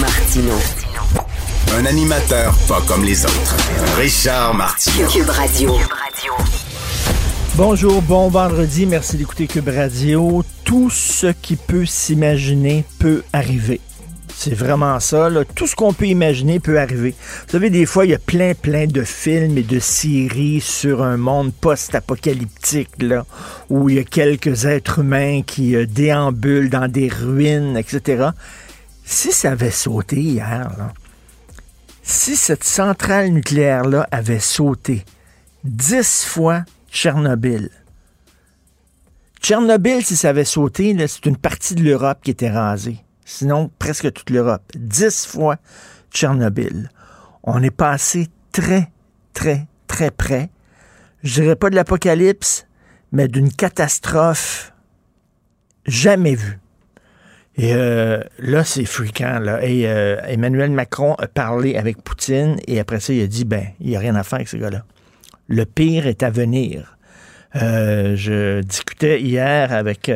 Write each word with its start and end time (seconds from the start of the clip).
Martino. 0.00 0.54
Un 1.76 1.84
animateur 1.84 2.56
pas 2.66 2.80
comme 2.88 3.04
les 3.04 3.24
autres. 3.24 3.56
Richard 3.96 4.54
Martineau. 4.54 5.06
Cube 5.08 5.28
Radio. 5.28 5.72
Bonjour, 7.54 8.02
bon 8.02 8.28
vendredi, 8.28 8.86
merci 8.86 9.16
d'écouter 9.16 9.46
Cube 9.46 9.68
Radio. 9.68 10.42
Tout 10.64 10.90
ce 10.90 11.28
qui 11.28 11.56
peut 11.56 11.84
s'imaginer 11.84 12.84
peut 12.98 13.22
arriver. 13.32 13.80
C'est 14.34 14.54
vraiment 14.54 14.98
ça. 14.98 15.30
Là. 15.30 15.44
Tout 15.44 15.66
ce 15.66 15.76
qu'on 15.76 15.92
peut 15.92 16.06
imaginer 16.06 16.58
peut 16.58 16.78
arriver. 16.80 17.14
Vous 17.46 17.52
savez, 17.52 17.70
des 17.70 17.86
fois, 17.86 18.06
il 18.06 18.10
y 18.10 18.14
a 18.14 18.18
plein, 18.18 18.54
plein 18.54 18.86
de 18.86 19.02
films 19.02 19.56
et 19.56 19.62
de 19.62 19.78
séries 19.78 20.60
sur 20.60 21.02
un 21.02 21.16
monde 21.16 21.52
post-apocalyptique, 21.52 22.90
là, 23.00 23.24
où 23.70 23.88
il 23.88 23.96
y 23.96 23.98
a 23.98 24.04
quelques 24.04 24.64
êtres 24.64 25.00
humains 25.00 25.42
qui 25.46 25.76
euh, 25.76 25.86
déambulent 25.86 26.70
dans 26.70 26.90
des 26.90 27.08
ruines, 27.08 27.76
etc. 27.76 28.30
Si 29.06 29.32
ça 29.32 29.52
avait 29.52 29.70
sauté 29.70 30.20
hier, 30.20 30.92
si 32.02 32.36
cette 32.36 32.64
centrale 32.64 33.30
nucléaire-là 33.30 34.06
avait 34.10 34.40
sauté 34.40 35.06
dix 35.64 36.24
fois 36.26 36.64
Tchernobyl, 36.90 37.70
Tchernobyl, 39.40 40.04
si 40.04 40.16
ça 40.16 40.28
avait 40.28 40.44
sauté, 40.44 40.94
c'est 41.08 41.24
une 41.24 41.38
partie 41.38 41.74
de 41.74 41.82
l'Europe 41.82 42.18
qui 42.22 42.32
était 42.32 42.50
rasée 42.50 43.02
sinon 43.26 43.70
presque 43.78 44.10
toute 44.12 44.30
l'Europe. 44.30 44.62
Dix 44.74 45.26
fois 45.26 45.58
Tchernobyl. 46.10 46.90
On 47.42 47.62
est 47.62 47.70
passé 47.70 48.28
très, 48.52 48.90
très, 49.34 49.66
très 49.86 50.10
près. 50.10 50.48
Je 51.22 51.42
dirais 51.42 51.56
pas 51.56 51.68
de 51.68 51.74
l'apocalypse, 51.74 52.66
mais 53.12 53.28
d'une 53.28 53.52
catastrophe 53.52 54.72
jamais 55.84 56.34
vue. 56.34 56.58
Et 57.58 57.72
euh, 57.72 58.22
là, 58.38 58.64
c'est 58.64 58.84
fréquent. 58.84 59.38
Là. 59.38 59.64
Et 59.64 59.88
euh, 59.88 60.20
Emmanuel 60.26 60.70
Macron 60.70 61.14
a 61.14 61.26
parlé 61.26 61.76
avec 61.76 62.02
Poutine 62.02 62.56
et 62.66 62.78
après 62.78 63.00
ça, 63.00 63.12
il 63.12 63.22
a 63.22 63.26
dit, 63.26 63.44
ben, 63.44 63.66
il 63.80 63.88
n'y 63.88 63.96
a 63.96 64.00
rien 64.00 64.14
à 64.14 64.22
faire 64.22 64.36
avec 64.36 64.48
ce 64.48 64.56
gars-là. 64.56 64.84
Le 65.48 65.64
pire 65.64 66.06
est 66.06 66.22
à 66.22 66.30
venir. 66.30 66.96
Euh, 67.54 68.14
je 68.16 68.60
discutais 68.60 69.20
hier 69.22 69.72
avec 69.72 70.10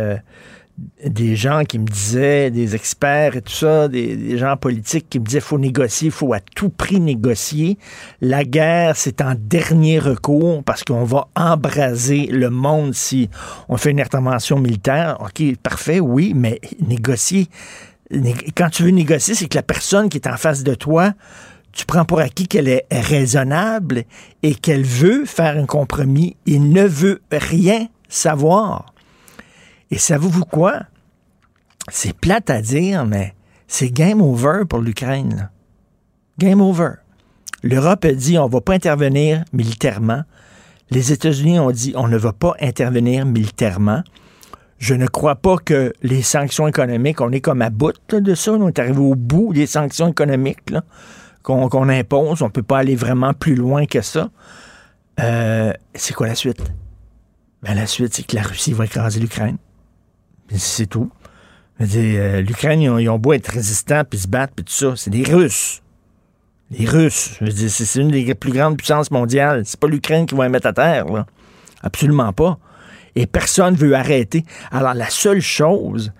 des 1.05 1.36
gens 1.36 1.64
qui 1.64 1.78
me 1.78 1.86
disaient, 1.86 2.50
des 2.50 2.75
experts 2.75 3.36
et 3.36 3.42
tout 3.42 3.53
ça, 3.53 3.89
des, 3.89 4.39
gens 4.39 4.56
politiques 4.56 5.09
qui 5.09 5.19
me 5.19 5.25
disaient 5.25 5.41
faut 5.41 5.59
négocier, 5.59 6.11
faut 6.11 6.33
à 6.33 6.41
tout 6.41 6.69
prix 6.70 7.00
négocier. 7.00 7.78
La 8.20 8.45
guerre, 8.45 8.97
c'est 8.97 9.20
en 9.20 9.34
dernier 9.37 9.98
recours 9.98 10.62
parce 10.64 10.84
qu'on 10.84 11.05
va 11.05 11.28
embraser 11.34 12.27
le 12.27 12.50
monde 12.50 12.95
si 12.95 13.28
on 13.69 13.77
fait 13.77 13.91
une 13.91 14.00
intervention 14.00 14.59
militaire. 14.59 15.19
OK, 15.20 15.56
parfait, 15.62 16.00
oui, 16.00 16.33
mais 16.34 16.61
négocier. 16.81 17.48
Quand 18.56 18.70
tu 18.70 18.83
veux 18.83 18.91
négocier, 18.91 19.34
c'est 19.34 19.48
que 19.48 19.56
la 19.56 19.62
personne 19.62 20.09
qui 20.09 20.19
est 20.19 20.27
en 20.27 20.37
face 20.37 20.62
de 20.62 20.75
toi, 20.75 21.12
tu 21.72 21.87
prends 21.87 22.05
pour 22.05 22.20
acquis 22.20 22.48
qu'elle 22.48 22.69
est 22.69 22.87
raisonnable 22.91 24.05
et 24.42 24.55
qu'elle 24.55 24.83
veut 24.83 25.25
faire 25.25 25.56
un 25.56 25.67
compromis. 25.67 26.37
Il 26.47 26.71
ne 26.72 26.84
veut 26.84 27.22
rien 27.31 27.87
savoir. 28.09 28.93
Et 29.91 29.99
savez-vous 29.99 30.45
quoi? 30.45 30.81
C'est 31.91 32.12
plate 32.12 32.51
à 32.51 32.62
dire, 32.62 33.05
mais 33.06 33.34
c'est 33.67 33.91
game 33.91 34.21
over 34.21 34.65
pour 34.69 34.81
l'Ukraine. 34.81 35.51
Game 36.39 36.61
over. 36.61 36.93
L'Europe 37.62 38.05
a 38.05 38.12
dit 38.12 38.39
on 38.39 38.47
ne 38.47 38.53
va 38.53 38.61
pas 38.61 38.75
intervenir 38.75 39.45
militairement. 39.53 40.23
Les 40.91 41.12
États-Unis 41.12 41.59
ont 41.59 41.71
dit 41.71 41.93
on 41.97 42.09
ne 42.09 42.17
va 42.17 42.33
pas 42.33 42.55
intervenir 42.61 43.27
militairement. 43.27 44.03
Je 44.79 44.95
ne 44.95 45.06
crois 45.06 45.37
pas 45.37 45.59
que 45.59 45.93
les 46.03 46.23
sanctions 46.23 46.67
économiques, 46.67 47.21
on 47.21 47.31
est 47.33 47.43
comme 47.43 47.61
à 47.61 47.69
bout 47.69 47.93
de 48.11 48.34
ça. 48.34 48.53
On 48.53 48.69
est 48.69 48.79
arrivé 48.79 48.99
au 48.99 49.15
bout 49.15 49.53
des 49.53 49.67
sanctions 49.67 50.09
économiques 50.09 50.61
qu'on 51.43 51.89
impose. 51.89 52.41
On 52.41 52.47
ne 52.47 52.50
peut 52.50 52.62
pas 52.62 52.79
aller 52.79 52.97
vraiment 52.97 53.34
plus 53.34 53.55
loin 53.56 53.84
que 53.84 54.00
ça. 54.00 54.31
Euh, 55.21 55.73
c'est 55.95 56.15
quoi 56.15 56.29
la 56.29 56.34
suite? 56.34 56.62
Ben, 57.62 57.75
la 57.75 57.87
suite, 57.87 58.15
c'est 58.15 58.23
que 58.23 58.37
la 58.37 58.43
Russie 58.43 58.73
va 58.73 58.87
écraser 58.87 59.21
l'Ukraine. 59.21 59.59
C'est 60.56 60.87
tout. 60.87 61.11
Euh, 61.81 62.41
L'Ukraine, 62.43 62.81
ils, 62.81 63.09
ont 63.09 63.19
beau 63.19 63.33
être 63.33 63.49
résistants, 63.49 64.03
puis 64.05 64.19
se 64.19 64.28
battre, 64.28 64.53
puis 64.55 64.65
tout 64.65 64.72
ça. 64.72 64.94
C'est 64.97 65.11
des 65.11 65.22
Russes. 65.22 65.83
Les 66.71 66.87
Russes. 66.87 67.38
C'est 67.69 68.00
une 68.00 68.11
des 68.11 68.34
plus 68.34 68.53
grandes 68.53 68.77
puissances 68.77 69.11
mondiales. 69.11 69.62
C'est 69.65 69.81
pas 69.81 69.88
l'Ukraine 69.88 70.27
qui 70.27 70.34
va 70.34 70.44
les 70.44 70.50
mettre 70.50 70.66
à 70.66 70.72
terre, 70.72 71.06
là. 71.06 71.27
Absolument 71.83 72.33
pas. 72.33 72.59
Et 73.16 73.27
personne 73.27 73.75
veut 73.75 73.94
arrêter. 73.94 74.44
Alors, 74.71 74.94
la 74.94 75.09
seule 75.09 75.41
chose, 75.41 76.12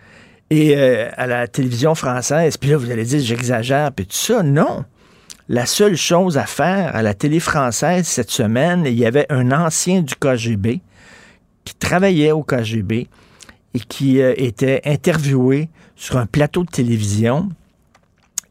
et 0.49 0.77
euh, 0.77 1.09
à 1.17 1.27
la 1.27 1.47
télévision 1.47 1.95
française, 1.95 2.57
puis 2.57 2.71
là, 2.71 2.77
vous 2.77 2.91
allez 2.91 3.05
dire, 3.05 3.21
j'exagère, 3.21 3.93
puis 3.93 4.07
tout 4.07 4.17
ça, 4.17 4.43
non. 4.43 4.85
La 5.49 5.67
seule 5.67 5.97
chose 5.97 6.39
à 6.39 6.47
faire 6.47 6.95
à 6.95 7.03
la 7.03 7.15
télé 7.15 7.41
française 7.41 8.07
cette 8.07 8.31
semaine, 8.31 8.85
il 8.87 8.99
y 8.99 9.05
avait 9.05 9.27
un 9.31 9.53
ancien 9.53 10.01
du 10.01 10.15
KGB 10.15 10.81
qui 11.65 11.75
travaillait 11.75 12.33
au 12.33 12.43
KGB, 12.43 13.09
et 13.75 13.81
qui 13.81 14.21
euh, 14.21 14.35
était 14.37 14.81
interviewé 14.85 15.69
sur 15.97 16.17
un 16.17 16.27
plateau 16.27 16.65
de 16.65 16.71
télévision 16.71 17.49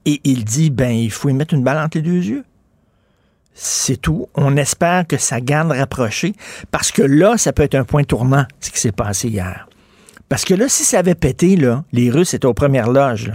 et 0.06 0.22
il 0.24 0.46
dit 0.46 0.69
ben 0.69 0.91
il 0.91 1.12
faut 1.12 1.30
y 1.30 1.34
mettre 1.34 1.53
une 1.53 1.63
balle 1.63 1.78
entre 1.78 1.97
les 1.97 2.03
deux 2.03 2.24
yeux. 2.24 2.46
C'est 3.53 3.97
tout. 3.97 4.28
On 4.35 4.56
espère 4.56 5.06
que 5.06 5.18
ça 5.18 5.41
garde 5.41 5.72
rapproché 5.72 6.34
parce 6.72 6.91
que 6.91 7.02
là, 7.02 7.38
ça 7.38 7.52
peut 7.52 7.63
être 7.63 7.75
un 7.75 7.84
point 7.84 8.03
tournant, 8.03 8.46
ce 8.62 8.72
qui 8.72 8.79
s'est 8.79 8.94
passé 8.94 9.28
hier. 9.28 9.68
Parce 10.29 10.46
que 10.46 10.53
là, 10.53 10.69
si 10.69 10.85
ça 10.85 11.00
avait 11.00 11.16
pété, 11.16 11.56
là, 11.56 11.84
les 11.91 12.09
Russes 12.09 12.34
étaient 12.34 12.46
aux 12.46 12.53
premières 12.53 12.90
loges. 12.90 13.34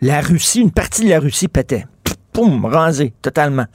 La 0.00 0.20
Russie, 0.20 0.60
une 0.60 0.72
partie 0.72 1.04
de 1.04 1.10
la 1.10 1.20
Russie 1.20 1.48
pétait. 1.48 1.86
Poum, 2.32 2.64
rasé, 2.64 3.14
totalement. 3.22 3.66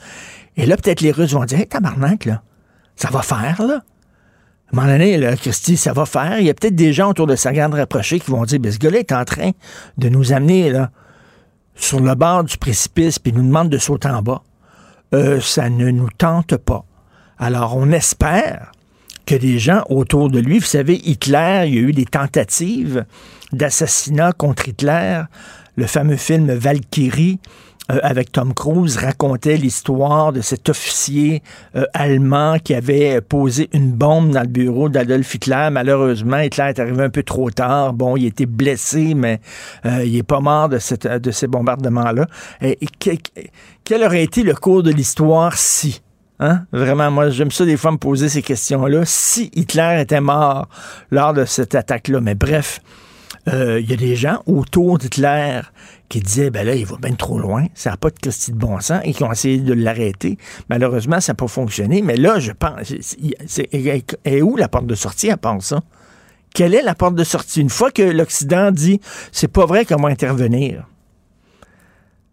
Et 0.57 0.65
là, 0.65 0.75
peut-être 0.75 0.99
les 0.99 1.11
Russes 1.11 1.31
vont 1.31 1.45
dire, 1.45 1.59
hey, 1.59 1.67
tabarnak, 1.67 2.25
là, 2.25 2.43
ça 2.97 3.09
va 3.09 3.21
faire, 3.21 3.63
là. 3.65 3.81
À 4.71 4.75
un 4.77 4.81
moment 4.81 4.91
donné, 4.91 5.17
là, 5.17 5.35
Christy, 5.35 5.77
ça 5.77 5.93
va 5.93 6.05
faire? 6.05 6.39
Il 6.39 6.45
y 6.45 6.49
a 6.49 6.53
peut-être 6.53 6.75
des 6.75 6.93
gens 6.93 7.09
autour 7.09 7.25
de 7.25 7.35
sa 7.35 7.51
garde 7.51 7.73
rapprochée 7.73 8.19
qui 8.19 8.29
vont 8.29 8.43
dire, 8.43 8.59
ben, 8.59 8.71
ce 8.71 8.77
gars-là 8.77 8.99
est 8.99 9.11
en 9.11 9.25
train 9.25 9.51
de 9.97 10.09
nous 10.09 10.31
amener 10.31 10.69
là, 10.69 10.91
sur 11.73 11.99
le 11.99 12.13
bord 12.13 12.43
du 12.43 12.55
précipice 12.57 13.17
puis 13.17 13.33
nous 13.33 13.41
demande 13.41 13.69
de 13.69 13.79
sauter 13.79 14.09
en 14.09 14.21
bas. 14.21 14.43
Euh, 15.15 15.41
ça 15.41 15.69
ne 15.69 15.89
nous 15.89 16.09
tente 16.15 16.55
pas. 16.57 16.85
Alors, 17.39 17.75
on 17.77 17.91
espère 17.91 18.71
que 19.25 19.33
des 19.33 19.57
gens 19.57 19.83
autour 19.89 20.29
de 20.29 20.39
lui, 20.39 20.59
vous 20.59 20.65
savez, 20.65 21.01
Hitler, 21.03 21.63
il 21.65 21.73
y 21.73 21.77
a 21.77 21.81
eu 21.81 21.93
des 21.93 22.05
tentatives 22.05 23.05
d'assassinat 23.51 24.33
contre 24.33 24.69
Hitler, 24.69 25.23
le 25.77 25.87
fameux 25.87 26.17
film 26.17 26.51
Valkyrie, 26.51 27.39
euh, 27.91 27.99
avec 28.03 28.31
Tom 28.31 28.53
Cruise 28.53 28.97
racontait 28.97 29.57
l'histoire 29.57 30.31
de 30.31 30.41
cet 30.41 30.69
officier 30.69 31.41
euh, 31.75 31.85
allemand 31.93 32.57
qui 32.63 32.73
avait 32.73 33.21
posé 33.21 33.69
une 33.73 33.91
bombe 33.91 34.31
dans 34.31 34.41
le 34.41 34.47
bureau 34.47 34.89
d'Adolf 34.89 35.33
Hitler. 35.35 35.69
Malheureusement, 35.71 36.39
Hitler 36.39 36.65
est 36.69 36.79
arrivé 36.79 37.03
un 37.03 37.09
peu 37.09 37.23
trop 37.23 37.49
tard. 37.49 37.93
Bon, 37.93 38.15
il 38.15 38.25
était 38.25 38.45
blessé, 38.45 39.13
mais 39.15 39.39
euh, 39.85 40.03
il 40.05 40.15
est 40.15 40.23
pas 40.23 40.39
mort 40.39 40.69
de, 40.69 40.77
cette, 40.77 41.07
de 41.07 41.31
ces 41.31 41.47
bombardements-là. 41.47 42.27
Et, 42.61 42.77
quel 43.83 44.03
aurait 44.03 44.23
été 44.23 44.43
le 44.43 44.53
cours 44.53 44.83
de 44.83 44.91
l'histoire 44.91 45.57
si 45.57 46.01
Hein? 46.39 46.61
Vraiment, 46.71 47.11
moi, 47.11 47.29
j'aime 47.29 47.51
ça 47.51 47.65
des 47.65 47.75
fois 47.75 47.91
me 47.91 47.97
poser 47.97 48.29
ces 48.29 48.41
questions-là. 48.41 49.01
Si 49.05 49.51
Hitler 49.53 49.97
était 49.99 50.21
mort 50.21 50.69
lors 51.11 51.33
de 51.33 51.43
cette 51.43 51.75
attaque-là, 51.75 52.21
mais 52.21 52.35
bref, 52.35 52.79
il 53.47 53.89
y 53.89 53.93
a 53.93 53.97
des 53.97 54.15
gens 54.15 54.41
autour 54.45 54.97
d'Hitler 54.97 55.61
qui 56.09 56.19
disaient, 56.19 56.49
ben 56.49 56.65
là, 56.65 56.75
il 56.75 56.85
va 56.85 56.97
bien 56.97 57.13
trop 57.13 57.39
loin, 57.39 57.67
ça 57.75 57.91
n'a 57.91 57.97
pas 57.97 58.09
de 58.09 58.17
Christie 58.19 58.51
de 58.51 58.57
bon 58.57 58.79
sens, 58.79 59.01
et 59.03 59.13
qui 59.13 59.23
ont 59.23 59.31
essayé 59.31 59.59
de 59.59 59.73
l'arrêter. 59.73 60.37
Malheureusement, 60.69 61.19
ça 61.21 61.33
n'a 61.33 61.35
pas 61.35 61.47
fonctionné, 61.47 62.01
mais 62.01 62.17
là, 62.17 62.39
je 62.39 62.51
pense, 62.51 62.91
est, 62.91 64.41
où 64.41 64.55
la 64.57 64.67
porte 64.67 64.87
de 64.87 64.95
sortie 64.95 65.29
à 65.29 65.37
part 65.37 65.61
ça? 65.61 65.81
Quelle 66.53 66.73
est 66.73 66.81
la 66.81 66.95
porte 66.95 67.15
de 67.15 67.23
sortie? 67.23 67.61
Une 67.61 67.69
fois 67.69 67.91
que 67.91 68.01
l'Occident 68.01 68.71
dit, 68.71 68.99
c'est 69.31 69.47
pas 69.47 69.65
vrai 69.65 69.85
va 69.87 70.09
intervenir. 70.09 70.87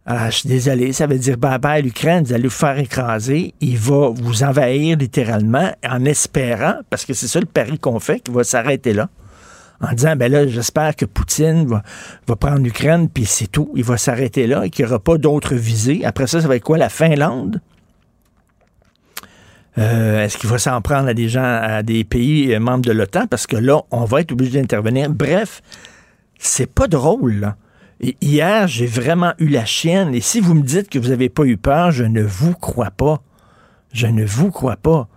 Alors, 0.09 0.27
je 0.27 0.37
suis 0.37 0.49
désolé, 0.49 0.93
ça 0.93 1.09
veut 1.09 1.19
dire 1.19 1.37
bye 1.37 1.59
bye 1.59 1.83
l'Ukraine, 1.83 2.23
vous 2.23 2.33
allez 2.33 2.45
vous 2.45 2.51
faire 2.51 2.79
écraser, 2.79 3.55
il 3.61 3.77
va 3.77 4.09
vous 4.09 4.45
envahir 4.45 4.97
littéralement 4.97 5.73
en 5.87 6.05
espérant, 6.05 6.77
parce 6.89 7.05
que 7.05 7.13
c'est 7.13 7.27
ça 7.27 7.41
le 7.41 7.47
pari 7.47 7.79
qu'on 7.79 7.99
fait, 7.99 8.21
qu'il 8.21 8.33
va 8.33 8.45
s'arrêter 8.45 8.93
là, 8.93 9.09
en 9.81 9.93
disant, 9.93 10.17
ben 10.17 10.31
là, 10.31 10.47
j'espère 10.47 10.97
que 10.97 11.05
Poutine 11.05 11.67
va, 11.67 12.37
prendre 12.37 12.61
l'Ukraine, 12.61 13.09
puis 13.09 13.27
c'est 13.27 13.47
tout. 13.47 13.71
Il 13.75 13.85
va 13.85 13.97
s'arrêter 13.97 14.47
là 14.47 14.65
et 14.65 14.71
qu'il 14.71 14.85
n'y 14.85 14.91
aura 14.91 15.01
pas 15.01 15.19
d'autres 15.19 15.55
visées. 15.55 16.05
Après 16.05 16.27
ça, 16.27 16.41
ça 16.41 16.49
va 16.49 16.57
être 16.57 16.65
quoi, 16.65 16.79
la 16.79 16.89
Finlande? 16.89 17.61
Euh, 19.79 20.25
est-ce 20.25 20.39
qu'il 20.39 20.49
va 20.49 20.59
s'en 20.59 20.81
prendre 20.81 21.09
à 21.09 21.15
des 21.15 21.29
gens, 21.29 21.45
à 21.45 21.83
des 21.83 22.03
pays 22.05 22.55
euh, 22.55 22.61
membres 22.61 22.85
de 22.85 22.93
l'OTAN? 22.93 23.27
Parce 23.27 23.47
que 23.47 23.57
là, 23.57 23.83
on 23.91 24.05
va 24.05 24.23
être 24.23 24.33
obligé 24.33 24.59
d'intervenir. 24.59 25.11
Bref, 25.11 25.63
c'est 26.39 26.73
pas 26.73 26.87
drôle, 26.87 27.55
hier, 28.21 28.69
j'ai 28.69 28.87
vraiment 28.87 29.33
eu 29.39 29.49
la 29.49 29.65
chienne. 29.65 30.15
Et 30.15 30.21
si 30.21 30.41
vous 30.41 30.55
me 30.55 30.63
dites 30.63 30.89
que 30.89 30.99
vous 30.99 31.09
n'avez 31.09 31.29
pas 31.29 31.45
eu 31.45 31.57
peur, 31.57 31.91
je 31.91 32.05
ne 32.05 32.23
vous 32.23 32.55
crois 32.55 32.91
pas. 32.91 33.23
Je 33.93 34.07
ne 34.07 34.25
vous 34.25 34.51
crois 34.51 34.77
pas. 34.77 35.09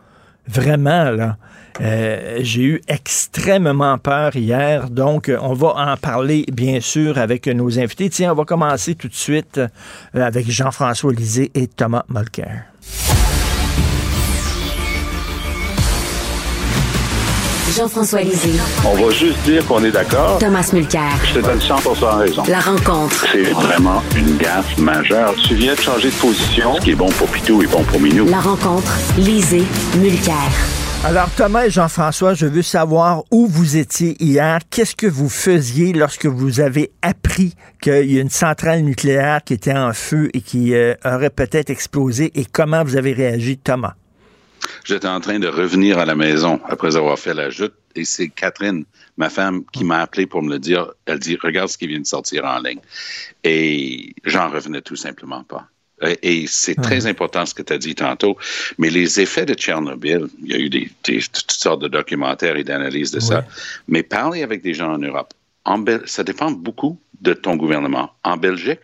Vraiment, 0.47 1.11
là. 1.11 1.37
Euh, 1.81 2.39
j'ai 2.41 2.63
eu 2.63 2.81
extrêmement 2.87 3.97
peur 3.97 4.35
hier, 4.35 4.89
donc 4.89 5.31
on 5.41 5.53
va 5.53 5.73
en 5.75 5.97
parler 5.97 6.45
bien 6.51 6.79
sûr 6.81 7.17
avec 7.17 7.47
nos 7.47 7.79
invités. 7.79 8.09
Tiens, 8.09 8.31
on 8.31 8.35
va 8.35 8.45
commencer 8.45 8.95
tout 8.95 9.07
de 9.07 9.15
suite 9.15 9.59
avec 10.13 10.49
Jean-François 10.49 11.13
Lisée 11.13 11.51
et 11.55 11.67
Thomas 11.67 12.03
Mulcair. 12.09 12.63
Jean-François 17.75 18.21
Lisée. 18.21 18.59
On 18.85 18.95
va 18.95 19.11
juste 19.11 19.41
dire 19.43 19.65
qu'on 19.65 19.83
est 19.83 19.91
d'accord. 19.91 20.39
Thomas 20.39 20.69
Mulcair. 20.73 21.11
Je 21.23 21.35
te 21.35 21.39
donne 21.39 21.59
100% 21.59 22.17
raison. 22.17 22.43
La 22.47 22.59
rencontre. 22.59 23.25
C'est 23.31 23.51
vraiment 23.51 24.01
une 24.15 24.37
gaffe 24.37 24.77
majeure. 24.77 25.35
Tu 25.47 25.55
viens 25.55 25.75
de 25.75 25.79
changer 25.79 26.09
de 26.09 26.15
position. 26.15 26.75
Ce 26.75 26.81
qui 26.81 26.91
est 26.91 26.95
bon 26.95 27.09
pour 27.09 27.27
Pitou 27.27 27.61
est 27.61 27.67
bon 27.67 27.83
pour 27.83 27.99
Minou. 27.99 28.25
La 28.25 28.39
rencontre. 28.39 28.91
Lisée. 29.17 29.63
Mulcair. 29.97 30.35
Alors, 31.05 31.29
Thomas 31.33 31.65
et 31.65 31.69
Jean-François, 31.69 32.33
je 32.33 32.45
veux 32.45 32.61
savoir 32.61 33.23
où 33.31 33.47
vous 33.47 33.77
étiez 33.77 34.21
hier. 34.21 34.59
Qu'est-ce 34.69 34.97
que 34.97 35.07
vous 35.07 35.29
faisiez 35.29 35.93
lorsque 35.93 36.25
vous 36.25 36.59
avez 36.59 36.91
appris 37.01 37.55
qu'il 37.81 38.11
y 38.11 38.17
a 38.17 38.21
une 38.21 38.29
centrale 38.29 38.81
nucléaire 38.81 39.41
qui 39.45 39.53
était 39.53 39.77
en 39.77 39.93
feu 39.93 40.29
et 40.33 40.41
qui 40.41 40.75
euh, 40.75 40.95
aurait 41.05 41.29
peut-être 41.29 41.69
explosé? 41.69 42.33
Et 42.35 42.43
comment 42.43 42.83
vous 42.83 42.97
avez 42.97 43.13
réagi, 43.13 43.57
Thomas? 43.57 43.93
J'étais 44.83 45.07
en 45.07 45.21
train 45.21 45.39
de 45.39 45.47
revenir 45.47 45.99
à 45.99 46.05
la 46.05 46.15
maison 46.15 46.59
après 46.67 46.97
avoir 46.97 47.17
fait 47.17 47.33
la 47.33 47.49
joute 47.49 47.75
et 47.95 48.03
c'est 48.03 48.27
Catherine, 48.27 48.83
ma 49.15 49.29
femme, 49.29 49.63
qui 49.71 49.85
m'a 49.85 49.99
appelé 49.99 50.25
pour 50.25 50.43
me 50.43 50.49
le 50.49 50.59
dire. 50.59 50.91
Elle 51.05 51.19
dit, 51.19 51.37
regarde 51.41 51.69
ce 51.69 51.77
qui 51.77 51.87
vient 51.87 52.01
de 52.01 52.05
sortir 52.05 52.43
en 52.43 52.59
ligne. 52.59 52.81
Et 53.45 54.13
j'en 54.25 54.49
revenais 54.49 54.81
tout 54.81 54.97
simplement 54.97 55.45
pas. 55.45 55.65
Et 56.21 56.45
c'est 56.47 56.75
très 56.75 57.07
important 57.07 57.45
ce 57.45 57.53
que 57.53 57.61
tu 57.61 57.73
as 57.73 57.77
dit 57.77 57.95
tantôt, 57.95 58.37
mais 58.77 58.89
les 58.89 59.19
effets 59.19 59.45
de 59.45 59.53
Tchernobyl, 59.53 60.27
il 60.43 60.51
y 60.51 60.53
a 60.53 60.57
eu 60.57 60.69
des, 60.69 60.89
toutes 61.03 61.51
sortes 61.51 61.81
de 61.81 61.87
documentaires 61.87 62.55
et 62.55 62.63
d'analyses 62.63 63.11
de 63.11 63.19
ça, 63.19 63.45
mais 63.87 64.03
parler 64.03 64.43
avec 64.43 64.61
des 64.61 64.73
gens 64.73 64.93
en 64.93 64.97
Europe, 64.97 65.33
en 65.65 65.83
ça 66.05 66.23
dépend 66.23 66.51
beaucoup 66.51 66.99
de 67.21 67.33
ton 67.33 67.57
gouvernement. 67.57 68.11
En 68.23 68.37
Belgique, 68.37 68.79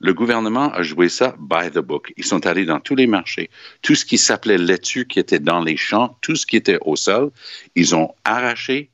le 0.00 0.14
gouvernement 0.14 0.72
a 0.72 0.82
joué 0.82 1.08
ça 1.08 1.34
by 1.38 1.70
the 1.70 1.78
book. 1.78 2.12
Ils 2.16 2.24
sont 2.24 2.46
allés 2.46 2.64
dans 2.64 2.80
tous 2.80 2.94
les 2.94 3.06
marchés. 3.06 3.50
Tout 3.82 3.94
ce 3.94 4.04
qui 4.04 4.18
s'appelait 4.18 4.58
laitue 4.58 5.06
qui 5.06 5.18
était 5.18 5.40
dans 5.40 5.60
les 5.60 5.76
champs, 5.76 6.16
tout 6.20 6.36
ce 6.36 6.46
qui 6.46 6.56
était 6.56 6.78
au 6.82 6.94
sol, 6.94 7.30
ils 7.74 7.94
ont 7.94 8.14
arraché, 8.24 8.90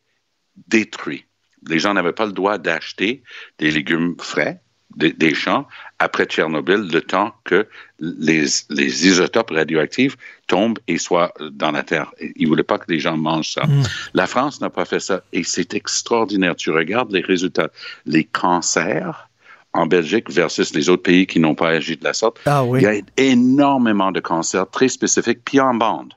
détruit. 0.69 1.27
Les 1.67 1.79
gens 1.79 1.93
n'avaient 1.93 2.13
pas 2.13 2.27
le 2.27 2.33
droit 2.33 2.57
d'acheter 2.57 3.23
des 3.59 3.71
légumes 3.71 4.17
frais 4.19 4.63
des, 4.97 5.35
champs 5.35 5.67
après 5.99 6.27
Tchernobyl, 6.27 6.89
le 6.93 7.01
temps 7.01 7.35
que 7.45 7.67
les, 7.99 8.45
les, 8.71 9.07
isotopes 9.07 9.51
radioactifs 9.51 10.17
tombent 10.47 10.79
et 10.87 10.99
soient 10.99 11.33
dans 11.51 11.73
la 11.73 11.83
terre. 11.83 12.13
Ils 12.21 12.45
ne 12.45 12.49
voulaient 12.49 12.63
pas 12.63 12.79
que 12.79 12.91
les 12.91 13.01
gens 13.01 13.17
mangent 13.17 13.55
ça. 13.55 13.67
Mm. 13.67 13.83
La 14.15 14.27
France 14.27 14.61
n'a 14.61 14.71
pas 14.71 14.85
fait 14.85 15.01
ça 15.01 15.23
et 15.33 15.43
c'est 15.43 15.75
extraordinaire. 15.75 16.55
Tu 16.55 16.71
regardes 16.71 17.11
les 17.11 17.21
résultats. 17.21 17.71
Les 18.07 18.23
cancers, 18.23 19.29
en 19.73 19.87
Belgique 19.87 20.31
versus 20.31 20.75
les 20.75 20.89
autres 20.89 21.03
pays 21.03 21.27
qui 21.27 21.41
n'ont 21.41 21.55
pas 21.55 21.71
agi 21.71 21.97
de 21.97 22.05
la 22.05 22.13
sorte. 22.13 22.39
Ah 22.47 22.65
il 22.75 22.83
y 22.83 22.87
a 22.87 22.95
énormément 23.17 24.13
de 24.13 24.21
cancers 24.21 24.69
très 24.71 24.89
spécifiques, 24.89 25.41
puis 25.45 25.61
en 25.61 25.75
bande. 25.75 26.15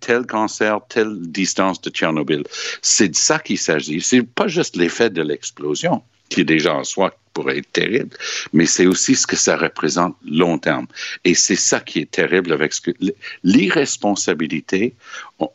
Tel 0.00 0.26
cancer, 0.26 0.80
telle 0.88 1.20
distance 1.22 1.80
de 1.80 1.90
Tchernobyl. 1.90 2.42
C'est 2.82 3.08
de 3.08 3.16
ça 3.16 3.38
qu'il 3.38 3.56
s'agit. 3.56 4.00
C'est 4.00 4.22
pas 4.22 4.48
juste 4.48 4.76
l'effet 4.76 5.08
de 5.08 5.22
l'explosion, 5.22 6.02
qui 6.30 6.44
déjà 6.44 6.74
en 6.74 6.84
soi 6.84 7.14
pourrait 7.34 7.58
être 7.58 7.72
terrible, 7.72 8.16
mais 8.52 8.66
c'est 8.66 8.86
aussi 8.86 9.14
ce 9.14 9.26
que 9.26 9.36
ça 9.36 9.56
représente 9.56 10.16
long 10.24 10.58
terme. 10.58 10.86
Et 11.24 11.34
c'est 11.34 11.56
ça 11.56 11.80
qui 11.80 12.00
est 12.00 12.10
terrible 12.10 12.52
avec 12.52 12.72
ce 12.72 12.80
que 12.80 12.90
l'irresponsabilité, 13.44 14.94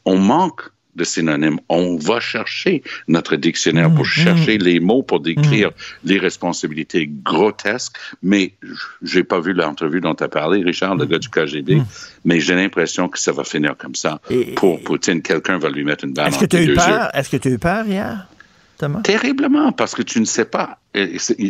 on 0.05 0.17
manque 0.17 0.69
de 0.95 1.03
synonymes. 1.03 1.59
On 1.67 1.97
va 1.97 2.19
chercher 2.19 2.81
notre 3.07 3.35
dictionnaire 3.35 3.93
pour 3.93 4.05
mm-hmm. 4.05 4.23
chercher 4.23 4.57
les 4.57 4.79
mots 4.79 5.03
pour 5.03 5.19
décrire 5.19 5.69
mm. 5.69 5.73
les 6.05 6.17
responsabilités 6.17 7.09
grotesques, 7.23 7.97
mais 8.23 8.53
j'ai 9.01 9.23
pas 9.23 9.39
vu 9.39 9.53
l'entrevue 9.53 9.99
dont 10.01 10.15
tu 10.15 10.23
as 10.23 10.29
parlé, 10.29 10.63
Richard, 10.63 10.95
le 10.95 11.05
gars 11.05 11.19
du 11.19 11.29
KGB, 11.29 11.75
mm. 11.75 11.85
mais 12.23 12.39
j'ai 12.39 12.55
l'impression 12.55 13.09
que 13.09 13.19
ça 13.19 13.31
va 13.33 13.43
finir 13.43 13.75
comme 13.77 13.95
ça. 13.95 14.21
pour 14.55 14.81
Poutine, 14.81 15.21
quelqu'un 15.21 15.57
va 15.57 15.69
lui 15.69 15.83
mettre 15.83 16.05
une 16.05 16.13
balle 16.13 16.29
Est-ce 16.29 16.39
que 16.39 16.45
tu 16.45 16.55
as 16.55 16.63
eu 16.63 16.73
peur? 16.73 17.09
Est-ce 17.13 17.29
que 17.29 17.37
tu 17.37 17.49
as 17.49 17.51
eu 17.51 17.59
peur 17.59 17.85
hier? 17.85 18.27
Thomas? 18.77 19.01
Terriblement, 19.01 19.71
parce 19.71 19.95
que 19.95 20.01
tu 20.01 20.19
ne 20.19 20.25
sais 20.25 20.45
pas. 20.45 20.79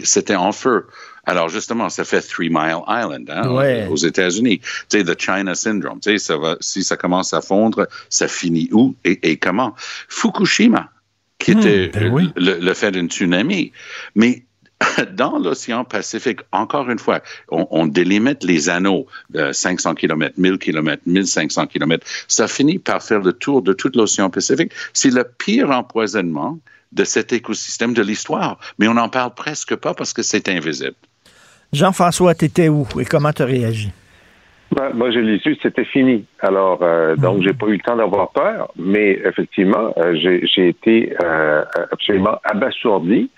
C'était 0.04 0.36
en 0.36 0.52
feu. 0.52 0.88
Alors 1.26 1.50
justement, 1.50 1.90
ça 1.90 2.04
fait 2.04 2.22
Three 2.22 2.50
Mile 2.50 2.82
Island 2.88 3.30
hein, 3.30 3.88
aux 3.90 3.96
États-Unis. 3.96 4.60
Tu 4.60 5.00
sais, 5.00 5.04
the 5.04 5.20
China 5.20 5.56
syndrome. 5.56 6.00
Tu 6.00 6.12
sais, 6.12 6.18
ça 6.18 6.38
va, 6.38 6.58
si 6.60 6.84
ça 6.84 6.98
commence 6.98 7.34
à 7.34 7.42
fondre, 7.42 7.88
ça 8.10 8.28
finit 8.28 8.70
où 8.72 8.96
et, 9.04 9.38
comment? 9.38 9.74
Fukushima, 10.08 10.90
qui 11.40 11.56
hmm, 11.56 11.60
était 11.60 11.88
ben 11.90 12.34
le, 12.36 12.74
fait 12.74 12.92
d'un 12.92 13.08
tsunami, 13.08 13.72
mais 14.14 14.44
dans 15.14 15.40
l'océan 15.40 15.84
Pacifique, 15.84 16.42
encore 16.52 16.90
une 16.90 17.00
fois, 17.00 17.22
on, 17.50 17.88
délimite 17.88 18.44
les 18.44 18.70
anneaux 18.70 19.08
de 19.30 19.52
500 19.52 19.96
km, 19.96 20.36
1000 20.38 20.58
km, 20.58 21.02
1500 21.06 21.68
km. 21.68 22.06
Ça 22.28 22.48
finit 22.48 22.80
par 22.80 23.02
faire 23.02 23.22
le 23.22 23.34
tour 23.34 23.62
de 23.62 23.74
tout 23.74 23.92
l'océan 23.96 24.30
Pacifique. 24.30 24.74
C'est 24.94 25.12
le 25.12 25.24
pire 25.24 25.72
empoisonnement 25.72 26.60
de 26.92 27.04
cet 27.04 27.34
écosystème 27.34 27.94
de 27.94 28.02
l'histoire, 28.02 28.58
mais 28.80 28.88
on 28.88 28.94
n'en 28.94 29.10
parle 29.10 29.34
presque 29.34 29.76
pas 29.76 29.94
parce 29.94 30.14
que 30.14 30.22
c'est 30.22 30.50
invisible. 30.50 30.96
Jean-François, 31.74 32.36
tu 32.36 32.46
étais 32.46 32.70
où 32.70 32.88
et 33.00 33.06
comment 33.06 33.34
tu 33.34 33.42
as 33.42 33.46
réagi? 33.46 33.92
Ben, 34.72 34.92
moi, 34.94 35.12
je 35.12 35.20
l'ai 35.20 35.40
su, 35.40 35.58
c'était 35.62 35.86
fini. 35.86 36.26
Alors, 36.40 36.80
euh, 36.82 37.16
donc, 37.16 37.44
j'ai 37.44 37.54
pas 37.54 37.68
eu 37.68 37.74
le 37.74 37.80
temps 37.80 37.96
d'avoir 37.96 38.32
peur, 38.32 38.72
mais 38.76 39.20
effectivement, 39.24 39.94
euh, 39.98 40.16
j'ai 40.16 40.68
été 40.68 41.16
euh, 41.24 41.64
absolument 41.92 42.40
abasourdi. 42.44 43.30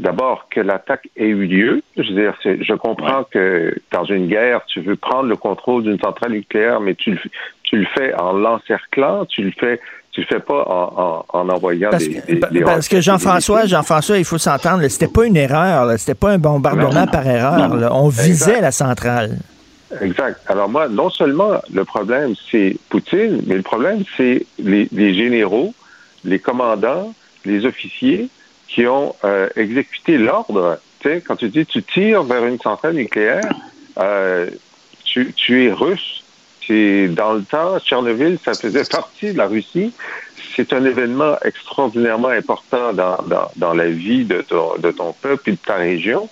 D'abord, 0.00 0.48
que 0.50 0.60
l'attaque 0.60 1.08
ait 1.16 1.28
eu 1.28 1.46
lieu. 1.46 1.82
Je 1.96 2.02
veux 2.02 2.20
dire, 2.20 2.34
je 2.42 2.74
comprends 2.74 3.22
que 3.22 3.76
dans 3.92 4.04
une 4.04 4.26
guerre, 4.26 4.64
tu 4.66 4.80
veux 4.80 4.96
prendre 4.96 5.28
le 5.28 5.36
contrôle 5.36 5.84
d'une 5.84 6.00
centrale 6.00 6.32
nucléaire, 6.32 6.80
mais 6.80 6.96
tu, 6.96 7.16
tu 7.62 7.76
le 7.76 7.86
fais 7.96 8.12
en 8.14 8.32
l'encerclant, 8.32 9.24
tu 9.24 9.42
le 9.42 9.52
fais 9.52 9.80
tu 10.14 10.20
le 10.20 10.26
fais 10.26 10.40
pas 10.40 11.24
en, 11.28 11.48
envoyant 11.48 11.90
parce 11.90 12.04
des, 12.04 12.62
Parce 12.62 12.86
que 12.86 13.00
Jean-François, 13.00 13.66
Jean-François, 13.66 14.16
il 14.16 14.24
faut 14.24 14.38
s'entendre, 14.38 14.86
c'était 14.86 15.08
pas 15.08 15.26
une 15.26 15.36
erreur, 15.36 15.98
c'était 15.98 16.14
pas 16.14 16.30
un 16.30 16.38
bombardement 16.38 17.08
par 17.08 17.26
erreur. 17.26 17.92
On 17.92 18.08
visait 18.08 18.60
la 18.60 18.70
centrale. 18.70 19.36
Exact. 20.00 20.40
Alors 20.46 20.68
moi, 20.68 20.88
non 20.88 21.10
seulement 21.10 21.60
le 21.72 21.84
problème, 21.84 22.34
c'est 22.50 22.76
Poutine, 22.88 23.42
mais 23.46 23.56
le 23.56 23.62
problème, 23.62 24.04
c'est 24.16 24.46
les, 24.58 25.14
généraux, 25.14 25.74
les 26.24 26.38
commandants, 26.38 27.12
les 27.44 27.66
officiers 27.66 28.28
qui 28.68 28.86
ont 28.86 29.14
euh, 29.24 29.48
exécuté 29.56 30.16
l'ordre. 30.16 30.78
Tu 31.00 31.08
sais, 31.08 31.20
quand 31.20 31.36
tu 31.36 31.48
dis 31.48 31.66
tu 31.66 31.82
tires 31.82 32.22
vers 32.22 32.44
une 32.44 32.58
centrale 32.58 32.94
nucléaire, 32.94 33.52
euh, 33.98 34.48
tu, 35.04 35.32
tu 35.32 35.64
es 35.66 35.72
russe, 35.72 36.23
c'est 36.66 37.08
dans 37.08 37.34
le 37.34 37.42
temps, 37.42 37.78
Tchernobyl, 37.80 38.38
ça 38.44 38.54
faisait 38.54 38.84
partie 38.84 39.32
de 39.32 39.38
la 39.38 39.46
Russie. 39.46 39.92
C'est 40.56 40.72
un 40.72 40.84
événement 40.84 41.36
extraordinairement 41.44 42.28
important 42.28 42.92
dans, 42.92 43.16
dans, 43.26 43.50
dans 43.56 43.74
la 43.74 43.88
vie 43.88 44.24
de 44.24 44.40
ton, 44.42 44.76
de 44.78 44.90
ton 44.90 45.12
peuple 45.12 45.50
et 45.50 45.52
de 45.52 45.58
ta 45.58 45.76
région. 45.76 46.28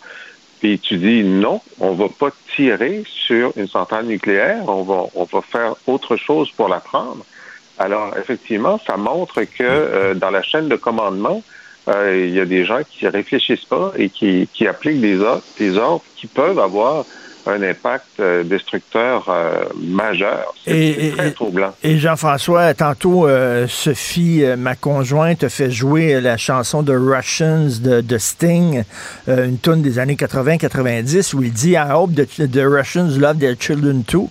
Puis 0.60 0.78
tu 0.78 0.96
dis 0.96 1.24
non, 1.24 1.60
on 1.80 1.92
va 1.92 2.08
pas 2.08 2.30
tirer 2.54 3.02
sur 3.06 3.52
une 3.56 3.66
centrale 3.66 4.06
nucléaire, 4.06 4.62
on 4.68 4.82
va, 4.82 5.06
on 5.14 5.24
va 5.24 5.40
faire 5.42 5.74
autre 5.88 6.16
chose 6.16 6.50
pour 6.52 6.68
la 6.68 6.78
prendre. 6.78 7.24
Alors 7.78 8.16
effectivement, 8.16 8.78
ça 8.86 8.96
montre 8.96 9.42
que 9.42 9.62
euh, 9.62 10.14
dans 10.14 10.30
la 10.30 10.42
chaîne 10.42 10.68
de 10.68 10.76
commandement, 10.76 11.42
euh, 11.88 12.26
il 12.28 12.32
y 12.32 12.38
a 12.38 12.44
des 12.44 12.64
gens 12.64 12.80
qui 12.88 13.08
réfléchissent 13.08 13.64
pas 13.64 13.92
et 13.96 14.08
qui, 14.08 14.48
qui 14.52 14.68
appliquent 14.68 15.00
des 15.00 15.18
ordres, 15.20 15.42
des 15.58 15.76
ordres 15.76 16.04
qui 16.14 16.28
peuvent 16.28 16.60
avoir 16.60 17.04
un 17.46 17.62
impact 17.62 18.04
euh, 18.20 18.44
destructeur 18.44 19.26
euh, 19.28 19.64
majeur. 19.80 20.54
C'est 20.64 21.12
très 21.16 21.30
troublant. 21.32 21.74
Et 21.82 21.98
Jean-François, 21.98 22.72
tantôt, 22.74 23.26
euh, 23.26 23.66
Sophie, 23.68 24.44
ma 24.56 24.74
conjointe, 24.76 25.48
fait 25.48 25.70
jouer 25.70 26.20
la 26.20 26.36
chanson 26.36 26.82
de 26.82 26.94
Russians 26.94 27.68
de, 27.80 28.18
Sting, 28.18 28.84
une 29.28 29.58
tune 29.58 29.82
des 29.82 29.98
années 29.98 30.16
80-90, 30.16 31.34
où 31.34 31.42
il 31.42 31.52
dit 31.52 31.72
I 31.72 31.82
hope 31.92 32.14
the, 32.14 32.26
the 32.50 32.62
Russians 32.64 33.18
love 33.18 33.38
their 33.38 33.54
children 33.58 34.04
too. 34.04 34.30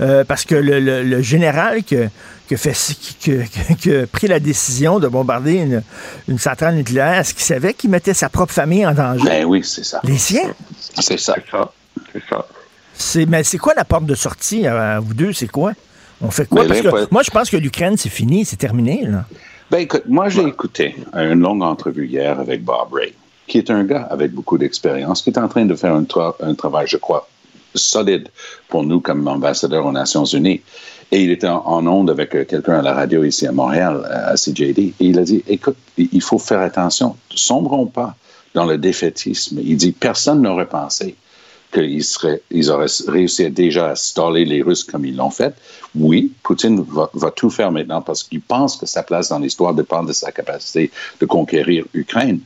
euh, 0.00 0.24
parce 0.24 0.44
que 0.44 0.54
le, 0.54 0.80
le- 0.80 1.02
le 1.02 1.20
général 1.22 1.82
qui, 1.82 1.96
a- 1.96 2.08
qui 2.48 2.54
a 2.54 2.56
fait, 2.56 2.72
qui, 2.72 3.14
qui- 3.18 3.76
qui 3.76 3.94
a 3.94 4.06
pris 4.06 4.26
la 4.26 4.40
décision 4.40 4.98
de 4.98 5.06
bombarder 5.08 5.54
une, 5.54 5.82
une 6.28 6.38
centrale 6.38 6.76
nucléaire, 6.76 7.18
est-ce 7.20 7.34
qu'il 7.34 7.42
savait 7.44 7.74
qu'il 7.74 7.90
mettait 7.90 8.14
sa 8.14 8.28
propre 8.28 8.52
famille 8.54 8.86
en 8.86 8.92
danger? 8.94 9.24
Ben 9.24 9.44
oui, 9.44 9.62
c'est 9.64 9.84
ça. 9.84 10.00
Les 10.04 10.16
siens? 10.18 10.50
C'est 10.78 11.18
ça. 11.18 11.34
C'est 11.36 11.50
ça. 11.50 11.72
C'est 12.12 12.22
ça. 12.28 12.46
C'est, 12.94 13.26
mais 13.26 13.42
c'est 13.42 13.58
quoi 13.58 13.72
la 13.74 13.84
porte 13.84 14.04
de 14.06 14.14
sortie 14.14 14.66
à, 14.66 15.00
vous 15.00 15.14
deux? 15.14 15.32
C'est 15.32 15.48
quoi? 15.48 15.72
On 16.20 16.30
fait 16.30 16.46
quoi? 16.48 16.62
Mais 16.62 16.68
Parce 16.68 16.80
que 16.82 16.86
l'impo- 16.88 17.08
moi, 17.10 17.22
je 17.22 17.30
pense 17.30 17.50
que 17.50 17.56
l'Ukraine, 17.56 17.96
c'est 17.96 18.08
fini, 18.10 18.44
c'est 18.44 18.56
terminé. 18.56 19.04
Là. 19.06 19.24
Ben 19.70 19.78
écoute, 19.78 20.02
moi 20.06 20.28
j'ai 20.28 20.44
écouté 20.46 20.94
une 21.14 21.40
longue 21.40 21.62
entrevue 21.62 22.06
hier 22.06 22.38
avec 22.38 22.62
Bob 22.62 22.92
Ray, 22.92 23.14
qui 23.46 23.56
est 23.58 23.70
un 23.70 23.84
gars 23.84 24.06
avec 24.10 24.32
beaucoup 24.32 24.58
d'expérience, 24.58 25.22
qui 25.22 25.30
est 25.30 25.38
en 25.38 25.48
train 25.48 25.64
de 25.64 25.74
faire 25.74 25.94
un, 25.94 26.02
tra- 26.02 26.34
un 26.42 26.54
travail, 26.54 26.86
je 26.86 26.98
crois, 26.98 27.26
solide 27.74 28.28
pour 28.68 28.84
nous 28.84 29.00
comme 29.00 29.26
ambassadeur 29.26 29.86
aux 29.86 29.92
Nations 29.92 30.26
Unies. 30.26 30.60
Et 31.10 31.22
il 31.22 31.30
était 31.30 31.48
en, 31.48 31.62
en 31.66 31.86
onde 31.86 32.10
avec 32.10 32.34
euh, 32.34 32.44
quelqu'un 32.44 32.78
à 32.80 32.82
la 32.82 32.92
radio 32.92 33.24
ici 33.24 33.46
à 33.46 33.52
Montréal, 33.52 34.04
à 34.12 34.34
CJD, 34.34 34.78
et 34.78 34.94
il 35.00 35.18
a 35.18 35.22
dit, 35.22 35.42
écoute, 35.48 35.76
il 35.96 36.22
faut 36.22 36.38
faire 36.38 36.60
attention, 36.60 37.16
sombrons 37.34 37.86
pas 37.86 38.14
dans 38.54 38.66
le 38.66 38.76
défaitisme. 38.78 39.58
Il 39.62 39.76
dit, 39.78 39.92
personne 39.92 40.42
n'aurait 40.42 40.68
pensé 40.68 41.16
qu'ils 41.72 42.04
seraient, 42.04 42.42
ils 42.50 42.70
auraient 42.70 42.86
réussi 43.08 43.44
à 43.44 43.50
déjà 43.50 43.90
à 43.90 43.96
staller 43.96 44.44
les 44.44 44.62
Russes 44.62 44.84
comme 44.84 45.04
ils 45.04 45.16
l'ont 45.16 45.30
fait. 45.30 45.54
Oui, 45.94 46.32
Poutine 46.42 46.84
va, 46.88 47.10
va 47.14 47.30
tout 47.30 47.50
faire 47.50 47.72
maintenant 47.72 48.00
parce 48.02 48.22
qu'il 48.22 48.40
pense 48.40 48.76
que 48.76 48.86
sa 48.86 49.02
place 49.02 49.28
dans 49.30 49.38
l'histoire 49.38 49.74
dépend 49.74 50.02
de 50.04 50.12
sa 50.12 50.30
capacité 50.32 50.90
de 51.20 51.26
conquérir 51.26 51.84
Ukraine. 51.94 52.40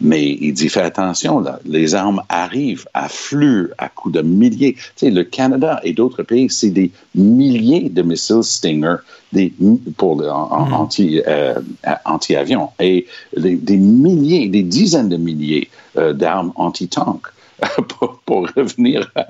Mais 0.00 0.36
il 0.40 0.52
dit, 0.52 0.68
fais 0.68 0.82
attention, 0.82 1.38
là, 1.38 1.60
les 1.64 1.94
armes 1.94 2.20
arrivent, 2.28 2.84
affluent 2.94 3.70
à 3.78 3.88
coups 3.88 4.16
de 4.16 4.22
milliers. 4.22 4.74
Tu 4.74 4.82
sais, 4.96 5.10
le 5.10 5.22
Canada 5.22 5.80
et 5.84 5.92
d'autres 5.92 6.24
pays, 6.24 6.50
c'est 6.50 6.70
des 6.70 6.90
milliers 7.14 7.88
de 7.88 8.02
missiles 8.02 8.42
Stinger 8.42 8.96
des, 9.32 9.52
pour 9.96 10.20
le- 10.20 10.28
en- 10.30 10.50
en- 10.50 10.72
anti, 10.72 11.22
euh, 11.28 11.54
anti-avions 12.04 12.70
et 12.80 13.06
les- 13.36 13.54
des 13.54 13.76
milliers, 13.76 14.48
des 14.48 14.64
dizaines 14.64 15.08
de 15.08 15.16
milliers 15.16 15.70
euh, 15.96 16.12
d'armes 16.12 16.52
anti-tank. 16.56 17.22
pour, 17.88 18.20
pour 18.24 18.48
revenir 18.56 19.10
à 19.14 19.26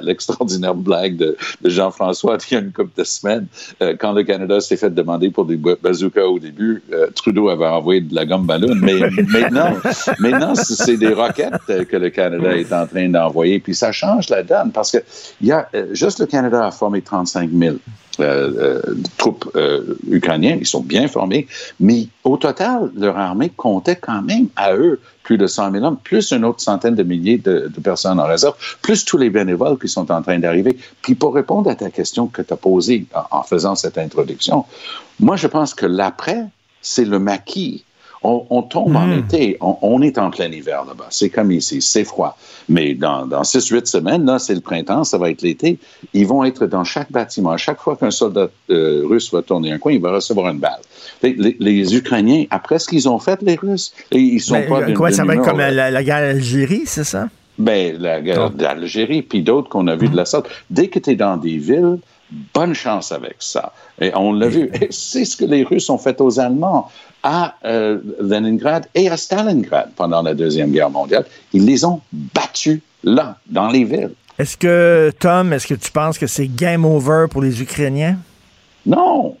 l'extraordinaire 0.00 0.74
blague 0.74 1.16
de, 1.16 1.36
de 1.62 1.70
Jean-François 1.70 2.38
il 2.50 2.54
y 2.54 2.56
a 2.56 2.60
une 2.60 2.72
couple 2.72 2.90
de 2.96 3.04
semaines, 3.04 3.46
euh, 3.82 3.96
quand 3.98 4.12
le 4.12 4.22
Canada 4.22 4.60
s'est 4.60 4.76
fait 4.76 4.90
demander 4.90 5.30
pour 5.30 5.44
des 5.46 5.56
ba- 5.56 5.76
bazookas 5.82 6.26
au 6.26 6.38
début, 6.38 6.82
euh, 6.92 7.08
Trudeau 7.14 7.48
avait 7.48 7.66
envoyé 7.66 8.00
de 8.00 8.14
la 8.14 8.26
gomme 8.26 8.46
ballon, 8.46 8.74
mais 8.74 8.94
maintenant, 9.28 9.72
maintenant 10.18 10.54
c'est 10.54 10.96
des 10.96 11.12
roquettes 11.12 11.54
euh, 11.70 11.84
que 11.84 11.96
le 11.96 12.10
Canada 12.10 12.56
est 12.56 12.72
en 12.72 12.86
train 12.86 13.08
d'envoyer, 13.08 13.60
puis 13.60 13.74
ça 13.74 13.92
change 13.92 14.28
la 14.28 14.42
donne 14.42 14.70
parce 14.72 14.90
que 14.92 14.98
il 15.40 15.48
y 15.48 15.52
a 15.52 15.68
euh, 15.74 15.86
juste 15.92 16.20
le 16.20 16.26
Canada 16.26 16.66
a 16.66 16.70
formé 16.70 17.02
35 17.02 17.50
000 17.50 17.76
euh, 18.20 18.82
euh, 18.86 18.94
troupes 19.18 19.50
euh, 19.56 19.96
ukrainiennes, 20.10 20.58
ils 20.60 20.66
sont 20.66 20.82
bien 20.82 21.08
formés, 21.08 21.46
mais 21.80 22.08
au 22.22 22.36
total, 22.36 22.90
leur 22.96 23.16
armée 23.18 23.50
comptait 23.50 23.96
quand 23.96 24.22
même 24.22 24.48
à 24.56 24.74
eux 24.74 25.00
plus 25.22 25.38
de 25.38 25.46
100 25.46 25.72
000 25.72 25.84
hommes, 25.84 25.96
plus 25.96 26.32
une 26.32 26.44
autre 26.44 26.60
centaine 26.60 26.94
de 26.94 27.02
milliers 27.02 27.38
de, 27.38 27.70
de 27.74 27.80
personnes 27.80 28.20
en 28.20 28.26
réserve, 28.26 28.54
plus 28.82 29.04
tous 29.04 29.16
les 29.16 29.30
bénévoles 29.30 29.78
qui 29.78 29.88
sont 29.88 30.10
en 30.12 30.22
train 30.22 30.38
d'arriver. 30.38 30.76
Puis 31.02 31.14
pour 31.14 31.34
répondre 31.34 31.70
à 31.70 31.74
ta 31.74 31.90
question 31.90 32.26
que 32.26 32.42
tu 32.42 32.52
as 32.52 32.56
posée 32.56 33.06
en, 33.14 33.38
en 33.38 33.42
faisant 33.42 33.74
cette 33.74 33.98
introduction, 33.98 34.64
moi 35.20 35.36
je 35.36 35.46
pense 35.46 35.74
que 35.74 35.86
l'après, 35.86 36.44
c'est 36.82 37.06
le 37.06 37.18
maquis. 37.18 37.84
On, 38.24 38.46
on 38.50 38.62
tombe 38.62 38.96
en 38.96 39.12
été, 39.12 39.56
on, 39.60 39.76
on 39.82 40.00
est 40.02 40.16
en 40.18 40.30
plein 40.30 40.50
hiver 40.50 40.84
là-bas. 40.86 41.06
C'est 41.10 41.28
comme 41.30 41.52
ici, 41.52 41.82
c'est 41.82 42.04
froid. 42.04 42.36
Mais 42.68 42.94
dans, 42.94 43.26
dans 43.26 43.42
6-8 43.42 43.84
semaines, 43.86 44.24
là, 44.24 44.38
c'est 44.38 44.54
le 44.54 44.62
printemps, 44.62 45.04
ça 45.04 45.18
va 45.18 45.30
être 45.30 45.42
l'été. 45.42 45.78
Ils 46.14 46.26
vont 46.26 46.42
être 46.42 46.66
dans 46.66 46.84
chaque 46.84 47.12
bâtiment. 47.12 47.50
À 47.50 47.56
chaque 47.58 47.78
fois 47.80 47.96
qu'un 47.96 48.10
soldat 48.10 48.48
euh, 48.70 49.02
russe 49.06 49.30
va 49.32 49.42
tourner 49.42 49.72
un 49.72 49.78
coin, 49.78 49.92
il 49.92 50.00
va 50.00 50.10
recevoir 50.12 50.48
une 50.50 50.58
balle. 50.58 50.80
Les, 51.22 51.34
les- 51.34 51.56
les 51.60 51.94
Ukrainiens, 51.96 52.44
après 52.50 52.78
ce 52.78 52.88
qu'ils 52.88 53.08
ont 53.08 53.18
fait, 53.18 53.40
les 53.42 53.56
Russes, 53.56 53.92
ils 54.10 54.40
sont 54.40 54.54
Ben, 54.54 54.68
pas 54.68 54.82
d'une- 54.82 54.96
quoi, 54.96 55.12
ça 55.12 55.24
va 55.24 55.34
être 55.34 55.44
comme 55.44 55.60
euh, 55.60 55.70
la, 55.70 55.90
la 55.90 56.02
guerre 56.02 56.20
d'Algérie, 56.20 56.82
c'est 56.86 57.04
ça? 57.04 57.28
ben, 57.58 57.96
la 58.00 58.20
guerre 58.20 58.50
d'Algérie, 58.50 59.22
puis 59.22 59.42
d'autres 59.42 59.68
qu'on 59.68 59.86
a 59.86 59.94
vu 59.96 60.08
de 60.08 60.16
la 60.16 60.24
sorte. 60.24 60.48
Dès 60.70 60.88
que 60.88 60.98
tu 60.98 61.10
es 61.10 61.14
dans 61.14 61.36
des 61.36 61.56
villes, 61.58 61.98
bonne 62.54 62.74
chance 62.74 63.12
avec 63.12 63.36
ça. 63.38 63.72
Et 64.00 64.10
on 64.16 64.32
l'a 64.32 64.48
vu. 64.48 64.70
Et 64.80 64.88
C'est 64.90 65.24
ce 65.24 65.36
que 65.36 65.44
les 65.44 65.62
Russes 65.62 65.88
ont 65.90 65.98
fait 65.98 66.20
aux 66.20 66.40
Allemands 66.40 66.90
à 67.24 67.56
euh, 67.64 67.98
Leningrad 68.20 68.86
et 68.94 69.08
à 69.08 69.16
Stalingrad 69.16 69.90
pendant 69.96 70.22
la 70.22 70.34
Deuxième 70.34 70.70
Guerre 70.70 70.90
mondiale. 70.90 71.24
Ils 71.52 71.64
les 71.64 71.84
ont 71.84 72.00
battus 72.12 72.80
là, 73.02 73.38
dans 73.48 73.68
les 73.68 73.82
villes. 73.84 74.10
Est-ce 74.38 74.56
que, 74.56 75.10
Tom, 75.18 75.52
est-ce 75.52 75.66
que 75.66 75.74
tu 75.74 75.90
penses 75.90 76.18
que 76.18 76.26
c'est 76.26 76.46
game 76.48 76.84
over 76.84 77.26
pour 77.30 77.40
les 77.42 77.60
Ukrainiens? 77.62 78.18
Non! 78.86 79.36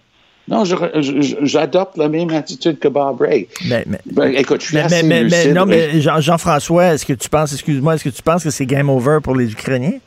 Non, 0.46 0.62
j'adopte 0.64 1.96
la 1.96 2.08
même 2.10 2.28
attitude 2.30 2.78
que 2.78 2.88
Bob 2.88 3.18
Ray. 3.20 3.48
Mais, 3.66 3.84
Ben, 4.04 4.34
écoute, 4.36 4.60
je 4.60 4.66
suis 4.66 4.76
mais, 4.76 4.82
assez 4.82 5.02
mais- 5.02 5.24
mais- 5.24 5.52
non, 5.54 5.64
mais 5.64 6.00
Jean- 6.02 6.20
Jean-François, 6.20 6.92
est-ce 6.94 7.06
que 7.06 7.14
tu 7.14 7.30
penses, 7.30 7.54
excuse-moi, 7.54 7.94
est-ce 7.94 8.04
que 8.04 8.10
tu 8.10 8.22
penses 8.22 8.44
que 8.44 8.50
c'est 8.50 8.66
game 8.66 8.90
over 8.90 9.18
pour 9.22 9.34
les 9.34 9.50
Ukrainiens? 9.50 9.98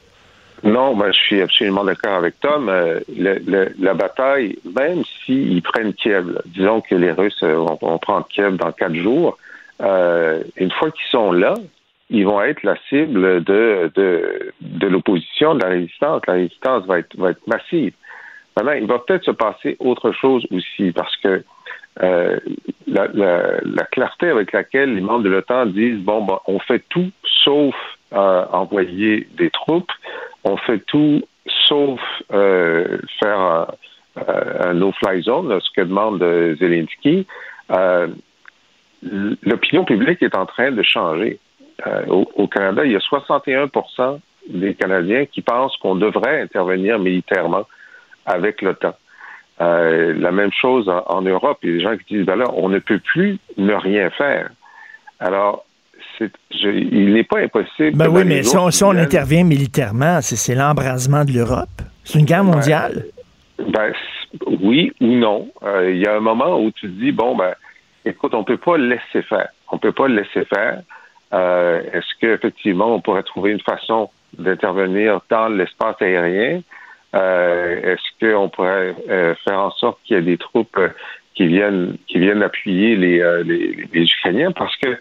Non, 0.64 0.96
ben, 0.96 1.12
je 1.12 1.18
suis 1.20 1.42
absolument 1.42 1.84
d'accord 1.84 2.16
avec 2.16 2.40
Tom. 2.40 2.68
Euh, 2.70 3.00
le- 3.16 3.40
le- 3.46 3.74
la 3.80 3.94
bataille, 3.94 4.58
même 4.78 5.04
s'ils 5.26 5.62
prennent 5.62 5.94
Kiev, 5.94 6.42
disons 6.48 6.82
que 6.82 6.96
les 6.96 7.12
Russes 7.12 7.42
euh, 7.44 7.56
vont, 7.80 7.98
prendre 8.00 8.28
Kiev 8.28 8.56
dans 8.58 8.72
quatre 8.72 8.96
jours, 8.96 9.38
euh, 9.82 10.42
une 10.58 10.72
fois 10.72 10.90
qu'ils 10.92 11.08
sont 11.12 11.32
là, 11.32 11.54
ils 12.10 12.26
vont 12.26 12.42
être 12.42 12.64
la 12.64 12.76
cible 12.90 13.44
de, 13.44 13.92
de, 13.96 14.88
l'opposition, 14.88 15.54
de 15.56 15.62
la 15.64 15.70
résistance. 15.70 16.22
La 16.28 16.34
résistance 16.34 16.86
va 16.86 17.00
être, 17.00 17.16
va 17.18 17.32
être 17.32 17.46
massive. 17.48 17.94
Maintenant, 18.56 18.72
il 18.72 18.88
va 18.88 18.98
peut-être 19.00 19.26
se 19.26 19.32
passer 19.32 19.76
autre 19.80 20.12
chose 20.14 20.48
aussi, 20.52 20.92
parce 20.92 21.16
que 21.18 21.44
la, 22.00 23.08
la- 23.14 23.58
la 23.64 23.84
clarté 23.92 24.30
avec 24.30 24.52
laquelle 24.54 24.96
les 24.96 25.02
membres 25.02 25.24
de 25.24 25.30
l'OTAN 25.30 25.66
disent 25.68 26.00
bon, 26.00 26.24
ben, 26.24 26.40
on 26.48 26.60
fait 26.60 26.82
tout 26.90 27.12
sauf 27.44 27.76
envoyer 28.12 29.28
des 29.38 29.50
troupes, 29.50 29.92
on 30.48 30.58
fait 30.58 30.80
tout 30.88 31.22
sauf 31.68 32.00
euh, 32.34 32.98
faire 33.20 33.40
un, 33.40 33.68
euh, 34.18 34.70
un 34.70 34.74
no-fly 34.74 35.22
zone, 35.24 35.60
ce 35.60 35.70
que 35.76 35.82
demande 35.82 36.22
euh, 36.24 36.56
Zelensky. 36.56 37.28
L'opinion 39.44 39.86
publique 39.86 40.24
est 40.24 40.36
en 40.36 40.46
train 40.46 40.72
de 40.72 40.82
changer. 40.82 41.40
Au, 42.08 42.48
Canada, 42.48 42.84
il 42.84 42.94
y 42.94 42.96
a 42.96 43.00
61% 43.00 44.20
des 44.50 44.74
Canadiens 44.74 45.26
qui 45.28 45.44
pensent 45.44 45.78
qu'on 45.78 45.94
devrait 45.94 46.42
intervenir 46.42 46.98
militairement 46.98 47.68
avec 48.26 48.64
l'OTAN. 48.64 48.96
La 49.60 50.32
même 50.32 50.52
chose 50.52 50.90
en, 50.90 51.22
Europe. 51.22 51.60
Il 51.62 51.70
y 51.70 51.74
a 51.74 51.76
des 51.76 51.84
gens 51.84 51.98
qui 51.98 52.16
disent, 52.16 52.26
ben 52.26 52.44
on 52.56 52.70
ne 52.70 52.80
peut 52.80 52.98
plus 52.98 53.38
ne 53.58 53.76
rien 53.76 54.10
faire. 54.10 54.50
Alors, 55.20 55.67
je- 56.20 56.70
il 56.70 57.14
n'est 57.14 57.24
pas 57.24 57.40
impossible. 57.40 57.98
Ben 57.98 58.08
oui, 58.10 58.24
mais 58.26 58.44
si 58.44 58.58
on, 58.58 58.70
si 58.72 58.84
intervient 58.84 59.44
militairement, 59.44 60.20
c'est, 60.22 60.56
l'embrasement 60.56 61.24
de 61.26 61.32
l'Europe. 61.34 61.70
C'est 62.04 62.20
une 62.20 62.26
guerre 62.26 62.44
mondiale. 62.44 63.06
Ben, 63.60 63.92
oui 64.62 64.92
ou 65.02 65.08
non. 65.08 65.50
Euh, 65.64 65.92
Il 65.92 65.98
y 66.00 66.08
a 66.08 66.16
un 66.16 66.20
moment 66.20 66.60
où 66.60 66.72
tu 66.72 66.88
te 66.88 67.00
dis, 67.00 67.12
bon, 67.12 67.36
ben, 67.36 67.54
écoute, 68.06 68.34
on 68.34 68.44
peut 68.44 68.58
pas 68.58 68.78
le 68.78 68.88
laisser 68.88 69.22
faire. 69.28 69.50
On 69.72 69.78
peut 69.78 69.92
pas 69.92 70.08
le 70.08 70.16
laisser 70.16 70.46
faire. 70.46 70.82
Euh, 71.34 71.82
est-ce 71.94 72.08
qu'effectivement, 72.22 72.96
on 72.96 73.02
pourrait 73.02 73.24
trouver 73.24 73.52
une 73.52 73.60
façon 73.62 74.10
d'intervenir 74.38 75.20
dans 75.30 75.50
l'espace 75.50 75.96
aérien? 76.02 76.62
Euh, 77.16 77.94
est-ce 77.94 78.34
qu'on 78.36 78.50
pourrait 78.50 78.96
faire 79.44 79.60
en 79.60 79.72
sorte 79.72 80.00
qu'il 80.06 80.16
y 80.18 80.20
ait 80.20 80.24
des 80.24 80.38
troupes 80.38 80.80
qui 81.36 81.48
viennent 81.48 81.98
qui 82.08 82.20
viennent 82.20 82.44
appuyer 82.44 82.96
les, 82.96 83.20
les, 83.44 83.88
les 83.94 84.04
Ukrainiens? 84.04 84.52
Parce 84.52 84.76
que 84.78 84.98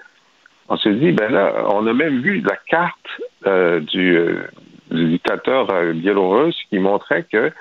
on 0.68 0.76
se 0.76 0.88
dit, 0.88 1.12
ben 1.12 1.30
là, 1.32 1.64
on 1.68 1.86
a 1.86 1.92
même 1.92 2.20
vu 2.20 2.40
la 2.40 2.56
carte 2.68 3.20
euh, 3.46 3.80
du, 3.80 4.16
euh, 4.16 4.42
du 4.90 5.06
dictateur 5.10 5.70
euh, 5.70 5.92
biélorusse 5.92 6.56
qui 6.70 6.78
montrait 6.78 7.24
que 7.30 7.52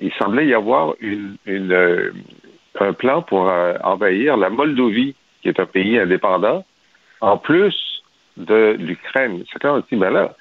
il 0.00 0.12
semblait 0.14 0.46
y 0.46 0.54
avoir 0.54 0.94
une, 1.00 1.36
un 2.78 2.92
plan 2.92 3.22
pour 3.22 3.50
envahir 3.82 4.36
la 4.36 4.50
Moldovie, 4.50 5.14
qui 5.40 5.48
est 5.48 5.58
un 5.58 5.64
pays 5.64 5.98
indépendant, 5.98 6.66
en 7.22 7.38
plus 7.38 8.02
de 8.36 8.76
l'Ukraine. 8.78 9.42
C'était 9.50 9.68
on 9.68 9.80
se 9.80 9.86
dit, 9.90 9.96
ben 9.96 10.10
là, 10.10 10.34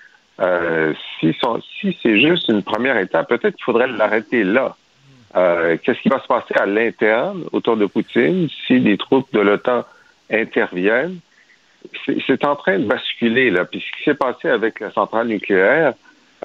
si, 1.21 1.33
son- 1.41 1.61
si 1.79 1.97
c'est 2.03 2.19
juste 2.19 2.49
une 2.49 2.63
première 2.63 2.97
étape, 2.97 3.29
peut-être 3.29 3.55
qu'il 3.55 3.63
faudrait 3.63 3.87
l'arrêter 3.87 4.43
là. 4.43 4.75
Qu'est-ce 5.33 6.01
qui 6.01 6.09
va 6.09 6.19
se 6.19 6.27
passer 6.27 6.53
à 6.55 6.65
l'interne 6.65 7.45
autour 7.53 7.77
de 7.77 7.85
Poutine 7.85 8.49
si 8.67 8.81
des 8.81 8.97
troupes 8.97 9.31
de 9.31 9.39
l'OTAN 9.39 9.85
interviennent? 10.29 11.19
C'est 12.27 12.45
en 12.45 12.55
train 12.55 12.79
de 12.79 12.85
basculer, 12.85 13.49
là. 13.51 13.65
Puis 13.65 13.79
ce 13.81 13.97
qui 13.97 14.03
s'est 14.03 14.15
passé 14.15 14.49
avec 14.49 14.79
la 14.79 14.91
centrale 14.91 15.27
nucléaire 15.27 15.93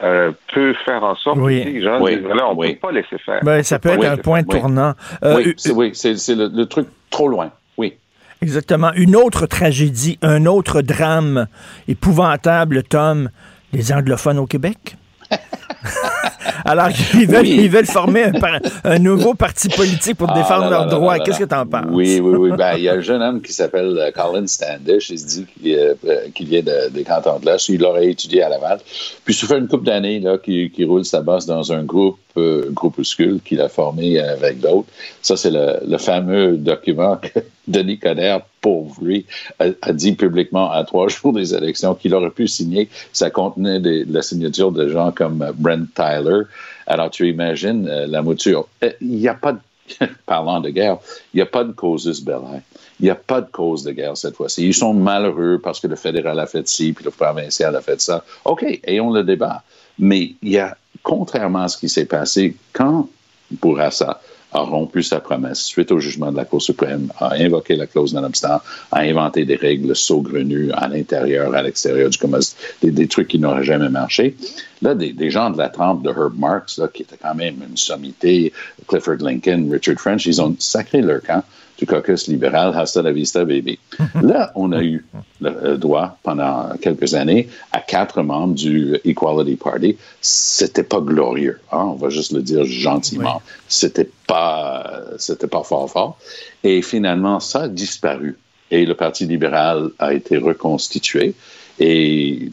euh, 0.02 0.30
peut 0.54 0.74
faire 0.84 1.02
en 1.04 1.14
sorte 1.16 1.38
Oui. 1.38 1.62
que 1.62 1.68
les 1.68 1.82
gens 1.82 2.00
Oui. 2.00 2.16
disent, 2.16 2.26
là, 2.26 2.48
on 2.48 2.54
ne 2.54 2.58
Oui. 2.58 2.72
peut 2.74 2.78
pas 2.88 2.92
laisser 2.92 3.18
faire. 3.18 3.40
Ben, 3.42 3.62
ça 3.62 3.78
peut 3.78 3.90
être 3.90 4.00
Oui, 4.00 4.06
un 4.06 4.16
point 4.16 4.42
oui. 4.48 4.58
tournant. 4.60 4.94
Euh, 5.24 5.36
oui, 5.36 5.54
c'est, 5.56 5.72
oui, 5.72 5.90
c'est, 5.94 6.16
c'est 6.16 6.34
le, 6.34 6.48
le 6.52 6.66
truc 6.66 6.86
trop 7.10 7.28
loin. 7.28 7.50
Oui. 7.76 7.94
Exactement. 8.42 8.92
Une 8.94 9.14
autre 9.16 9.46
tragédie, 9.46 10.18
un 10.22 10.46
autre 10.46 10.80
drame 10.80 11.46
épouvantable, 11.88 12.82
Tom, 12.84 13.28
les 13.72 13.92
anglophones 13.92 14.38
au 14.38 14.46
Québec? 14.46 14.96
Alors, 16.64 16.88
ils 17.14 17.26
veulent, 17.26 17.46
ils 17.46 17.70
veulent 17.70 17.86
former 17.86 18.24
un, 18.24 18.32
par- 18.32 18.60
un 18.84 18.98
nouveau 18.98 19.34
parti 19.34 19.68
politique 19.68 20.16
pour 20.16 20.28
Ah, 20.30 20.34
défendre 20.34 20.64
là, 20.64 20.70
leurs 20.70 20.86
là, 20.86 20.90
droits. 20.90 21.18
Qu'est-ce 21.18 21.38
que 21.38 21.44
tu 21.44 21.54
en 21.54 21.66
penses? 21.66 21.86
Oui, 21.90 22.20
oui, 22.22 22.36
oui. 22.36 22.50
Ben, 22.56 22.74
il 22.76 22.82
y 22.84 22.88
a 22.88 22.94
un 22.94 23.00
jeune 23.00 23.22
homme 23.22 23.40
qui 23.40 23.52
s'appelle 23.52 23.96
euh, 23.98 24.10
Colin 24.10 24.46
Standish. 24.46 25.10
Il 25.10 25.18
se 25.18 25.26
dit 25.26 25.46
qu'il 25.46 25.74
euh, 25.74 25.94
qu'il 26.34 26.48
vient 26.48 26.62
de- 26.62 26.90
des 26.90 27.02
cantons 27.02 27.38
de 27.38 27.46
l'Est. 27.46 27.68
Il 27.68 27.84
aurait 27.84 28.08
étudié 28.08 28.42
à 28.42 28.48
Laval. 28.50 28.78
Puis, 29.24 29.34
ça 29.34 29.46
fait 29.46 29.58
une 29.58 29.68
couple 29.68 29.84
d'années 29.86 30.22
qu'il 30.44 30.86
roule 30.86 31.04
sa 31.04 31.20
bosse 31.22 31.46
dans 31.46 31.72
un 31.72 31.82
groupe, 31.82 32.18
euh, 32.36 32.70
groupuscule 32.70 33.40
qu'il 33.44 33.60
a 33.60 33.68
formé 33.68 34.18
avec 34.20 34.60
d'autres. 34.60 34.88
Ça, 35.22 35.36
c'est 35.36 35.50
le, 35.50 35.98
fameux 35.98 36.56
document 36.56 37.16
que 37.16 37.40
Denis 37.68 37.98
Coderre, 37.98 38.42
pauvre 38.60 38.96
lui, 39.02 39.26
a, 39.58 39.92
dit 39.92 40.12
publiquement 40.12 40.70
à 40.70 40.84
trois 40.84 41.08
jours 41.08 41.32
des 41.32 41.54
élections 41.54 41.94
qu'il 41.94 42.14
aurait 42.14 42.30
pu 42.30 42.48
signer. 42.48 42.88
Ça 43.12 43.30
contenait 43.30 43.80
la 43.80 44.22
signature 44.22 44.72
de 44.72 44.88
gens 44.88 45.12
comme 45.12 45.52
Brent 45.56 45.86
Tyler. 45.94 46.42
Alors, 46.86 47.10
tu 47.10 47.28
imagines 47.28 47.88
euh, 47.88 48.06
la 48.06 48.22
mouture. 48.22 48.66
Euh, 48.82 48.90
Il 49.00 49.16
n'y 49.16 49.28
a 49.28 49.34
pas 49.34 49.52
de 49.52 49.60
parlant 50.26 50.60
de 50.60 50.70
guerre, 50.70 50.98
il 51.34 51.38
n'y 51.38 51.42
a 51.42 51.46
pas 51.46 51.64
de 51.64 51.72
belli. 51.72 52.60
Il 53.00 53.04
n'y 53.04 53.10
a 53.10 53.14
pas 53.14 53.40
de 53.40 53.50
cause 53.50 53.82
de 53.82 53.92
guerre 53.92 54.16
cette 54.16 54.36
fois-ci. 54.36 54.66
Ils 54.66 54.74
sont 54.74 54.92
malheureux 54.92 55.58
parce 55.62 55.80
que 55.80 55.86
le 55.86 55.96
fédéral 55.96 56.38
a 56.38 56.46
fait 56.46 56.68
ci, 56.68 56.92
puis 56.92 57.04
le 57.04 57.10
provincial 57.10 57.74
a 57.74 57.80
fait 57.80 58.00
ça. 58.00 58.24
OK, 58.44 58.64
ayons 58.84 59.10
le 59.10 59.24
débat. 59.24 59.62
Mais 59.98 60.34
il 60.42 60.50
y 60.50 60.58
a, 60.58 60.76
contrairement 61.02 61.62
à 61.62 61.68
ce 61.68 61.78
qui 61.78 61.88
s'est 61.88 62.06
passé, 62.06 62.56
quand 62.72 63.08
Bourassa 63.50 64.20
a 64.52 64.60
rompu 64.60 65.02
sa 65.02 65.20
promesse 65.20 65.62
suite 65.62 65.92
au 65.92 66.00
jugement 66.00 66.32
de 66.32 66.36
la 66.36 66.44
Cour 66.44 66.60
suprême, 66.60 67.12
a 67.18 67.34
invoqué 67.34 67.76
la 67.76 67.86
clause 67.86 68.14
non-obstant, 68.14 68.60
a 68.90 69.00
inventé 69.00 69.44
des 69.44 69.56
règles 69.56 69.94
saugrenues 69.94 70.72
à 70.72 70.88
l'intérieur, 70.88 71.54
à 71.54 71.62
l'extérieur 71.62 72.10
du 72.10 72.18
commerce, 72.18 72.56
des, 72.82 73.06
trucs 73.06 73.28
qui 73.28 73.38
n'auraient 73.38 73.64
jamais 73.64 73.88
marché. 73.88 74.36
Là, 74.82 74.94
des, 74.94 75.30
gens 75.30 75.50
de 75.50 75.58
la 75.58 75.68
trempe 75.68 76.02
de 76.02 76.10
Herb 76.10 76.36
Marks, 76.36 76.78
là, 76.78 76.88
qui 76.88 77.02
était 77.02 77.18
quand 77.20 77.34
même 77.34 77.62
une 77.68 77.76
sommité, 77.76 78.52
Clifford 78.88 79.18
Lincoln, 79.20 79.68
Richard 79.70 79.98
French, 79.98 80.26
ils 80.26 80.40
ont 80.42 80.54
sacré 80.58 81.00
leur 81.00 81.22
camp 81.22 81.44
du 81.80 81.86
caucus 81.86 82.28
libéral, 82.28 82.74
hasta 82.76 83.00
la 83.00 83.10
vista, 83.10 83.44
baby. 83.44 83.78
Là, 84.22 84.52
on 84.54 84.70
a 84.72 84.82
eu 84.82 85.04
le 85.40 85.50
euh, 85.64 85.76
droit 85.76 86.18
pendant 86.22 86.76
quelques 86.80 87.14
années 87.14 87.48
à 87.72 87.80
quatre 87.80 88.22
membres 88.22 88.54
du 88.54 88.96
Equality 89.04 89.56
Party. 89.56 89.96
C'était 90.20 90.82
pas 90.82 91.00
glorieux, 91.00 91.58
hein, 91.72 91.84
on 91.92 91.94
va 91.94 92.10
juste 92.10 92.32
le 92.32 92.42
dire 92.42 92.64
gentiment. 92.66 93.40
C'était 93.66 94.10
pas, 94.26 95.00
c'était 95.18 95.46
pas 95.46 95.62
fort 95.62 95.90
fort. 95.90 96.18
Et 96.62 96.82
finalement, 96.82 97.40
ça 97.40 97.62
a 97.62 97.68
disparu. 97.68 98.36
Et 98.70 98.84
le 98.84 98.94
Parti 98.94 99.26
libéral 99.26 99.90
a 99.98 100.12
été 100.12 100.36
reconstitué. 100.36 101.34
Et 101.78 102.50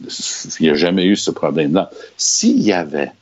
il 0.58 0.62
n'y 0.62 0.70
a 0.70 0.74
jamais 0.74 1.04
eu 1.04 1.16
ce 1.16 1.30
problème-là. 1.30 1.90
S'il 2.16 2.60
y 2.62 2.72
avait 2.72 3.12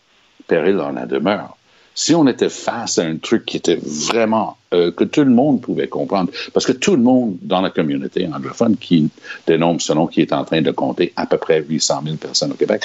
péril 0.46 0.76
dans 0.76 0.92
la 0.92 1.04
demeure, 1.04 1.56
si 1.96 2.14
on 2.14 2.26
était 2.28 2.50
face 2.50 2.98
à 2.98 3.04
un 3.04 3.16
truc 3.16 3.46
qui 3.46 3.56
était 3.56 3.80
vraiment 3.82 4.58
euh, 4.74 4.92
que 4.92 5.02
tout 5.02 5.24
le 5.24 5.30
monde 5.30 5.62
pouvait 5.62 5.88
comprendre, 5.88 6.30
parce 6.52 6.66
que 6.66 6.72
tout 6.72 6.94
le 6.94 7.02
monde 7.02 7.38
dans 7.40 7.62
la 7.62 7.70
communauté 7.70 8.28
anglophone 8.32 8.76
qui 8.76 9.08
dénombre 9.46 9.80
selon 9.80 10.06
qui 10.06 10.20
est 10.20 10.32
en 10.32 10.44
train 10.44 10.60
de 10.60 10.70
compter 10.70 11.12
à 11.16 11.26
peu 11.26 11.38
près 11.38 11.64
800 11.66 12.02
000 12.04 12.16
personnes 12.16 12.52
au 12.52 12.56
Québec, 12.56 12.82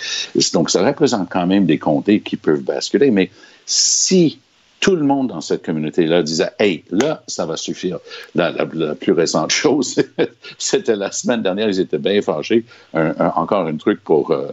donc 0.53 0.70
ça 0.70 0.84
représente 0.84 1.30
quand 1.30 1.46
même 1.46 1.65
des 1.65 1.77
comtés 1.77 2.22
qui 2.22 2.38
peuvent 2.38 2.63
basculer. 2.63 3.12
Mais 3.12 3.30
si 3.65 4.39
tout 4.81 4.95
le 4.95 5.03
monde 5.03 5.27
dans 5.27 5.41
cette 5.41 5.63
communauté-là 5.63 6.23
disait 6.23 6.50
Hey, 6.59 6.83
là, 6.89 7.23
ça 7.27 7.45
va 7.45 7.55
suffire. 7.55 8.00
La, 8.35 8.51
plus 8.95 9.13
récente 9.13 9.51
chose, 9.63 10.03
c'était 10.57 10.95
la 10.95 11.11
semaine 11.11 11.41
dernière, 11.41 11.69
ils 11.69 11.79
étaient 11.79 12.00
bien 12.00 12.21
fâchés. 12.21 12.65
Encore 12.93 13.67
un 13.67 13.77
truc 13.77 14.03
pour 14.03 14.31
euh, 14.31 14.47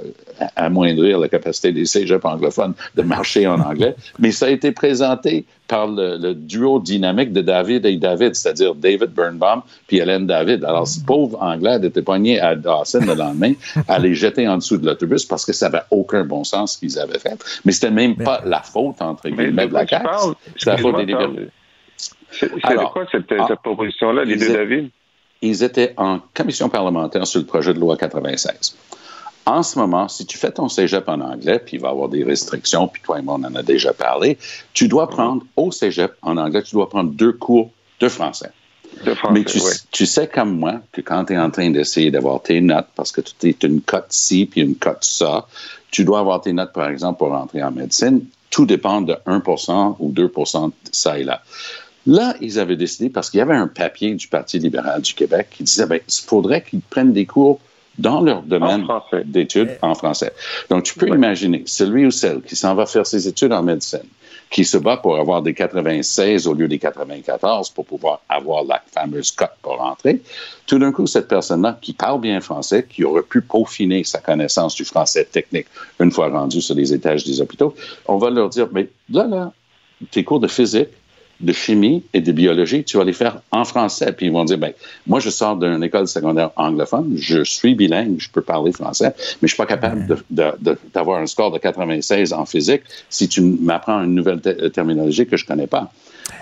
amoindrir 0.54 1.18
la 1.18 1.28
capacité 1.28 1.73
des 1.73 1.87
cégeps 1.87 2.25
anglophones 2.25 2.75
de 2.94 3.02
marcher 3.02 3.47
en 3.47 3.58
anglais. 3.58 3.97
Mais 4.18 4.30
ça 4.30 4.47
a 4.47 4.50
été 4.50 4.70
présenté 4.70 5.47
par 5.69 5.87
le, 5.87 6.17
le 6.17 6.35
duo 6.35 6.81
dynamique 6.81 7.33
de 7.33 7.43
David 7.43 7.87
et 7.87 7.97
David, 7.97 8.35
c'est-à-dire 8.35 8.75
David 8.75 9.11
Birnbaum 9.11 9.63
puis 9.87 9.99
Hélène 9.99 10.27
David. 10.27 10.65
Alors, 10.65 10.89
ce 10.89 11.01
pauvre 11.01 11.41
Anglais 11.41 11.79
était 11.83 12.03
poigné 12.03 12.41
à 12.41 12.57
Dawson 12.57 13.01
le 13.07 13.15
lendemain 13.15 13.53
à 13.87 13.99
les 13.99 14.15
jeter 14.15 14.49
en 14.49 14.57
dessous 14.57 14.79
de 14.79 14.87
l'autobus 14.87 15.25
parce 15.25 15.45
que 15.45 15.53
ça 15.53 15.69
n'avait 15.69 15.85
aucun 15.91 16.25
bon 16.25 16.43
sens 16.43 16.75
ce 16.75 16.79
qu'ils 16.79 16.99
avaient 16.99 17.19
fait. 17.19 17.39
Mais 17.65 17.73
c'était 17.73 17.91
même 17.91 18.17
pas 18.17 18.43
la 18.45 18.63
faute, 18.63 19.01
entre 19.01 19.29
guillemets, 19.29 19.69
de 19.69 19.75
la 19.75 19.87
CAQ. 19.87 20.09
C'est 20.57 20.71
la 20.71 20.78
faute 20.78 20.97
des 20.97 21.07
libéraux. 21.07 21.35
C'est 22.31 22.50
de 22.50 22.93
quoi 22.93 23.07
cette, 23.11 23.33
ah, 23.39 23.47
cette 23.49 23.61
proposition-là, 23.61 24.25
les 24.25 24.37
deux 24.37 24.52
David? 24.52 24.91
Ils 25.41 25.63
étaient 25.63 25.95
en 25.97 26.21
commission 26.35 26.69
parlementaire 26.69 27.26
sur 27.26 27.41
le 27.41 27.47
projet 27.47 27.73
de 27.73 27.78
loi 27.78 27.97
96. 27.97 28.76
En 29.49 29.63
ce 29.63 29.78
moment, 29.78 30.08
si 30.08 30.26
tu 30.26 30.37
fais 30.37 30.52
ton 30.52 30.69
cégep 30.69 31.08
en 31.08 31.23
anglais, 31.23 31.58
puis 31.58 31.78
il 31.78 31.80
va 31.80 31.89
y 31.89 31.91
avoir 31.91 32.11
des 32.11 32.23
restrictions, 32.23 32.87
puis 32.87 33.00
toi 33.00 33.19
et 33.19 33.23
moi, 33.23 33.39
on 33.41 33.45
en 33.45 33.54
a 33.54 33.63
déjà 33.63 33.95
parlé, 33.95 34.37
tu 34.75 34.89
dois 34.89 35.08
prendre 35.08 35.43
au 35.56 35.73
cégep 35.73 36.13
en 36.21 36.37
anglais, 36.37 36.63
tu 36.63 36.75
dois 36.75 36.91
prendre 36.91 37.11
deux 37.13 37.32
cours 37.32 37.71
de 38.00 38.11
français. 38.11 38.50
De 39.06 39.15
français 39.15 39.32
Mais 39.32 39.45
tu, 39.45 39.58
oui. 39.58 39.73
tu, 39.91 40.04
sais 40.04 40.26
comme 40.26 40.58
moi 40.58 40.82
que 40.93 41.00
quand 41.00 41.25
tu 41.25 41.32
es 41.32 41.39
en 41.39 41.50
train 41.50 41.71
d'essayer 41.71 42.11
d'avoir 42.11 42.43
tes 42.43 42.61
notes, 42.61 42.89
parce 42.95 43.11
que 43.11 43.23
tu 43.23 43.49
es 43.49 43.56
une 43.63 43.80
cote 43.80 44.08
ci 44.11 44.45
puis 44.45 44.61
une 44.61 44.75
cote 44.75 45.02
ça, 45.02 45.47
tu 45.91 46.04
dois 46.04 46.19
avoir 46.19 46.43
tes 46.43 46.52
notes, 46.52 46.75
par 46.75 46.91
exemple, 46.91 47.17
pour 47.17 47.32
entrer 47.32 47.63
en 47.63 47.71
médecine. 47.71 48.26
Tout 48.50 48.67
dépend 48.67 49.00
de 49.00 49.17
1 49.25 49.43
ou 49.99 50.13
2% 50.13 50.73
ça 50.93 51.19
et 51.19 51.25
là. 51.25 51.41
Là, 52.06 52.34
ils 52.43 52.58
avaient 52.58 52.76
décidé, 52.76 53.08
parce 53.08 53.30
qu'il 53.30 53.39
y 53.39 53.41
avait 53.41 53.56
un 53.56 53.67
papier 53.67 54.15
du 54.15 54.28
Parti 54.28 54.58
libéral 54.58 55.00
du 55.00 55.15
Québec 55.15 55.49
qui 55.50 55.63
disait, 55.63 55.87
ben, 55.87 56.00
il 56.06 56.25
faudrait 56.26 56.63
qu'ils 56.63 56.80
prennent 56.80 57.15
des 57.15 57.25
cours 57.25 57.61
dans 57.99 58.21
leur 58.21 58.43
domaine 58.43 58.87
d'études 59.25 59.76
en 59.82 59.95
français. 59.95 60.32
Donc, 60.71 60.84
tu 60.84 60.95
peux 60.95 61.08
Ouais. 61.11 61.17
imaginer 61.17 61.63
celui 61.67 62.06
ou 62.06 62.11
celle 62.11 62.43
qui 62.43 62.56
s'en 62.56 62.75
va 62.75 62.87
faire 62.87 63.06
ses 63.06 63.26
études 63.26 63.52
en 63.52 63.63
médecine, 63.63 64.04
qui 64.50 64.65
se 64.65 64.78
bat 64.78 64.97
pour 64.97 65.19
avoir 65.19 65.43
des 65.43 65.52
96 65.52 66.47
au 66.47 66.54
lieu 66.54 66.69
des 66.69 66.78
94 66.78 67.71
pour 67.71 67.84
pouvoir 67.84 68.21
avoir 68.28 68.65
la 68.65 68.80
fameuse 68.93 69.32
cote 69.32 69.50
pour 69.63 69.76
rentrer. 69.78 70.23
Tout 70.67 70.78
d'un 70.78 70.93
coup, 70.93 71.06
cette 71.06 71.28
personne-là 71.28 71.78
qui 71.80 71.93
parle 71.93 72.21
bien 72.21 72.41
français, 72.41 72.87
qui 72.89 73.04
aurait 73.04 73.23
pu 73.23 73.43
peaufiner 73.43 74.04
sa 74.04 74.21
connaissance 74.21 74.75
du 74.75 74.84
français 74.84 75.25
technique 75.25 75.67
une 76.00 76.13
fois 76.13 76.28
rendu 76.28 76.61
sur 76.63 76.75
les 76.75 76.93
étages 76.95 77.25
des 77.25 77.41
hôpitaux, 77.41 77.75
on 78.06 78.17
va 78.17 78.30
leur 78.30 78.49
dire, 78.49 78.69
mais 78.73 78.89
là, 79.11 79.26
là, 79.26 79.52
tes 80.11 80.23
cours 80.25 80.41
de 80.41 80.49
physique, 80.49 80.89
de 81.41 81.53
chimie 81.53 82.03
et 82.15 82.21
de 82.21 82.33
biologie, 82.33 82.85
tu 82.85 82.97
vas 82.97 83.05
les 83.05 83.13
faire 83.13 83.41
en 83.53 83.65
français. 83.65 84.13
Puis 84.13 84.27
ils 84.27 84.33
vont 84.33 84.45
dire, 84.45 84.59
ben, 84.59 84.73
moi, 85.07 85.21
je 85.21 85.31
sors 85.31 85.57
d'une 85.57 85.83
école 85.83 86.09
secondaire 86.09 86.51
anglophone, 86.57 87.15
je 87.17 87.45
suis 87.45 87.75
bilingue, 87.75 88.17
je 88.19 88.29
peux 88.29 88.43
parler 88.43 88.73
français, 88.73 89.15
mais 89.41 89.49
je 89.49 89.55
suis 89.55 89.57
pas 89.57 89.67
capable 89.67 90.19
d'avoir 90.31 91.21
un 91.21 91.27
score 91.27 91.51
de 91.53 91.59
96 91.59 92.33
en 92.33 92.45
physique 92.45 92.83
si 93.09 93.29
tu 93.29 93.41
m'apprends 93.41 94.03
une 94.03 94.15
nouvelle 94.15 94.41
te- 94.41 94.69
terminologie 94.69 95.27
que 95.27 95.37
je 95.37 95.47
connais 95.47 95.67
pas. 95.67 95.93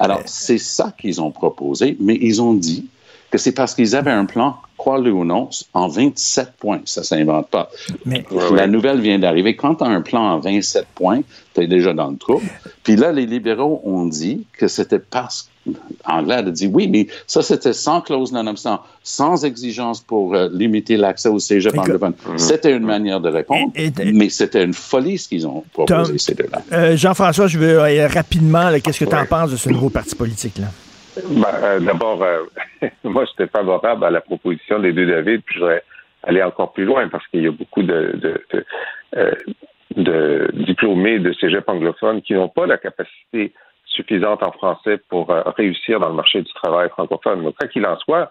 Alors, 0.00 0.22
c'est 0.26 0.58
ça 0.58 0.92
qu'ils 0.98 1.20
ont 1.20 1.30
proposé, 1.30 1.96
mais 2.00 2.18
ils 2.20 2.42
ont 2.42 2.54
dit 2.54 2.86
que 3.36 3.42
c'est 3.42 3.52
parce 3.52 3.74
qu'ils 3.74 3.94
avaient 3.96 4.10
un 4.10 4.24
plan, 4.24 4.56
crois-le 4.76 5.10
ou 5.12 5.24
non, 5.24 5.48
en 5.74 5.88
27 5.88 6.52
points. 6.58 6.80
Ça 6.84 7.02
s'invente 7.02 7.48
pas. 7.48 7.70
Mais 8.04 8.24
La 8.54 8.66
nouvelle 8.66 9.00
vient 9.00 9.18
d'arriver. 9.18 9.56
Quand 9.56 9.76
tu 9.76 9.84
as 9.84 9.88
un 9.88 10.00
plan 10.02 10.22
en 10.22 10.38
27 10.38 10.86
points, 10.94 11.20
tu 11.54 11.62
es 11.62 11.66
déjà 11.66 11.92
dans 11.94 12.10
le 12.10 12.16
trouble. 12.16 12.46
Puis 12.82 12.96
là, 12.96 13.12
les 13.12 13.26
libéraux 13.26 13.80
ont 13.84 14.06
dit 14.06 14.46
que 14.58 14.68
c'était 14.68 14.98
parce 14.98 15.48
Anglade 16.04 16.46
a 16.46 16.50
dit 16.52 16.68
oui, 16.72 16.86
mais 16.86 17.08
ça, 17.26 17.42
c'était 17.42 17.72
sans 17.72 18.00
clause 18.00 18.30
non-obstant, 18.30 18.82
sans 19.02 19.44
exigence 19.44 20.00
pour 20.00 20.36
euh, 20.36 20.48
limiter 20.52 20.96
l'accès 20.96 21.28
au 21.28 21.40
cégep 21.40 21.72
anglophone. 21.80 22.12
C'était 22.36 22.70
une 22.70 22.84
manière 22.84 23.20
de 23.20 23.28
répondre, 23.30 23.72
Et- 23.74 23.86
et- 23.98 24.12
mais 24.12 24.28
c'était 24.28 24.62
une 24.62 24.74
folie 24.74 25.18
ce 25.18 25.26
qu'ils 25.28 25.44
ont 25.44 25.64
proposé, 25.72 26.10
Tom- 26.12 26.18
ces 26.20 26.34
deux-là. 26.36 26.62
euh, 26.72 26.96
Jean-François, 26.96 27.48
je 27.48 27.58
veux 27.58 27.80
euh, 27.80 28.06
rapidement, 28.06 28.70
qu'est-ce 28.80 29.00
que 29.00 29.10
tu 29.10 29.16
en 29.16 29.26
penses 29.26 29.50
de 29.50 29.56
ce 29.56 29.68
nouveau 29.68 29.90
parti 29.90 30.14
politique? 30.14 30.60
Ben, 31.24 31.44
euh, 31.62 31.80
D'abord, 31.80 32.22
euh, 32.22 32.44
moi, 33.04 33.24
j'étais 33.24 33.50
favorable 33.50 34.04
à 34.04 34.10
la 34.10 34.20
proposition 34.20 34.78
des 34.78 34.92
deux 34.92 35.06
David, 35.06 35.42
puis 35.44 35.54
je 35.56 35.60
voudrais 35.60 35.82
aller 36.22 36.42
encore 36.42 36.72
plus 36.72 36.84
loin 36.84 37.08
parce 37.08 37.26
qu'il 37.28 37.42
y 37.42 37.46
a 37.46 37.50
beaucoup 37.52 37.82
de, 37.82 38.12
de, 38.14 38.40
de, 38.52 38.64
euh, 39.16 39.32
de 39.96 40.50
diplômés 40.52 41.18
de 41.18 41.32
cégep 41.34 41.68
anglophones 41.68 42.20
qui 42.22 42.34
n'ont 42.34 42.48
pas 42.48 42.66
la 42.66 42.78
capacité 42.78 43.52
suffisante 43.84 44.42
en 44.42 44.52
français 44.52 44.98
pour 45.08 45.30
euh, 45.30 45.42
réussir 45.56 46.00
dans 46.00 46.08
le 46.08 46.14
marché 46.14 46.42
du 46.42 46.52
travail 46.54 46.88
francophone. 46.90 47.44
Donc, 47.44 47.56
quoi 47.56 47.68
qu'il 47.68 47.86
en 47.86 47.96
soit, 47.98 48.30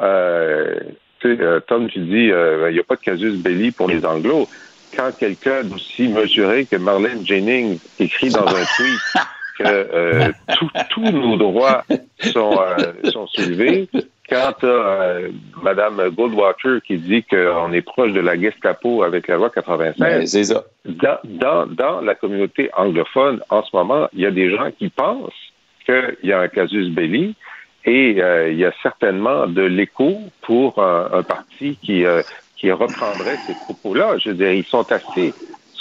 euh, 0.00 0.80
euh, 1.24 1.60
Tom, 1.60 1.88
tu 1.88 2.00
dis, 2.00 2.30
euh, 2.30 2.70
il 2.70 2.74
n'y 2.74 2.80
a 2.80 2.84
pas 2.84 2.96
de 2.96 3.00
casus 3.00 3.36
belli 3.36 3.70
pour 3.70 3.88
les 3.88 4.04
anglos. 4.04 4.48
Quand 4.96 5.10
quelqu'un 5.12 5.64
d'aussi 5.64 6.08
mesuré 6.08 6.66
que 6.66 6.76
Marlène 6.76 7.24
Jennings 7.26 7.78
écrit 7.98 8.30
dans 8.30 8.46
un 8.46 8.64
tweet 8.76 9.00
que 9.58 9.64
euh, 9.64 10.28
tout- 10.58 10.70
tous 10.90 11.10
nos 11.10 11.36
droits 11.36 11.84
sont, 12.32 12.58
euh, 12.60 13.10
sont 13.10 13.26
soulevés. 13.28 13.88
Quand 14.28 14.64
euh, 14.64 15.28
Mme 15.62 16.08
Goldwater 16.10 16.80
qui 16.86 16.96
dit 16.96 17.24
qu'on 17.24 17.72
est 17.72 17.82
proche 17.82 18.12
de 18.12 18.20
la 18.20 18.40
Gestapo 18.40 19.02
avec 19.02 19.28
la 19.28 19.36
loi 19.36 19.50
Mais 19.54 19.62
96, 19.62 20.30
c'est 20.30 20.44
ça. 20.44 20.64
dans, 20.86 21.18
dans, 21.24 21.66
dans 21.66 22.00
la 22.00 22.14
communauté 22.14 22.70
anglophone, 22.74 23.40
en 23.50 23.62
ce 23.62 23.76
moment, 23.76 24.08
il 24.14 24.20
y 24.20 24.26
a 24.26 24.30
des 24.30 24.50
gens 24.50 24.70
qui 24.78 24.88
pensent 24.88 25.32
qu'il 25.84 26.16
y 26.22 26.32
a 26.32 26.40
un 26.40 26.48
casus 26.48 26.88
belli 26.90 27.34
et 27.84 28.16
euh, 28.22 28.50
il 28.50 28.58
y 28.58 28.64
a 28.64 28.72
certainement 28.82 29.46
de 29.46 29.62
l'écho 29.62 30.18
pour 30.40 30.82
un, 30.82 31.10
un 31.12 31.22
parti 31.22 31.76
qui, 31.82 32.06
euh, 32.06 32.22
qui 32.56 32.72
reprendrait 32.72 33.36
ces 33.46 33.54
propos-là. 33.54 34.16
Je 34.18 34.30
veux 34.30 34.36
dire, 34.36 34.52
ils 34.52 34.64
sont 34.64 34.90
assez, 34.90 35.34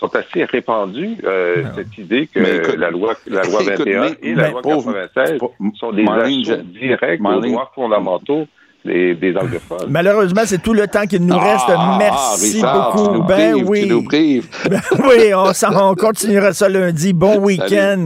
sont 0.03 0.15
assez 0.15 0.43
répandus, 0.43 1.17
euh, 1.23 1.63
cette 1.75 1.97
idée 1.97 2.27
que 2.27 2.39
écoute- 2.57 2.75
la 2.77 2.91
loi, 2.91 3.13
la 3.27 3.43
loi 3.43 3.61
écoute, 3.61 3.79
21 3.87 4.01
mais- 4.01 4.17
et 4.21 4.35
la 4.35 4.49
loi 4.51 4.61
pauvre- 4.61 4.91
96 4.93 5.37
pauvre- 5.39 5.53
sont 5.75 5.91
des 5.93 6.03
je- 6.43 6.53
directs 6.55 7.21
aux 7.21 7.41
droits 7.51 7.71
fondamentaux 7.73 8.47
des, 8.85 9.15
des 9.15 9.35
anglophones. 9.37 9.87
Malheureusement, 9.89 10.41
c'est 10.45 10.61
tout 10.61 10.73
le 10.73 10.87
temps 10.87 11.05
qu'il 11.05 11.25
nous 11.25 11.37
reste. 11.37 11.65
Ah, 11.69 11.97
Merci 11.99 12.55
Richard, 12.57 12.95
beaucoup. 12.95 13.07
Tu 13.07 13.13
nous 13.17 13.23
ben 13.23 13.51
prives, 13.53 13.69
oui. 13.69 13.81
Tu 13.83 13.87
nous 13.89 14.03
prives. 14.03 14.47
Ben 14.69 14.81
oui, 15.07 15.33
on, 15.33 15.95
continuera 15.95 16.53
ça 16.53 16.67
lundi. 16.69 17.13
Bon 17.13 17.37
week-end. 17.39 18.05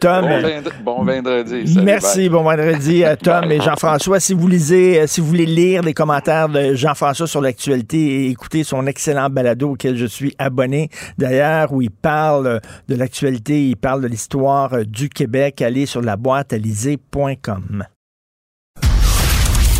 Tom. 0.00 0.22
Bon, 0.26 0.40
vendre- 0.40 0.72
bon 0.84 1.04
vendredi. 1.04 1.66
Salut, 1.72 1.84
Merci, 1.84 2.18
bye. 2.20 2.28
bon 2.28 2.42
vendredi 2.42 3.04
à 3.04 3.16
Tom 3.16 3.50
et 3.50 3.60
Jean-François. 3.60 4.20
Si 4.20 4.34
vous 4.34 4.48
lisez, 4.48 5.00
euh, 5.00 5.06
si 5.06 5.20
vous 5.20 5.26
voulez 5.26 5.46
lire 5.46 5.82
les 5.82 5.94
commentaires 5.94 6.48
de 6.48 6.74
Jean-François 6.74 7.26
sur 7.26 7.40
l'actualité 7.40 7.98
et 7.98 8.30
écouter 8.30 8.64
son 8.64 8.86
excellent 8.86 9.28
balado 9.30 9.70
auquel 9.70 9.96
je 9.96 10.06
suis 10.06 10.34
abonné, 10.38 10.88
d'ailleurs, 11.18 11.72
où 11.72 11.82
il 11.82 11.90
parle 11.90 12.60
de 12.88 12.94
l'actualité, 12.94 13.68
il 13.68 13.76
parle 13.76 14.02
de 14.02 14.08
l'histoire 14.08 14.74
euh, 14.74 14.84
du 14.84 15.08
Québec, 15.08 15.62
allez 15.62 15.86
sur 15.86 16.02
la 16.02 16.16
boîte 16.16 16.52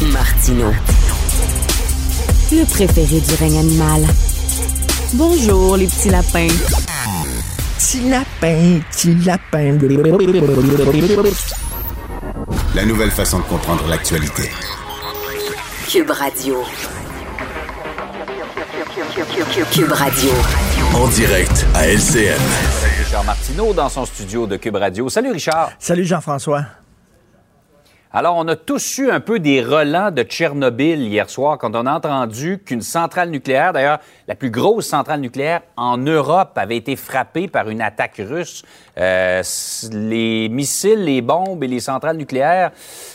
Martino. 0.07 0.73
Le 2.51 2.65
préféré 2.65 3.21
du 3.21 3.35
règne 3.35 3.59
animal. 3.59 4.03
Bonjour, 5.13 5.77
les 5.77 5.87
petits 5.87 6.09
lapins. 6.09 6.49
Petit 7.77 8.09
lapin, 8.09 8.81
petit 8.91 9.15
lapin. 9.17 9.79
La 12.75 12.87
nouvelle 12.87 13.11
façon 13.11 13.41
de 13.41 13.45
comprendre 13.45 13.87
l'actualité. 13.89 14.51
Cube 15.87 16.11
Radio. 16.11 16.65
Cube 19.73 19.93
Radio. 19.93 20.31
En 20.95 21.09
direct 21.09 21.67
à 21.75 21.87
LCN. 21.87 22.41
Richard 23.05 23.25
Martineau 23.25 23.75
dans 23.75 23.91
son 23.91 24.07
studio 24.07 24.47
de 24.47 24.57
Cube 24.57 24.77
Radio. 24.77 25.11
Salut 25.11 25.33
Richard. 25.33 25.73
Salut 25.79 26.07
Jean-François. 26.07 26.65
Alors, 28.13 28.37
on 28.39 28.49
a 28.49 28.57
tous 28.57 28.99
eu 28.99 29.09
un 29.09 29.21
peu 29.21 29.39
des 29.39 29.63
relents 29.63 30.11
de 30.11 30.25
Tchernobyl 30.25 31.01
hier 31.01 31.31
soir 31.31 31.59
quand 31.59 31.77
on 31.77 31.87
a 31.87 31.93
entendu 31.93 32.59
qu'une 32.59 32.81
centrale 32.81 33.31
nucléaire, 33.31 33.73
d'ailleurs 33.73 34.01
la 34.31 34.37
plus 34.37 34.51
grosse 34.53 34.87
centrale 34.87 35.19
nucléaire 35.19 35.63
en 35.77 35.99
Europe, 35.99 36.53
avait 36.55 36.77
été 36.77 36.95
frappée 36.95 37.49
par 37.49 37.69
une 37.69 37.81
attaque 37.81 38.23
russe. 38.25 38.63
Euh, 38.97 39.43
les 39.93 40.49
missiles, 40.49 41.03
les 41.05 41.21
bombes 41.21 41.65
et 41.65 41.67
les 41.67 41.81
centrales 41.81 42.17
nucléaires, 42.17 42.71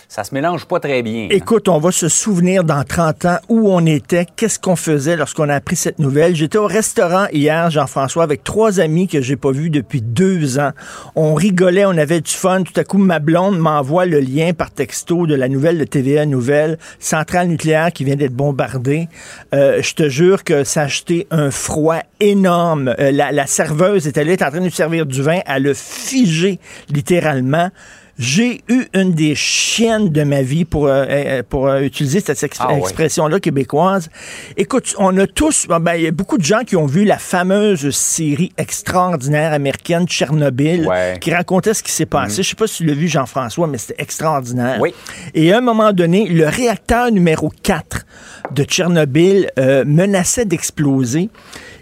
ça 0.10 0.26
se 0.26 0.34
mélange 0.34 0.66
pas 0.66 0.80
très 0.82 1.04
bien. 1.04 1.26
hein. 1.26 1.28
Écoute, 1.32 1.70
on 1.70 1.80
va 1.80 1.92
se 1.92 2.10
souvenir 2.10 2.66
dans 2.66 2.84
30 2.84 3.26
ans 3.26 3.38
où 3.48 3.72
on 3.72 3.86
était, 3.86 4.26
qu'est-ce 4.36 4.60
qu'on 4.60 4.76
faisait 4.76 5.16
lorsqu'on 5.16 5.48
a 5.48 5.56
appris 5.56 5.78
cette 5.78 6.00
nouvelle. 6.00 6.36
J'étais 6.36 6.58
au 6.58 6.68
restaurant 6.68 7.28
hier, 7.32 7.70
Jean-François, 7.70 8.24
avec 8.24 8.44
trois 8.44 8.82
amis 8.82 9.08
que 9.08 9.22
j'ai 9.22 9.38
pas 9.38 9.52
vus 9.52 9.70
depuis 9.70 10.02
deux 10.02 10.60
ans. 10.60 10.72
On 11.16 11.34
rigolait, 11.34 11.86
on 11.86 11.98
avait 11.98 12.22
du 12.22 12.32
fun. 12.32 12.64
Tout 12.64 12.78
à 12.78 12.84
coup, 12.84 12.98
ma 12.98 13.20
blonde 13.20 13.58
m'envoie 13.58 14.06
le 14.06 14.20
lien 14.20 14.52
par 14.54 14.72
texto 14.72 15.28
de 15.28 15.36
la 15.36 15.48
nouvelle 15.48 15.78
de 15.78 15.86
TVA 15.86 16.26
Nouvelle, 16.26 16.78
centrale 17.00 17.48
nucléaire 17.48 17.94
qui 17.94 18.04
vient 18.04 18.16
d'être 18.16 18.34
bombardée. 18.34 19.08
Euh, 19.54 19.82
je 19.82 19.94
te 19.94 20.10
jure 20.10 20.44
que 20.44 20.64
ça 20.64 20.88
un 21.32 21.52
froid 21.52 22.00
énorme. 22.20 22.94
Euh, 23.00 23.12
la, 23.12 23.32
la 23.32 23.48
serveuse 23.48 24.08
était 24.08 24.24
là, 24.24 24.34
était 24.34 24.46
en 24.46 24.50
train 24.50 24.60
de 24.60 24.66
nous 24.66 24.72
servir 24.72 25.06
du 25.06 25.22
vin. 25.22 25.40
Elle 25.46 25.68
a 25.70 25.74
figé 25.74 26.60
littéralement. 26.90 27.70
J'ai 28.18 28.62
eu 28.70 28.86
une 28.94 29.12
des 29.14 29.36
chiennes 29.36 30.08
de 30.10 30.24
ma 30.24 30.42
vie 30.42 30.64
pour, 30.64 30.88
euh, 30.88 31.06
euh, 31.10 31.44
pour 31.48 31.68
euh, 31.68 31.82
utiliser 31.82 32.22
cette 32.22 32.42
ex- 32.44 32.58
Ah 32.62 32.78
expression-là 32.78 33.42
québécoise. 33.42 34.10
Écoute, 34.56 34.96
on 34.98 35.18
a 35.18 35.28
tous, 35.28 35.68
ben, 35.68 35.82
ben, 35.82 35.96
il 35.96 36.04
y 36.04 36.08
a 36.08 36.12
beaucoup 36.12 36.38
de 36.38 36.44
gens 36.44 36.62
qui 36.66 36.78
ont 36.78 36.86
vu 36.86 37.04
la 37.04 37.18
fameuse 37.18 37.90
série 37.90 38.54
extraordinaire 38.58 39.52
américaine 39.52 40.08
Tchernobyl, 40.08 40.88
Ouais. 40.88 41.18
Qui 41.20 41.34
racontait 41.34 41.74
ce 41.74 41.84
qui 41.84 41.92
s'est 41.92 42.06
passé. 42.06 42.42
Je 42.42 42.50
sais 42.50 42.56
pas 42.56 42.68
si 42.68 42.78
tu 42.78 42.86
l'as 42.86 42.94
vu, 42.94 43.08
Jean-François, 43.10 43.68
mais 43.68 43.78
c'était 43.78 44.02
extraordinaire. 44.02 44.78
Oui. 44.80 44.94
Et 45.34 45.52
à 45.52 45.58
un 45.58 45.62
moment 45.62 45.92
donné, 45.92 46.26
le 46.28 46.48
réacteur 46.48 47.12
numéro 47.12 47.52
4 47.64 48.06
de 48.52 48.64
Tchernobyl 48.64 49.50
euh, 49.60 49.84
menaçait 49.86 50.46
d'exploser. 50.46 51.30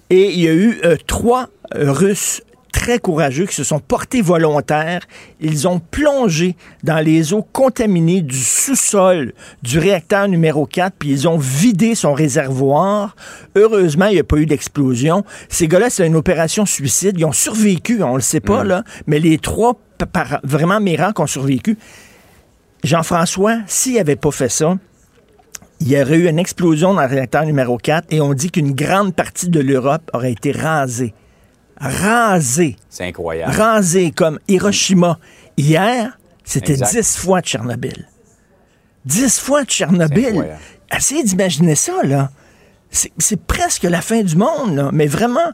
Et 0.10 0.32
il 0.32 0.39
y 0.39 0.48
a 0.48 0.54
eu 0.54 0.80
euh, 0.84 0.96
trois 1.06 1.50
Russes 1.76 2.41
très 2.74 3.00
courageux 3.00 3.46
qui 3.46 3.56
se 3.56 3.64
sont 3.64 3.80
portés 3.80 4.22
volontaires. 4.22 5.04
Ils 5.40 5.70
ont 5.70 5.80
plongé 5.80 6.58
dans 6.84 7.00
les 7.00 7.32
eaux 7.32 7.48
contaminées 7.54 8.22
du 8.22 8.38
sous-sol 8.38 9.32
du 9.62 9.80
réacteur 9.80 10.28
numéro 10.28 10.66
4, 10.66 10.96
puis 11.00 11.10
ils 11.10 11.28
ont 11.30 11.38
vidé 11.38 11.96
son 11.96 12.14
réservoir. 12.14 13.16
Heureusement, 13.56 14.08
il 14.08 14.16
n'y 14.16 14.20
a 14.20 14.26
pas 14.26 14.38
eu 14.38 14.46
d'explosion. 14.46 15.24
Ces 15.48 15.70
gars-là, 15.70 15.90
c'est 15.90 16.06
une 16.06 16.18
opération 16.18 16.66
suicide. 16.66 17.16
Ils 17.18 17.26
ont 17.26 17.32
survécu, 17.32 18.04
on 18.04 18.16
le 18.16 18.22
sait 18.22 18.42
pas, 18.42 18.66
là, 18.66 18.84
mais 19.08 19.20
les 19.20 19.38
trois, 19.38 19.80
par 20.12 20.42
vraiment 20.44 20.82
miracles, 20.82 21.22
ont 21.22 21.28
survécu. 21.28 21.78
Jean-François, 22.84 23.60
s'il 23.66 23.96
n'avait 23.96 24.18
pas 24.18 24.32
fait 24.32 24.50
ça, 24.50 24.76
il 25.80 25.88
y 25.88 26.02
aurait 26.02 26.18
eu 26.18 26.28
une 26.28 26.40
explosion 26.40 26.94
dans 26.94 27.02
le 27.02 27.08
réacteur 27.08 27.46
numéro 27.46 27.78
4 27.78 28.08
et 28.10 28.20
on 28.20 28.34
dit 28.34 28.52
qu'une 28.52 28.74
grande 28.74 29.16
partie 29.16 29.50
de 29.50 29.60
l'Europe 29.60 30.10
aurait 30.14 30.32
été 30.32 30.52
rasée. 30.52 31.14
Rasée. 31.84 32.78
C'est 32.89 33.06
incroyable. 33.06 33.54
Rasée 33.54 34.12
comme 34.12 34.39
Hiroshima. 34.48 35.19
Hier, 35.58 36.17
c'était. 36.43 36.76
10 36.78 37.17
fois 37.17 37.41
Tchernobyl. 37.41 38.08
10 39.06 39.39
fois 39.39 39.65
Tchernobyl. 39.65 40.48
Essayez 40.96 41.24
d'imaginer 41.24 41.76
ça, 41.76 42.04
là. 42.04 42.32
C'est 42.89 43.41
presque 43.41 43.84
la 43.84 44.02
fin 44.02 44.22
du 44.22 44.36
monde, 44.36 44.76
là, 44.76 44.89
mais 44.93 45.08
vraiment. 45.08 45.52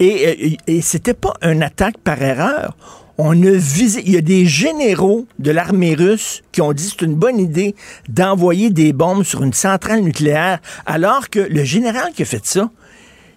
Et, 0.00 0.06
et, 0.46 0.58
et 0.66 0.80
c'était 0.80 1.14
pas 1.14 1.34
une 1.42 1.62
attaque 1.62 1.98
par 1.98 2.20
erreur. 2.22 2.76
On 3.18 3.32
a 3.42 3.50
visé. 3.50 4.02
Il 4.06 4.12
y 4.12 4.16
a 4.16 4.22
des 4.22 4.46
généraux 4.46 5.26
de 5.38 5.50
l'armée 5.50 5.94
russe 5.94 6.42
qui 6.50 6.62
ont 6.62 6.72
dit 6.72 6.84
que 6.84 6.96
c'est 6.98 7.04
une 7.04 7.14
bonne 7.14 7.38
idée 7.38 7.74
d'envoyer 8.08 8.70
des 8.70 8.92
bombes 8.92 9.24
sur 9.24 9.42
une 9.42 9.52
centrale 9.52 10.00
nucléaire, 10.00 10.60
alors 10.86 11.28
que 11.28 11.40
le 11.40 11.62
général 11.62 12.12
qui 12.14 12.22
a 12.22 12.24
fait 12.24 12.46
ça, 12.46 12.70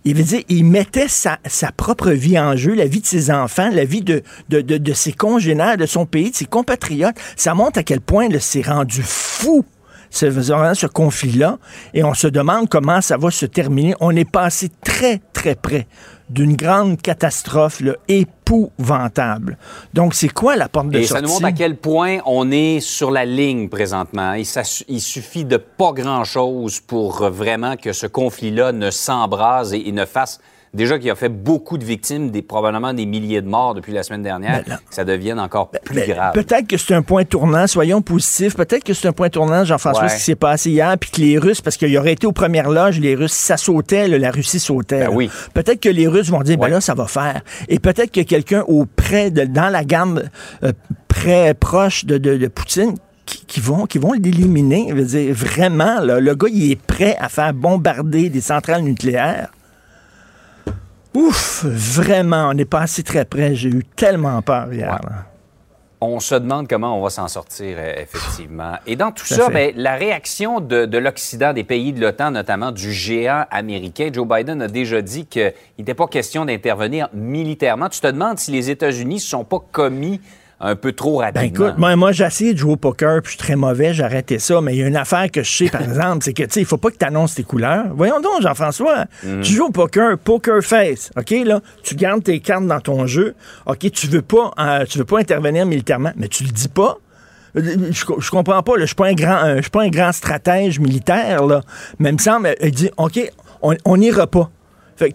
il 0.03 0.15
veut 0.15 0.23
dire, 0.23 0.41
il 0.49 0.65
mettait 0.65 1.07
sa, 1.07 1.39
sa 1.45 1.71
propre 1.71 2.11
vie 2.11 2.39
en 2.39 2.55
jeu, 2.55 2.73
la 2.73 2.85
vie 2.85 3.01
de 3.01 3.05
ses 3.05 3.31
enfants, 3.31 3.69
la 3.71 3.85
vie 3.85 4.01
de, 4.01 4.23
de, 4.49 4.61
de, 4.61 4.93
ses 4.93 5.11
congénères, 5.11 5.77
de 5.77 5.85
son 5.85 6.05
pays, 6.05 6.31
de 6.31 6.35
ses 6.35 6.45
compatriotes. 6.45 7.15
Ça 7.35 7.53
montre 7.53 7.79
à 7.79 7.83
quel 7.83 8.01
point 8.01 8.27
c'est 8.39 8.65
rendu 8.65 9.01
fou 9.03 9.63
ce, 10.11 10.27
vraiment 10.27 10.75
ce 10.75 10.85
conflit-là. 10.85 11.57
Et 11.95 12.03
on 12.03 12.13
se 12.13 12.27
demande 12.27 12.69
comment 12.69 13.01
ça 13.01 13.17
va 13.17 13.31
se 13.31 13.47
terminer. 13.47 13.95
On 13.99 14.15
est 14.15 14.29
passé 14.29 14.69
très, 14.83 15.19
très 15.33 15.55
près 15.55 15.87
d'une 16.29 16.55
grande 16.55 17.01
catastrophe 17.01 17.81
là, 17.81 17.93
épouvantable. 18.07 19.57
Donc, 19.93 20.13
c'est 20.13 20.29
quoi 20.29 20.55
la 20.55 20.69
porte 20.69 20.89
de 20.89 20.99
Et 20.99 21.03
sortie? 21.03 21.13
ça 21.13 21.21
nous 21.27 21.33
montre 21.33 21.45
à 21.45 21.51
quel 21.51 21.75
point 21.75 22.19
on 22.25 22.51
est 22.51 22.79
sur 22.79 23.11
la 23.11 23.25
ligne 23.25 23.67
présentement. 23.69 24.33
Et 24.33 24.43
ça 24.43 24.63
su- 24.63 24.83
il 24.87 25.01
suffit 25.01 25.43
de 25.45 25.57
pas 25.57 25.91
grand-chose 25.91 26.79
pour 26.79 27.23
euh, 27.23 27.29
vraiment 27.29 27.75
que 27.75 27.91
ce 27.91 28.07
conflit-là 28.07 28.71
ne 28.71 28.91
s'embrase 28.91 29.73
et, 29.73 29.87
et 29.87 29.91
ne 29.91 30.05
fasse... 30.05 30.39
Déjà 30.73 30.97
qu'il 30.97 31.09
a 31.09 31.15
fait 31.15 31.27
beaucoup 31.27 31.77
de 31.77 31.83
victimes, 31.83 32.31
des, 32.31 32.41
probablement 32.41 32.93
des 32.93 33.05
milliers 33.05 33.41
de 33.41 33.47
morts 33.47 33.73
depuis 33.73 33.91
la 33.91 34.03
semaine 34.03 34.23
dernière, 34.23 34.63
Ben 34.65 34.77
que 34.77 34.95
ça 34.95 35.03
devienne 35.03 35.37
encore 35.37 35.69
plus 35.69 35.95
Mais 35.95 36.07
grave. 36.07 36.33
Peut-être 36.33 36.65
que 36.65 36.77
c'est 36.77 36.93
un 36.93 37.01
point 37.01 37.25
tournant, 37.25 37.67
soyons 37.67 38.01
positifs. 38.01 38.55
Peut-être 38.55 38.85
que 38.85 38.93
c'est 38.93 39.09
un 39.09 39.11
point 39.11 39.29
tournant, 39.29 39.65
Jean-François, 39.65 40.03
Ouais. 40.03 40.09
ce 40.09 40.15
qui 40.15 40.21
s'est 40.21 40.35
passé 40.35 40.69
hier, 40.71 40.97
puis 40.97 41.09
que 41.11 41.19
les 41.19 41.37
Russes, 41.37 41.59
parce 41.59 41.75
qu'il 41.75 41.97
aurait 41.97 42.13
été 42.13 42.25
aux 42.25 42.31
premières 42.31 42.69
loges, 42.69 43.01
les 43.01 43.15
Russes, 43.15 43.33
ça 43.33 43.57
sautait, 43.57 44.07
là, 44.07 44.17
la 44.17 44.31
Russie 44.31 44.59
sautait. 44.61 45.07
Ben 45.07 45.09
oui. 45.13 45.29
Peut-être 45.53 45.81
que 45.81 45.89
les 45.89 46.07
Russes 46.07 46.29
vont 46.29 46.41
dire, 46.41 46.57
ben 46.57 46.69
là, 46.69 46.79
ça 46.79 46.93
va 46.93 47.05
faire. 47.05 47.41
Et 47.67 47.79
peut-être 47.79 48.11
que 48.11 48.21
quelqu'un 48.21 48.63
au 48.67 48.85
près, 48.85 49.29
de, 49.29 49.43
dans 49.43 49.67
la 49.69 49.83
gamme 49.83 50.23
euh, 50.63 50.71
près, 51.09 51.53
proche 51.53 52.05
de, 52.05 52.17
de, 52.17 52.37
de 52.37 52.47
Poutine, 52.47 52.95
qui, 53.25 53.59
vont, 53.59 53.85
qui 53.85 53.97
vont 53.97 54.13
l'éliminer. 54.13 54.93
Vraiment, 55.31 55.99
là, 55.99 56.19
le 56.21 56.35
gars, 56.35 56.47
il 56.51 56.71
est 56.71 56.81
prêt 56.81 57.17
à 57.19 57.27
faire 57.29 57.53
bombarder 57.53 58.29
des 58.29 58.41
centrales 58.41 58.81
nucléaires. 58.83 59.49
Ouf, 61.13 61.65
vraiment, 61.65 62.49
on 62.53 62.57
est 62.57 62.65
passé 62.65 63.03
très 63.03 63.25
près. 63.25 63.55
J'ai 63.55 63.69
eu 63.69 63.83
tellement 63.83 64.41
peur 64.41 64.71
hier. 64.73 64.91
Ouais. 64.91 65.09
On 66.03 66.19
se 66.19 66.33
demande 66.33 66.67
comment 66.67 66.97
on 66.97 67.03
va 67.03 67.11
s'en 67.11 67.27
sortir, 67.27 67.77
euh, 67.77 67.93
effectivement. 68.01 68.73
Et 68.87 68.95
dans 68.95 69.11
tout 69.11 69.25
ça, 69.25 69.49
ben, 69.49 69.71
la 69.75 69.93
réaction 69.95 70.59
de, 70.59 70.85
de 70.85 70.97
l'Occident, 70.97 71.53
des 71.53 71.63
pays 71.63 71.93
de 71.93 72.01
l'OTAN, 72.01 72.31
notamment 72.31 72.71
du 72.71 72.91
géant 72.91 73.45
américain, 73.51 74.09
Joe 74.11 74.27
Biden 74.27 74.63
a 74.63 74.67
déjà 74.67 75.03
dit 75.03 75.27
qu'il 75.27 75.53
n'était 75.77 75.93
pas 75.93 76.07
question 76.07 76.45
d'intervenir 76.45 77.07
militairement. 77.13 77.87
Tu 77.87 77.99
te 77.99 78.07
demandes 78.07 78.39
si 78.39 78.49
les 78.49 78.71
États-Unis 78.71 79.15
ne 79.15 79.19
se 79.19 79.29
sont 79.29 79.43
pas 79.43 79.59
commis 79.71 80.19
un 80.63 80.75
peu 80.75 80.91
trop 80.93 81.19
Ben 81.19 81.25
rapidement. 81.25 81.65
écoute, 81.67 81.77
moi, 81.79 81.95
moi 81.95 82.11
j'ai 82.11 82.23
essayé 82.23 82.53
de 82.53 82.57
jouer 82.59 82.73
au 82.73 82.77
poker, 82.77 83.21
puis 83.21 83.31
je 83.33 83.37
suis 83.37 83.37
très 83.37 83.55
mauvais, 83.55 83.93
j'ai 83.93 84.03
arrêté 84.03 84.37
ça, 84.39 84.61
mais 84.61 84.75
il 84.75 84.79
y 84.79 84.83
a 84.83 84.87
une 84.87 84.95
affaire 84.95 85.29
que 85.31 85.41
je 85.43 85.51
sais, 85.51 85.69
par 85.69 85.81
exemple, 85.89 86.19
c'est 86.23 86.33
que, 86.33 86.43
tu 86.43 86.49
sais, 86.51 86.59
il 86.61 86.65
faut 86.65 86.77
pas 86.77 86.91
que 86.91 86.97
tu 86.97 87.05
annonces 87.05 87.35
tes 87.35 87.43
couleurs. 87.43 87.85
Voyons 87.95 88.19
donc, 88.21 88.41
Jean-François, 88.41 89.05
Mhm. 89.23 89.41
tu 89.41 89.53
joues 89.53 89.65
au 89.65 89.71
poker, 89.71 90.17
poker 90.17 90.61
face, 90.63 91.09
OK, 91.17 91.31
là, 91.45 91.61
tu 91.83 91.95
gardes 91.95 92.23
tes 92.23 92.39
cartes 92.39 92.67
dans 92.67 92.79
ton 92.79 93.05
jeu, 93.07 93.33
OK, 93.65 93.89
tu 93.91 94.07
veux 94.07 94.21
pas, 94.21 94.51
euh, 94.59 94.85
tu 94.85 94.97
veux 94.99 95.05
pas 95.05 95.19
intervenir 95.19 95.65
militairement, 95.65 96.11
mais 96.15 96.27
tu 96.27 96.43
le 96.43 96.51
dis 96.51 96.67
pas. 96.69 96.97
Euh, 97.57 97.61
Je, 97.91 98.05
je 98.19 98.29
comprends 98.31 98.63
pas, 98.63 98.73
là, 98.77 98.81
je 98.81 98.85
suis 98.87 98.95
pas 98.95 99.07
un 99.07 99.13
grand, 99.13 99.43
euh, 99.43 99.55
je 99.57 99.61
suis 99.63 99.71
pas 99.71 99.81
un 99.83 99.89
grand 99.89 100.11
stratège 100.11 100.79
militaire, 100.79 101.45
là, 101.45 101.61
mais 101.99 102.09
il 102.09 102.13
me 102.13 102.17
semble, 102.19 102.55
il 102.61 102.71
dit, 102.71 102.89
OK, 102.97 103.19
on 103.61 103.75
on 103.85 103.97
n'ira 103.97 104.27
pas. 104.27 104.49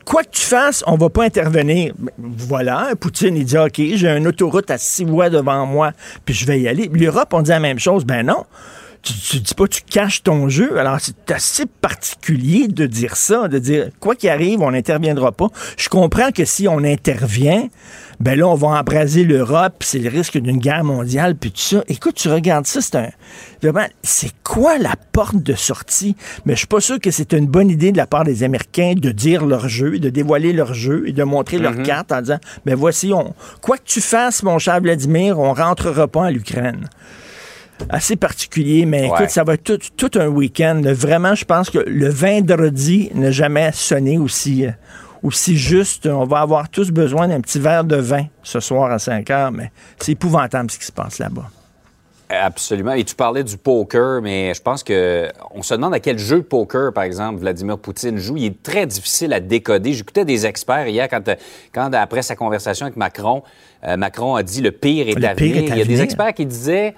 Quoi 0.04 0.24
que 0.24 0.30
tu 0.30 0.42
fasses, 0.42 0.82
on 0.86 0.96
va 0.96 1.10
pas 1.10 1.24
intervenir. 1.24 1.94
Voilà, 2.18 2.90
Poutine, 2.98 3.36
il 3.36 3.44
dit, 3.44 3.58
OK, 3.58 3.80
j'ai 3.94 4.08
une 4.08 4.26
autoroute 4.26 4.70
à 4.70 4.78
six 4.78 5.04
voies 5.04 5.30
devant 5.30 5.66
moi, 5.66 5.92
puis 6.24 6.34
je 6.34 6.46
vais 6.46 6.60
y 6.60 6.68
aller. 6.68 6.90
L'Europe, 6.92 7.32
on 7.32 7.42
dit 7.42 7.50
la 7.50 7.60
même 7.60 7.78
chose. 7.78 8.04
Ben 8.04 8.26
non. 8.26 8.44
Tu, 9.06 9.12
tu 9.12 9.38
dis 9.38 9.54
pas, 9.54 9.68
tu 9.68 9.82
caches 9.82 10.24
ton 10.24 10.48
jeu. 10.48 10.78
Alors, 10.80 10.98
c'est 11.00 11.30
assez 11.30 11.64
particulier 11.64 12.66
de 12.66 12.86
dire 12.86 13.16
ça, 13.16 13.46
de 13.46 13.60
dire, 13.60 13.90
quoi 14.00 14.16
qu'il 14.16 14.30
arrive, 14.30 14.62
on 14.62 14.72
n'interviendra 14.72 15.30
pas. 15.30 15.46
Je 15.76 15.88
comprends 15.88 16.32
que 16.32 16.44
si 16.44 16.66
on 16.66 16.78
intervient, 16.78 17.68
ben 18.18 18.36
là, 18.36 18.48
on 18.48 18.56
va 18.56 18.68
embraser 18.68 19.22
l'Europe, 19.22 19.74
c'est 19.84 20.00
le 20.00 20.08
risque 20.08 20.38
d'une 20.38 20.58
guerre 20.58 20.82
mondiale, 20.82 21.36
puis 21.36 21.52
tout 21.52 21.60
ça. 21.60 21.84
Écoute, 21.86 22.16
tu 22.16 22.28
regardes 22.28 22.66
ça, 22.66 22.80
c'est 22.80 22.96
un... 22.96 23.10
Vraiment, 23.62 23.86
c'est 24.02 24.32
quoi 24.42 24.76
la 24.76 24.94
porte 25.12 25.40
de 25.40 25.54
sortie? 25.54 26.16
Mais 26.44 26.54
je 26.54 26.58
suis 26.58 26.66
pas 26.66 26.80
sûr 26.80 26.98
que 26.98 27.12
c'est 27.12 27.32
une 27.32 27.46
bonne 27.46 27.70
idée 27.70 27.92
de 27.92 27.96
la 27.96 28.08
part 28.08 28.24
des 28.24 28.42
Américains 28.42 28.94
de 28.96 29.10
dire 29.12 29.46
leur 29.46 29.68
jeu, 29.68 30.00
de 30.00 30.10
dévoiler 30.10 30.52
leur 30.52 30.74
jeu 30.74 31.04
et 31.06 31.12
de 31.12 31.22
montrer 31.22 31.58
leur 31.58 31.80
carte 31.82 32.10
en 32.10 32.22
disant, 32.22 32.40
ben 32.64 32.74
voici, 32.74 33.12
on... 33.12 33.34
quoi 33.60 33.76
que 33.76 33.84
tu 33.84 34.00
fasses, 34.00 34.42
mon 34.42 34.58
cher 34.58 34.80
Vladimir, 34.80 35.38
on 35.38 35.52
rentrera 35.52 36.08
pas 36.08 36.22
en 36.22 36.30
l'Ukraine 36.30 36.88
assez 37.90 38.16
particulier, 38.16 38.86
mais 38.86 39.02
Ouais. 39.02 39.06
écoute, 39.08 39.30
ça 39.30 39.44
va 39.44 39.54
être 39.54 39.64
tout, 39.64 39.78
tout 40.08 40.18
un 40.18 40.28
week-end. 40.28 40.80
Vraiment, 40.84 41.34
je 41.34 41.44
pense 41.44 41.70
que 41.70 41.78
le 41.78 42.08
vendredi 42.08 43.10
n'a 43.14 43.30
jamais 43.30 43.70
sonné 43.72 44.18
aussi, 44.18 44.66
euh, 44.66 44.70
aussi 45.22 45.56
juste. 45.56 46.06
On 46.06 46.24
va 46.24 46.40
avoir 46.40 46.68
tous 46.68 46.90
besoin 46.90 47.28
d'un 47.28 47.40
petit 47.40 47.58
verre 47.60 47.84
de 47.84 47.96
vin 47.96 48.26
ce 48.42 48.60
soir 48.60 48.90
à 48.90 48.98
5 48.98 49.28
heures, 49.30 49.52
mais 49.52 49.70
c'est 49.98 50.12
épouvantable 50.12 50.70
ce 50.70 50.78
qui 50.78 50.86
se 50.86 50.92
passe 50.92 51.18
là-bas. 51.18 51.50
Absolument. 52.28 52.92
Et 52.94 53.04
tu 53.04 53.14
parlais 53.14 53.44
du 53.44 53.56
poker, 53.56 54.20
mais 54.20 54.52
je 54.52 54.60
pense 54.60 54.82
que 54.82 55.28
on 55.54 55.62
se 55.62 55.74
demande 55.74 55.94
à 55.94 56.00
quel 56.00 56.18
jeu 56.18 56.38
de 56.38 56.42
poker, 56.42 56.92
par 56.92 57.04
exemple, 57.04 57.38
Vladimir 57.38 57.78
Poutine 57.78 58.18
joue. 58.18 58.36
Il 58.36 58.46
est 58.46 58.62
très 58.64 58.84
difficile 58.84 59.32
à 59.32 59.38
décoder. 59.38 59.92
J'écoutais 59.92 60.24
des 60.24 60.44
experts 60.44 60.88
hier 60.88 61.08
quand, 61.08 61.22
quand 61.72 61.94
après 61.94 62.22
sa 62.22 62.34
conversation 62.34 62.86
avec 62.86 62.96
Macron, 62.96 63.44
euh, 63.86 63.96
Macron 63.96 64.34
a 64.34 64.42
dit 64.42 64.60
le 64.60 64.72
pire 64.72 65.08
est 65.08 65.14
Le 65.14 65.24
à 65.24 65.34
pire 65.36 65.54
venir. 65.54 65.68
est 65.68 65.70
à 65.70 65.74
Il 65.76 65.78
y 65.78 65.82
a 65.82 65.84
des 65.84 66.00
experts 66.02 66.34
qui 66.34 66.46
disaient 66.46 66.96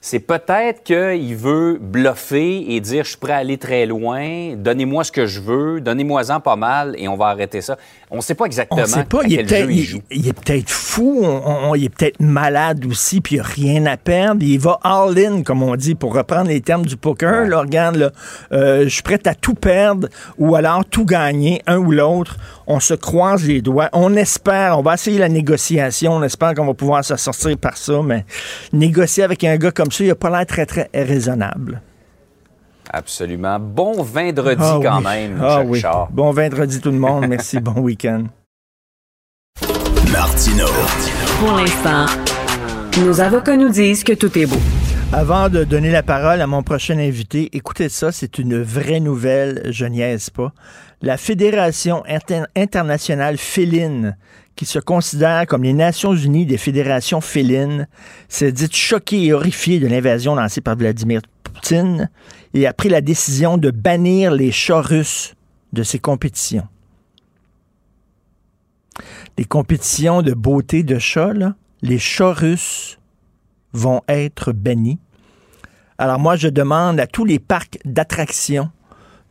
c'est 0.00 0.20
peut-être 0.20 0.82
qu'il 0.82 1.36
veut 1.36 1.78
bluffer 1.78 2.72
et 2.72 2.80
dire 2.80 3.04
je 3.04 3.10
suis 3.10 3.18
prêt 3.18 3.34
à 3.34 3.36
aller 3.36 3.58
très 3.58 3.84
loin, 3.84 4.54
donnez-moi 4.56 5.04
ce 5.04 5.12
que 5.12 5.26
je 5.26 5.40
veux, 5.40 5.80
donnez-moi-en 5.80 6.40
pas 6.40 6.56
mal 6.56 6.94
et 6.98 7.06
on 7.06 7.16
va 7.16 7.26
arrêter 7.26 7.60
ça. 7.60 7.76
On 8.12 8.16
ne 8.16 8.22
sait 8.22 8.34
pas 8.34 8.46
exactement 8.46 8.80
On 8.82 8.86
sait 8.86 9.04
pas, 9.04 9.20
il 9.24 9.34
est 9.34 9.44
peut-être 9.44 9.66
il 10.10 10.28
est 10.28 10.32
peut-être 10.32 10.68
fou, 10.70 11.20
on- 11.22 11.70
on- 11.70 11.74
il 11.76 11.84
est 11.84 11.88
peut-être 11.88 12.18
malade 12.20 12.84
aussi, 12.86 13.20
puis 13.20 13.36
il 13.36 13.38
n'a 13.38 13.44
rien 13.44 13.86
à 13.86 13.96
perdre. 13.96 14.42
Il 14.42 14.58
va 14.58 14.80
all-in, 14.82 15.42
comme 15.42 15.62
on 15.62 15.76
dit, 15.76 15.94
pour 15.94 16.14
reprendre 16.14 16.48
les 16.48 16.60
termes 16.60 16.84
du 16.84 16.96
poker. 16.96 17.46
Là, 17.46 17.60
regarde, 17.60 17.96
là, 17.96 18.10
euh, 18.52 18.84
je 18.84 18.88
suis 18.88 19.02
prêt 19.02 19.20
à 19.26 19.34
tout 19.34 19.54
perdre 19.54 20.08
ou 20.38 20.56
alors 20.56 20.84
tout 20.84 21.04
gagner, 21.04 21.62
un 21.68 21.76
ou 21.78 21.92
l'autre. 21.92 22.36
On 22.66 22.80
se 22.80 22.94
croise 22.94 23.44
les 23.46 23.62
doigts. 23.62 23.88
On 23.92 24.14
espère, 24.16 24.78
on 24.78 24.82
va 24.82 24.94
essayer 24.94 25.18
la 25.18 25.28
négociation. 25.28 26.12
On 26.14 26.22
espère 26.22 26.54
qu'on 26.54 26.66
va 26.66 26.74
pouvoir 26.74 27.04
se 27.04 27.16
sortir 27.16 27.56
par 27.58 27.76
ça, 27.76 28.00
mais 28.04 28.24
négocier 28.72 29.22
avec 29.22 29.44
un 29.44 29.56
gars 29.56 29.70
comme 29.70 29.90
ça, 29.92 30.02
il 30.04 30.10
a 30.10 30.14
pas 30.16 30.30
l'air 30.30 30.46
très, 30.46 30.66
très 30.66 30.90
raisonnable. 30.94 31.80
Absolument. 32.92 33.58
Bon 33.60 34.02
vendredi 34.02 34.60
Ah 34.62 34.78
quand 34.82 34.98
oui. 34.98 35.04
même, 35.04 35.40
Ah 35.42 35.58
Jacques 35.58 35.66
oui. 35.68 35.80
Char. 35.80 36.08
Bon 36.10 36.32
vendredi 36.32 36.80
tout 36.80 36.90
le 36.90 36.98
monde. 36.98 37.26
Merci. 37.28 37.60
bon 37.60 37.80
week-end. 37.80 38.24
Martino. 40.12 40.66
Pour 41.38 41.52
l'instant, 41.56 42.06
nos 43.04 43.20
avocats 43.20 43.56
nous 43.56 43.68
disent 43.68 44.02
que 44.04 44.12
tout 44.12 44.36
est 44.38 44.46
beau. 44.46 44.56
Avant 45.12 45.48
de 45.48 45.64
donner 45.64 45.90
la 45.90 46.02
parole 46.02 46.40
à 46.40 46.46
mon 46.46 46.62
prochain 46.62 46.98
invité, 46.98 47.48
écoutez 47.52 47.88
ça, 47.88 48.12
c'est 48.12 48.38
une 48.38 48.62
vraie 48.62 49.00
nouvelle, 49.00 49.62
je 49.70 49.84
niaise 49.86 50.30
pas. 50.30 50.52
La 51.02 51.16
Fédération 51.16 52.02
inter- 52.08 52.44
internationale 52.56 53.36
féline, 53.36 54.16
qui 54.54 54.66
se 54.66 54.78
considère 54.78 55.46
comme 55.46 55.62
les 55.64 55.72
Nations 55.72 56.14
unies 56.14 56.46
des 56.46 56.58
fédérations 56.58 57.20
félines, 57.20 57.88
s'est 58.28 58.52
dite 58.52 58.76
choquée 58.76 59.24
et 59.26 59.32
horrifiée 59.32 59.80
de 59.80 59.86
l'invasion 59.88 60.34
lancée 60.34 60.60
par 60.60 60.76
Vladimir 60.76 61.22
Poutine 61.42 62.08
et 62.54 62.66
a 62.66 62.72
pris 62.72 62.88
la 62.88 63.00
décision 63.00 63.58
de 63.58 63.70
bannir 63.70 64.32
les 64.32 64.52
chats 64.52 64.82
russes 64.82 65.34
de 65.72 65.82
ses 65.82 65.98
compétitions. 65.98 66.66
Les 69.38 69.44
compétitions 69.44 70.22
de 70.22 70.34
beauté 70.34 70.82
de 70.82 70.98
chats, 70.98 71.32
les 71.82 71.98
chats 71.98 72.32
russes 72.32 72.98
vont 73.72 74.02
être 74.08 74.52
bannis. 74.52 74.98
Alors 75.98 76.18
moi, 76.18 76.36
je 76.36 76.48
demande 76.48 76.98
à 76.98 77.06
tous 77.06 77.24
les 77.24 77.38
parcs 77.38 77.78
d'attractions 77.84 78.70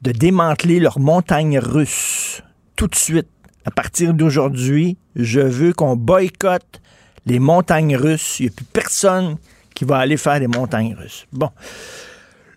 de 0.02 0.12
démanteler 0.12 0.80
leurs 0.80 1.00
montagnes 1.00 1.60
russes 1.60 2.42
tout 2.76 2.88
de 2.88 2.96
suite. 2.96 3.28
À 3.66 3.72
partir 3.72 4.14
d'aujourd'hui, 4.14 4.98
je 5.16 5.42
veux 5.42 5.74
qu'on 5.74 5.96
boycotte 5.96 6.82
les 7.26 7.40
montagnes 7.40 7.98
russes. 7.98 8.40
Il 8.40 8.44
n'y 8.44 8.50
a 8.50 8.54
plus 8.56 8.66
personne 8.66 9.38
qui 9.76 9.86
va 9.86 9.98
aller 9.98 10.18
faire 10.18 10.40
des 10.40 10.48
montagnes 10.48 10.96
russes. 10.96 11.28
Bon. 11.34 11.50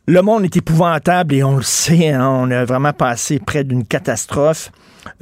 Le 0.08 0.20
monde 0.20 0.42
est 0.42 0.56
épouvantable 0.56 1.32
et 1.32 1.44
on 1.44 1.54
le 1.54 1.62
sait, 1.62 2.08
hein, 2.08 2.28
on 2.28 2.50
a 2.50 2.64
vraiment 2.64 2.92
passé 2.92 3.38
près 3.38 3.62
d'une 3.62 3.86
catastrophe. 3.86 4.72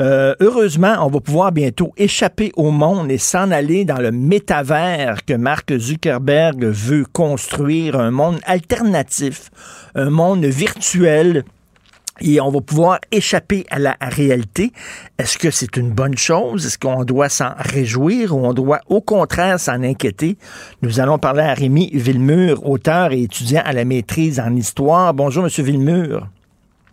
Euh, 0.00 0.34
heureusement, 0.40 0.94
on 1.00 1.10
va 1.10 1.20
pouvoir 1.20 1.52
bientôt 1.52 1.92
échapper 1.98 2.50
au 2.56 2.70
monde 2.70 3.10
et 3.10 3.18
s'en 3.18 3.50
aller 3.50 3.84
dans 3.84 3.98
le 3.98 4.10
métavers 4.10 5.26
que 5.26 5.34
Mark 5.34 5.70
Zuckerberg 5.76 6.64
veut 6.64 7.04
construire, 7.12 8.00
un 8.00 8.10
monde 8.10 8.40
alternatif, 8.46 9.50
un 9.94 10.08
monde 10.08 10.46
virtuel 10.46 11.44
et 12.20 12.40
on 12.40 12.50
va 12.50 12.60
pouvoir 12.60 12.98
échapper 13.10 13.66
à 13.70 13.78
la 13.78 13.96
réalité. 14.00 14.72
Est-ce 15.18 15.38
que 15.38 15.50
c'est 15.50 15.76
une 15.76 15.90
bonne 15.90 16.16
chose? 16.16 16.66
Est-ce 16.66 16.78
qu'on 16.78 17.04
doit 17.04 17.28
s'en 17.28 17.50
réjouir 17.56 18.36
ou 18.36 18.46
on 18.46 18.52
doit 18.52 18.80
au 18.88 19.00
contraire 19.00 19.58
s'en 19.58 19.82
inquiéter? 19.82 20.36
Nous 20.82 21.00
allons 21.00 21.18
parler 21.18 21.42
à 21.42 21.54
Rémi 21.54 21.90
Villemur, 21.92 22.66
auteur 22.66 23.12
et 23.12 23.22
étudiant 23.22 23.62
à 23.64 23.72
la 23.72 23.84
maîtrise 23.84 24.40
en 24.40 24.54
histoire. 24.54 25.14
Bonjour, 25.14 25.44
Monsieur 25.44 25.64
Villemur. 25.64 26.26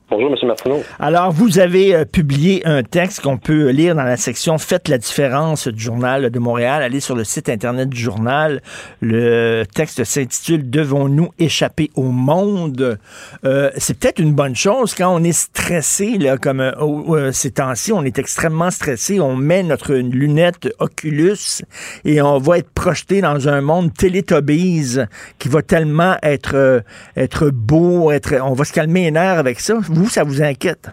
Bonjour, 0.10 0.32
M. 0.32 0.48
Martineau. 0.48 0.84
Alors, 1.00 1.34
vous 1.34 1.60
avez 1.60 1.94
euh, 1.94 2.06
publié 2.06 2.66
un 2.66 2.82
texte 2.82 3.20
qu'on 3.20 3.38
peut 3.38 3.72
lire 3.72 3.94
dans 3.94 4.04
la 4.04 4.16
section 4.16 4.58
Faites 4.58 4.88
la 4.88 4.98
différence 4.98 5.68
du 5.68 5.84
Journal 5.84 6.30
de 6.30 6.40
Montréal. 6.40 6.82
Allez 6.82 7.02
sur 7.02 7.14
le 7.14 7.26
site 7.26 7.50
Internet 7.50 7.90
du 7.90 8.00
journal. 8.00 8.62
Le 9.02 9.66
texte 9.66 10.06
s'intitule 10.06 10.70
Devons-nous 10.70 11.32
échapper 11.40 11.92
au 11.96 12.04
monde? 12.04 12.98
Euh, 13.44 13.70
c'est 13.76 14.00
peut-être 14.00 14.20
une 14.20 14.34
bonne 14.34 14.56
chose 14.56 14.96
quand 14.96 15.14
on 15.14 15.22
est 15.26 15.38
stressé, 15.38 16.18
là, 16.18 16.38
comme 16.38 16.62
euh, 16.62 16.72
euh, 16.82 17.32
ces 17.34 17.52
temps-ci, 17.52 17.92
on 17.92 18.04
est 18.04 18.18
extrêmement 18.18 18.72
stressé. 18.72 19.20
On 19.20 19.36
met 19.36 19.64
notre 19.64 19.94
lunette 19.94 20.70
Oculus 20.80 21.64
et 22.06 22.22
on 22.22 22.38
va 22.38 22.60
être 22.60 22.70
projeté 22.70 23.20
dans 23.20 23.50
un 23.50 23.60
monde 23.60 23.94
Teletubbies 23.94 25.00
qui 25.38 25.50
va 25.50 25.62
tellement 25.62 26.16
être, 26.24 26.56
euh, 26.56 26.80
être 27.18 27.50
beau, 27.50 28.12
être, 28.12 28.36
on 28.42 28.54
va 28.54 28.64
se 28.64 28.72
calmer 28.72 29.04
les 29.04 29.12
nerfs 29.12 29.40
avec 29.40 29.60
ça. 29.60 29.80
Vous, 29.98 30.10
ça 30.10 30.24
vous 30.24 30.44
inquiète? 30.44 30.92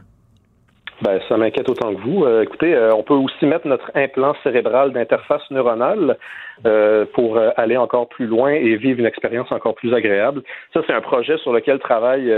Ben, 1.03 1.21
ça 1.29 1.37
m'inquiète 1.37 1.69
autant 1.69 1.95
que 1.95 2.01
vous. 2.01 2.25
Euh, 2.25 2.43
écoutez, 2.43 2.75
euh, 2.75 2.95
on 2.95 3.03
peut 3.03 3.15
aussi 3.15 3.45
mettre 3.45 3.67
notre 3.67 3.91
implant 3.95 4.35
cérébral 4.43 4.93
d'interface 4.93 5.43
neuronale 5.51 6.17
euh, 6.65 7.05
pour 7.13 7.39
aller 7.57 7.77
encore 7.77 8.09
plus 8.09 8.27
loin 8.27 8.53
et 8.53 8.77
vivre 8.77 9.01
une 9.01 9.07
expérience 9.07 9.53
encore 9.53 9.75
plus 9.75 9.93
agréable. 9.93 10.43
Ça, 10.73 10.81
c'est 10.87 10.95
un 10.95 11.03
projet 11.03 11.37
sur 11.39 11.53
lequel 11.53 11.81
travaille 11.81 12.33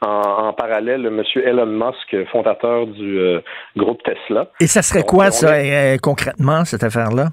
en, 0.00 0.08
en 0.08 0.52
parallèle 0.52 1.06
M. 1.06 1.22
Elon 1.44 1.66
Musk, 1.66 2.28
fondateur 2.32 2.88
du 2.88 3.20
groupe 3.76 4.02
Tesla. 4.02 4.48
Et 4.60 4.66
ça 4.66 4.82
serait 4.82 5.04
quoi, 5.04 5.26
on 5.26 5.30
ça, 5.30 5.98
concrètement, 6.02 6.64
cette 6.64 6.82
affaire-là? 6.82 7.28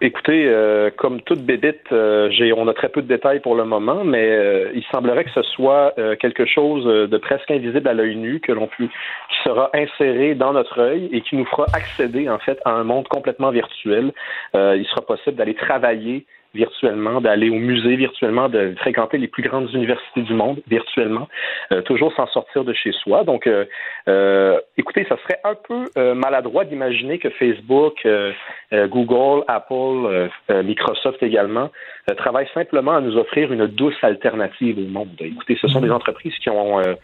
Écoutez, 0.00 0.46
euh, 0.48 0.90
comme 0.96 1.20
toute 1.22 1.42
bébite, 1.42 1.92
euh, 1.92 2.28
j'ai, 2.30 2.52
on 2.52 2.66
a 2.66 2.74
très 2.74 2.88
peu 2.88 3.00
de 3.00 3.06
détails 3.06 3.38
pour 3.38 3.54
le 3.54 3.64
moment, 3.64 4.02
mais 4.02 4.28
euh, 4.28 4.72
il 4.74 4.82
semblerait 4.92 5.24
que 5.24 5.30
ce 5.30 5.42
soit 5.42 5.94
euh, 5.98 6.16
quelque 6.16 6.46
chose 6.46 6.84
de 6.84 7.16
presque 7.16 7.48
invisible 7.50 7.86
à 7.86 7.94
l'œil 7.94 8.16
nu 8.16 8.40
que 8.40 8.50
l'on 8.50 8.66
peut, 8.66 8.86
qui 8.86 9.36
sera 9.44 9.70
inséré 9.72 10.34
dans 10.34 10.52
notre 10.52 10.80
œil 10.80 11.08
et 11.12 11.20
qui 11.20 11.36
nous 11.36 11.44
fera 11.46 11.66
accéder 11.72 12.28
en 12.28 12.38
fait 12.38 12.58
à 12.64 12.72
un 12.72 12.82
monde 12.82 13.06
complètement 13.06 13.50
virtuel. 13.50 14.12
Il 14.54 14.86
sera 14.90 15.02
possible 15.02 15.36
d'aller 15.36 15.54
travailler 15.54 16.26
virtuellement, 16.54 17.20
d'aller 17.20 17.50
au 17.50 17.58
musée 17.58 17.96
virtuellement, 17.96 18.48
de 18.48 18.74
fréquenter 18.78 19.18
les 19.18 19.28
plus 19.28 19.42
grandes 19.42 19.72
universités 19.72 20.22
du 20.22 20.34
monde 20.34 20.60
virtuellement, 20.68 21.28
euh, 21.72 21.82
toujours 21.82 22.12
sans 22.14 22.26
sortir 22.28 22.64
de 22.64 22.72
chez 22.72 22.92
soi. 22.92 23.24
Donc, 23.24 23.46
euh, 23.46 23.64
euh, 24.08 24.58
écoutez, 24.76 25.04
ça 25.08 25.16
serait 25.22 25.40
un 25.44 25.54
peu 25.54 25.84
euh, 25.98 26.14
maladroit 26.14 26.64
d'imaginer 26.64 27.18
que 27.18 27.30
Facebook, 27.30 27.98
euh, 28.06 28.32
Google, 28.72 29.44
Apple, 29.46 30.30
Microsoft 30.64 31.22
également, 31.22 31.70
euh, 32.10 32.14
travaillent 32.14 32.48
simplement 32.52 32.92
à 32.92 33.00
nous 33.00 33.16
offrir 33.16 33.50
une 33.52 33.66
douce 33.66 33.96
alternative 34.02 34.78
au 34.78 34.88
monde. 34.90 35.08
Écoutez, 35.20 35.56
ce 35.60 35.68
sont 35.68 35.80
des 35.80 35.90
entreprises 35.90 36.34
qui 36.38 36.50
ont 36.50 36.78
euh, 36.80 36.94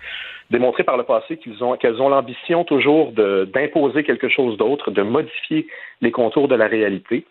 démontré 0.51 0.85
par 0.85 0.99
le 0.99 1.05
passé 1.05 1.39
qu'ils 1.39 1.65
ont 1.65 1.77
qu'elles 1.77 2.03
ont 2.03 2.11
l'ambition 2.11 2.65
toujours 2.65 3.13
de 3.13 3.49
d'imposer 3.55 4.03
quelque 4.03 4.29
chose 4.29 4.59
d'autre, 4.59 4.91
de 4.91 5.03
modifier 5.03 5.67
les 6.03 6.11
contours 6.11 6.49
de 6.49 6.55
la 6.55 6.67
réalité. 6.67 7.25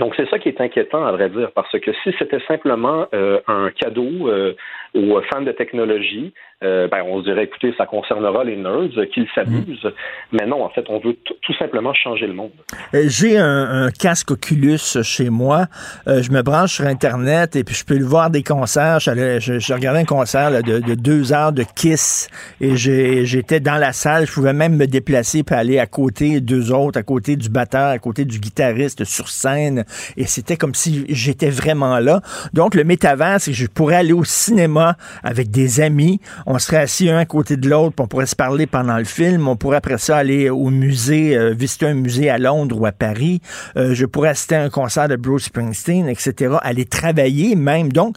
Donc 0.00 0.14
c'est 0.16 0.28
ça 0.30 0.38
qui 0.38 0.48
est 0.48 0.60
inquiétant 0.62 1.04
à 1.04 1.12
vrai 1.12 1.28
dire, 1.28 1.52
parce 1.52 1.78
que 1.78 1.92
si 2.02 2.14
c'était 2.18 2.40
simplement 2.48 3.06
euh, 3.12 3.38
un 3.46 3.70
cadeau 3.70 4.28
euh, 4.28 4.54
aux 4.94 5.20
fans 5.30 5.42
de 5.42 5.52
technologie, 5.52 6.32
euh, 6.62 6.88
ben, 6.88 7.02
on 7.06 7.20
se 7.20 7.24
dirait, 7.24 7.44
écoutez, 7.44 7.72
ça 7.78 7.86
concernera 7.86 8.44
les 8.44 8.56
nerds, 8.56 8.90
qu'ils 9.14 9.26
s'amusent. 9.34 9.82
Mm. 9.82 9.92
Mais 10.32 10.46
non, 10.46 10.62
en 10.62 10.68
fait, 10.68 10.84
on 10.90 10.98
veut 10.98 11.16
tout 11.40 11.54
simplement 11.54 11.94
changer 11.94 12.26
le 12.26 12.34
monde. 12.34 12.50
Euh, 12.94 13.04
j'ai 13.06 13.38
un, 13.38 13.88
casque 13.90 14.32
Oculus 14.32 15.02
chez 15.02 15.30
moi. 15.30 15.66
Euh, 16.06 16.22
je 16.22 16.30
me 16.30 16.42
branche 16.42 16.74
sur 16.74 16.86
Internet 16.86 17.56
et 17.56 17.64
puis 17.64 17.74
je 17.74 17.84
peux 17.86 17.96
le 17.96 18.04
voir 18.04 18.28
des 18.28 18.42
concerts. 18.42 19.00
Je, 19.00 19.72
regardais 19.72 20.00
un 20.00 20.04
concert 20.04 20.62
de, 20.62 20.94
deux 20.94 21.32
heures 21.32 21.52
de 21.52 21.64
Kiss 21.74 22.28
et 22.60 22.76
j'étais 22.76 23.60
dans 23.60 23.76
la 23.76 23.92
salle. 23.92 24.26
Je 24.26 24.32
pouvais 24.32 24.52
même 24.52 24.76
me 24.76 24.86
déplacer 24.86 25.42
puis 25.42 25.54
aller 25.54 25.78
à 25.78 25.86
côté 25.86 26.42
deux 26.42 26.72
autres, 26.72 26.98
à 26.98 27.02
côté 27.02 27.36
du 27.36 27.48
batteur, 27.48 27.88
à 27.88 27.98
côté 27.98 28.26
du 28.26 28.38
guitariste 28.38 29.04
sur 29.04 29.28
scène. 29.28 29.84
Et 30.18 30.24
c'était 30.24 30.58
comme 30.58 30.74
si 30.74 31.06
j'étais 31.08 31.50
vraiment 31.50 32.00
là. 32.00 32.20
Donc, 32.52 32.74
le 32.74 32.84
métavers, 32.84 33.40
c'est 33.40 33.52
que 33.52 33.56
je 33.56 33.66
pourrais 33.66 33.96
aller 33.96 34.12
au 34.12 34.24
cinéma 34.24 34.96
avec 35.22 35.50
des 35.50 35.80
amis 35.80 36.20
on 36.50 36.58
serait 36.58 36.78
assis 36.78 37.08
un 37.08 37.18
à 37.18 37.26
côté 37.26 37.56
de 37.56 37.68
l'autre, 37.68 37.94
on 38.00 38.08
pourrait 38.08 38.26
se 38.26 38.34
parler 38.34 38.66
pendant 38.66 38.98
le 38.98 39.04
film. 39.04 39.46
On 39.46 39.54
pourrait 39.54 39.76
après 39.76 39.98
ça 39.98 40.16
aller 40.16 40.50
au 40.50 40.70
musée, 40.70 41.36
euh, 41.36 41.54
visiter 41.54 41.86
un 41.86 41.94
musée 41.94 42.28
à 42.28 42.38
Londres 42.38 42.76
ou 42.80 42.86
à 42.86 42.92
Paris. 42.92 43.40
Euh, 43.76 43.94
je 43.94 44.04
pourrais 44.04 44.30
assister 44.30 44.56
à 44.56 44.64
un 44.64 44.68
concert 44.68 45.06
de 45.06 45.14
Bruce 45.14 45.44
Springsteen, 45.44 46.08
etc. 46.08 46.56
Aller 46.62 46.86
travailler 46.86 47.54
même. 47.54 47.92
Donc, 47.92 48.16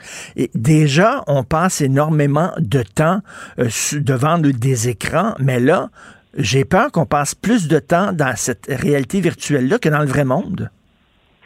déjà, 0.55 1.23
on 1.27 1.43
passe 1.43 1.81
énormément 1.81 2.51
de 2.57 2.81
temps 2.81 3.19
euh, 3.59 3.69
devant 3.93 4.39
des 4.39 4.89
écrans, 4.89 5.35
mais 5.37 5.59
là, 5.59 5.91
j'ai 6.35 6.65
peur 6.65 6.91
qu'on 6.91 7.05
passe 7.05 7.35
plus 7.35 7.67
de 7.67 7.77
temps 7.77 8.13
dans 8.13 8.35
cette 8.35 8.65
réalité 8.67 9.21
virtuelle-là 9.21 9.77
que 9.77 9.89
dans 9.89 9.99
le 9.99 10.07
vrai 10.07 10.25
monde. 10.25 10.71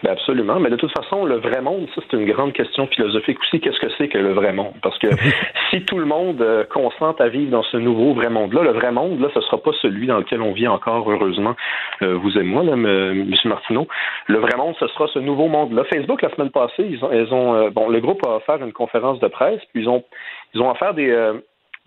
Ben 0.03 0.11
absolument, 0.11 0.59
mais 0.59 0.69
de 0.69 0.75
toute 0.75 0.91
façon, 0.95 1.25
le 1.25 1.37
vrai 1.37 1.59
monde, 1.59 1.87
ça 1.95 2.01
c'est 2.05 2.15
une 2.15 2.29
grande 2.31 2.53
question 2.53 2.85
philosophique 2.85 3.39
aussi. 3.41 3.59
Qu'est-ce 3.59 3.79
que 3.79 3.89
c'est 3.97 4.07
que 4.07 4.19
le 4.19 4.31
vrai 4.31 4.53
monde? 4.53 4.73
Parce 4.83 4.97
que 4.99 5.07
si 5.71 5.81
tout 5.85 5.97
le 5.97 6.05
monde 6.05 6.39
euh, 6.39 6.65
consent 6.65 7.13
à 7.13 7.27
vivre 7.29 7.49
dans 7.49 7.63
ce 7.63 7.77
nouveau 7.77 8.13
vrai 8.13 8.29
monde-là, 8.29 8.61
le 8.61 8.73
vrai 8.73 8.91
monde, 8.91 9.19
là, 9.19 9.29
ce 9.33 9.41
sera 9.41 9.57
pas 9.57 9.71
celui 9.81 10.05
dans 10.05 10.19
lequel 10.19 10.43
on 10.43 10.53
vit 10.53 10.67
encore, 10.67 11.09
heureusement, 11.09 11.55
euh, 12.03 12.13
vous 12.13 12.37
et 12.37 12.43
moi, 12.43 12.63
là, 12.63 12.73
M. 12.73 13.27
Martineau. 13.45 13.87
Le 14.27 14.37
vrai 14.37 14.55
monde, 14.55 14.75
ce 14.79 14.87
sera 14.87 15.07
ce 15.07 15.17
nouveau 15.17 15.47
monde-là. 15.47 15.83
Facebook, 15.85 16.21
la 16.21 16.29
semaine 16.29 16.51
passée, 16.51 16.85
ils 16.87 17.03
ont, 17.03 17.11
ils 17.11 17.33
ont 17.33 17.55
euh, 17.55 17.69
bon, 17.71 17.89
le 17.89 17.99
groupe 17.99 18.23
a 18.27 18.35
offert 18.35 18.63
une 18.63 18.73
conférence 18.73 19.19
de 19.19 19.27
presse, 19.27 19.61
puis 19.73 19.81
ils 19.81 19.89
ont, 19.89 20.03
ils 20.53 20.61
ont 20.61 20.69
offert 20.69 20.93
des, 20.93 21.31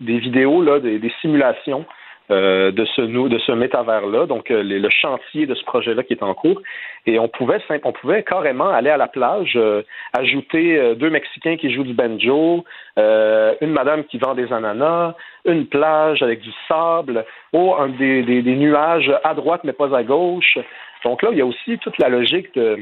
des 0.01 0.19
vidéos 0.19 0.61
là, 0.61 0.79
des, 0.79 0.99
des 0.99 1.13
simulations 1.21 1.85
euh, 2.31 2.71
de 2.71 2.85
ce 2.85 3.01
de 3.01 3.39
ce 3.39 3.51
métavers-là, 3.51 4.25
donc 4.25 4.51
euh, 4.51 4.63
le 4.63 4.89
chantier 4.89 5.45
de 5.45 5.53
ce 5.53 5.65
projet-là 5.65 6.03
qui 6.03 6.13
est 6.13 6.23
en 6.23 6.33
cours. 6.33 6.61
Et 7.05 7.19
on 7.19 7.27
pouvait 7.27 7.59
on 7.83 7.91
pouvait 7.91 8.23
carrément 8.23 8.69
aller 8.69 8.89
à 8.89 8.95
la 8.95 9.07
plage, 9.07 9.53
euh, 9.57 9.81
ajouter 10.13 10.95
deux 10.95 11.09
Mexicains 11.09 11.57
qui 11.57 11.73
jouent 11.73 11.83
du 11.83 11.93
banjo, 11.93 12.63
une 12.97 13.71
madame 13.71 14.05
qui 14.05 14.17
vend 14.17 14.33
des 14.33 14.53
ananas, 14.53 15.15
une 15.43 15.65
plage 15.65 16.21
avec 16.23 16.39
du 16.39 16.51
sable, 16.69 17.25
ou 17.51 17.73
un, 17.75 17.89
des, 17.89 18.23
des, 18.23 18.55
nuages 18.55 19.11
à 19.25 19.33
droite 19.33 19.61
mais 19.65 19.73
pas 19.73 19.93
à 19.93 20.03
gauche. 20.03 20.57
Donc 21.03 21.23
là, 21.23 21.29
il 21.33 21.37
y 21.37 21.41
a 21.41 21.45
aussi 21.45 21.79
toute 21.79 21.97
la 21.97 22.07
logique 22.07 22.53
de 22.55 22.77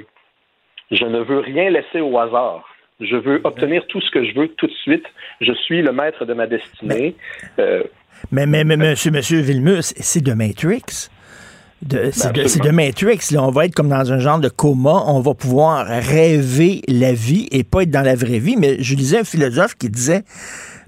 je 0.92 1.06
ne 1.06 1.20
veux 1.20 1.40
rien 1.40 1.72
laisser 1.72 2.02
au 2.02 2.20
hasard. 2.20 2.68
Je 3.00 3.16
veux 3.16 3.42
obtenir 3.46 3.88
tout 3.88 4.02
ce 4.02 4.12
que 4.12 4.26
je 4.26 4.36
veux 4.36 4.50
tout 4.50 4.68
de 4.68 4.74
suite. 4.74 5.06
Je 5.42 5.54
suis 5.54 5.82
le 5.82 5.92
maître 5.92 6.26
de 6.26 6.34
ma 6.34 6.46
destinée. 6.46 7.16
Mais, 8.32 8.46
mais, 8.46 8.64
mais 8.64 8.78
monsieur, 8.78 9.12
monsieur 9.12 9.40
Villemur, 9.40 9.82
c'est 9.82 10.22
de 10.22 10.34
Matrix. 10.34 11.10
C'est 12.12 12.62
de, 12.62 12.72
Matrix. 12.72 13.20
Là. 13.32 13.44
On 13.44 13.52
va 13.52 13.66
être 13.66 13.74
comme 13.74 13.90
dans 13.90 14.12
un 14.12 14.20
genre 14.20 14.40
de 14.40 14.50
coma. 14.50 15.04
On 15.08 15.22
va 15.22 15.34
pouvoir 15.34 15.86
rêver 15.88 16.82
la 16.88 17.14
vie 17.14 17.48
et 17.52 17.64
pas 17.64 17.84
être 17.84 17.92
dans 17.92 18.02
la 18.02 18.16
vraie 18.16 18.40
vie. 18.40 18.58
Mais 18.58 18.82
je 18.84 18.96
lisais 18.96 19.20
un 19.20 19.24
philosophe 19.24 19.76
qui 19.76 19.90
disait 19.90 20.24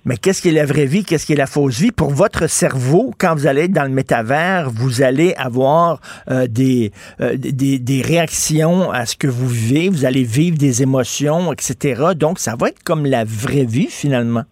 mais 0.03 0.17
qu'est-ce 0.17 0.41
qui 0.41 0.49
est 0.49 0.53
la 0.53 0.65
vraie 0.65 0.87
vie, 0.87 1.03
qu'est-ce 1.03 1.27
qui 1.27 1.33
est 1.33 1.37
la 1.37 1.45
fausse 1.45 1.79
vie? 1.79 1.91
Pour 1.91 2.09
votre 2.09 2.47
cerveau, 2.47 3.13
quand 3.19 3.35
vous 3.35 3.45
allez 3.45 3.65
être 3.65 3.71
dans 3.71 3.83
le 3.83 3.89
métavers, 3.89 4.71
vous 4.71 5.03
allez 5.03 5.35
avoir 5.35 6.01
euh, 6.29 6.47
des, 6.47 6.91
euh, 7.21 7.37
des, 7.37 7.77
des, 7.77 8.01
réactions 8.01 8.91
à 8.91 9.05
ce 9.05 9.15
que 9.15 9.27
vous 9.27 9.47
vivez, 9.47 9.89
vous 9.89 10.03
allez 10.03 10.23
vivre 10.23 10.57
des 10.57 10.81
émotions, 10.81 11.53
etc. 11.53 12.01
Donc, 12.15 12.39
ça 12.39 12.55
va 12.55 12.69
être 12.69 12.81
comme 12.83 13.05
la 13.05 13.23
vraie 13.25 13.65
vie, 13.65 13.89
finalement. 13.91 14.43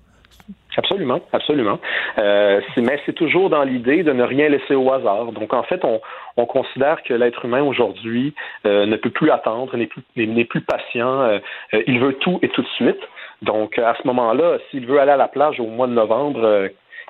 Absolument, 0.77 1.19
absolument. 1.34 1.79
Euh, 2.19 2.62
mais 2.77 2.99
c'est 3.05 3.13
toujours 3.13 3.49
dans 3.49 3.63
l'idée 3.63 4.03
de 4.03 4.13
ne 4.13 4.23
rien 4.23 4.49
laisser 4.49 4.75
au 4.75 4.91
hasard. 4.93 5.32
Donc, 5.32 5.53
en 5.53 5.63
fait, 5.63 5.84
on, 5.84 5.99
on 6.38 6.45
considère 6.45 7.01
que 7.03 7.13
l'être 7.13 7.43
humain 7.45 7.63
aujourd'hui 7.63 8.34
euh, 8.65 8.86
ne 8.86 8.95
peut 8.95 9.10
plus 9.10 9.32
attendre, 9.32 9.75
n'est 9.75 9.88
plus, 9.88 10.03
plus 10.45 10.62
patient. 10.62 11.21
Euh, 11.21 11.39
euh, 11.73 11.84
il 11.88 11.99
veut 11.99 12.13
tout 12.13 12.39
et 12.43 12.49
tout 12.49 12.62
de 12.62 12.67
suite. 12.67 12.99
Donc, 13.41 13.79
à 13.79 13.95
ce 14.01 14.08
moment-là, 14.08 14.58
s'il 14.69 14.86
veut 14.86 14.99
aller 14.99 15.12
à 15.12 15.17
la 15.17 15.27
plage 15.27 15.60
au 15.60 15.65
mois 15.65 15.88
de 15.88 15.93
novembre, 15.93 16.69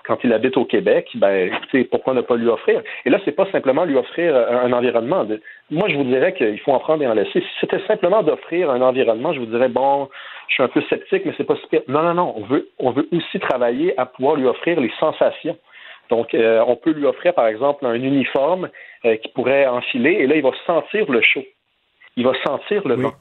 quand 0.10 0.24
il 0.24 0.34
habite 0.34 0.58
au 0.58 0.66
Québec, 0.66 1.08
ben, 1.14 1.48
écoutez, 1.54 1.84
pourquoi 1.84 2.16
ne 2.16 2.22
pas 2.22 2.36
lui 2.36 2.48
offrir? 2.48 2.82
Et 3.06 3.12
là, 3.12 3.20
c'est 3.24 3.32
pas 3.32 3.50
simplement 3.52 3.86
lui 3.86 3.96
offrir 3.96 4.36
un, 4.36 4.74
environnement. 4.74 5.26
moi, 5.70 5.88
je 5.88 5.96
vous 5.96 6.04
dirais 6.04 6.34
qu'il 6.34 6.60
faut 6.62 6.72
en 6.72 6.80
prendre 6.80 7.04
et 7.04 7.08
en 7.08 7.14
laisser. 7.14 7.40
Si 7.40 7.48
c'était 7.62 7.86
simplement 7.86 8.24
d'offrir 8.24 8.72
un 8.72 8.82
environnement, 8.82 9.34
je 9.34 9.40
vous 9.40 9.46
dirais, 9.46 9.70
bon, 9.70 10.10
je 10.48 10.56
suis 10.56 10.64
un 10.64 10.68
peu 10.68 10.82
sceptique, 10.90 11.26
mais 11.26 11.34
c'est 11.38 11.44
pas 11.44 11.58
super. 11.58 11.82
Non, 11.88 12.02
non, 12.02 12.16
non. 12.16 12.34
On 12.36 12.42
veut, 12.42 12.70
on 12.80 12.90
veut 12.90 13.08
aussi 13.12 13.40
travailler 13.40 13.98
à 14.00 14.08
pouvoir 14.08 14.36
lui 14.36 14.48
offrir 14.48 14.80
les 14.80 14.92
sensations. 15.00 15.58
Donc, 16.10 16.34
euh, 16.34 16.64
on 16.66 16.76
peut 16.76 16.92
lui 16.92 17.06
offrir, 17.06 17.36
par 17.36 17.46
exemple, 17.46 17.86
un 17.86 17.94
uniforme 17.94 18.70
euh, 19.06 19.16
qui 19.18 19.30
pourrait 19.30 19.68
enfiler, 19.68 20.14
et 20.14 20.28
là, 20.28 20.36
il 20.36 20.42
va 20.42 20.52
sentir 20.66 21.10
le 21.12 21.22
chaud. 21.22 21.46
Il 22.18 22.26
va 22.26 22.34
sentir 22.44 22.88
le 22.88 22.96
vent. 22.96 23.14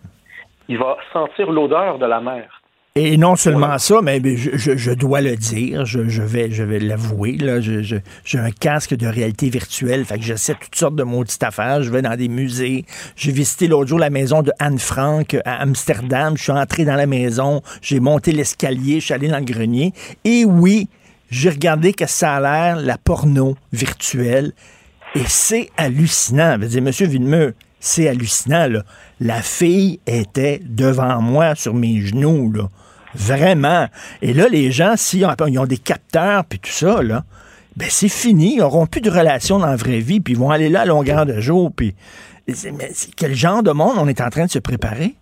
Il 0.68 0.79
va 0.79 0.96
sentir 1.12 1.53
l'odeur 1.53 1.98
de 1.98 2.07
la 2.07 2.20
mer. 2.20 2.58
Et 3.01 3.17
non 3.17 3.37
seulement 3.37 3.79
ça, 3.79 4.01
mais 4.03 4.21
je, 4.37 4.91
dois 4.93 5.21
le 5.21 5.37
dire, 5.37 5.87
je, 5.87 6.01
vais, 6.01 6.51
je 6.51 6.65
vais 6.65 6.81
l'avouer, 6.81 7.37
là, 7.37 7.61
j'ai 7.61 8.39
un 8.39 8.51
casque 8.51 8.97
de 8.97 9.07
réalité 9.07 9.51
virtuelle, 9.51 10.05
fait 10.05 10.19
que 10.19 10.25
j'essaie 10.25 10.57
toutes 10.61 10.75
sortes 10.75 10.97
de 10.97 11.05
maudites 11.05 11.41
affaires, 11.45 11.81
je 11.85 11.93
vais 11.93 12.03
dans 12.03 12.17
des 12.17 12.27
musées, 12.27 12.87
j'ai 13.15 13.31
visité 13.31 13.69
l'autre 13.69 13.87
jour 13.87 14.01
la 14.01 14.11
maison 14.11 14.43
de 14.43 14.51
Anne 14.59 14.81
Frank 14.81 15.37
à 15.45 15.63
Amsterdam, 15.63 16.37
je 16.37 16.43
suis 16.43 16.53
entré 16.53 16.85
dans 16.85 16.97
la 16.97 17.07
maison, 17.07 17.63
j'ai 17.83 18.01
monté 18.01 18.33
l'escalier, 18.33 18.99
je 18.99 19.05
suis 19.05 19.15
allé 19.15 19.29
dans 19.29 19.39
le 19.39 19.45
grenier, 19.45 19.93
et 20.25 20.45
oui, 20.45 20.89
j'ai 21.31 21.51
regardé 21.51 21.93
que 21.93 22.07
ça 22.09 22.35
a 22.35 22.41
l'air, 22.41 22.81
la 22.81 22.99
porno 22.99 23.57
virtuelle, 23.73 24.53
et 25.15 25.25
c'est 25.29 25.71
hallucinant. 25.77 26.57
Je 26.57 26.63
veux 26.63 26.69
dire, 26.69 26.83
Monsieur 26.83 27.07
Villemeux, 27.07 27.55
c'est 27.79 28.09
hallucinant, 28.09 28.67
là. 28.67 28.83
La 29.21 29.41
fille 29.41 30.01
était 30.09 30.61
devant 30.65 31.23
moi 31.23 31.55
sur 31.55 31.75
mes 31.75 32.01
genoux, 32.01 32.51
là. 32.53 32.69
Vraiment. 33.14 33.87
Et 34.23 34.33
là, 34.33 34.49
les 34.49 34.71
gens, 34.71 34.94
s'ils 34.97 35.25
ont, 35.25 35.35
ils 35.47 35.59
ont 35.59 35.66
des 35.66 35.79
capteurs 35.79 36.44
puis 36.44 36.59
tout 36.59 36.71
ça, 36.71 37.03
là, 37.03 37.23
ben 37.77 37.87
c'est 37.88 38.11
fini. 38.11 38.55
Ils 38.55 38.59
n'auront 38.59 38.87
plus 38.87 39.01
de 39.01 39.11
relations 39.11 39.59
dans 39.59 39.66
la 39.66 39.77
vraie 39.77 40.01
vie, 40.01 40.21
puis 40.21 40.35
ils 40.35 40.38
vont 40.38 40.51
aller 40.51 40.68
là 40.68 40.81
à 40.81 40.85
longueur 40.85 41.27
de 41.27 41.40
jour. 41.40 41.71
Puis, 41.75 41.94
mais 42.47 42.90
quel 43.16 43.35
genre 43.35 43.62
de 43.62 43.71
monde 43.71 43.97
on 43.99 44.09
est 44.09 44.21
en 44.21 44.31
train 44.31 44.47
de 44.47 44.51
se 44.51 44.59
préparer? 44.59 45.14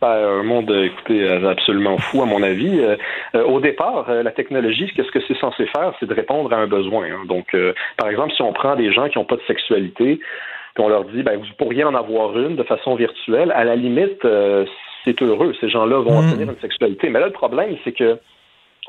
Ben, 0.00 0.08
un 0.08 0.42
monde, 0.44 0.70
écoutez, 0.70 1.28
absolument 1.28 1.98
fou, 1.98 2.22
à 2.22 2.24
mon 2.24 2.42
avis. 2.42 2.80
Euh, 2.80 2.96
euh, 3.34 3.44
au 3.44 3.60
départ, 3.60 4.06
euh, 4.08 4.22
la 4.22 4.30
technologie, 4.30 4.90
qu'est-ce 4.96 5.10
que 5.10 5.20
c'est 5.28 5.36
censé 5.36 5.66
faire? 5.66 5.92
C'est 6.00 6.06
de 6.06 6.14
répondre 6.14 6.50
à 6.54 6.56
un 6.56 6.66
besoin. 6.66 7.04
Hein. 7.04 7.26
Donc, 7.26 7.54
par 7.98 8.08
exemple, 8.08 8.32
si 8.34 8.40
on 8.40 8.52
prend 8.54 8.76
des 8.76 8.92
gens 8.92 9.08
qui 9.08 9.18
n'ont 9.18 9.26
pas 9.26 9.36
de 9.36 9.42
sexualité, 9.46 10.20
puis 10.74 10.84
on 10.84 10.88
leur 10.88 11.04
dit, 11.04 11.22
ben, 11.22 11.38
vous 11.38 11.44
pourriez 11.58 11.84
en 11.84 11.94
avoir 11.94 12.38
une 12.38 12.56
de 12.56 12.62
façon 12.62 12.94
virtuelle, 12.94 13.52
à 13.52 13.64
la 13.64 13.76
limite, 13.76 14.26
c'est 15.04 15.20
heureux. 15.22 15.54
Ces 15.60 15.68
gens-là 15.68 16.00
vont 16.00 16.20
hmm. 16.20 16.28
obtenir 16.28 16.50
une 16.50 16.60
sexualité. 16.60 17.08
Mais 17.10 17.20
là, 17.20 17.26
le 17.26 17.32
problème, 17.32 17.76
c'est 17.84 17.92
que 17.92 18.18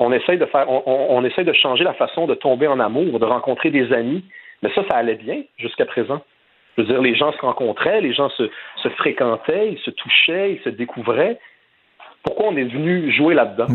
on 0.00 0.12
essaye 0.12 0.38
de 0.38 0.46
faire, 0.46 0.68
on, 0.68 0.82
on, 0.86 1.24
essaye 1.24 1.44
de 1.44 1.52
changer 1.52 1.84
la 1.84 1.92
façon 1.94 2.26
de 2.26 2.34
tomber 2.34 2.66
en 2.66 2.80
amour, 2.80 3.18
de 3.18 3.24
rencontrer 3.24 3.70
des 3.70 3.92
amis. 3.92 4.24
Mais 4.62 4.70
ça, 4.74 4.82
ça 4.90 4.96
allait 4.96 5.16
bien 5.16 5.42
jusqu'à 5.58 5.84
présent. 5.84 6.22
Je 6.76 6.82
veux 6.82 6.88
dire, 6.88 7.02
les 7.02 7.14
gens 7.14 7.32
se 7.32 7.38
rencontraient, 7.38 8.00
les 8.00 8.14
gens 8.14 8.30
se, 8.30 8.48
se 8.82 8.88
fréquentaient, 8.90 9.72
ils 9.72 9.78
se 9.78 9.90
touchaient, 9.90 10.54
ils 10.54 10.60
se 10.62 10.70
découvraient 10.70 11.38
pourquoi 12.22 12.46
on 12.50 12.56
est 12.56 12.64
venu 12.64 13.12
jouer 13.12 13.34
là-dedans? 13.34 13.66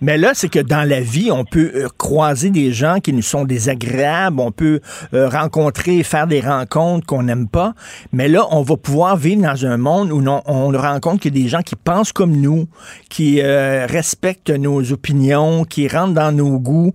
Mais, 0.00 0.18
là, 0.18 0.32
c'est 0.34 0.48
que 0.50 0.58
dans 0.58 0.86
la 0.86 1.00
vie, 1.00 1.30
on 1.30 1.44
peut 1.44 1.72
euh, 1.74 1.88
croiser 1.96 2.50
des 2.50 2.72
gens 2.72 2.98
qui 3.00 3.12
nous 3.12 3.22
sont 3.22 3.44
désagréables, 3.44 4.40
on 4.40 4.52
peut 4.52 4.80
euh, 5.14 5.28
rencontrer, 5.28 6.02
faire 6.02 6.26
des 6.26 6.40
rencontres 6.40 7.06
qu'on 7.06 7.22
n'aime 7.22 7.48
pas, 7.48 7.72
mais 8.12 8.28
là, 8.28 8.46
on 8.50 8.62
va 8.62 8.76
pouvoir 8.76 9.16
vivre 9.16 9.42
dans 9.42 9.66
un 9.66 9.78
monde 9.78 10.12
où 10.12 10.22
on, 10.22 10.42
on 10.46 10.70
rencontre 10.78 11.22
que 11.22 11.28
des 11.30 11.48
gens 11.48 11.62
qui 11.62 11.76
pensent 11.76 12.12
comme 12.12 12.36
nous, 12.36 12.66
qui 13.08 13.40
euh, 13.40 13.86
respectent 13.86 14.50
nos 14.50 14.92
opinions, 14.92 15.64
qui 15.64 15.88
rentrent 15.88 16.14
dans 16.14 16.32
nos 16.32 16.58
goûts, 16.58 16.92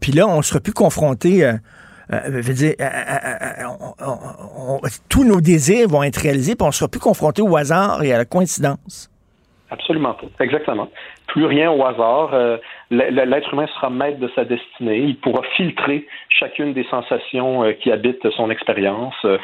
puis 0.00 0.12
là, 0.12 0.26
on 0.26 0.42
sera 0.42 0.60
plus 0.60 0.72
confronté... 0.72 1.50
veux 2.10 2.54
dire, 2.54 2.74
tous 5.08 5.24
nos 5.24 5.40
désirs 5.40 5.88
vont 5.88 6.02
être 6.02 6.16
réalisés, 6.16 6.54
puis 6.54 6.66
on 6.66 6.72
sera 6.72 6.88
plus 6.88 7.00
confronté 7.00 7.42
au 7.42 7.56
hasard 7.56 8.02
et 8.02 8.12
à 8.12 8.18
la 8.18 8.24
coïncidence. 8.24 9.10
Absolument 9.70 10.14
pas. 10.14 10.26
Exactement. 10.40 10.88
Plus 11.26 11.44
rien 11.44 11.70
au 11.70 11.84
hasard. 11.84 12.32
Euh, 12.32 12.56
l'être 12.90 13.52
humain 13.52 13.66
sera 13.74 13.90
maître 13.90 14.18
de 14.18 14.28
sa 14.34 14.44
destinée. 14.44 14.98
Il 14.98 15.16
pourra 15.18 15.42
filtrer 15.56 16.06
chacune 16.30 16.72
des 16.72 16.84
sensations 16.84 17.64
euh, 17.64 17.72
qui 17.72 17.92
habitent 17.92 18.30
son 18.30 18.50
expérience, 18.50 19.14
euh, 19.24 19.38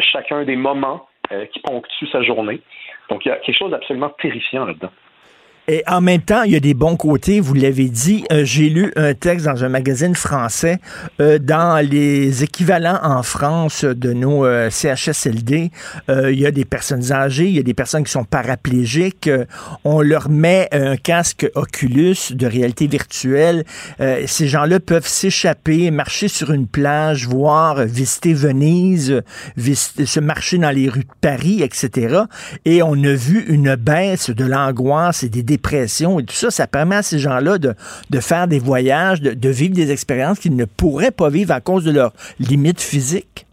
chacun 0.00 0.44
des 0.44 0.56
moments 0.56 1.06
qui 1.52 1.60
ponctuent 1.60 2.08
sa 2.10 2.22
journée. 2.22 2.58
Donc, 3.10 3.26
il 3.26 3.28
y 3.28 3.32
a 3.32 3.36
quelque 3.36 3.58
chose 3.58 3.70
d'absolument 3.70 4.08
terrifiant 4.18 4.64
là-dedans. 4.64 4.88
Et 5.70 5.84
en 5.86 6.00
même 6.00 6.22
temps, 6.22 6.44
il 6.44 6.52
y 6.52 6.56
a 6.56 6.60
des 6.60 6.72
bons 6.72 6.96
côtés, 6.96 7.40
vous 7.40 7.52
l'avez 7.52 7.90
dit. 7.90 8.24
Euh, 8.32 8.42
j'ai 8.42 8.70
lu 8.70 8.90
un 8.96 9.12
texte 9.12 9.44
dans 9.44 9.64
un 9.64 9.68
magazine 9.68 10.14
français 10.14 10.78
euh, 11.20 11.38
dans 11.38 11.84
les 11.86 12.42
équivalents 12.42 12.98
en 13.02 13.22
France 13.22 13.84
de 13.84 14.14
nos 14.14 14.46
euh, 14.46 14.70
CHSLD. 14.70 15.70
il 16.08 16.40
y 16.40 16.46
a 16.46 16.50
des 16.50 16.64
personnes 16.64 17.12
âgées, 17.12 17.48
il 17.48 17.54
y 17.54 17.58
a 17.58 17.62
des 17.62 17.74
personnes 17.74 18.02
qui 18.02 18.10
sont 18.10 18.24
paraplégiques. 18.24 19.28
on 19.84 20.00
leur 20.00 20.30
met 20.30 20.68
un 20.72 20.96
casque 20.96 21.46
Oculus 21.54 22.16
de 22.30 22.46
réalité 22.46 22.86
virtuelle. 22.86 23.64
ces 24.26 24.48
gens-là 24.48 24.80
peuvent 24.80 25.06
s'échapper, 25.06 25.90
marcher 25.90 26.28
sur 26.28 26.50
une 26.50 26.66
plage, 26.66 27.26
voir, 27.26 27.84
visiter 27.84 28.32
Venise, 28.32 29.22
visiter, 29.56 30.06
se 30.06 30.20
marcher 30.20 30.56
dans 30.56 30.70
les 30.70 30.88
rues 30.88 31.00
de 31.00 31.18
Paris, 31.20 31.62
etc. 31.62 32.22
Et 32.64 32.82
on 32.82 32.94
a 33.04 33.12
vu 33.12 33.44
une 33.48 33.74
baisse 33.76 34.30
de 34.30 34.44
l'angoisse 34.46 35.22
et 35.22 35.28
des 35.28 35.42
dépressions 35.58 36.18
et 36.20 36.24
tout 36.24 36.34
ça. 36.34 36.50
Ça 36.50 36.66
permet 36.66 36.96
à 36.96 37.02
ces 37.02 37.18
gens-là 37.18 37.58
de, 37.58 37.74
de 38.10 38.20
faire 38.20 38.48
des 38.48 38.58
voyages, 38.58 39.20
de, 39.20 39.32
de 39.34 39.48
vivre 39.48 39.74
des 39.74 39.90
expériences 39.92 40.38
qu'ils 40.38 40.56
ne 40.56 40.64
pourraient 40.64 41.10
pas 41.10 41.28
vivre 41.28 41.52
à 41.52 41.60
cause 41.60 41.84
de 41.84 41.92
leurs 41.92 42.12
limites 42.38 42.80
physiques? 42.80 43.44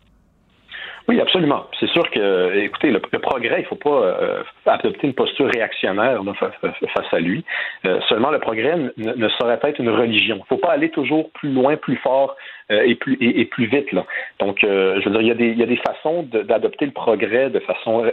Oui, 1.07 1.21
absolument. 1.21 1.67
C'est 1.79 1.89
sûr 1.89 2.09
que, 2.09 2.57
écoutez, 2.57 2.89
le, 2.89 2.99
progrès, 2.99 3.59
il 3.59 3.63
ne 3.63 3.67
faut 3.67 3.75
pas 3.75 4.01
euh, 4.01 4.43
adopter 4.65 5.05
une 5.05 5.13
posture 5.13 5.47
réactionnaire 5.53 6.19
face 6.39 7.13
à 7.13 7.19
lui. 7.19 7.45
Euh, 7.85 7.99
seulement, 8.09 8.31
le 8.31 8.39
progrès 8.39 8.75
ne, 8.97 9.29
saurait 9.37 9.59
être 9.61 9.79
une 9.79 9.91
religion. 9.91 10.37
Il 10.37 10.39
ne 10.39 10.45
faut 10.45 10.57
pas 10.57 10.71
aller 10.71 10.89
toujours 10.89 11.29
plus 11.33 11.51
loin, 11.51 11.77
plus 11.77 11.97
fort 11.97 12.35
et, 12.69 12.95
plus, 12.95 13.17
et, 13.19 13.45
plus 13.45 13.65
vite. 13.65 13.91
Là. 13.91 14.05
Donc, 14.39 14.59
je 14.61 15.03
veux 15.03 15.11
dire, 15.11 15.21
il 15.21 15.27
y 15.27 15.31
a 15.31 15.35
des, 15.35 15.49
il 15.49 15.57
y 15.57 15.63
a 15.63 15.67
des 15.67 15.77
façons 15.77 16.23
d'adopter 16.23 16.85
le 16.85 16.91
progrès 16.91 17.49
de 17.49 17.59
façon, 17.59 18.05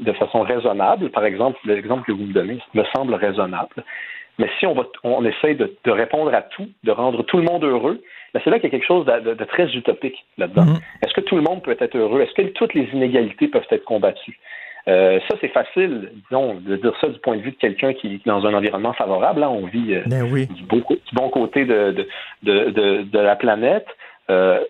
de 0.00 0.12
façon 0.12 0.40
raisonnable. 0.40 1.10
Par 1.10 1.24
exemple, 1.24 1.58
l'exemple 1.64 2.04
que 2.04 2.12
vous 2.12 2.24
me 2.24 2.32
donnez 2.32 2.58
me 2.74 2.84
semble 2.94 3.14
raisonnable. 3.14 3.84
Mais 4.38 4.48
si 4.58 4.66
on, 4.66 4.74
va, 4.74 4.84
on 5.04 5.24
essaye 5.24 5.56
de, 5.56 5.76
de 5.84 5.90
répondre 5.90 6.34
à 6.34 6.42
tout, 6.42 6.68
de 6.84 6.90
rendre 6.90 7.22
tout 7.22 7.36
le 7.36 7.44
monde 7.44 7.64
heureux, 7.64 8.02
ben, 8.32 8.40
c'est 8.42 8.50
là 8.50 8.58
qu'il 8.58 8.64
y 8.64 8.74
a 8.74 8.78
quelque 8.78 8.86
chose 8.86 9.04
de, 9.04 9.44
très 9.44 9.70
utopique 9.74 10.24
là-dedans. 10.38 10.64
Mhm. 10.64 10.78
Est-ce 11.02 11.12
que 11.12 11.20
tout 11.20 11.36
le 11.36 11.42
monde 11.42 11.62
peut 11.62 11.76
être 11.78 11.96
heureux? 11.96 12.22
Est-ce 12.22 12.32
que 12.32 12.42
toutes 12.52 12.74
les 12.74 12.88
inégalités 12.92 13.48
peuvent 13.48 13.66
être 13.70 13.84
combattues? 13.84 14.38
Euh, 14.88 15.20
ça, 15.28 15.36
c'est 15.40 15.48
facile, 15.48 16.10
disons, 16.28 16.54
de 16.54 16.76
dire 16.76 16.92
ça 17.00 17.08
du 17.08 17.18
point 17.20 17.36
de 17.36 17.42
vue 17.42 17.52
de 17.52 17.56
quelqu'un 17.56 17.92
qui 17.92 18.14
est 18.14 18.26
dans 18.26 18.44
un 18.44 18.54
environnement 18.54 18.92
favorable. 18.92 19.40
Là, 19.40 19.50
on 19.50 19.66
vit 19.66 19.94
euh, 19.94 20.02
ben 20.06 20.24
du, 20.24 20.64
bon, 20.64 21.28
côté 21.28 21.64
de, 21.64 22.06
de, 22.42 23.18
la 23.18 23.36
planète. 23.36 23.86
Euh, 24.30 24.60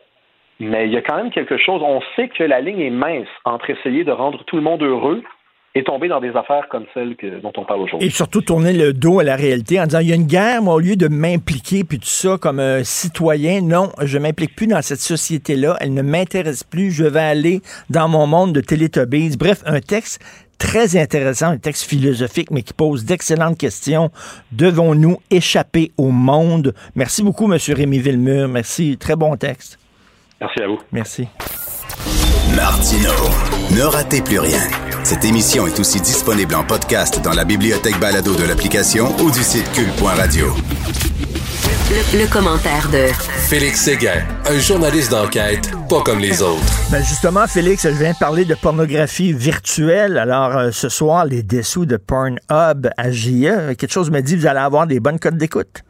mais 0.60 0.86
il 0.86 0.92
y 0.92 0.96
a 0.96 1.02
quand 1.02 1.16
même 1.16 1.30
quelque 1.30 1.56
chose. 1.56 1.82
On 1.82 2.00
sait 2.14 2.28
que 2.28 2.44
la 2.44 2.60
ligne 2.60 2.80
est 2.80 2.90
mince 2.90 3.28
entre 3.44 3.70
essayer 3.70 4.04
de 4.04 4.12
rendre 4.12 4.44
tout 4.44 4.56
le 4.56 4.62
monde 4.62 4.82
heureux 4.82 5.22
et 5.74 5.84
tomber 5.84 6.08
dans 6.08 6.20
des 6.20 6.30
affaires 6.30 6.68
comme 6.70 6.84
celles 6.92 7.16
que, 7.16 7.40
dont 7.40 7.52
on 7.56 7.64
parle 7.64 7.80
aujourd'hui. 7.80 8.06
Et 8.06 8.10
surtout 8.10 8.42
tourner 8.42 8.72
le 8.72 8.92
dos 8.92 9.20
à 9.20 9.24
la 9.24 9.36
réalité 9.36 9.80
en 9.80 9.84
disant 9.84 10.00
il 10.00 10.08
y 10.08 10.12
a 10.12 10.16
une 10.16 10.26
guerre, 10.26 10.62
moi, 10.62 10.74
au 10.74 10.80
lieu 10.80 10.96
de 10.96 11.08
m'impliquer 11.08 11.84
puis 11.84 11.98
tout 11.98 12.06
ça 12.06 12.36
comme 12.38 12.60
un 12.60 12.84
citoyen, 12.84 13.62
non, 13.62 13.90
je 14.02 14.18
m'implique 14.18 14.54
plus 14.54 14.66
dans 14.66 14.82
cette 14.82 15.00
société-là, 15.00 15.76
elle 15.80 15.94
ne 15.94 16.02
m'intéresse 16.02 16.64
plus, 16.64 16.90
je 16.90 17.04
vais 17.04 17.20
aller 17.20 17.62
dans 17.88 18.08
mon 18.08 18.26
monde 18.26 18.52
de 18.52 18.60
Télétobies. 18.60 19.36
Bref, 19.38 19.62
un 19.64 19.80
texte 19.80 20.22
très 20.58 20.96
intéressant, 20.96 21.48
un 21.48 21.58
texte 21.58 21.88
philosophique, 21.88 22.50
mais 22.50 22.62
qui 22.62 22.72
pose 22.72 23.04
d'excellentes 23.04 23.58
questions. 23.58 24.10
Devons-nous 24.52 25.18
échapper 25.30 25.90
au 25.96 26.10
monde? 26.10 26.74
Merci 26.94 27.22
beaucoup, 27.22 27.52
M. 27.52 27.58
Rémi 27.68 27.98
Villemur. 27.98 28.46
Merci. 28.48 28.96
Très 28.98 29.16
bon 29.16 29.36
texte. 29.36 29.78
Merci 30.40 30.62
à 30.62 30.68
vous. 30.68 30.78
Merci. 30.92 31.28
Martino, 32.54 33.10
ne 33.74 33.82
ratez 33.82 34.22
plus 34.22 34.38
rien. 34.38 34.91
Cette 35.04 35.24
émission 35.24 35.66
est 35.66 35.80
aussi 35.80 36.00
disponible 36.00 36.54
en 36.54 36.62
podcast 36.62 37.20
dans 37.20 37.32
la 37.32 37.44
bibliothèque 37.44 37.98
balado 37.98 38.36
de 38.36 38.44
l'application 38.44 39.08
ou 39.18 39.32
du 39.32 39.42
site 39.42 39.68
cul.radio. 39.72 40.46
Le, 42.14 42.32
commentaire 42.32 42.88
de 42.88 43.08
Félix 43.48 43.80
Séguin, 43.80 44.22
un 44.46 44.58
journaliste 44.60 45.10
d'enquête 45.10 45.72
pas 45.88 46.02
comme 46.02 46.20
les 46.20 46.40
autres. 46.40 46.62
Ben 46.92 47.02
justement, 47.02 47.48
Félix, 47.48 47.82
je 47.82 47.88
viens 47.88 48.12
de 48.12 48.16
parler 48.16 48.44
de 48.44 48.54
pornographie 48.54 49.32
virtuelle. 49.32 50.18
Alors, 50.18 50.56
euh, 50.56 50.70
ce 50.70 50.88
soir, 50.88 51.24
les 51.24 51.42
dessous 51.42 51.84
de 51.84 51.96
Pornhub 51.96 52.88
à 52.96 53.10
JE, 53.10 53.74
quelque 53.74 53.92
chose 53.92 54.10
me 54.10 54.20
dit, 54.20 54.36
vous 54.36 54.46
allez 54.46 54.60
avoir 54.60 54.86
des 54.86 55.00
bonnes 55.00 55.18
codes 55.18 55.36
d'écoute. 55.36 55.82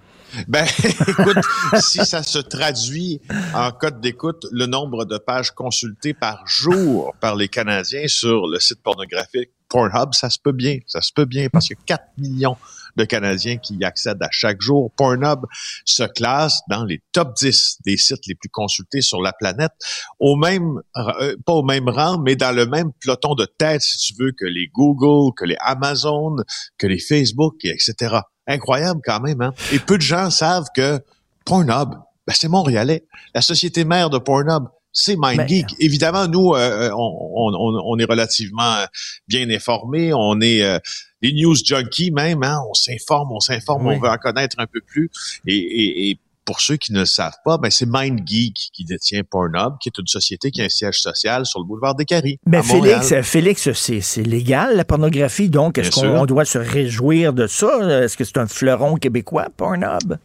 Ben, 0.49 0.67
écoute, 1.09 1.39
si 1.81 2.05
ça 2.05 2.23
se 2.23 2.39
traduit 2.39 3.21
en 3.55 3.71
code 3.71 4.01
d'écoute, 4.01 4.47
le 4.51 4.67
nombre 4.67 5.05
de 5.05 5.19
pages 5.19 5.51
consultées 5.51 6.15
par 6.15 6.47
jour 6.47 7.15
par 7.21 7.37
les 7.37 7.49
Canadiens 7.49 8.09
sur 8.09 8.47
le 8.47 8.59
site 8.61 8.83
pornographique 8.83 9.51
Pornhub, 9.73 10.13
ça 10.13 10.29
se 10.29 10.39
peut 10.39 10.53
bien, 10.53 10.79
ça 10.87 11.01
se 11.01 11.13
peut 11.15 11.25
bien, 11.25 11.49
parce 11.51 11.71
a 11.71 11.75
4 11.87 12.05
millions 12.19 12.59
de 12.97 13.05
Canadiens 13.05 13.57
qui 13.57 13.75
y 13.77 13.85
accèdent 13.85 14.23
à 14.23 14.29
chaque 14.31 14.61
jour. 14.61 14.93
Pornhub 14.97 15.47
se 15.87 16.03
classe 16.03 16.61
dans 16.69 16.85
les 16.85 17.01
top 17.13 17.35
10 17.37 17.79
des 17.87 17.97
sites 17.97 18.27
les 18.27 18.35
plus 18.35 18.51
consultés 18.51 19.01
sur 19.01 19.23
la 19.23 19.33
planète, 19.33 19.73
au 20.21 20.37
même, 20.37 20.81
euh, 20.97 21.37
pas 21.47 21.55
au 21.55 21.63
même 21.63 21.89
rang, 21.89 22.19
mais 22.19 22.37
dans 22.37 22.55
le 22.55 22.67
même 22.67 22.91
peloton 23.01 23.35
de 23.35 23.47
tête, 23.47 23.81
si 23.81 23.97
tu 23.97 24.23
veux, 24.23 24.33
que 24.33 24.45
les 24.45 24.69
Google, 24.69 25.33
que 25.35 25.47
les 25.47 25.57
Amazon, 25.61 26.37
que 26.77 26.87
les 26.87 26.99
Facebook, 26.99 27.65
etc. 27.65 28.19
Incroyable 28.47 29.01
quand 29.05 29.21
même, 29.21 29.41
hein? 29.41 29.55
Et 29.73 29.79
peu 29.79 29.97
de 29.97 30.03
gens 30.03 30.31
savent 30.31 30.67
que 30.75 31.01
Pornhub, 31.45 31.91
ben 32.27 32.35
c'est 32.35 32.49
montréalais. 32.49 33.05
La 33.35 33.43
société 33.43 33.85
mère 33.85 34.11
de 34.11 34.19
Pornhub, 34.19 34.65
c'est 34.93 35.17
MindGeek. 35.17 35.67
Ben, 35.69 35.77
Évidemment, 35.81 36.29
nous, 36.29 36.55
euh, 36.55 36.89
euh, 36.89 36.91
on, 36.93 37.55
on, 37.55 37.83
on, 37.85 37.99
est 37.99 38.05
relativement 38.05 38.85
bien 39.29 39.49
informés. 39.51 40.13
On 40.13 40.41
est 40.41 40.63
euh, 40.63 40.79
les 41.23 41.33
news 41.33 41.57
junkies 41.65 42.11
même. 42.11 42.43
Hein? 42.43 42.61
On 42.69 42.75
s'informe, 42.75 43.33
on 43.33 43.41
s'informe, 43.41 43.87
on 43.87 43.99
veut 43.99 44.09
en 44.09 44.19
connaître 44.19 44.57
un 44.59 44.67
peu 44.67 44.81
plus. 44.81 45.11
Et, 45.47 45.57
et, 45.57 46.11
et 46.11 46.19
pour 46.45 46.61
ceux 46.61 46.77
qui 46.77 46.93
ne 46.93 47.01
le 47.01 47.07
savent 47.07 47.39
pas, 47.45 47.59
ben 47.59 47.71
c'est 47.71 47.87
MindGeek 47.87 48.71
qui 48.73 48.85
détient 48.85 49.23
Pornhub, 49.23 49.75
qui 49.81 49.89
est 49.89 49.99
une 49.99 50.07
société 50.07 50.51
qui 50.51 50.63
a 50.63 50.65
un 50.65 50.69
siège 50.69 51.01
social 51.01 51.47
sur 51.47 51.61
le 51.61 51.67
boulevard 51.67 51.95
des 51.95 52.05
Caries. 52.05 52.39
Mais 52.47 52.63
Félix, 52.63 53.15
Félix, 53.23 53.73
c'est 53.73 54.23
légal 54.23 54.77
la 54.77 54.85
pornographie, 54.85 55.49
donc 55.49 55.79
est-ce 55.79 55.91
qu'on 55.91 56.27
doit 56.27 56.45
se 56.45 56.59
réjouir 56.59 57.33
de 57.33 57.47
ça? 57.47 58.03
Est-ce 58.03 58.17
que 58.17 58.25
c'est 58.25 58.39
un 58.39 58.47
fleuron 58.47 58.97
québécois, 58.97 59.49
Pornhub? 59.57 60.17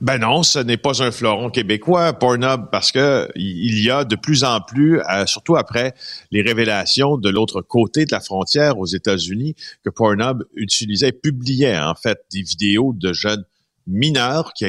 Ben 0.00 0.18
non, 0.18 0.44
ce 0.44 0.60
n'est 0.60 0.76
pas 0.76 1.02
un 1.02 1.10
fleuron 1.10 1.50
québécois, 1.50 2.12
Pornhub, 2.12 2.70
parce 2.70 2.92
que 2.92 3.28
il 3.34 3.82
y 3.82 3.90
a 3.90 4.04
de 4.04 4.14
plus 4.14 4.44
en 4.44 4.60
plus, 4.60 5.00
euh, 5.00 5.26
surtout 5.26 5.56
après 5.56 5.92
les 6.30 6.40
révélations 6.40 7.16
de 7.16 7.28
l'autre 7.28 7.62
côté 7.62 8.04
de 8.04 8.12
la 8.12 8.20
frontière 8.20 8.78
aux 8.78 8.86
États-Unis, 8.86 9.56
que 9.84 9.90
Pornhub 9.90 10.44
utilisait, 10.54 11.10
publiait 11.10 11.76
en 11.76 11.96
fait 11.96 12.20
des 12.32 12.42
vidéos 12.42 12.94
de 12.96 13.12
jeunes 13.12 13.44
mineurs 13.88 14.52
qui, 14.52 14.64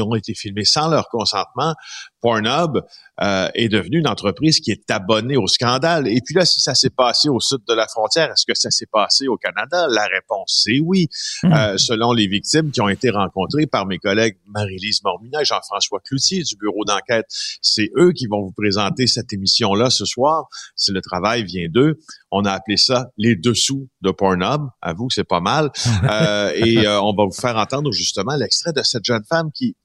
ont 0.00 0.14
été 0.14 0.34
filmés 0.34 0.64
sans 0.64 0.88
leur 0.88 1.08
consentement. 1.08 1.74
Pornhub 2.20 2.82
euh, 3.22 3.48
est 3.54 3.68
devenu 3.68 3.98
une 3.98 4.08
entreprise 4.08 4.60
qui 4.60 4.70
est 4.70 4.90
abonnée 4.90 5.36
au 5.36 5.46
scandale. 5.46 6.08
Et 6.08 6.20
puis 6.24 6.34
là, 6.34 6.44
si 6.44 6.60
ça 6.60 6.74
s'est 6.74 6.90
passé 6.90 7.28
au 7.28 7.40
sud 7.40 7.60
de 7.68 7.74
la 7.74 7.86
frontière, 7.86 8.30
est-ce 8.30 8.46
que 8.46 8.54
ça 8.54 8.70
s'est 8.70 8.88
passé 8.90 9.28
au 9.28 9.36
Canada? 9.36 9.86
La 9.90 10.06
réponse, 10.06 10.62
c'est 10.64 10.80
oui. 10.80 11.08
Mmh. 11.42 11.52
Euh, 11.52 11.76
selon 11.78 12.12
les 12.12 12.26
victimes 12.26 12.70
qui 12.70 12.80
ont 12.80 12.88
été 12.88 13.10
rencontrées 13.10 13.66
par 13.66 13.86
mes 13.86 13.98
collègues 13.98 14.36
Marie-Lise 14.46 15.02
Mormina 15.04 15.42
et 15.42 15.44
Jean-François 15.44 16.00
Cloutier 16.00 16.42
du 16.42 16.56
bureau 16.56 16.84
d'enquête, 16.84 17.26
c'est 17.62 17.90
eux 17.96 18.12
qui 18.12 18.26
vont 18.26 18.42
vous 18.42 18.52
présenter 18.52 19.06
cette 19.06 19.32
émission-là 19.32 19.90
ce 19.90 20.04
soir. 20.04 20.48
Si 20.76 20.92
le 20.92 21.00
travail 21.00 21.44
vient 21.44 21.68
d'eux, 21.68 21.98
on 22.30 22.44
a 22.44 22.52
appelé 22.52 22.76
ça 22.76 23.10
les 23.16 23.36
dessous 23.36 23.88
de 24.02 24.10
Pornhub. 24.10 24.62
Avoue 24.80 25.08
que 25.08 25.14
c'est 25.14 25.24
pas 25.24 25.40
mal. 25.40 25.70
Euh, 26.10 26.52
et 26.54 26.86
euh, 26.86 27.00
on 27.02 27.14
va 27.14 27.24
vous 27.24 27.32
faire 27.32 27.56
entendre 27.56 27.92
justement 27.92 28.34
l'extrait 28.34 28.72
de 28.72 28.82
cette 28.82 29.04
jeune 29.04 29.22
femme 29.28 29.50
qui 29.52 29.76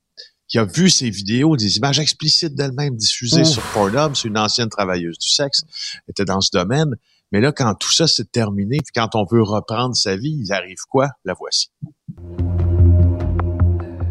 qui 0.48 0.60
a 0.60 0.66
vu 0.66 0.90
ces 0.90 1.10
vidéos, 1.10 1.58
des 1.58 1.78
images 1.78 2.00
explicites 2.00 2.56
d'elle-même 2.56 2.96
diffusées 2.96 3.46
sur 3.46 3.62
Pornhub. 3.74 4.16
C'est 4.16 4.28
une 4.28 4.38
ancienne 4.38 4.70
travailleuse 4.70 5.18
du 5.18 5.30
sexe, 5.30 5.64
était 6.08 6.26
dans 6.26 6.42
ce 6.42 6.50
domaine. 6.52 6.96
Mais 7.32 7.42
là, 7.42 7.52
quand 7.52 7.74
tout 7.76 7.92
ça 7.92 8.08
s'est 8.08 8.26
terminé, 8.26 8.78
puis 8.78 8.92
quand 8.94 9.16
on 9.16 9.26
veut 9.26 9.42
reprendre 9.42 9.96
sa 9.96 10.16
vie, 10.16 10.40
il 10.46 10.54
arrive 10.54 10.78
quoi? 10.90 11.10
La 11.26 11.34
voici. 11.34 11.70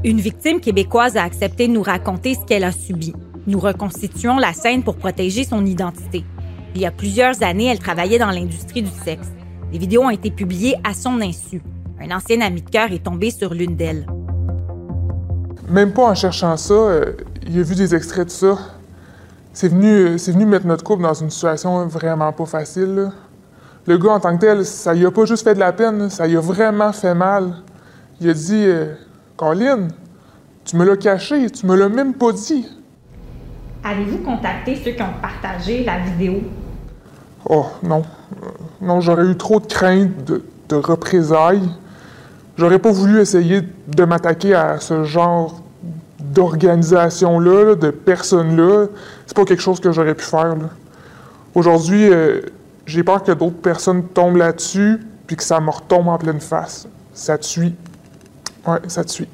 Une 0.02 0.20
victime 0.20 0.60
québécoise 0.60 1.16
a 1.16 1.22
accepté 1.22 1.68
de 1.68 1.72
nous 1.72 1.82
raconter 1.82 2.34
ce 2.34 2.44
qu'elle 2.44 2.64
a 2.64 2.72
subi. 2.72 3.14
Nous 3.46 3.60
reconstituons 3.60 4.38
la 4.38 4.52
scène 4.52 4.82
pour 4.82 4.96
protéger 4.96 5.44
son 5.44 5.64
identité. 5.64 6.24
Il 6.74 6.80
y 6.80 6.86
a 6.86 6.90
plusieurs 6.90 7.42
années, 7.42 7.66
elle 7.66 7.78
travaillait 7.78 8.18
dans 8.18 8.30
l'industrie 8.30 8.82
du 8.82 8.90
sexe. 9.04 9.28
Les 9.72 9.78
vidéos 9.78 10.02
ont 10.02 10.10
été 10.10 10.30
publiées 10.30 10.74
à 10.84 10.92
son 10.92 11.20
insu. 11.20 11.62
Un 12.00 12.10
ancien 12.10 12.40
ami 12.40 12.62
de 12.62 12.68
cœur 12.68 12.92
est 12.92 13.04
tombé 13.04 13.30
sur 13.30 13.54
l'une 13.54 13.76
d'elles. 13.76 14.06
Même 15.68 15.92
pas 15.92 16.10
en 16.10 16.14
cherchant 16.14 16.56
ça, 16.56 16.74
euh, 16.74 17.12
il 17.46 17.58
a 17.58 17.62
vu 17.62 17.74
des 17.74 17.94
extraits 17.94 18.26
de 18.26 18.30
ça. 18.30 18.58
C'est 19.52 19.68
venu, 19.68 19.88
euh, 19.88 20.18
c'est 20.18 20.32
venu 20.32 20.44
mettre 20.44 20.66
notre 20.66 20.84
couple 20.84 21.02
dans 21.02 21.14
une 21.14 21.30
situation 21.30 21.86
vraiment 21.86 22.32
pas 22.32 22.44
facile. 22.44 23.10
Le 23.86 23.98
gars, 23.98 24.12
en 24.12 24.20
tant 24.20 24.36
que 24.36 24.40
tel, 24.40 24.64
ça 24.66 24.92
lui 24.92 25.06
a 25.06 25.10
pas 25.10 25.24
juste 25.24 25.44
fait 25.44 25.54
de 25.54 25.60
la 25.60 25.72
peine, 25.72 26.10
ça 26.10 26.26
lui 26.26 26.36
a 26.36 26.40
vraiment 26.40 26.92
fait 26.92 27.14
mal. 27.14 27.54
Il 28.20 28.28
a 28.28 28.34
dit 28.34 28.64
euh, 28.66 28.94
Colin, 29.36 29.88
tu 30.64 30.76
me 30.76 30.84
l'as 30.84 30.96
caché, 30.96 31.50
tu 31.50 31.66
me 31.66 31.76
l'as 31.76 31.88
même 31.88 32.14
pas 32.14 32.32
dit. 32.32 32.66
Avez-vous 33.82 34.18
contacté 34.18 34.76
ceux 34.76 34.92
qui 34.92 35.02
ont 35.02 35.20
partagé 35.20 35.84
la 35.84 35.98
vidéo? 35.98 36.40
Oh, 37.48 37.66
non. 37.82 38.02
Non, 38.80 39.00
j'aurais 39.00 39.26
eu 39.26 39.36
trop 39.36 39.60
de 39.60 39.66
crainte 39.66 40.24
de, 40.24 40.42
de 40.68 40.76
représailles. 40.76 41.68
J'aurais 42.56 42.78
pas 42.78 42.92
voulu 42.92 43.20
essayer 43.20 43.62
de 43.88 44.04
m'attaquer 44.04 44.54
à 44.54 44.78
ce 44.78 45.04
genre 45.04 45.62
d'organisation-là, 46.20 47.74
de 47.74 47.90
personnes-là. 47.90 48.86
C'est 49.26 49.36
pas 49.36 49.44
quelque 49.44 49.62
chose 49.62 49.80
que 49.80 49.90
j'aurais 49.90 50.14
pu 50.14 50.24
faire. 50.24 50.54
Aujourd'hui, 51.54 52.08
euh, 52.12 52.40
j'ai 52.86 53.02
peur 53.02 53.22
que 53.22 53.32
d'autres 53.32 53.60
personnes 53.60 54.04
tombent 54.08 54.36
là-dessus 54.36 55.00
puis 55.26 55.36
que 55.36 55.42
ça 55.42 55.60
me 55.60 55.70
retombe 55.70 56.08
en 56.08 56.18
pleine 56.18 56.40
face. 56.40 56.86
Ça 57.12 57.38
suit. 57.40 57.74
Ouais, 58.66 58.78
ça 58.88 59.06
suit. 59.06 59.28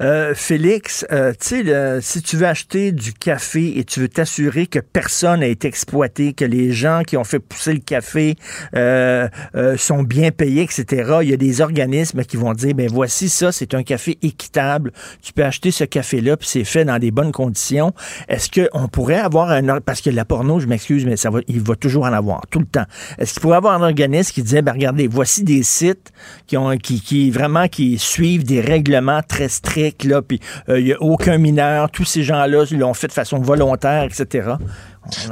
Euh, 0.00 0.34
Félix, 0.34 1.06
euh, 1.12 1.32
tu 1.32 1.64
sais, 1.64 2.00
si 2.00 2.22
tu 2.22 2.36
veux 2.36 2.46
acheter 2.46 2.92
du 2.92 3.12
café 3.12 3.78
et 3.78 3.84
tu 3.84 4.00
veux 4.00 4.08
t'assurer 4.08 4.66
que 4.66 4.78
personne 4.78 5.40
n'a 5.40 5.46
été 5.46 5.68
exploité, 5.68 6.32
que 6.32 6.44
les 6.44 6.72
gens 6.72 7.02
qui 7.06 7.16
ont 7.16 7.24
fait 7.24 7.38
pousser 7.38 7.72
le 7.72 7.80
café 7.80 8.36
euh, 8.74 9.28
sont 9.76 10.02
bien 10.02 10.30
payés, 10.30 10.62
etc., 10.62 11.18
il 11.22 11.30
y 11.30 11.34
a 11.34 11.36
des 11.36 11.60
organismes 11.60 12.24
qui 12.24 12.36
vont 12.36 12.52
dire, 12.52 12.74
ben 12.74 12.88
voici 12.88 13.28
ça, 13.28 13.52
c'est 13.52 13.74
un 13.74 13.82
café 13.82 14.18
équitable. 14.22 14.92
Tu 15.22 15.32
peux 15.32 15.44
acheter 15.44 15.70
ce 15.70 15.84
café-là, 15.84 16.36
puis 16.36 16.48
c'est 16.48 16.64
fait 16.64 16.84
dans 16.84 16.98
des 16.98 17.10
bonnes 17.10 17.32
conditions. 17.32 17.92
Est-ce 18.28 18.48
qu'on 18.50 18.88
pourrait 18.88 19.20
avoir 19.20 19.50
un... 19.50 19.80
Parce 19.80 20.00
que 20.00 20.10
la 20.10 20.24
porno, 20.24 20.60
je 20.60 20.66
m'excuse, 20.66 21.04
mais 21.04 21.16
ça 21.16 21.30
il 21.48 21.60
va 21.60 21.76
toujours 21.76 22.04
en 22.04 22.12
avoir, 22.12 22.42
tout 22.50 22.58
le 22.58 22.66
temps. 22.66 22.84
Est-ce 23.18 23.34
qu'il 23.34 23.42
pourrait 23.42 23.56
avoir 23.56 23.80
un 23.80 23.86
organisme 23.86 24.32
qui 24.32 24.42
disait, 24.42 24.62
ben 24.62 24.72
regardez, 24.72 25.06
voici 25.06 25.42
des 25.44 25.62
sites 25.62 26.12
qui, 26.46 26.56
ont, 26.56 26.76
qui, 26.76 27.00
qui 27.00 27.30
vraiment 27.30 27.68
qui 27.68 27.98
suivent 27.98 28.44
des 28.44 28.60
règlements 28.60 29.22
très 29.22 29.48
stricts, 29.48 29.69
là, 30.04 30.22
puis 30.22 30.40
il 30.68 30.72
euh, 30.72 30.82
n'y 30.82 30.92
a 30.92 31.00
aucun 31.00 31.38
mineur, 31.38 31.90
tous 31.90 32.04
ces 32.04 32.22
gens-là 32.22 32.64
l'ont 32.72 32.94
fait 32.94 33.08
de 33.08 33.12
façon 33.12 33.38
volontaire, 33.38 34.04
etc. 34.04 34.54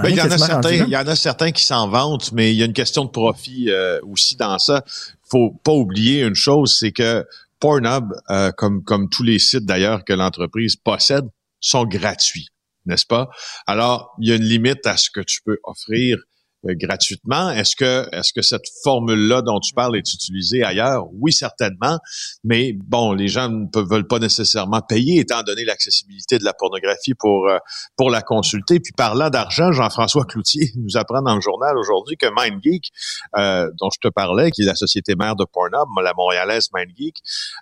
Ben, 0.02 0.08
il, 0.08 0.16
y 0.16 0.20
en 0.20 0.30
a 0.30 0.38
certains, 0.38 0.72
il 0.72 0.88
y 0.88 0.96
en 0.96 1.06
a 1.06 1.16
certains 1.16 1.52
qui 1.52 1.64
s'en 1.64 1.88
vantent, 1.88 2.32
mais 2.32 2.52
il 2.52 2.56
y 2.56 2.62
a 2.62 2.66
une 2.66 2.72
question 2.72 3.04
de 3.04 3.10
profit 3.10 3.70
euh, 3.70 4.00
aussi 4.02 4.36
dans 4.36 4.58
ça. 4.58 4.82
faut 5.30 5.50
pas 5.62 5.72
oublier 5.72 6.22
une 6.22 6.34
chose, 6.34 6.76
c'est 6.78 6.92
que 6.92 7.26
Pornhub, 7.60 8.12
euh, 8.30 8.50
comme, 8.52 8.82
comme 8.82 9.08
tous 9.08 9.22
les 9.22 9.38
sites 9.38 9.66
d'ailleurs 9.66 10.04
que 10.04 10.12
l'entreprise 10.12 10.76
possède, 10.76 11.24
sont 11.60 11.84
gratuits, 11.84 12.48
n'est-ce 12.86 13.06
pas? 13.06 13.28
Alors, 13.66 14.14
il 14.20 14.28
y 14.28 14.32
a 14.32 14.36
une 14.36 14.44
limite 14.44 14.86
à 14.86 14.96
ce 14.96 15.10
que 15.10 15.20
tu 15.20 15.40
peux 15.44 15.58
offrir 15.64 16.18
gratuitement. 16.64 17.50
Est-ce 17.50 17.76
que 17.76 18.08
est-ce 18.12 18.32
que 18.32 18.42
cette 18.42 18.66
formule-là 18.82 19.42
dont 19.42 19.60
tu 19.60 19.72
parles 19.74 19.96
est 19.96 20.12
utilisée 20.12 20.64
ailleurs? 20.64 21.06
Oui, 21.12 21.32
certainement. 21.32 21.98
Mais 22.44 22.72
bon, 22.74 23.12
les 23.12 23.28
gens 23.28 23.48
ne 23.48 23.88
veulent 23.88 24.06
pas 24.06 24.18
nécessairement 24.18 24.80
payer 24.80 25.20
étant 25.20 25.42
donné 25.42 25.64
l'accessibilité 25.64 26.38
de 26.38 26.44
la 26.44 26.52
pornographie 26.52 27.14
pour 27.14 27.48
euh, 27.48 27.58
pour 27.96 28.10
la 28.10 28.22
consulter. 28.22 28.80
Puis 28.80 28.92
parlant 28.96 29.30
d'argent, 29.30 29.72
Jean-François 29.72 30.24
Cloutier 30.24 30.72
nous 30.76 30.96
apprend 30.96 31.22
dans 31.22 31.34
le 31.34 31.40
journal 31.40 31.76
aujourd'hui 31.78 32.16
que 32.16 32.26
MindGeek, 32.26 32.90
euh, 33.36 33.70
dont 33.78 33.90
je 33.90 34.08
te 34.08 34.12
parlais, 34.12 34.50
qui 34.50 34.62
est 34.62 34.66
la 34.66 34.74
société 34.74 35.14
mère 35.14 35.36
de 35.36 35.44
Pornhub, 35.44 35.88
la 36.02 36.12
montréalaise 36.14 36.68
MindGeek, 36.72 37.16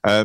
euh, 0.06 0.24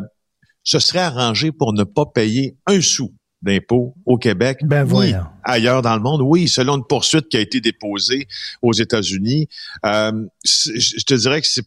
se 0.63 0.79
serait 0.79 0.99
arrangé 0.99 1.51
pour 1.51 1.73
ne 1.73 1.83
pas 1.83 2.05
payer 2.05 2.55
un 2.67 2.81
sou 2.81 3.13
d'impôts 3.41 3.95
au 4.05 4.17
Québec, 4.17 4.59
ben 4.63 4.87
oui, 4.91 5.13
ailleurs 5.43 5.81
dans 5.81 5.95
le 5.95 6.01
monde. 6.01 6.21
Oui, 6.23 6.47
selon 6.47 6.77
une 6.77 6.85
poursuite 6.85 7.27
qui 7.29 7.37
a 7.37 7.39
été 7.39 7.59
déposée 7.61 8.27
aux 8.61 8.73
États-Unis. 8.73 9.47
Euh, 9.85 10.11
je 10.43 11.03
te 11.03 11.13
dirais 11.13 11.41
que 11.41 11.47
c'est 11.47 11.65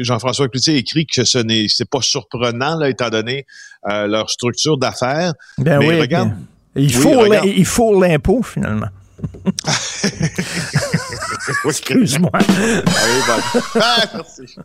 Jean-François 0.00 0.48
Cloutier 0.48 0.76
écrit 0.76 1.06
que 1.06 1.24
ce 1.24 1.38
n'est 1.38 1.66
c'est 1.68 1.88
pas 1.88 2.00
surprenant 2.00 2.78
là, 2.78 2.88
étant 2.88 3.10
donné 3.10 3.46
euh, 3.90 4.06
leur 4.06 4.30
structure 4.30 4.78
d'affaires. 4.78 5.34
Ben 5.58 5.78
Mais 5.78 5.88
oui, 5.88 6.00
regarde, 6.00 6.32
il 6.76 6.92
faut 6.92 7.32
il 7.44 7.66
faut 7.66 8.00
l'impôt 8.00 8.42
finalement. 8.42 8.88
Excuse-moi. 11.64 12.30
Ah, 13.74 14.04
merci. 14.14 14.56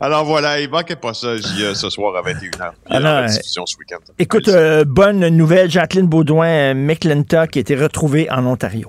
Alors 0.00 0.24
voilà, 0.24 0.60
il 0.60 0.68
manquait 0.68 0.96
pas 0.96 1.14
ça 1.14 1.36
ce 1.38 1.90
soir 1.90 2.16
à 2.16 2.22
21h. 2.22 2.72
Alors, 2.86 3.28
ce 3.28 3.76
week-end. 3.78 3.98
Écoute, 4.18 4.48
euh, 4.48 4.84
bonne 4.84 5.28
nouvelle, 5.28 5.70
Jacqueline 5.70 6.06
Baudouin 6.06 6.48
euh, 6.48 6.74
McClintock 6.74 7.50
qui 7.50 7.58
a 7.58 7.60
été 7.60 7.76
retrouvée 7.76 8.30
en 8.30 8.46
Ontario. 8.46 8.88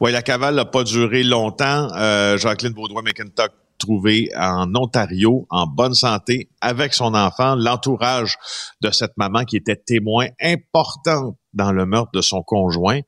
Oui, 0.00 0.12
la 0.12 0.22
cavale 0.22 0.54
n'a 0.54 0.64
pas 0.64 0.84
duré 0.84 1.22
longtemps. 1.22 1.88
Euh, 1.94 2.38
Jacqueline 2.38 2.72
Baudouin 2.72 3.02
McClintock 3.02 3.50
trouvée 3.78 4.30
en 4.36 4.72
Ontario 4.74 5.46
en 5.50 5.66
bonne 5.66 5.94
santé 5.94 6.48
avec 6.60 6.94
son 6.94 7.14
enfant, 7.14 7.54
l'entourage 7.56 8.36
de 8.80 8.90
cette 8.90 9.16
maman 9.16 9.44
qui 9.44 9.56
était 9.56 9.76
témoin 9.76 10.26
important 10.40 11.36
dans 11.52 11.72
le 11.72 11.86
meurtre 11.86 12.12
de 12.12 12.20
son 12.20 12.42
conjoint. 12.42 13.00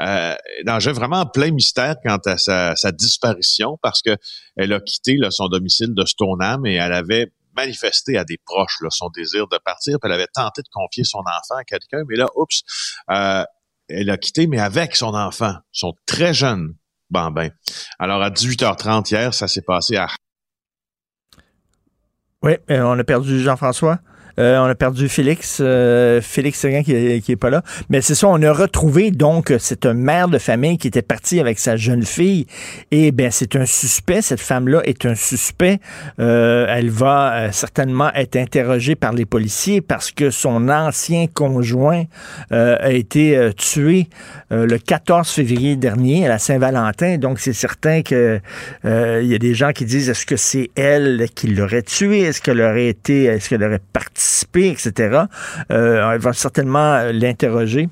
Euh, 0.00 0.34
j'ai 0.78 0.92
vraiment 0.92 1.26
plein 1.26 1.50
mystère 1.50 1.96
quant 2.04 2.18
à 2.26 2.36
sa, 2.38 2.92
disparition 2.92 3.78
parce 3.82 4.02
que 4.02 4.16
elle 4.56 4.72
a 4.72 4.80
quitté 4.80 5.18
son 5.30 5.48
domicile 5.48 5.94
de 5.94 6.04
Stoneham 6.04 6.64
et 6.66 6.74
elle 6.74 6.92
avait 6.92 7.32
manifesté 7.56 8.16
à 8.16 8.24
des 8.24 8.38
proches 8.44 8.78
son 8.90 9.10
désir 9.10 9.48
de 9.48 9.58
partir, 9.58 9.98
puis 10.00 10.08
elle 10.08 10.14
avait 10.14 10.28
tenté 10.32 10.62
de 10.62 10.68
confier 10.70 11.04
son 11.04 11.18
enfant 11.18 11.56
à 11.58 11.64
quelqu'un, 11.64 12.02
mais 12.08 12.16
là, 12.16 12.28
oups, 12.36 12.62
euh, 13.10 13.44
elle 13.88 14.10
a 14.10 14.16
quitté, 14.16 14.46
mais 14.46 14.60
avec 14.60 14.94
son 14.94 15.14
enfant, 15.14 15.54
son 15.72 15.94
très 16.06 16.34
jeune 16.34 16.74
bambin. 17.10 17.48
Alors, 17.98 18.22
à 18.22 18.30
18h30 18.30 19.10
hier, 19.10 19.34
ça 19.34 19.48
s'est 19.48 19.62
passé 19.62 19.96
à... 19.96 20.08
Oui, 22.42 22.52
on 22.68 22.98
a 22.98 23.04
perdu 23.04 23.40
Jean-François. 23.40 23.98
Euh, 24.38 24.58
on 24.58 24.64
a 24.64 24.74
perdu 24.74 25.08
Félix, 25.08 25.58
euh, 25.60 26.20
Félix 26.20 26.60
Séguin 26.60 26.82
qui, 26.82 27.20
qui 27.22 27.32
est 27.32 27.36
pas 27.36 27.50
là. 27.50 27.62
Mais 27.88 28.00
c'est 28.00 28.14
ça, 28.14 28.28
on 28.28 28.40
a 28.42 28.52
retrouvé 28.52 29.10
donc 29.10 29.52
cette 29.58 29.86
mère 29.86 30.28
de 30.28 30.38
famille 30.38 30.78
qui 30.78 30.88
était 30.88 31.02
partie 31.02 31.40
avec 31.40 31.58
sa 31.58 31.76
jeune 31.76 32.04
fille. 32.04 32.46
Et 32.90 33.10
ben 33.10 33.30
c'est 33.30 33.56
un 33.56 33.66
suspect. 33.66 34.22
Cette 34.22 34.40
femme-là 34.40 34.80
est 34.84 35.06
un 35.06 35.14
suspect. 35.14 35.80
Euh, 36.20 36.66
elle 36.68 36.90
va 36.90 37.50
certainement 37.52 38.12
être 38.14 38.36
interrogée 38.36 38.94
par 38.94 39.12
les 39.12 39.24
policiers 39.24 39.80
parce 39.80 40.10
que 40.12 40.30
son 40.30 40.68
ancien 40.68 41.26
conjoint 41.26 42.04
a 42.50 42.90
été 42.90 43.50
tué 43.56 44.08
le 44.50 44.76
14 44.78 45.28
février 45.28 45.76
dernier 45.76 46.26
à 46.26 46.28
la 46.28 46.38
Saint-Valentin. 46.38 47.18
Donc 47.18 47.40
c'est 47.40 47.52
certain 47.52 48.02
que 48.02 48.40
il 48.84 49.26
y 49.26 49.34
a 49.34 49.38
des 49.38 49.54
gens 49.54 49.72
qui 49.72 49.84
disent 49.84 50.08
est-ce 50.08 50.26
que 50.26 50.36
c'est 50.36 50.70
elle 50.76 51.26
qui 51.34 51.48
l'aurait 51.48 51.82
tué? 51.82 52.20
Est-ce 52.20 52.40
qu'elle 52.40 52.60
aurait 52.60 52.88
été 52.88 53.24
Est-ce 53.24 53.48
qu'elle 53.48 53.64
aurait 53.64 53.80
participé 54.28 54.68
etc. 54.68 55.24
Euh, 55.70 56.12
elle 56.12 56.20
va 56.20 56.32
certainement 56.32 57.02
l'interroger. 57.12 57.88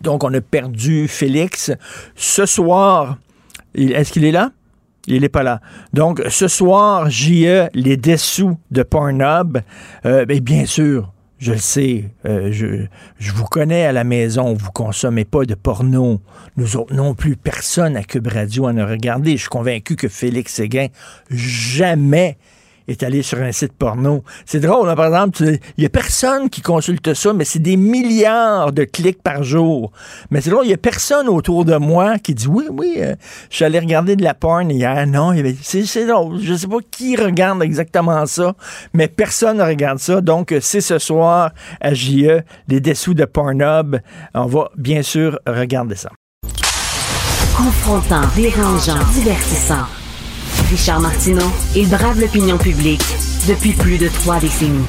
Donc, 0.00 0.24
on 0.24 0.32
a 0.34 0.40
perdu 0.40 1.06
Félix. 1.08 1.70
Ce 2.16 2.46
soir, 2.46 3.18
est-ce 3.74 4.12
qu'il 4.12 4.24
est 4.24 4.32
là? 4.32 4.50
Il 5.06 5.20
n'est 5.20 5.28
pas 5.28 5.42
là. 5.42 5.60
Donc, 5.92 6.22
ce 6.28 6.48
soir, 6.48 7.10
JE, 7.10 7.68
les 7.74 7.96
dessous 7.96 8.56
de 8.70 8.82
Pornhub, 8.82 9.58
euh, 10.06 10.24
ben, 10.24 10.40
bien 10.40 10.64
sûr, 10.64 11.12
je 11.38 11.52
le 11.52 11.58
sais, 11.58 12.04
euh, 12.24 12.50
je, 12.52 12.86
je, 13.18 13.32
vous 13.32 13.44
connais 13.44 13.84
à 13.84 13.92
la 13.92 14.04
maison, 14.04 14.54
vous 14.54 14.70
consommez 14.70 15.24
pas 15.24 15.44
de 15.44 15.56
porno. 15.56 16.20
Nous 16.56 16.76
autres 16.76 16.94
non 16.94 17.14
plus, 17.14 17.36
personne 17.36 17.96
à 17.96 18.04
Cube 18.04 18.28
Radio 18.28 18.66
en 18.66 18.76
a 18.76 18.86
regardé. 18.86 19.32
Je 19.32 19.42
suis 19.42 19.48
convaincu 19.48 19.96
que 19.96 20.08
Félix 20.08 20.54
Séguin, 20.54 20.86
jamais 21.30 22.38
est 22.88 23.02
allé 23.02 23.22
sur 23.22 23.40
un 23.40 23.52
site 23.52 23.72
porno. 23.72 24.22
C'est 24.46 24.60
drôle, 24.60 24.88
hein, 24.88 24.96
par 24.96 25.06
exemple, 25.06 25.42
il 25.42 25.60
n'y 25.78 25.86
a 25.86 25.88
personne 25.88 26.50
qui 26.50 26.60
consulte 26.60 27.14
ça, 27.14 27.32
mais 27.32 27.44
c'est 27.44 27.58
des 27.58 27.76
milliards 27.76 28.72
de 28.72 28.84
clics 28.84 29.22
par 29.22 29.42
jour. 29.42 29.92
Mais 30.30 30.40
c'est 30.40 30.50
drôle, 30.50 30.64
il 30.64 30.68
n'y 30.68 30.74
a 30.74 30.78
personne 30.78 31.28
autour 31.28 31.64
de 31.64 31.76
moi 31.76 32.18
qui 32.18 32.34
dit 32.34 32.46
oui, 32.46 32.64
oui, 32.70 32.94
euh, 32.98 33.14
je 33.50 33.56
suis 33.56 33.64
allé 33.64 33.78
regarder 33.78 34.16
de 34.16 34.22
la 34.22 34.34
porn 34.34 34.70
hier. 34.70 35.06
Non, 35.06 35.32
c'est 35.62 36.06
drôle. 36.06 36.40
Je 36.40 36.52
ne 36.52 36.56
sais 36.56 36.66
pas 36.66 36.78
qui 36.90 37.16
regarde 37.16 37.62
exactement 37.62 38.26
ça, 38.26 38.54
mais 38.94 39.08
personne 39.08 39.58
ne 39.58 39.62
regarde 39.62 39.98
ça. 39.98 40.20
Donc, 40.20 40.54
c'est 40.60 40.80
ce 40.80 40.98
soir 40.98 41.50
à 41.80 41.94
JE, 41.94 42.42
les 42.68 42.80
dessous 42.80 43.14
de 43.14 43.24
Pornhub. 43.24 43.96
On 44.34 44.46
va 44.46 44.70
bien 44.76 45.02
sûr 45.02 45.38
regarder 45.46 45.96
ça. 45.96 46.10
Confrontant, 47.56 48.22
dérangeant, 48.34 48.98
divertissant. 49.12 50.01
Richard 50.72 51.00
Martineau, 51.00 51.52
il 51.76 51.86
brave 51.86 52.18
l'opinion 52.18 52.56
publique 52.56 53.02
depuis 53.46 53.74
plus 53.74 53.98
de 53.98 54.08
trois 54.08 54.40
décennies. 54.40 54.86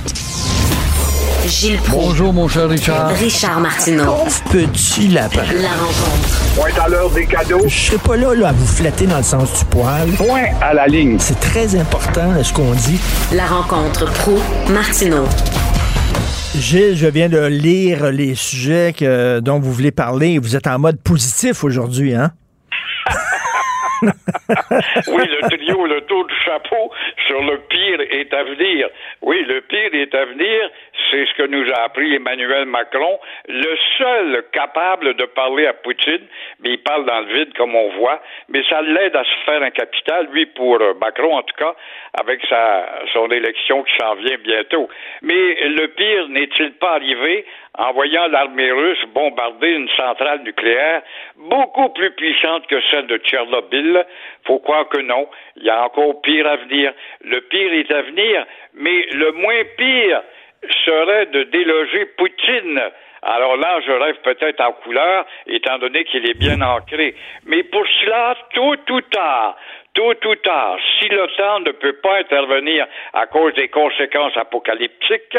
Gilles 1.46 1.78
Proulx. 1.80 2.06
Bonjour, 2.08 2.32
mon 2.32 2.48
cher 2.48 2.70
Richard. 2.70 3.10
Richard 3.10 3.60
Martineau. 3.60 4.16
petit 4.50 5.10
lapin. 5.10 5.44
La 5.62 5.74
rencontre. 5.74 6.56
Point 6.56 6.82
à 6.86 6.88
l'heure 6.88 7.10
des 7.10 7.26
cadeaux. 7.26 7.64
Je 7.68 7.78
serai 7.88 7.98
pas 7.98 8.16
là, 8.16 8.34
là, 8.34 8.48
à 8.48 8.52
vous 8.54 8.66
flatter 8.66 9.08
dans 9.08 9.18
le 9.18 9.24
sens 9.24 9.60
du 9.60 9.66
poil. 9.66 10.10
Point 10.12 10.46
à 10.62 10.74
la 10.74 10.88
ligne. 10.88 11.18
C'est 11.20 11.42
très 11.42 11.76
important, 11.76 12.42
ce 12.42 12.54
qu'on 12.54 12.72
dit. 12.72 13.02
La 13.34 13.46
rencontre 13.46 14.06
pro 14.06 14.40
martineau 14.70 15.26
Gilles, 16.58 16.96
je 16.96 17.08
viens 17.08 17.28
de 17.28 17.46
lire 17.46 18.10
les 18.10 18.36
sujets 18.36 18.94
que, 18.98 19.42
dont 19.42 19.60
vous 19.60 19.74
voulez 19.74 19.92
parler. 19.92 20.40
Vous 20.40 20.56
êtes 20.56 20.68
en 20.68 20.80
mode 20.80 21.02
positif 21.02 21.66
aujourd'hui, 21.66 22.16
hein? 22.16 22.32
oui, 25.08 25.24
le 25.28 25.50
trio, 25.50 25.86
le 25.86 26.02
tour 26.02 26.26
du 26.26 26.36
chapeau 26.44 26.92
sur 27.28 27.42
le 27.42 27.58
pire 27.70 28.02
est 28.02 28.34
à 28.34 28.44
venir. 28.44 28.90
Oui, 29.22 29.44
le 29.48 29.62
pire 29.62 29.94
est 29.94 30.14
à 30.14 30.26
venir, 30.26 30.70
c'est 31.14 31.26
ce 31.28 31.34
que 31.36 31.48
nous 31.48 31.70
a 31.72 31.84
appris 31.84 32.16
Emmanuel 32.16 32.66
Macron, 32.66 33.20
le 33.48 33.78
seul 33.98 34.44
capable 34.52 35.14
de 35.14 35.26
parler 35.26 35.68
à 35.68 35.74
Poutine, 35.74 36.26
mais 36.60 36.72
il 36.72 36.80
parle 36.80 37.06
dans 37.06 37.20
le 37.20 37.34
vide 37.34 37.54
comme 37.56 37.76
on 37.76 37.90
voit, 37.98 38.20
mais 38.50 38.64
ça 38.68 38.82
l'aide 38.82 39.16
à 39.16 39.24
se 39.24 39.46
faire 39.46 39.62
un 39.62 39.70
capital, 39.70 40.28
lui 40.32 40.48
pour 40.48 40.82
euh, 40.82 40.94
Macron 41.00 41.38
en 41.38 41.44
tout 41.44 41.56
cas, 41.56 41.76
avec 42.20 42.42
sa, 42.50 42.90
son 43.14 43.30
élection 43.30 43.84
qui 43.84 43.94
s'en 43.98 44.16
vient 44.16 44.38
bientôt. 44.44 44.90
Mais 45.22 45.68
le 45.70 45.88
pire 45.90 46.30
n'est-il 46.30 46.72
pas 46.74 46.94
arrivé 46.96 47.46
en 47.78 47.92
voyant 47.94 48.28
l'armée 48.28 48.72
russe 48.72 49.04
bombarder 49.14 49.70
une 49.70 49.90
centrale 49.90 50.42
nucléaire 50.44 51.02
beaucoup 51.36 51.90
plus 51.90 52.12
puissante 52.12 52.66
que 52.68 52.82
celle 52.90 53.08
de 53.08 53.18
Tchernobyl? 53.18 54.06
Faut 54.46 54.60
croire 54.60 54.90
que 54.90 55.00
non. 55.00 55.28
Il 55.58 55.64
y 55.64 55.70
a 55.70 55.84
encore 55.86 56.22
pire 56.22 56.48
à 56.48 56.56
venir. 56.58 56.94
Le 57.24 57.40
pire 57.42 57.74
est 57.74 57.92
à 57.92 58.02
venir, 58.02 58.46
mais 58.74 59.06
le 59.12 59.32
moins 59.32 59.64
pire 59.78 60.22
serait 60.86 61.28
de 61.28 61.44
déloger 61.44 62.06
Poutine. 62.18 62.82
Alors 63.24 63.56
là, 63.56 63.80
je 63.86 63.92
rêve 63.92 64.18
peut-être 64.24 64.60
en 64.60 64.74
couleur, 64.74 65.26
étant 65.48 65.78
donné 65.78 66.04
qu'il 66.04 66.30
est 66.30 66.38
bien 66.38 66.62
ancré. 66.62 67.16
Mais 67.46 67.64
pour 67.64 67.88
cela, 67.88 68.36
tôt 68.54 68.76
ou 68.90 69.02
tard, 69.02 69.56
tôt 69.94 70.14
ou 70.26 70.36
tard, 70.36 70.78
si 71.00 71.08
l'OTAN 71.08 71.62
ne 71.62 71.72
peut 71.72 71.94
pas 71.94 72.18
intervenir 72.18 72.86
à 73.14 73.26
cause 73.28 73.54
des 73.54 73.70
conséquences 73.70 74.36
apocalyptiques, 74.36 75.38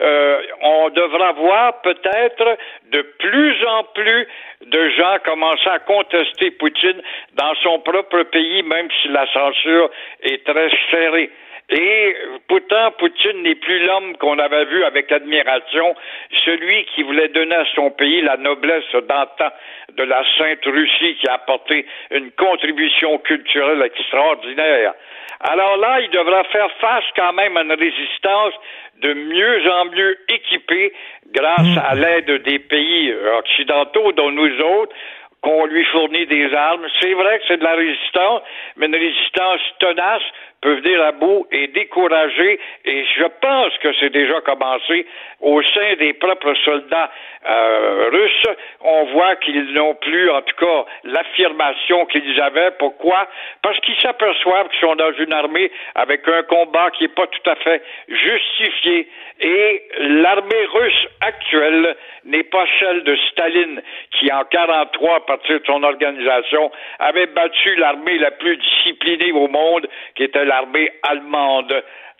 euh, 0.00 0.40
on 0.62 0.88
devra 0.90 1.32
voir 1.32 1.82
peut-être 1.82 2.56
de 2.90 3.02
plus 3.18 3.66
en 3.66 3.84
plus 3.84 4.28
de 4.64 4.88
gens 4.90 5.18
commencer 5.24 5.68
à 5.68 5.78
contester 5.80 6.52
Poutine 6.52 7.02
dans 7.34 7.54
son 7.62 7.80
propre 7.80 8.22
pays, 8.22 8.62
même 8.62 8.88
si 9.02 9.08
la 9.08 9.26
censure 9.32 9.90
est 10.22 10.42
très 10.46 10.70
serrée. 10.90 11.30
Et 11.68 12.16
pourtant, 12.46 12.92
Poutine 12.92 13.42
n'est 13.42 13.56
plus 13.56 13.84
l'homme 13.86 14.16
qu'on 14.18 14.38
avait 14.38 14.66
vu 14.66 14.84
avec 14.84 15.10
admiration, 15.10 15.96
celui 16.44 16.84
qui 16.94 17.02
voulait 17.02 17.28
donner 17.28 17.56
à 17.56 17.64
son 17.74 17.90
pays 17.90 18.20
la 18.20 18.36
noblesse 18.36 18.84
d'antan 18.92 19.50
de 19.96 20.02
la 20.04 20.22
Sainte 20.38 20.64
Russie 20.64 21.16
qui 21.20 21.28
a 21.28 21.34
apporté 21.34 21.84
une 22.12 22.30
contribution 22.32 23.18
culturelle 23.18 23.82
extraordinaire. 23.82 24.94
Alors 25.40 25.76
là, 25.78 26.00
il 26.00 26.10
devra 26.10 26.44
faire 26.44 26.70
face 26.80 27.04
quand 27.16 27.32
même 27.32 27.56
à 27.56 27.62
une 27.62 27.72
résistance 27.72 28.54
de 29.02 29.12
mieux 29.12 29.70
en 29.70 29.84
mieux 29.86 30.16
équipée 30.28 30.92
grâce 31.32 31.76
à 31.84 31.94
l'aide 31.96 32.30
des 32.44 32.60
pays 32.60 33.12
occidentaux, 33.38 34.12
dont 34.12 34.30
nous 34.30 34.60
autres, 34.60 34.94
qu'on 35.42 35.66
lui 35.66 35.84
fournit 35.86 36.26
des 36.26 36.52
armes. 36.54 36.86
C'est 37.00 37.12
vrai 37.12 37.38
que 37.38 37.44
c'est 37.48 37.58
de 37.58 37.64
la 37.64 37.74
résistance, 37.74 38.42
mais 38.76 38.86
une 38.86 38.96
résistance 38.96 39.60
tenace 39.78 40.22
peut 40.60 40.74
venir 40.74 41.02
à 41.02 41.12
bout 41.12 41.46
et 41.52 41.68
décourager, 41.68 42.58
et 42.84 43.04
je 43.16 43.24
pense 43.40 43.76
que 43.78 43.92
c'est 44.00 44.10
déjà 44.10 44.40
commencé 44.40 45.06
au 45.40 45.62
sein 45.62 45.94
des 45.98 46.14
propres 46.14 46.54
soldats 46.64 47.10
euh, 47.48 48.08
russes. 48.10 48.56
On 48.80 49.04
voit 49.06 49.36
qu'ils 49.36 49.72
n'ont 49.72 49.94
plus, 49.94 50.30
en 50.30 50.42
tout 50.42 50.56
cas, 50.56 50.84
l'affirmation 51.04 52.06
qu'ils 52.06 52.40
avaient. 52.40 52.70
Pourquoi? 52.78 53.28
Parce 53.62 53.78
qu'ils 53.80 54.00
s'aperçoivent 54.00 54.68
qu'ils 54.70 54.80
sont 54.80 54.96
dans 54.96 55.12
une 55.12 55.32
armée 55.32 55.70
avec 55.94 56.26
un 56.26 56.42
combat 56.44 56.90
qui 56.90 57.04
n'est 57.04 57.14
pas 57.14 57.26
tout 57.26 57.50
à 57.50 57.54
fait 57.56 57.82
justifié. 58.08 59.08
Et 59.40 59.82
l'armée 59.98 60.64
russe 60.72 61.06
actuelle 61.20 61.94
n'est 62.24 62.44
pas 62.44 62.64
celle 62.80 63.04
de 63.04 63.16
Staline, 63.30 63.82
qui 64.12 64.32
en 64.32 64.44
43, 64.44 65.16
à 65.16 65.20
partir 65.20 65.60
de 65.60 65.66
son 65.66 65.82
organisation, 65.82 66.72
avait 66.98 67.26
battu 67.26 67.76
l'armée 67.76 68.18
la 68.18 68.30
plus 68.30 68.56
disciplinée 68.56 69.32
au 69.32 69.48
monde, 69.48 69.86
qui 70.14 70.24
était 70.24 70.45
l'armée 70.46 70.90
allemande. 71.02 71.72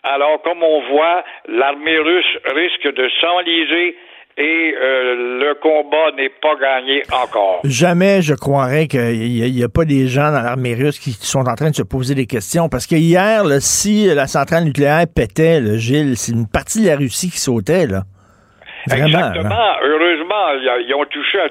Alors, 0.03 0.41
comme 0.43 0.61
on 0.63 0.81
voit, 0.89 1.23
l'armée 1.47 1.97
russe 1.97 2.37
risque 2.45 2.93
de 2.93 3.09
s'enliser 3.19 3.95
et 4.37 4.75
euh, 4.79 5.39
le 5.39 5.55
combat 5.55 6.11
n'est 6.15 6.29
pas 6.29 6.55
gagné 6.55 7.01
encore. 7.11 7.61
Jamais 7.63 8.21
je 8.21 8.35
croirais 8.35 8.87
qu'il 8.87 9.01
n'y 9.01 9.63
a, 9.63 9.67
pas 9.67 9.83
des 9.83 10.07
gens 10.07 10.31
dans 10.31 10.43
l'armée 10.43 10.75
russe 10.75 10.99
qui 10.99 11.11
sont 11.11 11.47
en 11.47 11.55
train 11.55 11.71
de 11.71 11.75
se 11.75 11.81
poser 11.81 12.13
des 12.13 12.27
questions. 12.27 12.69
Parce 12.69 12.85
que 12.85 12.95
hier, 12.95 13.43
si 13.59 14.05
la 14.13 14.27
centrale 14.27 14.65
nucléaire 14.65 15.05
pétait, 15.13 15.59
Gilles, 15.79 16.15
c'est 16.17 16.33
une 16.33 16.47
partie 16.47 16.83
de 16.83 16.89
la 16.89 16.97
Russie 16.97 17.31
qui 17.31 17.39
sautait. 17.39 17.87
Là. 17.87 18.03
Exactement. 18.85 19.49
Heureusement, 19.83 20.53
ils 20.85 20.93
ont 20.93 21.05
touché 21.05 21.39
à 21.39 21.49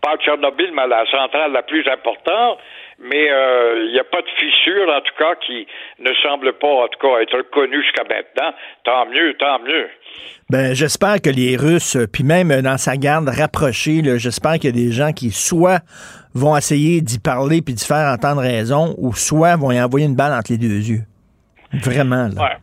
pas 0.00 0.12
à 0.12 0.16
Tchernobyl, 0.16 0.72
mais 0.74 0.82
à 0.82 0.86
la 0.86 1.04
centrale 1.10 1.52
la 1.52 1.62
plus 1.62 1.86
importante. 1.86 2.58
Mais 3.02 3.30
euh, 3.30 3.84
il 3.86 3.92
n'y 3.92 3.98
a 3.98 4.04
pas 4.04 4.22
de 4.22 4.28
fissure, 4.38 4.88
en 4.88 5.00
tout 5.00 5.14
cas, 5.18 5.34
qui 5.44 5.66
ne 5.98 6.12
semble 6.22 6.52
pas, 6.54 6.68
en 6.68 6.88
tout 6.88 6.98
cas, 7.00 7.20
être 7.20 7.42
connue 7.50 7.82
jusqu'à 7.82 8.04
maintenant. 8.04 8.54
Tant 8.84 9.06
mieux, 9.06 9.34
tant 9.38 9.58
mieux. 9.58 9.88
Ben, 10.50 10.74
j'espère 10.74 11.20
que 11.20 11.30
les 11.30 11.56
Russes, 11.56 11.96
puis 12.12 12.22
même 12.22 12.60
dans 12.62 12.78
sa 12.78 12.96
garde 12.96 13.28
rapprochée, 13.28 14.02
j'espère 14.18 14.54
qu'il 14.54 14.66
y 14.66 14.68
a 14.68 14.86
des 14.86 14.92
gens 14.92 15.12
qui 15.12 15.30
soit 15.30 15.80
vont 16.34 16.56
essayer 16.56 17.00
d'y 17.00 17.18
parler 17.18 17.60
puis 17.60 17.74
de 17.74 17.80
faire 17.80 18.12
entendre 18.12 18.40
raison, 18.40 18.94
ou 18.98 19.14
soit 19.14 19.56
vont 19.56 19.72
y 19.72 19.80
envoyer 19.80 20.06
une 20.06 20.16
balle 20.16 20.32
entre 20.32 20.52
les 20.52 20.58
deux 20.58 20.88
yeux. 20.88 21.02
Vraiment, 21.72 22.28
là. 22.28 22.42
Ouais. 22.42 22.56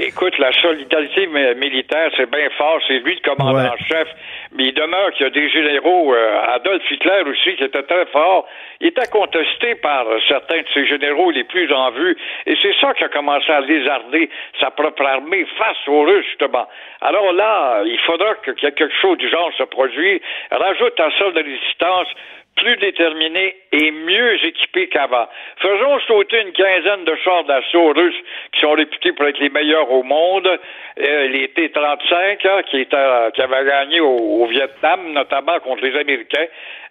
Écoute, 0.00 0.38
la 0.38 0.50
solidarité 0.52 1.26
militaire, 1.26 2.10
c'est 2.16 2.30
bien 2.30 2.48
fort. 2.56 2.78
C'est 2.88 3.00
lui 3.00 3.14
le 3.14 3.30
commandant-chef. 3.30 4.08
Mais 4.52 4.68
il 4.68 4.74
demeure 4.74 5.12
qu'il 5.12 5.24
y 5.24 5.26
a 5.26 5.30
des 5.30 5.50
généraux, 5.50 6.14
euh, 6.14 6.54
Adolf 6.54 6.82
Hitler 6.90 7.22
aussi, 7.26 7.56
qui 7.56 7.64
était 7.64 7.82
très 7.82 8.06
fort. 8.06 8.48
Il 8.80 8.88
était 8.88 9.06
contesté 9.08 9.74
par 9.76 10.06
certains 10.28 10.62
de 10.62 10.66
ses 10.72 10.86
généraux 10.86 11.30
les 11.30 11.44
plus 11.44 11.70
en 11.72 11.90
vue. 11.90 12.16
Et 12.46 12.56
c'est 12.62 12.74
ça 12.80 12.94
qui 12.94 13.04
a 13.04 13.10
commencé 13.10 13.52
à 13.52 13.60
lézarder 13.60 14.30
sa 14.60 14.70
propre 14.70 15.04
armée 15.04 15.46
face 15.58 15.76
aux 15.86 16.04
Russes, 16.04 16.26
justement. 16.26 16.66
Alors 17.02 17.30
là, 17.34 17.82
il 17.84 17.98
faudra 18.00 18.34
que 18.36 18.52
quelque 18.52 18.88
chose 19.00 19.18
du 19.18 19.28
genre 19.28 19.52
se 19.58 19.64
produise. 19.64 20.20
Rajoute 20.50 20.98
à 21.00 21.10
ça 21.18 21.30
de 21.32 21.42
résistance 21.42 22.08
plus 22.56 22.76
déterminés 22.76 23.56
et 23.72 23.90
mieux 23.90 24.44
équipés 24.44 24.88
qu'avant. 24.88 25.26
Faisons 25.60 25.98
sauter 26.06 26.42
une 26.42 26.52
quinzaine 26.52 27.04
de 27.04 27.16
chars 27.24 27.44
d'assaut 27.44 27.92
russes 27.92 28.22
qui 28.52 28.60
sont 28.60 28.72
réputés 28.72 29.12
pour 29.12 29.26
être 29.26 29.38
les 29.38 29.48
meilleurs 29.48 29.90
au 29.90 30.02
monde, 30.02 30.46
euh, 30.46 31.28
les 31.28 31.48
T-35 31.48 32.46
hein, 32.46 32.62
qui, 32.70 32.86
qui 32.86 32.94
avaient 33.42 33.64
gagné 33.66 34.00
au, 34.00 34.46
Vietnam, 34.46 35.12
notamment 35.12 35.58
contre 35.60 35.82
les 35.84 35.98
Américains. 35.98 36.46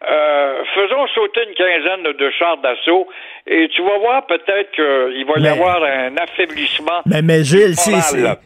Euh, 0.09 0.63
faisons 0.73 1.05
sauter 1.13 1.41
une 1.47 1.53
quinzaine 1.53 2.11
de 2.11 2.31
chars 2.31 2.57
d'assaut 2.57 3.07
et 3.45 3.67
tu 3.69 3.83
vas 3.83 3.99
voir 3.99 4.25
peut-être 4.25 4.71
qu'il 4.71 5.25
va 5.25 5.39
y 5.39 5.47
avoir 5.47 5.83
un 5.83 6.17
affaiblissement. 6.17 7.01
Mais, 7.05 7.21
mais 7.21 7.43
Gilles, 7.43 7.75
si, 7.75 7.93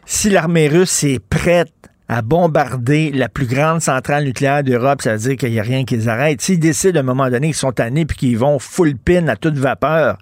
si 0.05 0.29
l'armée 0.29 0.67
russe 0.67 1.03
est 1.05 1.19
prête 1.29 1.69
à 2.07 2.21
bombarder 2.21 3.11
la 3.11 3.29
plus 3.29 3.47
grande 3.47 3.79
centrale 3.79 4.25
nucléaire 4.25 4.63
d'Europe, 4.63 5.01
ça 5.01 5.13
veut 5.13 5.17
dire 5.17 5.37
qu'il 5.37 5.51
n'y 5.51 5.59
a 5.59 5.63
rien 5.63 5.85
qui 5.85 5.95
les 5.95 6.07
arrête. 6.07 6.39
S'ils 6.41 6.59
décident 6.59 6.99
à 6.99 7.01
un 7.01 7.05
moment 7.05 7.29
donné 7.29 7.47
qu'ils 7.47 7.55
sont 7.55 7.71
tannés 7.71 8.05
puis 8.05 8.17
qu'ils 8.17 8.37
vont 8.37 8.59
full 8.59 8.93
pin 8.95 9.27
à 9.27 9.35
toute 9.35 9.55
vapeur, 9.55 10.17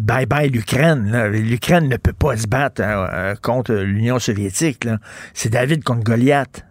bye 0.00 0.26
bye 0.26 0.48
l'Ukraine. 0.48 1.10
L'Ukraine 1.32 1.88
ne 1.88 1.96
peut 1.96 2.14
pas 2.18 2.36
se 2.36 2.46
battre 2.46 2.82
euh, 2.82 3.06
euh, 3.12 3.34
contre 3.42 3.72
l'Union 3.74 4.18
soviétique. 4.18 4.86
C'est 5.32 5.50
David 5.50 5.82
contre 5.82 6.04
Goliath. 6.04 6.64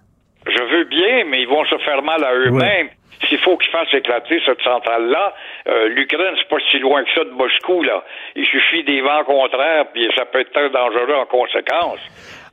Je 0.45 0.64
veux 0.64 0.86
bien, 0.86 1.26
mais 1.30 1.41
ils 1.41 1.47
vont 1.47 1.66
se 1.66 1.78
faire 1.80 2.01
mal 2.01 2.24
à 2.24 2.34
eux-mêmes. 2.34 2.89
S'il 3.28 3.39
faut 3.39 3.57
qu'ils 3.57 3.72
fassent 3.72 3.93
éclater 3.93 4.41
cette 4.45 4.61
centrale-là, 4.61 5.34
euh, 5.68 5.88
l'Ukraine, 5.89 6.36
c'est 6.38 6.49
pas 6.49 6.61
si 6.72 6.80
loin 6.80 7.03
que 7.03 7.09
ça 7.16 7.24
de 7.24 7.30
Moscou, 7.32 7.84
là. 7.84 8.03
Il 8.36 8.45
suffit 8.45 8.84
des 8.84 9.01
vents 9.01 9.24
contraires, 9.24 9.86
puis 9.93 10.09
ça 10.16 10.26
peut 10.26 10.41
être 10.41 10.51
très 10.51 10.70
dangereux 10.70 11.16
en 11.16 11.26
conséquence. 11.26 11.99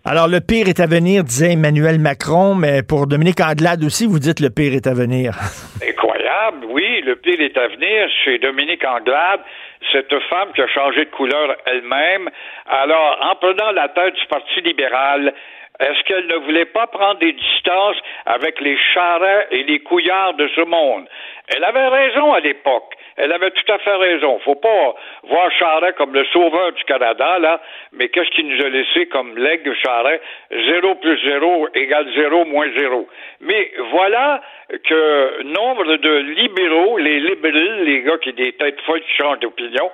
Alors, 0.02 0.28
le 0.28 0.40
pire 0.40 0.66
est 0.66 0.80
à 0.80 0.86
venir, 0.86 1.24
disait 1.24 1.52
Emmanuel 1.52 1.98
Macron, 1.98 2.54
mais 2.54 2.82
pour 2.82 3.06
Dominique 3.06 3.40
Anglade 3.42 3.84
aussi, 3.84 4.06
vous 4.06 4.18
dites 4.18 4.40
le 4.40 4.48
pire 4.48 4.72
est 4.72 4.86
à 4.86 4.94
venir. 4.94 5.36
Incroyable, 5.86 6.64
oui, 6.70 7.02
le 7.02 7.16
pire 7.16 7.38
est 7.38 7.56
à 7.58 7.68
venir 7.68 8.08
chez 8.24 8.38
Dominique 8.38 8.82
Anglade, 8.82 9.40
cette 9.92 10.18
femme 10.30 10.48
qui 10.54 10.62
a 10.62 10.68
changé 10.68 11.04
de 11.04 11.10
couleur 11.10 11.54
elle-même. 11.66 12.30
Alors, 12.66 13.18
en 13.20 13.36
prenant 13.36 13.72
la 13.72 13.88
tête 13.88 14.14
du 14.14 14.26
Parti 14.28 14.62
libéral, 14.62 15.34
est-ce 15.80 16.02
qu'elle 16.04 16.26
ne 16.28 16.46
voulait 16.46 16.64
pas 16.72 16.86
prendre 16.86 17.18
des 17.20 17.34
distances 17.34 17.96
avec 18.24 18.58
les 18.62 18.78
charrets 18.94 19.48
et 19.50 19.64
les 19.64 19.80
couillards 19.80 20.32
de 20.34 20.48
ce 20.56 20.62
monde? 20.62 21.06
Elle 21.48 21.64
avait 21.64 21.88
raison 21.88 22.32
à 22.32 22.40
l'époque. 22.40 22.94
Elle 23.16 23.32
avait 23.32 23.50
tout 23.50 23.72
à 23.72 23.78
fait 23.78 23.96
raison. 23.96 24.38
Faut 24.40 24.54
pas 24.54 24.94
voir 25.24 25.50
Charret 25.52 25.92
comme 25.94 26.14
le 26.14 26.24
sauveur 26.26 26.72
du 26.72 26.84
Canada, 26.84 27.38
là, 27.38 27.60
mais 27.92 28.08
qu'est-ce 28.08 28.30
qu'il 28.30 28.48
nous 28.48 28.64
a 28.64 28.68
laissé 28.68 29.06
comme 29.06 29.36
legs 29.36 29.72
Charret? 29.82 30.20
Zéro 30.50 30.94
plus 30.96 31.18
zéro 31.24 31.68
égale 31.74 32.06
zéro 32.14 32.44
moins 32.44 32.68
zéro. 32.78 33.08
Mais 33.40 33.72
voilà 33.90 34.40
que 34.84 35.42
nombre 35.42 35.96
de 35.96 36.16
libéraux, 36.18 36.98
les 36.98 37.20
libéraux, 37.20 37.82
les 37.82 38.02
gars 38.02 38.18
qui 38.18 38.30
ont 38.30 38.34
des 38.34 38.52
têtes 38.52 38.80
folles 38.82 39.00
qui 39.00 39.12
changent 39.14 39.40
d'opinion, 39.40 39.90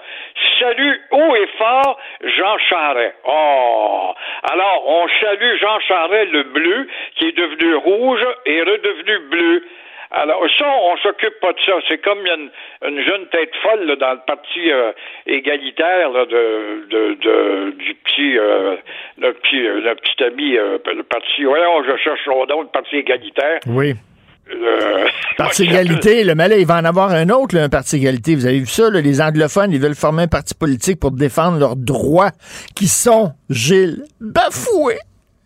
saluent 0.59 1.01
haut 1.13 1.37
et 1.37 1.47
fort 1.59 1.99
Jean 2.23 2.59
Charret. 2.59 3.15
Oh! 3.25 4.13
Alors, 4.53 4.85
on 4.87 5.09
salue 5.21 5.57
Jean 5.61 5.81
Charret 5.81 6.27
le 6.27 6.43
bleu, 6.45 6.87
qui 7.17 7.29
est 7.29 7.37
devenu 7.37 7.75
rouge 7.77 8.27
et 8.45 8.63
redevenu 8.63 9.19
bleu. 9.31 9.63
Alors, 10.11 10.41
ça, 10.59 10.65
on 10.83 10.97
s'occupe 10.99 11.39
pas 11.41 11.53
de 11.53 11.59
ça. 11.67 11.73
C'est 11.89 11.99
comme 11.99 12.19
il 12.23 12.29
y 12.29 12.31
a 12.31 12.35
une, 12.35 12.51
une 12.97 13.05
jeune 13.05 13.27
tête 13.29 13.51
folle 13.63 13.87
là, 13.87 13.97
dans 13.97 14.13
le 14.13 14.21
parti 14.27 14.71
euh, 14.71 14.93
égalitaire 15.27 16.11
là, 16.11 16.25
de, 16.27 16.87
de, 16.91 17.15
de, 17.15 17.71
du 17.77 17.95
petit, 17.95 18.39
euh, 18.39 18.77
petit, 19.21 19.67
euh, 19.67 19.81
notre 19.83 20.01
petit 20.03 20.25
ami, 20.25 20.57
euh, 20.57 20.79
le 20.95 21.03
parti, 21.03 21.45
voyons, 21.45 21.83
je 21.85 21.97
cherche 22.03 22.21
son 22.25 22.47
nom, 22.47 22.63
le 22.63 22.69
parti 22.69 22.97
égalitaire. 22.97 23.61
Oui. 23.67 23.95
Le- 24.49 25.07
Parti 25.37 25.65
égalité, 25.69 26.23
le 26.25 26.35
là, 26.35 26.57
il 26.57 26.67
va 26.67 26.77
en 26.77 26.85
avoir 26.85 27.11
un 27.11 27.29
autre, 27.31 27.57
là, 27.57 27.65
un 27.65 27.69
parti 27.69 27.97
égalité. 27.97 28.37
Vous 28.37 28.47
avez 28.47 28.61
vu 28.61 28.67
ça, 28.67 28.89
là, 28.91 29.01
les 29.01 29.21
anglophones, 29.21 29.73
ils 29.73 29.81
veulent 29.81 29.97
former 29.97 30.23
un 30.23 30.29
parti 30.29 30.55
politique 30.55 31.01
pour 31.01 31.11
défendre 31.11 31.59
leurs 31.59 31.75
droits 31.77 32.31
qui 32.77 32.87
sont, 32.87 33.33
Gilles, 33.51 34.05
bafoués. 34.21 34.99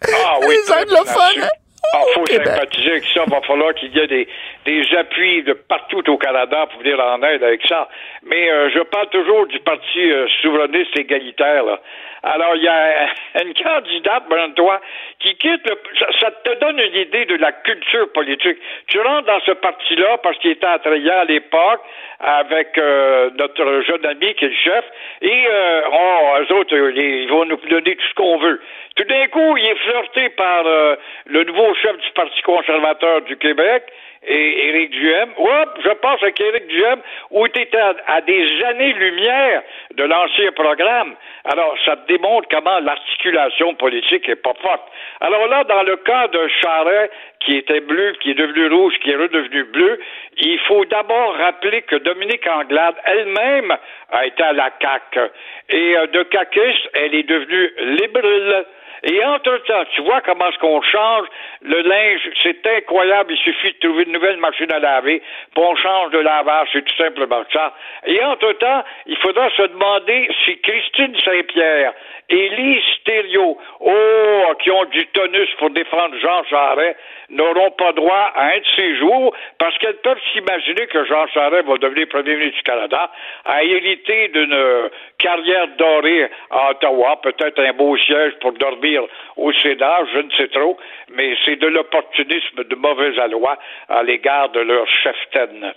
Ah 0.06 0.38
oui, 0.46 0.54
les 0.66 0.72
anglophones. 0.72 1.48
Ah, 1.92 2.02
faut 2.14 2.26
sympathiser 2.26 2.90
avec 2.90 3.04
ça. 3.12 3.22
Il 3.26 3.30
va 3.30 3.40
falloir 3.40 3.74
qu'il 3.74 3.94
y 3.94 3.98
ait 3.98 4.06
des, 4.06 4.28
des 4.64 4.82
appuis 4.96 5.42
de 5.42 5.54
partout 5.54 6.08
au 6.08 6.16
Canada 6.16 6.66
pour 6.70 6.80
venir 6.80 7.00
en 7.00 7.22
aide 7.22 7.42
avec 7.42 7.62
ça. 7.66 7.88
Mais 8.22 8.50
euh, 8.50 8.70
je 8.70 8.80
parle 8.80 9.08
toujours 9.08 9.46
du 9.46 9.58
Parti 9.60 10.10
euh, 10.10 10.26
souverainiste 10.42 10.96
égalitaire. 10.98 11.64
Là. 11.64 11.80
Alors, 12.22 12.54
il 12.56 12.62
y 12.62 12.68
a 12.68 13.06
une 13.42 13.54
candidate, 13.54 14.24
toi, 14.56 14.80
qui 15.20 15.34
quitte 15.36 15.68
le... 15.68 15.78
Ça, 15.98 16.06
ça 16.20 16.30
te 16.30 16.58
donne 16.60 16.78
une 16.78 16.96
idée 16.96 17.24
de 17.24 17.36
la 17.36 17.52
culture 17.52 18.12
politique. 18.12 18.58
Tu 18.88 19.00
rentres 19.00 19.26
dans 19.26 19.40
ce 19.40 19.52
parti-là 19.52 20.18
parce 20.18 20.36
qu'il 20.38 20.50
était 20.50 20.66
attrayant 20.66 21.20
à 21.20 21.24
l'époque 21.24 21.80
avec 22.20 22.76
euh, 22.76 23.30
notre 23.38 23.82
jeune 23.82 24.04
ami 24.06 24.34
qui 24.34 24.44
est 24.44 24.48
le 24.48 24.54
chef. 24.54 24.84
Et, 25.22 25.46
euh, 25.46 25.82
oh, 25.90 26.36
eux 26.40 26.54
autres, 26.54 26.76
ils 26.76 27.28
vont 27.28 27.44
nous 27.46 27.56
donner 27.68 27.96
tout 27.96 28.06
ce 28.08 28.14
qu'on 28.14 28.38
veut. 28.38 28.60
Tout 28.96 29.04
d'un 29.04 29.26
coup, 29.28 29.56
il 29.56 29.66
est 29.66 29.76
flirté 29.76 30.28
par 30.30 30.66
euh, 30.66 30.96
le 31.26 31.44
nouveau 31.44 31.74
chef 31.74 31.96
du 31.96 32.10
Parti 32.10 32.42
conservateur 32.42 33.22
du 33.22 33.36
Québec, 33.36 33.84
et 34.26 34.68
Éric 34.68 34.90
Duhem. 34.90 35.30
Hop, 35.38 35.78
je 35.82 35.90
pense 35.90 36.22
avec 36.22 36.40
Éric 36.40 36.66
Duhem, 36.66 37.00
où 37.30 37.46
était 37.46 37.68
à, 38.06 38.20
des 38.20 38.62
années-lumière 38.64 39.62
de 39.94 40.04
l'ancien 40.04 40.52
programme. 40.52 41.14
Alors, 41.44 41.74
ça 41.84 41.96
démontre 42.06 42.48
comment 42.50 42.80
l'articulation 42.80 43.74
politique 43.74 44.28
est 44.28 44.36
pas 44.36 44.54
forte. 44.60 44.82
Alors 45.20 45.46
là, 45.48 45.64
dans 45.64 45.82
le 45.82 45.96
cas 45.96 46.28
de 46.28 46.48
Charret, 46.60 47.10
qui 47.40 47.56
était 47.56 47.80
bleu, 47.80 48.12
qui 48.20 48.32
est 48.32 48.34
devenu 48.34 48.66
rouge, 48.68 48.94
qui 49.02 49.10
est 49.10 49.16
redevenu 49.16 49.64
bleu, 49.64 49.98
il 50.36 50.58
faut 50.60 50.84
d'abord 50.84 51.34
rappeler 51.36 51.82
que 51.82 51.96
Dominique 51.96 52.46
Anglade 52.46 52.96
elle-même 53.04 53.74
a 54.12 54.26
été 54.26 54.42
à 54.42 54.52
la 54.52 54.70
CAQ. 54.80 55.30
Et 55.70 55.96
euh, 55.96 56.06
de 56.08 56.22
caquiste, 56.24 56.90
elle 56.94 57.14
est 57.14 57.22
devenue 57.22 57.72
libérale. 57.96 58.66
Et 59.02 59.24
entre-temps, 59.24 59.84
tu 59.94 60.02
vois 60.02 60.20
comment 60.20 60.48
est-ce 60.48 60.58
qu'on 60.58 60.82
change? 60.82 61.26
Le 61.62 61.80
linge, 61.80 62.20
c'est 62.42 62.66
incroyable, 62.66 63.32
il 63.32 63.38
suffit 63.38 63.72
de 63.72 63.78
trouver 63.78 64.04
une 64.04 64.12
nouvelle 64.12 64.36
machine 64.36 64.70
à 64.72 64.78
laver, 64.78 65.22
puis 65.54 65.64
on 65.64 65.74
change 65.76 66.10
de 66.10 66.18
lavage, 66.18 66.68
c'est 66.72 66.84
tout 66.84 66.96
simplement 66.96 67.42
ça. 67.52 67.74
Et 68.06 68.22
entre-temps, 68.22 68.84
il 69.06 69.16
faudra 69.18 69.48
se 69.50 69.62
demander 69.62 70.28
si 70.44 70.58
Christine 70.60 71.16
Saint-Pierre 71.24 71.94
et 72.28 72.48
Lise 72.50 72.82
Thériault, 73.04 73.58
oh, 73.80 74.54
qui 74.62 74.70
ont 74.70 74.84
du 74.84 75.06
tonus 75.08 75.48
pour 75.58 75.70
défendre 75.70 76.16
Jean 76.18 76.44
Charest, 76.44 76.96
n'auront 77.30 77.70
pas 77.72 77.92
droit 77.92 78.32
à 78.34 78.52
un 78.54 78.58
de 78.58 78.64
ces 78.76 78.96
jours, 78.96 79.34
parce 79.58 79.76
qu'elles 79.78 79.98
peuvent 79.98 80.20
s'imaginer 80.32 80.86
que 80.86 81.04
Jean 81.06 81.26
Charest 81.28 81.66
va 81.66 81.76
devenir 81.78 82.08
premier 82.08 82.36
ministre 82.36 82.58
du 82.58 82.62
Canada, 82.62 83.10
a 83.44 83.64
hérité 83.64 84.28
d'une 84.28 84.52
euh, 84.52 84.88
carrière 85.18 85.68
dorée 85.78 86.28
à 86.50 86.70
Ottawa, 86.70 87.20
peut-être 87.22 87.58
un 87.60 87.72
beau 87.72 87.96
siège 87.96 88.34
pour 88.40 88.52
dormir 88.52 88.89
au 89.36 89.52
Sénat, 89.52 90.00
je 90.12 90.18
ne 90.18 90.30
sais 90.32 90.48
trop, 90.48 90.76
mais 91.14 91.34
c'est 91.44 91.56
de 91.56 91.66
l'opportunisme 91.66 92.64
de 92.64 92.74
mauvais 92.76 93.18
aloi 93.18 93.58
à 93.88 94.02
l'égard 94.02 94.50
de 94.50 94.60
leur 94.60 94.86
cheftaine. 95.02 95.72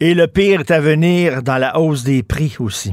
Et 0.00 0.14
le 0.14 0.26
pire 0.26 0.60
est 0.60 0.70
à 0.70 0.80
venir 0.80 1.42
dans 1.42 1.58
la 1.58 1.78
hausse 1.78 2.04
des 2.04 2.22
prix 2.22 2.56
aussi. 2.60 2.92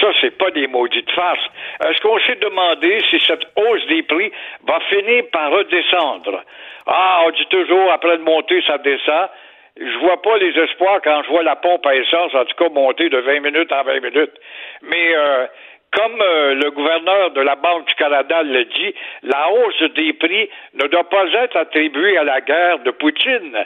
Ça, 0.00 0.08
c'est 0.20 0.36
pas 0.36 0.50
des 0.50 0.66
maudites 0.66 1.10
farces. 1.12 1.46
Est-ce 1.84 2.00
qu'on 2.02 2.18
s'est 2.20 2.36
demandé 2.36 3.00
si 3.10 3.18
cette 3.20 3.46
hausse 3.56 3.86
des 3.88 4.02
prix 4.02 4.30
va 4.66 4.78
finir 4.90 5.24
par 5.32 5.50
redescendre? 5.50 6.42
Ah, 6.86 7.22
on 7.26 7.30
dit 7.30 7.46
toujours, 7.48 7.90
après 7.92 8.18
de 8.18 8.22
monter, 8.22 8.62
ça 8.66 8.78
descend. 8.78 9.28
Je 9.78 9.98
vois 9.98 10.20
pas 10.22 10.38
les 10.38 10.56
espoirs 10.58 11.00
quand 11.02 11.22
je 11.24 11.28
vois 11.28 11.42
la 11.42 11.56
pompe 11.56 11.84
à 11.86 11.94
essence, 11.94 12.34
en 12.34 12.44
tout 12.44 12.56
cas, 12.56 12.70
monter 12.70 13.08
de 13.08 13.18
20 13.18 13.40
minutes 13.40 13.72
en 13.72 13.82
20 13.82 14.00
minutes. 14.00 14.32
Mais, 14.82 15.14
euh, 15.14 15.46
comme 15.92 16.20
euh, 16.20 16.54
le 16.54 16.70
gouverneur 16.70 17.30
de 17.30 17.40
la 17.40 17.54
Banque 17.54 17.86
du 17.86 17.94
Canada 17.94 18.42
le 18.42 18.64
dit, 18.64 18.94
la 19.22 19.50
hausse 19.50 19.82
des 19.94 20.12
prix 20.12 20.48
ne 20.74 20.86
doit 20.88 21.08
pas 21.08 21.26
être 21.32 21.56
attribuée 21.56 22.18
à 22.18 22.24
la 22.24 22.40
guerre 22.40 22.80
de 22.80 22.90
Poutine. 22.90 23.56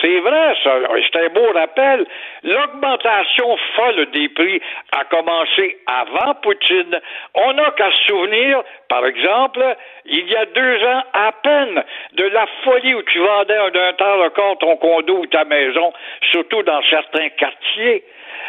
C'est 0.00 0.20
vrai, 0.20 0.56
ça. 0.62 0.72
C'est 1.12 1.24
un 1.24 1.28
beau 1.28 1.52
rappel. 1.52 2.06
L'augmentation 2.42 3.56
folle 3.76 4.06
des 4.12 4.28
prix 4.30 4.60
a 4.92 5.04
commencé 5.04 5.78
avant 5.86 6.34
Poutine. 6.42 7.00
On 7.34 7.52
n'a 7.52 7.70
qu'à 7.72 7.90
se 7.90 8.04
souvenir, 8.06 8.62
par 8.88 9.06
exemple, 9.06 9.64
il 10.06 10.28
y 10.28 10.36
a 10.36 10.46
deux 10.46 10.84
ans 10.84 11.02
à 11.12 11.32
peine, 11.32 11.84
de 12.12 12.24
la 12.24 12.46
folie 12.64 12.94
où 12.94 13.02
tu 13.02 13.18
vendais 13.18 13.56
un 13.56 13.70
d'un 13.70 13.92
temps 13.94 14.22
record 14.22 14.58
ton 14.58 14.76
condo 14.76 15.18
ou 15.18 15.26
ta 15.26 15.44
maison, 15.44 15.92
surtout 16.32 16.62
dans 16.62 16.82
certains 16.84 17.28
quartiers. 17.30 18.04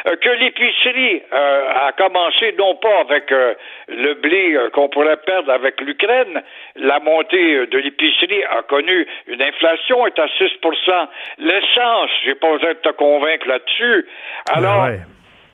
Euh, 0.07 0.15
que 0.17 0.29
l'épicerie 0.29 1.23
euh, 1.33 1.87
a 1.87 1.91
commencé 1.93 2.53
non 2.57 2.75
pas 2.75 2.99
avec 2.99 3.31
euh, 3.31 3.53
le 3.87 4.13
blé 4.15 4.53
euh, 4.53 4.69
qu'on 4.69 4.89
pourrait 4.89 5.17
perdre 5.17 5.51
avec 5.51 5.79
l'Ukraine, 5.81 6.41
la 6.75 6.99
montée 6.99 7.55
euh, 7.55 7.67
de 7.67 7.77
l'épicerie 7.77 8.43
a 8.43 8.61
connu 8.63 9.07
une 9.27 9.41
inflation 9.41 10.05
est 10.07 10.19
à 10.19 10.25
6% 10.25 11.07
L'essence, 11.39 12.09
j'ai 12.23 12.35
pas 12.35 12.51
besoin 12.51 12.73
de 12.73 12.79
te 12.79 12.89
convaincre 12.89 13.47
là-dessus. 13.47 14.07
Alors, 14.53 14.89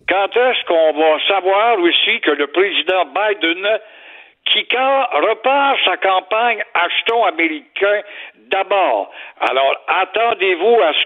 quand 0.07 0.35
est-ce 0.35 0.65
qu'on 0.65 0.93
va 0.93 1.19
savoir 1.27 1.79
aussi 1.79 2.19
que 2.21 2.31
le 2.31 2.47
président 2.47 3.05
Biden 3.05 3.67
quand 4.71 5.05
repart 5.13 5.77
sa 5.85 5.97
campagne 5.97 6.61
achetons 6.73 7.23
américain 7.25 8.01
d'abord. 8.51 9.11
Alors, 9.39 9.75
attendez-vous 9.87 10.77
à 10.81 10.91
ce 10.93 11.05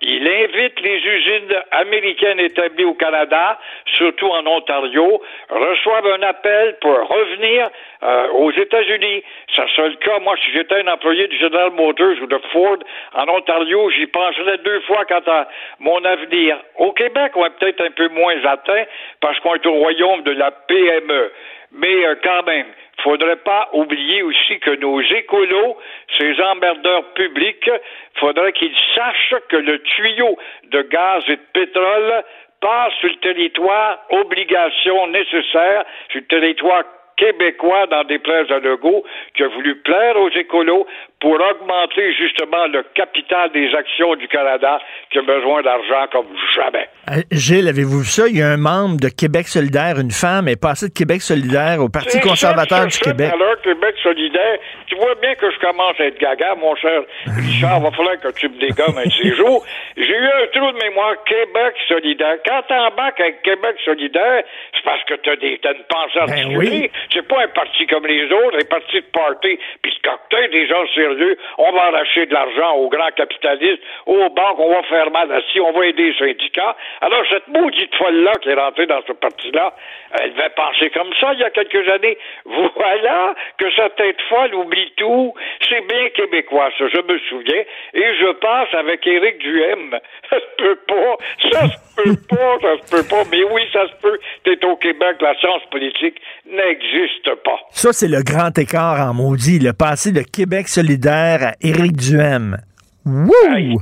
qu'il 0.00 0.26
invite 0.26 0.80
les 0.80 0.96
usines 0.96 1.54
américaines 1.70 2.40
établies 2.40 2.84
au 2.84 2.94
Canada, 2.94 3.58
surtout 3.96 4.28
en 4.28 4.46
Ontario, 4.46 5.22
reçoivent 5.50 6.06
un 6.06 6.22
appel 6.22 6.76
pour 6.80 6.92
revenir 6.92 7.68
euh, 8.02 8.28
aux 8.30 8.52
États-Unis. 8.52 9.22
Ça 9.54 9.66
serait 9.76 9.90
le 9.90 9.96
cas, 9.96 10.18
moi, 10.20 10.34
si 10.42 10.50
j'étais 10.52 10.76
un 10.76 10.88
employé 10.88 11.28
du 11.28 11.36
General 11.36 11.70
Motors 11.72 12.16
ou 12.22 12.26
de 12.26 12.40
Ford 12.52 12.78
en 13.14 13.28
Ontario, 13.28 13.90
j'y 13.90 14.06
penserais 14.06 14.58
deux 14.58 14.80
fois 14.82 15.04
quant 15.04 15.30
à 15.30 15.46
mon 15.80 16.02
avenir. 16.04 16.58
Au 16.76 16.92
Québec, 16.92 17.32
on 17.34 17.44
est 17.44 17.58
peut-être 17.58 17.82
un 17.82 17.90
peu 17.90 18.08
moins 18.08 18.42
atteint 18.44 18.84
parce 19.20 19.38
qu'on 19.40 19.54
est 19.54 19.66
au 19.66 19.74
royaume 19.74 20.22
de 20.22 20.32
la 20.32 20.50
PME. 20.50 21.32
Mais 21.72 22.06
euh, 22.06 22.14
quand 22.22 22.44
même, 22.44 22.66
faudrait 23.02 23.36
pas 23.36 23.68
oublier 23.72 24.22
aussi 24.22 24.58
que 24.60 24.70
nos 24.76 25.00
écolos, 25.00 25.76
ces 26.18 26.40
emmerdeurs 26.40 27.12
publics, 27.14 27.70
faudrait 28.14 28.52
qu'ils 28.52 28.76
sachent 28.94 29.34
que 29.48 29.56
le 29.56 29.80
tuyau 29.82 30.38
de 30.64 30.82
gaz 30.82 31.22
et 31.28 31.36
de 31.36 31.42
pétrole 31.52 32.24
passe 32.60 32.92
sur 32.94 33.08
le 33.08 33.16
territoire, 33.16 34.00
obligation 34.10 35.06
nécessaire, 35.08 35.84
sur 36.10 36.20
le 36.20 36.26
territoire 36.26 36.84
québécois 37.18 37.86
dans 37.90 38.04
des 38.04 38.18
places 38.18 38.50
à 38.50 38.58
Legault 38.58 39.04
qui 39.34 39.42
a 39.42 39.48
voulu 39.48 39.76
plaire 39.76 40.16
aux 40.16 40.30
écolos 40.30 40.86
pour 41.20 41.34
augmenter 41.34 42.14
justement 42.14 42.66
le 42.68 42.84
capital 42.94 43.50
des 43.52 43.74
actions 43.74 44.14
du 44.14 44.28
Canada 44.28 44.80
qui 45.10 45.18
a 45.18 45.22
besoin 45.22 45.62
d'argent 45.62 46.06
comme 46.12 46.26
jamais. 46.54 46.88
Euh, 47.10 47.22
Gilles, 47.32 47.68
avez-vous 47.68 48.00
vu 48.00 48.08
ça? 48.08 48.28
Il 48.28 48.38
y 48.38 48.42
a 48.42 48.48
un 48.48 48.56
membre 48.56 49.00
de 49.00 49.08
Québec 49.08 49.48
solidaire, 49.48 49.98
une 49.98 50.12
femme, 50.12 50.46
est 50.46 50.60
passée 50.60 50.88
de 50.88 50.94
Québec 50.94 51.20
solidaire 51.20 51.80
au 51.80 51.88
Parti 51.88 52.20
conservateur 52.20 52.78
ça, 52.78 52.86
du 52.86 52.98
Québec. 52.98 53.32
Alors, 53.34 53.60
Québec 53.62 53.96
solidaire, 54.02 54.58
tu 54.86 54.94
vois 54.96 55.14
bien 55.16 55.34
que 55.34 55.50
je 55.50 55.58
commence 55.58 55.98
à 55.98 56.04
être 56.04 56.18
gaga, 56.18 56.54
mon 56.54 56.74
cher 56.76 57.02
Richard, 57.26 57.80
va 57.80 57.90
falloir 57.90 58.20
que 58.20 58.28
tu 58.38 58.48
me 58.48 58.58
dégommes 58.58 58.98
un 58.98 59.04
de 59.04 59.12
ces 59.12 59.34
jours. 59.36 59.64
J'ai 59.96 60.16
eu 60.16 60.26
un 60.26 60.46
trou 60.52 60.70
de 60.72 60.78
mémoire 60.78 61.14
Québec 61.24 61.74
solidaire. 61.88 62.36
Quand 62.46 62.62
t'embarques 62.68 63.20
avec 63.20 63.42
Québec 63.42 63.76
solidaire, 63.84 64.44
c'est 64.74 64.84
parce 64.84 65.02
que 65.04 65.14
t'as 65.14 65.36
des, 65.36 65.58
t'as 65.62 65.72
une 65.72 65.84
pensée 65.88 66.20
Ben 66.26 66.32
articulée. 66.32 66.90
C'est 67.12 67.26
pas 67.26 67.42
un 67.42 67.48
parti 67.48 67.86
comme 67.86 68.06
les 68.06 68.24
autres, 68.24 68.58
un 68.58 68.68
parti 68.68 68.96
de 69.00 69.06
party, 69.12 69.58
puis 69.82 69.92
de 69.92 70.08
cocktail, 70.08 70.50
des 70.50 70.66
gens 70.66 70.86
sérieux. 70.94 71.38
On 71.58 71.72
va 71.72 71.84
arracher 71.84 72.26
de 72.26 72.34
l'argent 72.34 72.76
aux 72.76 72.88
grands 72.88 73.10
capitalistes, 73.16 73.82
aux 74.06 74.28
banques, 74.30 74.58
on 74.58 74.74
va 74.74 74.82
faire 74.84 75.10
mal 75.10 75.30
assis, 75.32 75.60
on 75.60 75.72
va 75.72 75.86
aider 75.86 76.12
les 76.12 76.18
syndicats. 76.18 76.76
Alors, 77.00 77.22
cette 77.30 77.48
maudite 77.48 77.94
folle-là 77.94 78.32
qui 78.42 78.50
est 78.50 78.54
rentrée 78.54 78.86
dans 78.86 79.02
ce 79.06 79.12
parti-là, 79.12 79.74
elle 80.20 80.32
devait 80.32 80.50
penser 80.50 80.90
comme 80.90 81.12
ça 81.20 81.32
il 81.32 81.40
y 81.40 81.44
a 81.44 81.50
quelques 81.50 81.88
années. 81.88 82.18
Voilà 82.78 83.34
que 83.58 83.70
sa 83.72 83.90
tête 83.90 84.20
folle 84.28 84.54
oublie 84.54 84.92
tout. 84.96 85.34
C'est 85.68 85.86
bien 85.86 86.08
québécois, 86.10 86.70
ça, 86.78 86.84
je 86.88 87.00
me 87.00 87.18
souviens. 87.20 87.62
Et 87.94 88.14
je 88.14 88.32
passe 88.32 88.72
avec 88.74 89.06
Éric 89.06 89.38
Duhem. 89.38 89.98
Ça 90.30 90.36
se 90.38 90.56
peut 90.56 90.78
pas. 90.86 91.16
Ça 91.50 91.66
se 91.68 92.02
peut 92.02 92.16
pas, 92.28 92.58
ça 92.60 92.76
se 92.76 92.96
peut 92.96 93.08
pas. 93.08 93.22
Mais 93.30 93.42
oui, 93.44 93.62
ça 93.72 93.86
se 93.88 93.94
peut. 94.02 94.18
T'es 94.44 94.62
au 94.64 94.76
Québec, 94.76 95.16
la 95.20 95.34
science 95.36 95.64
politique 95.70 96.20
n'existe 96.46 96.97
pas. 97.44 97.58
Ça, 97.70 97.92
c'est 97.92 98.08
le 98.08 98.22
grand 98.22 98.56
écart 98.58 99.00
en 99.00 99.14
maudit. 99.14 99.58
Le 99.58 99.72
passé 99.72 100.12
de 100.12 100.22
Québec 100.22 100.68
solidaire 100.68 101.42
à 101.42 101.52
Éric 101.60 101.96
Duhem. 101.96 102.58
Wouh! 103.04 103.80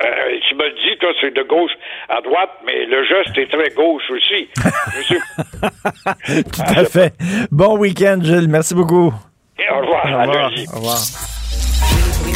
Euh, 0.00 0.28
ça, 1.00 1.06
c'est 1.20 1.34
de 1.34 1.42
gauche 1.42 1.70
à 2.08 2.20
droite, 2.20 2.50
mais 2.66 2.86
le 2.86 3.04
geste 3.04 3.36
est 3.38 3.50
très 3.50 3.70
gauche 3.70 4.02
aussi. 4.10 4.48
Tout 6.52 6.78
à 6.80 6.84
fait. 6.84 7.14
Bon 7.50 7.78
week-end, 7.78 8.18
Gilles. 8.22 8.48
Merci 8.48 8.74
beaucoup. 8.74 9.12
Et 9.58 9.70
au 9.70 9.80
revoir. 9.80 10.04
Au 10.06 10.20
revoir. 10.22 10.52
Au 10.72 10.76
revoir. 10.76 11.37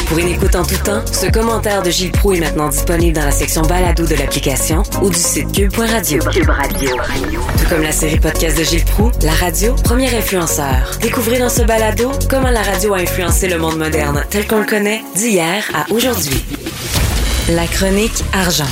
Pour 0.07 0.17
une 0.19 0.27
écoute 0.27 0.55
en 0.55 0.63
tout 0.63 0.77
temps, 0.83 1.03
ce 1.05 1.31
commentaire 1.31 1.81
de 1.81 1.89
Gilles 1.89 2.11
Proux 2.11 2.33
est 2.33 2.39
maintenant 2.39 2.69
disponible 2.69 3.13
dans 3.15 3.25
la 3.25 3.31
section 3.31 3.61
balado 3.63 4.05
de 4.05 4.15
l'application 4.15 4.83
ou 5.01 5.09
du 5.09 5.17
site 5.17 5.51
cube.radio. 5.51 6.21
Cube 6.31 6.49
Radio. 6.49 6.89
Tout 7.57 7.69
comme 7.69 7.81
la 7.81 7.91
série 7.91 8.19
podcast 8.19 8.57
de 8.57 8.63
Gilles 8.63 8.85
Proux, 8.85 9.11
la 9.23 9.31
radio, 9.31 9.73
premier 9.83 10.13
influenceur. 10.15 10.97
Découvrez 11.01 11.39
dans 11.39 11.49
ce 11.49 11.63
balado 11.63 12.11
comment 12.29 12.49
la 12.51 12.61
radio 12.61 12.93
a 12.93 12.97
influencé 12.99 13.47
le 13.47 13.57
monde 13.57 13.77
moderne 13.77 14.23
tel 14.29 14.45
qu'on 14.47 14.59
le 14.59 14.65
connaît 14.65 15.01
d'hier 15.15 15.63
à 15.73 15.91
aujourd'hui. 15.91 16.43
La 17.49 17.65
chronique 17.65 18.23
argent. 18.33 18.69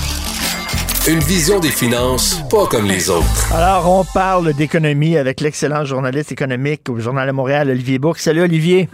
Une 1.07 1.19
vision 1.19 1.59
des 1.59 1.71
finances 1.71 2.41
pas 2.51 2.67
comme 2.67 2.85
les 2.85 3.09
autres. 3.09 3.51
Alors, 3.53 3.89
on 3.89 4.03
parle 4.13 4.53
d'économie 4.53 5.17
avec 5.17 5.41
l'excellent 5.41 5.83
journaliste 5.83 6.31
économique 6.31 6.87
au 6.89 6.99
Journal 6.99 7.25
de 7.27 7.31
Montréal, 7.31 7.69
Olivier 7.71 7.97
Bourque. 7.97 8.19
Salut, 8.19 8.41
Olivier. 8.41 8.87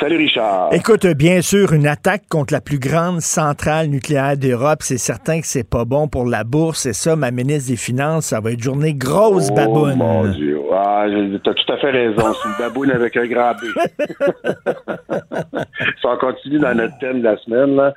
Salut 0.00 0.16
Richard. 0.16 0.70
Écoute, 0.72 1.06
bien 1.06 1.40
sûr, 1.40 1.72
une 1.72 1.86
attaque 1.86 2.22
contre 2.28 2.52
la 2.52 2.60
plus 2.60 2.78
grande 2.80 3.20
centrale 3.20 3.86
nucléaire 3.86 4.36
d'Europe, 4.36 4.78
c'est 4.80 4.98
certain 4.98 5.40
que 5.40 5.46
c'est 5.46 5.68
pas 5.68 5.84
bon 5.84 6.08
pour 6.08 6.26
la 6.26 6.42
bourse. 6.42 6.86
Et 6.86 6.92
ça, 6.92 7.14
ma 7.14 7.30
ministre 7.30 7.70
des 7.70 7.76
Finances, 7.76 8.26
ça 8.26 8.40
va 8.40 8.50
être 8.52 8.60
journée 8.62 8.94
grosse 8.94 9.48
Oh, 9.52 9.54
baboune. 9.54 9.94
mon 9.96 10.26
Dieu. 10.32 10.60
Ah, 10.72 11.06
t'as 11.44 11.54
tout 11.54 11.72
à 11.72 11.76
fait 11.78 11.90
raison. 11.90 12.32
C'est 12.34 12.48
une 12.48 12.68
baboune 12.68 12.90
avec 12.90 13.16
un 13.16 13.26
grand 13.26 13.52
B. 13.52 13.64
si 16.00 16.06
on 16.06 16.16
continue 16.18 16.58
dans 16.58 16.74
notre 16.74 16.98
thème 16.98 17.20
de 17.20 17.24
la 17.24 17.36
semaine, 17.38 17.76
là. 17.76 17.92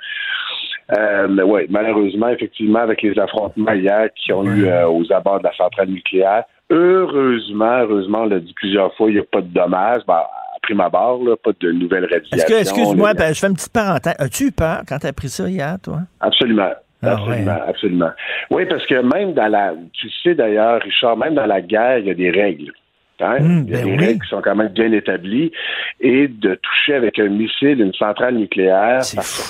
Euh, 0.97 1.43
ouais, 1.43 1.65
malheureusement, 1.69 2.29
effectivement, 2.29 2.79
avec 2.79 3.01
les 3.01 3.17
affrontements 3.19 3.73
hier 3.73 4.07
qui 4.15 4.31
ont 4.31 4.45
eu 4.45 4.67
euh, 4.67 4.87
aux 4.87 5.11
abords 5.11 5.39
de 5.39 5.43
la 5.45 5.53
centrale 5.57 5.89
nucléaire, 5.89 6.43
heureusement, 6.69 7.79
heureusement, 7.81 8.19
on 8.21 8.25
l'a 8.27 8.39
dit 8.39 8.53
plusieurs 8.55 8.93
fois, 8.95 9.09
il 9.09 9.15
n'y 9.15 9.19
a 9.19 9.23
pas 9.29 9.41
de 9.41 9.47
dommages. 9.47 10.03
Ben, 10.07 10.21
prime 10.62 10.82
abord, 10.82 11.24
là, 11.24 11.36
pas 11.36 11.51
de 11.60 11.72
nouvelles 11.72 12.05
radiations. 12.05 12.38
Est-ce 12.38 12.45
que, 12.45 12.62
excuse-moi, 12.62 13.14
ben, 13.14 13.34
je 13.34 13.39
fais 13.39 13.47
une 13.47 13.55
petite 13.55 13.74
parenthèse. 13.74 14.16
As-tu 14.20 14.45
eu 14.45 14.51
peur 14.51 14.82
quand 14.88 14.99
t'as 14.99 15.10
appris 15.10 15.30
ça 15.30 15.47
hier, 15.49 15.78
toi? 15.82 15.99
Absolument. 16.20 16.72
Ah 17.03 17.12
absolument, 17.12 17.53
ouais. 17.53 17.70
absolument. 17.70 18.12
Oui, 18.49 18.66
parce 18.66 18.86
que 18.88 18.95
même 18.95 19.34
dans 19.34 19.47
la, 19.47 19.74
tu 19.93 20.10
sais 20.24 20.34
d'ailleurs, 20.34 20.82
Richard, 20.82 21.16
même 21.16 21.36
dans 21.36 21.45
la 21.45 21.62
guerre, 21.62 21.99
il 21.99 22.08
y 22.08 22.12
a 22.12 22.16
des 22.16 22.32
règles. 22.32 22.72
Hein? 23.20 23.38
Hum, 23.39 23.66
il 23.68 23.72
y 23.72 23.76
a 23.76 23.78
ben 23.78 23.86
des 23.86 23.91
oui. 23.91 23.97
règles 23.97 24.24
qui 24.24 24.30
sont 24.30 24.41
quand 24.41 24.55
même 24.55 24.70
bien 24.70 24.91
établies. 24.91 25.51
Et 25.99 26.28
de 26.28 26.55
toucher 26.55 26.95
avec 26.95 27.20
un 27.20 27.30
missile 27.30 27.82
une 27.82 27.93
centrale 27.93 28.36
nucléaire, 28.36 29.01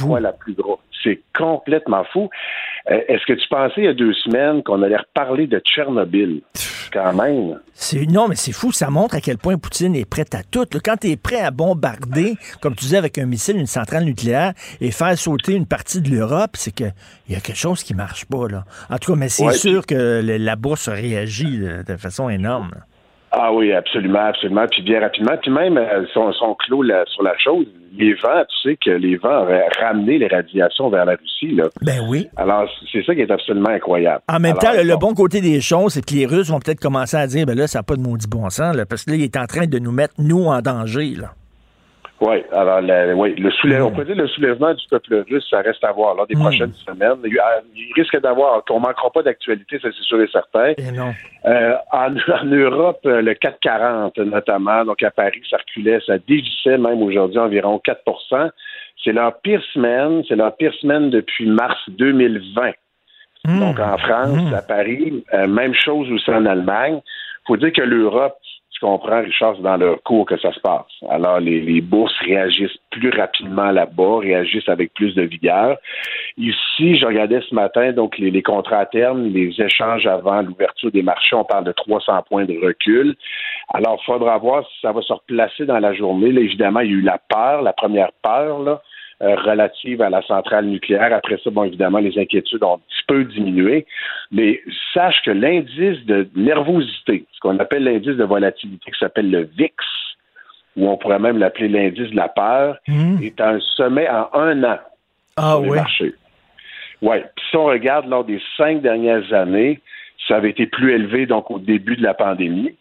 quoi 0.05 0.19
la 0.19 0.33
plus 0.33 0.53
grosse, 0.53 0.79
c'est 1.03 1.21
complètement 1.37 2.03
fou. 2.11 2.29
Euh, 2.89 2.99
Est-ce 3.07 3.25
que 3.25 3.33
tu 3.33 3.47
pensais 3.49 3.73
il 3.81 3.83
y 3.83 3.87
a 3.87 3.93
deux 3.93 4.13
semaines 4.13 4.63
qu'on 4.63 4.81
allait 4.81 4.97
reparler 4.97 5.47
de 5.47 5.59
Tchernobyl? 5.59 6.41
Quand 6.93 7.13
même. 7.13 7.59
C'est, 7.73 8.05
non, 8.05 8.29
mais 8.29 8.35
c'est 8.35 8.53
fou. 8.53 8.71
Ça 8.71 8.89
montre 8.89 9.15
à 9.15 9.21
quel 9.21 9.37
point 9.37 9.57
Poutine 9.57 9.93
est 9.95 10.09
prêt 10.09 10.25
à 10.33 10.41
tout. 10.43 10.65
Quand 10.85 10.95
tu 10.95 11.09
es 11.11 11.17
prêt 11.17 11.41
à 11.41 11.51
bombarder, 11.51 12.35
comme 12.61 12.75
tu 12.75 12.85
disais, 12.85 12.97
avec 12.97 13.17
un 13.17 13.25
missile, 13.25 13.57
une 13.57 13.65
centrale 13.67 14.05
nucléaire 14.05 14.53
et 14.79 14.91
faire 14.91 15.17
sauter 15.17 15.53
une 15.53 15.65
partie 15.65 15.99
de 16.01 16.09
l'Europe, 16.09 16.51
c'est 16.53 16.71
qu'il 16.71 16.93
y 17.29 17.35
a 17.35 17.41
quelque 17.41 17.57
chose 17.57 17.83
qui 17.83 17.93
marche 17.93 18.25
pas. 18.25 18.47
Là. 18.47 18.63
En 18.89 18.97
tout 18.97 19.11
cas, 19.11 19.17
mais 19.19 19.27
c'est 19.29 19.43
Ouais. 19.45 19.53
sûr 19.53 19.85
que 19.85 20.21
la 20.23 20.55
bourse 20.55 20.87
réagit 20.87 21.59
de 21.59 21.97
façon 21.97 22.29
énorme. 22.29 22.71
là. 22.73 22.81
Ah 23.31 23.51
oui, 23.53 23.73
absolument, 23.73 24.25
absolument. 24.27 24.65
Puis 24.69 24.81
bien 24.81 25.01
rapidement. 25.01 25.35
Puis 25.41 25.51
même, 25.51 25.77
euh, 25.77 26.05
son, 26.13 26.31
son 26.33 26.55
clos 26.55 26.81
là, 26.81 27.03
sur 27.07 27.23
la 27.23 27.37
chose, 27.37 27.65
les 27.97 28.13
vents, 28.13 28.43
tu 28.47 28.69
sais 28.69 28.77
que 28.83 28.91
les 28.91 29.17
vents 29.17 29.43
auraient 29.43 29.67
ramené 29.79 30.17
les 30.17 30.27
radiations 30.27 30.89
vers 30.89 31.05
la 31.05 31.15
Russie. 31.15 31.55
Là. 31.55 31.65
Ben 31.81 31.99
oui. 32.07 32.27
Alors, 32.37 32.69
c'est 32.91 33.03
ça 33.03 33.13
qui 33.15 33.21
est 33.21 33.31
absolument 33.31 33.69
incroyable. 33.69 34.21
En 34.29 34.39
même 34.39 34.55
Alors, 34.59 34.75
temps, 34.75 34.83
le, 34.83 34.97
bon 34.97 35.13
côté 35.13 35.41
des 35.41 35.61
choses, 35.61 35.93
c'est 35.93 36.05
que 36.05 36.13
les 36.13 36.25
Russes 36.25 36.49
vont 36.49 36.59
peut-être 36.59 36.79
commencer 36.79 37.17
à 37.17 37.27
dire, 37.27 37.45
ben 37.45 37.57
là, 37.57 37.67
ça 37.67 37.79
n'a 37.79 37.83
pas 37.83 37.95
de 37.95 38.01
maudit 38.01 38.27
bon 38.27 38.49
sens, 38.49 38.75
là, 38.75 38.85
parce 38.85 39.03
que 39.03 39.11
là, 39.11 39.17
il 39.17 39.23
est 39.23 39.37
en 39.37 39.45
train 39.45 39.65
de 39.65 39.79
nous 39.79 39.91
mettre, 39.91 40.13
nous, 40.19 40.45
en 40.45 40.61
danger. 40.61 41.15
Là. 41.15 41.31
Oui, 42.19 42.37
alors 42.51 42.81
la- 42.81 43.13
oui, 43.15 43.35
le 43.35 43.51
soulèvement, 43.51 43.87
on 43.87 43.91
peut 43.91 44.03
dire 44.03 44.15
le 44.15 44.27
soulèvement 44.27 44.73
du 44.73 44.87
peuple 44.89 45.23
russe, 45.29 45.45
ça 45.51 45.61
reste 45.61 45.83
à 45.83 45.91
voir 45.91 46.15
lors 46.15 46.25
des 46.25 46.33
prochaines 46.35 46.73
semaines. 46.73 47.17
Il, 47.23 47.39
il 47.75 47.93
risque 47.93 48.19
d'avoir, 48.19 48.65
qu'on 48.65 48.79
ne 48.79 48.85
manquera 48.87 49.11
pas 49.11 49.21
d'actualité, 49.21 49.77
ça 49.79 49.89
c'est 49.95 50.03
sûr 50.03 50.19
et 50.21 50.27
certain. 50.27 50.73
Et 50.77 50.91
non. 50.91 51.13
Euh, 51.45 51.75
en, 51.91 52.15
en 52.41 52.45
Europe, 52.45 53.01
euh, 53.05 53.21
le 53.21 53.35
440 53.35 54.17
notamment, 54.17 54.83
donc 54.83 55.03
à 55.03 55.11
Paris, 55.11 55.41
ça 55.49 55.57
reculait, 55.57 55.99
ça 56.07 56.17
dévissait 56.17 56.79
même 56.79 57.03
aujourd'hui 57.03 57.37
environ 57.37 57.77
4 57.77 58.01
C'est 59.03 59.13
leur 59.13 59.39
pire 59.41 59.61
semaine, 59.73 60.23
c'est 60.27 60.35
leur 60.35 60.55
pire 60.55 60.73
semaine 60.81 61.11
depuis 61.11 61.45
mars 61.47 61.79
2020. 61.89 62.71
Donc 63.59 63.79
en 63.79 63.97
France, 63.97 64.53
à 64.53 64.61
Paris, 64.61 65.23
euh, 65.33 65.47
même 65.47 65.73
chose 65.73 66.11
aussi 66.11 66.29
en 66.31 66.45
Allemagne. 66.45 66.99
faut 67.45 67.55
dire 67.57 67.71
que 67.71 67.81
l'Europe, 67.81 68.35
tu 68.77 68.85
comprends, 68.85 69.21
Richard, 69.23 69.55
c'est 69.55 69.63
dans 69.63 69.77
leur 69.77 70.03
cours 70.03 70.27
que 70.27 70.37
ça 70.37 70.53
se 70.53 70.59
passe. 70.59 70.85
Alors, 71.09 71.39
les, 71.39 71.81
bourses 71.81 72.15
réagissent 72.19 72.77
plus 72.91 73.09
rapidement 73.09 73.71
là-bas, 73.71 74.19
réagissent 74.19 74.69
avec 74.69 74.93
plus 74.93 75.15
de 75.15 75.23
vigueur. 75.23 75.77
Ici, 76.37 76.95
je 76.95 77.05
regardais 77.07 77.41
ce 77.41 77.55
matin, 77.55 77.91
donc 77.91 78.19
les, 78.19 78.29
les 78.29 78.43
contrats 78.43 78.79
à 78.79 78.85
terme, 78.85 79.29
les 79.29 79.59
échanges 79.59 80.05
avant 80.05 80.43
l'ouverture 80.43 80.91
des 80.91 81.01
marchés, 81.01 81.35
on 81.35 81.43
parle 81.43 81.63
de 81.63 81.71
300 81.71 82.21
points 82.29 82.45
de 82.45 82.55
recul. 82.63 83.15
Alors, 83.73 83.99
il 83.99 84.05
faudra 84.05 84.37
voir 84.37 84.63
si 84.67 84.79
ça 84.81 84.91
va 84.91 85.01
se 85.01 85.11
replacer 85.11 85.65
dans 85.65 85.79
la 85.79 85.93
journée. 85.93 86.31
Là, 86.31 86.41
évidemment, 86.41 86.81
il 86.81 86.91
y 86.91 86.93
a 86.93 86.97
eu 86.97 87.01
la 87.01 87.17
peur, 87.17 87.63
la 87.63 87.73
première 87.73 88.11
peur, 88.21 88.59
là, 88.59 88.81
euh, 89.21 89.35
relative 89.35 90.01
à 90.01 90.09
la 90.09 90.21
centrale 90.21 90.65
nucléaire. 90.65 91.11
Après 91.11 91.37
ça, 91.43 91.49
bon, 91.49 91.63
évidemment, 91.63 91.97
les 91.97 92.17
inquiétudes 92.19 92.63
ont 92.63 92.75
un 92.75 92.77
petit 92.77 93.03
peu 93.07 93.23
diminué. 93.23 93.85
Mais 94.31 94.61
sache 94.93 95.21
que 95.25 95.31
l'indice 95.31 96.05
de 96.05 96.27
nervosité, 96.35 97.25
ce 97.33 97.39
qu'on 97.39 97.57
appelle 97.59 97.83
l'indice 97.83 98.15
de 98.15 98.23
volatilité, 98.23 98.91
qui 98.91 98.99
s'appelle 98.99 99.31
le 99.31 99.49
VIX, 99.57 99.73
ou 100.75 100.87
on 100.87 100.97
pourrait 100.97 101.19
même 101.19 101.39
l'appeler 101.39 101.67
l'indice 101.67 102.11
de 102.11 102.15
la 102.15 102.27
peur, 102.27 102.77
est 103.23 103.41
à 103.41 103.49
un 103.49 103.59
sommet 103.59 104.07
en 104.07 104.29
un 104.33 104.63
an 104.63 104.77
Ah 105.35 105.53
sur 105.53 105.61
les 105.61 105.69
oui. 105.69 105.77
marchés. 105.77 106.13
Oui. 107.01 107.17
Puis 107.35 107.45
si 107.49 107.57
on 107.57 107.65
regarde 107.65 108.07
lors 108.07 108.23
des 108.23 108.39
cinq 108.55 108.81
dernières 108.81 109.33
années, 109.33 109.79
ça 110.27 110.37
avait 110.37 110.51
été 110.51 110.67
plus 110.67 110.93
élevé 110.93 111.25
donc 111.25 111.49
au 111.49 111.59
début 111.59 111.95
de 111.95 112.03
la 112.03 112.13
pandémie, 112.13 112.75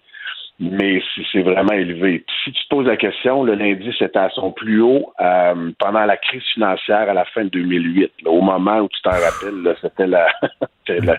mais 0.58 1.02
c'est 1.32 1.42
vraiment 1.42 1.72
élevé. 1.74 2.20
Puis 2.26 2.36
si 2.44 2.52
tu 2.52 2.62
te 2.64 2.68
poses 2.68 2.86
la 2.86 2.96
question, 2.96 3.44
là, 3.44 3.54
l'indice 3.54 4.00
était 4.00 4.18
à 4.18 4.30
son 4.30 4.52
plus 4.52 4.80
haut 4.80 5.12
euh, 5.20 5.70
pendant 5.78 6.04
la 6.04 6.16
crise 6.16 6.42
financière 6.54 7.08
à 7.10 7.14
la 7.14 7.24
fin 7.26 7.44
de 7.44 7.50
2008, 7.50 8.12
là, 8.24 8.30
au 8.30 8.40
moment 8.40 8.78
où 8.78 8.88
tu 8.88 9.00
t'en 9.02 9.10
rappelles, 9.10 9.76
c'était 9.82 10.06
la, 10.06 10.26
c'était 10.86 11.04
la- 11.04 11.18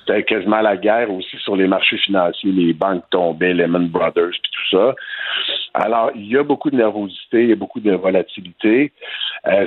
c'était 0.00 0.22
quasiment 0.24 0.60
la 0.62 0.76
guerre 0.76 1.12
aussi 1.12 1.36
sur 1.38 1.54
les 1.56 1.66
marchés 1.66 1.98
financiers, 1.98 2.50
les 2.50 2.72
banques 2.72 3.04
tombaient, 3.10 3.52
Lehman 3.52 3.88
Brothers, 3.88 4.30
puis 4.42 4.50
tout 4.52 4.76
ça. 4.78 4.94
Alors, 5.74 6.10
il 6.14 6.26
y 6.26 6.36
a 6.38 6.42
beaucoup 6.42 6.70
de 6.70 6.76
nervosité, 6.76 7.42
il 7.42 7.48
y 7.50 7.52
a 7.52 7.56
beaucoup 7.56 7.80
de 7.80 7.92
volatilité. 7.92 8.92
Euh, 9.46 9.66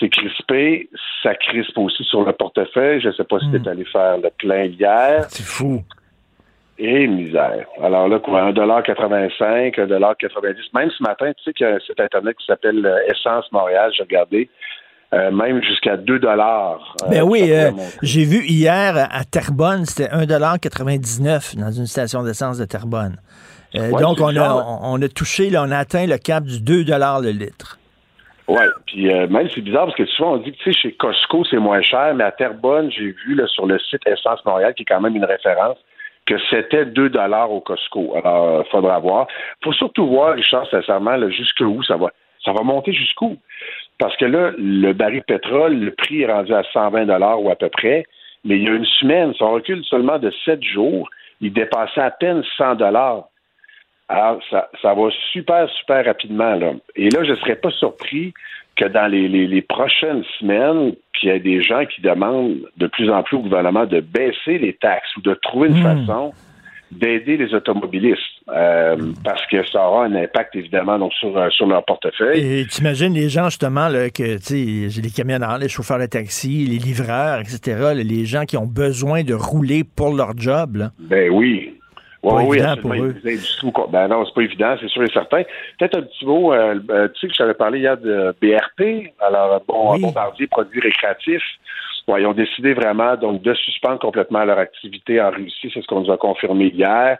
c'est 0.00 0.08
crispé, 0.08 0.88
ça 1.22 1.34
crispe 1.34 1.76
aussi 1.78 2.02
sur 2.04 2.24
le 2.24 2.32
portefeuille. 2.32 3.00
Je 3.00 3.08
ne 3.08 3.12
sais 3.12 3.24
pas 3.24 3.38
si 3.40 3.50
tu 3.50 3.56
es 3.56 3.68
allé 3.68 3.84
faire 3.84 4.16
le 4.18 4.30
plein 4.38 4.64
hier. 4.64 5.24
C'est 5.28 5.44
fou. 5.46 5.82
Et 6.78 7.06
misère. 7.06 7.66
Alors 7.82 8.08
là, 8.08 8.18
quoi, 8.18 8.50
1,85 8.52 9.74
1,90 9.74 10.56
Même 10.74 10.90
ce 10.90 11.02
matin, 11.02 11.32
tu 11.36 11.44
sais 11.44 11.52
qu'il 11.52 11.66
y 11.66 11.70
a 11.70 11.74
un 11.74 11.78
site 11.78 12.00
Internet 12.00 12.36
qui 12.36 12.46
s'appelle 12.46 12.84
euh, 12.84 12.98
Essence 13.06 13.50
Montréal, 13.52 13.92
j'ai 13.96 14.02
regardé, 14.02 14.50
euh, 15.12 15.30
même 15.30 15.62
jusqu'à 15.62 15.96
2 15.96 16.18
dollars. 16.18 16.96
Ben 17.08 17.22
oui, 17.22 17.52
euh, 17.52 17.70
j'ai 18.02 18.24
vu 18.24 18.44
hier 18.44 18.96
à 18.96 19.24
Terrebonne, 19.24 19.84
c'était 19.84 20.10
1,99 20.12 21.56
dans 21.60 21.70
une 21.70 21.86
station 21.86 22.24
d'essence 22.24 22.58
de 22.58 22.64
Terrebonne. 22.64 23.18
Euh, 23.76 23.90
Ouais, 23.90 24.02
donc, 24.02 24.18
on 24.20 24.28
a, 24.28 24.30
bizarre. 24.30 24.80
on 24.82 25.02
a 25.02 25.08
touché, 25.08 25.50
là, 25.50 25.64
on 25.66 25.70
a 25.70 25.78
atteint 25.78 26.06
le 26.06 26.16
cap 26.18 26.44
du 26.44 26.60
2 26.60 26.84
le 26.84 27.30
litre. 27.30 27.78
Oui, 28.46 28.62
puis 28.86 29.10
euh, 29.10 29.26
même 29.26 29.48
c'est 29.54 29.62
bizarre 29.62 29.86
parce 29.86 29.96
que 29.96 30.04
souvent 30.04 30.34
on 30.34 30.36
dit 30.36 30.52
que 30.52 30.58
tu 30.58 30.72
sais, 30.72 30.78
chez 30.78 30.92
Costco 30.92 31.44
c'est 31.50 31.56
moins 31.56 31.80
cher, 31.80 32.14
mais 32.14 32.24
à 32.24 32.30
Terrebonne, 32.30 32.90
j'ai 32.90 33.14
vu 33.24 33.34
là, 33.34 33.46
sur 33.46 33.64
le 33.64 33.78
site 33.78 34.06
Essence 34.06 34.44
Montréal, 34.44 34.74
qui 34.74 34.82
est 34.82 34.86
quand 34.86 35.00
même 35.00 35.16
une 35.16 35.24
référence, 35.24 35.78
que 36.26 36.34
c'était 36.50 36.86
2 36.86 37.10
dollars 37.10 37.50
au 37.50 37.60
Costco. 37.60 38.14
Alors, 38.16 38.64
il 38.66 38.70
faudra 38.70 38.98
voir. 38.98 39.26
faut 39.62 39.72
surtout 39.72 40.06
voir, 40.06 40.34
Richard, 40.34 40.68
sincèrement, 40.70 41.16
jusqu'où 41.30 41.82
ça 41.82 41.96
va. 41.96 42.10
Ça 42.44 42.52
va 42.52 42.62
monter 42.62 42.92
jusqu'où? 42.92 43.36
Parce 43.98 44.16
que 44.16 44.24
là, 44.24 44.52
le 44.58 44.92
baril 44.92 45.22
pétrole, 45.22 45.74
le 45.78 45.90
prix 45.92 46.22
est 46.22 46.32
rendu 46.32 46.52
à 46.52 46.62
120 46.72 47.06
dollars 47.06 47.42
ou 47.42 47.50
à 47.50 47.56
peu 47.56 47.68
près, 47.68 48.04
mais 48.44 48.56
il 48.56 48.64
y 48.64 48.68
a 48.68 48.72
une 48.72 48.84
semaine, 48.84 49.32
si 49.34 49.42
on 49.42 49.52
recule 49.52 49.84
seulement 49.84 50.18
de 50.18 50.30
7 50.44 50.62
jours, 50.62 51.08
il 51.40 51.52
dépassait 51.52 52.00
à 52.00 52.10
peine 52.10 52.42
100 52.56 52.76
dollars. 52.76 53.24
Alors, 54.08 54.40
ça, 54.50 54.68
ça 54.82 54.92
va 54.94 55.08
super, 55.32 55.68
super 55.70 56.04
rapidement. 56.04 56.54
Là. 56.54 56.72
Et 56.96 57.08
là, 57.08 57.24
je 57.24 57.30
ne 57.30 57.36
serais 57.36 57.56
pas 57.56 57.70
surpris 57.70 58.34
que 58.76 58.86
dans 58.86 59.06
les, 59.06 59.28
les, 59.28 59.46
les 59.46 59.62
prochaines 59.62 60.24
semaines, 60.38 60.94
qu'il 61.14 61.28
y 61.28 61.32
ait 61.32 61.40
des 61.40 61.62
gens 61.62 61.84
qui 61.86 62.00
demandent 62.02 62.56
de 62.76 62.86
plus 62.86 63.10
en 63.10 63.22
plus 63.22 63.36
au 63.36 63.40
gouvernement 63.40 63.86
de 63.86 64.00
baisser 64.00 64.58
les 64.58 64.74
taxes 64.74 65.16
ou 65.16 65.20
de 65.20 65.34
trouver 65.34 65.68
une 65.68 65.82
façon 65.82 66.32
d'aider 66.90 67.36
les 67.36 67.52
automobilistes 67.54 68.20
euh, 68.48 68.96
parce 69.24 69.44
que 69.46 69.66
ça 69.66 69.88
aura 69.88 70.04
un 70.04 70.14
impact 70.14 70.54
évidemment 70.54 70.98
donc 70.98 71.12
sur, 71.14 71.36
euh, 71.36 71.48
sur 71.50 71.66
leur 71.66 71.84
portefeuille. 71.84 72.60
Et 72.60 72.66
tu 72.66 72.80
imagines 72.80 73.12
les 73.12 73.28
gens 73.28 73.48
justement 73.48 73.88
là, 73.88 74.10
que 74.10 74.36
tu 74.36 74.88
sais 74.88 75.00
les 75.00 75.10
camionneurs, 75.10 75.58
les 75.58 75.68
chauffeurs 75.68 75.98
de 75.98 76.06
taxi, 76.06 76.66
les 76.66 76.78
livreurs, 76.78 77.40
etc. 77.40 77.94
les 77.96 78.24
gens 78.24 78.44
qui 78.44 78.56
ont 78.56 78.66
besoin 78.66 79.22
de 79.22 79.34
rouler 79.34 79.82
pour 79.84 80.14
leur 80.14 80.36
job. 80.36 80.76
Là. 80.76 80.90
Ben 80.98 81.30
oui. 81.30 81.74
Pas 82.24 82.42
oui, 82.42 82.58
évident 82.58 82.76
pour 82.80 82.94
eux. 82.94 83.14
Ben 83.90 84.08
non, 84.08 84.24
c'est 84.24 84.34
pas 84.34 84.42
évident, 84.42 84.76
c'est 84.80 84.88
sûr 84.88 85.02
et 85.02 85.12
certain. 85.12 85.42
Peut-être 85.78 85.98
un 85.98 86.02
petit 86.02 86.24
mot, 86.24 86.52
euh, 86.52 86.78
euh, 86.90 87.08
tu 87.08 87.20
sais 87.20 87.26
que 87.28 87.32
je 87.34 87.38
t'avais 87.38 87.54
parlé 87.54 87.80
hier 87.80 87.98
de 87.98 88.34
BRP, 88.40 89.12
alors 89.20 89.62
bon, 89.68 89.98
Bombardier 89.98 90.46
Produits 90.46 90.80
Récréatifs. 90.80 91.42
Ouais, 92.08 92.22
ils 92.22 92.26
ont 92.26 92.34
décidé 92.34 92.74
vraiment 92.74 93.16
donc 93.16 93.42
de 93.42 93.54
suspendre 93.54 93.98
complètement 93.98 94.44
leur 94.44 94.58
activité 94.58 95.20
en 95.20 95.30
Russie, 95.30 95.70
c'est 95.72 95.80
ce 95.82 95.86
qu'on 95.86 96.00
nous 96.00 96.10
a 96.10 96.16
confirmé 96.16 96.66
hier. 96.66 97.18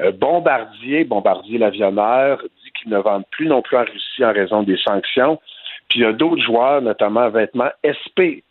Euh, 0.00 0.12
Bombardier, 0.12 1.04
Bombardier 1.04 1.58
l'avionneur, 1.58 2.40
dit 2.42 2.70
qu'ils 2.78 2.90
ne 2.90 2.98
vendent 2.98 3.26
plus 3.30 3.46
non 3.46 3.62
plus 3.62 3.76
en 3.76 3.84
Russie 3.84 4.24
en 4.24 4.32
raison 4.32 4.62
des 4.62 4.76
sanctions. 4.78 5.40
Puis 5.88 6.00
il 6.00 6.02
y 6.02 6.06
a 6.06 6.12
d'autres 6.12 6.42
joueurs, 6.42 6.82
notamment 6.82 7.28
vêtements 7.28 7.70
SP. 7.82 8.42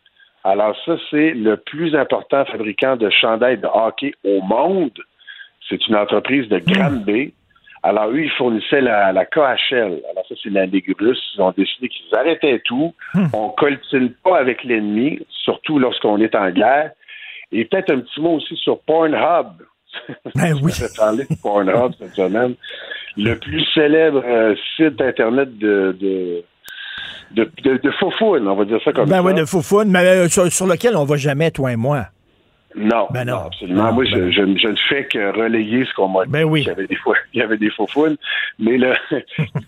Alors 0.45 0.75
ça, 0.85 0.97
c'est 1.09 1.31
le 1.31 1.57
plus 1.57 1.95
important 1.95 2.45
fabricant 2.45 2.95
de 2.95 3.09
chandails 3.09 3.57
de 3.57 3.67
hockey 3.67 4.13
au 4.23 4.41
monde. 4.41 4.91
C'est 5.69 5.87
une 5.87 5.95
entreprise 5.95 6.47
de 6.49 6.59
Granby. 6.59 7.33
Alors, 7.85 8.09
eux, 8.11 8.21
ils 8.23 8.31
fournissaient 8.31 8.81
la, 8.81 9.11
la 9.11 9.25
KHL. 9.25 9.99
Alors, 10.11 10.25
ça, 10.29 10.35
c'est 10.41 10.49
la 10.49 10.65
Ligue 10.65 10.95
russe. 10.99 11.21
Ils 11.35 11.41
ont 11.41 11.51
décidé 11.51 11.89
qu'ils 11.89 12.15
arrêtaient 12.15 12.61
tout. 12.65 12.93
On 13.33 13.49
coltine 13.49 14.13
pas 14.23 14.37
avec 14.39 14.63
l'ennemi, 14.63 15.19
surtout 15.43 15.79
lorsqu'on 15.79 16.17
est 16.21 16.33
en 16.35 16.49
guerre. 16.51 16.91
Et 17.51 17.65
peut-être 17.65 17.91
un 17.91 17.99
petit 17.99 18.21
mot 18.21 18.35
aussi 18.35 18.55
sur 18.55 18.79
Pornhub. 18.81 19.47
Ben 20.35 20.57
oui. 20.63 20.71
Je 20.73 20.85
parler 20.97 21.25
de 21.29 21.35
Pornhub 21.41 21.91
cette 21.99 22.13
semaine. 22.15 22.55
Le 23.17 23.35
plus 23.35 23.63
célèbre 23.75 24.23
euh, 24.25 24.55
site 24.75 24.99
Internet 25.01 25.55
de, 25.59 25.95
de, 25.99 26.43
de, 27.31 27.51
de, 27.63 27.77
de 27.77 27.91
faux-founes, 27.99 28.47
on 28.47 28.55
va 28.55 28.65
dire 28.65 28.79
ça 28.83 28.91
comme 28.91 29.07
Ben 29.07 29.17
ça. 29.17 29.23
oui, 29.23 29.33
de 29.35 29.45
faux 29.45 29.83
mais 29.85 29.99
euh, 29.99 30.27
sur, 30.29 30.51
sur 30.51 30.65
lequel 30.65 30.95
on 30.95 31.03
va 31.05 31.15
jamais, 31.17 31.51
toi 31.51 31.71
et 31.71 31.75
moi. 31.75 32.05
Non, 32.75 33.07
Ben 33.11 33.25
non. 33.25 33.33
non, 33.33 33.45
absolument. 33.45 33.83
Non, 33.83 33.93
Moi, 33.93 34.03
ben 34.05 34.31
je, 34.31 34.31
je, 34.31 34.57
je 34.57 34.67
ne 34.67 34.75
fais 34.89 35.05
que 35.05 35.35
relayer 35.37 35.85
ce 35.85 35.93
qu'on 35.93 36.07
m'a 36.07 36.25
dit. 36.25 36.31
Ben 36.31 36.43
oui. 36.43 36.61
Il 36.61 36.67
y 36.67 36.71
avait 36.71 36.87
des 36.87 36.95
fois, 36.95 37.15
il 37.33 37.39
y 37.39 37.43
avait 37.43 37.57
des 37.57 37.69
faux 37.69 37.87
foules. 37.87 38.17
Mais 38.59 38.77
le, 38.77 38.93
tu 39.09 39.19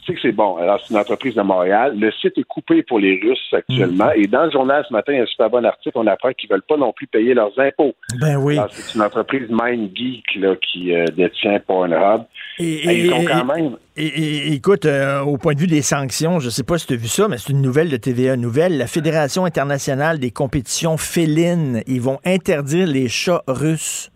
sais 0.06 0.14
que 0.14 0.22
c'est 0.22 0.32
bon. 0.32 0.58
Alors, 0.58 0.80
c'est 0.82 0.93
une 0.93 0.99
entreprise 0.99 1.36
de 1.36 1.41
Montréal. 1.41 1.95
Le 1.99 2.12
site 2.12 2.38
est 2.38 2.43
coupé 2.43 2.84
pour 2.84 2.99
les 2.99 3.20
Russes 3.22 3.53
actuellement. 3.53 4.08
Mm. 4.08 4.22
Et 4.22 4.28
dans 4.28 4.45
le 4.45 4.51
journal 4.51 4.84
ce 4.88 4.93
matin, 4.93 5.14
il 5.14 5.18
y 5.18 5.20
a 5.20 5.24
un 5.24 5.28
super 5.28 5.49
bon 5.49 5.66
article. 5.66 5.97
On 5.97 6.08
apprend 6.08 6.32
qu'ils 6.34 6.49
veulent 6.49 6.62
pas 6.62 6.78
non 6.78 6.91
plus 6.93 7.08
payer 7.08 7.34
leurs 7.34 7.58
impôts. 7.60 7.93
Ben 8.20 8.38
oui. 8.38 8.58
C'est 8.72 8.95
une 8.95 9.01
entreprise 9.03 9.49
MindGeek 9.49 10.36
là, 10.38 10.56
qui 10.62 10.93
euh, 10.93 11.06
détient 11.16 11.60
Pornhub. 11.60 12.22
Et, 12.60 12.64
Et 12.89 13.06
ils 13.06 13.14
ont 13.14 13.26
quand 13.26 13.45
même. 13.45 13.78
Et- 13.98 14.06
et- 14.08 14.54
écoute, 14.54 14.86
euh, 14.86 15.22
au 15.22 15.38
point 15.38 15.54
de 15.54 15.60
vue 15.60 15.68
des 15.68 15.82
sanctions, 15.82 16.39
je 16.39 16.46
ne 16.48 16.52
sais 16.52 16.64
pas 16.64 16.78
si 16.78 16.88
tu 16.88 16.93
as 16.93 16.98
vu 16.98 17.08
ça, 17.08 17.28
mais 17.28 17.38
c'est 17.38 17.50
une 17.50 17.62
nouvelle 17.62 17.89
de 17.89 17.98
TVA 17.98 18.36
Nouvelle. 18.36 18.78
La 18.78 18.88
Fédération 18.88 19.46
internationale 19.46 20.20
des 20.20 20.32
compétitions 20.32 20.98
félines, 20.98 21.82
ils 21.88 22.02
vont 22.02 22.20
interdire 22.26 22.88
les 22.88 23.08
chats 23.08 23.43
russes 23.48 24.12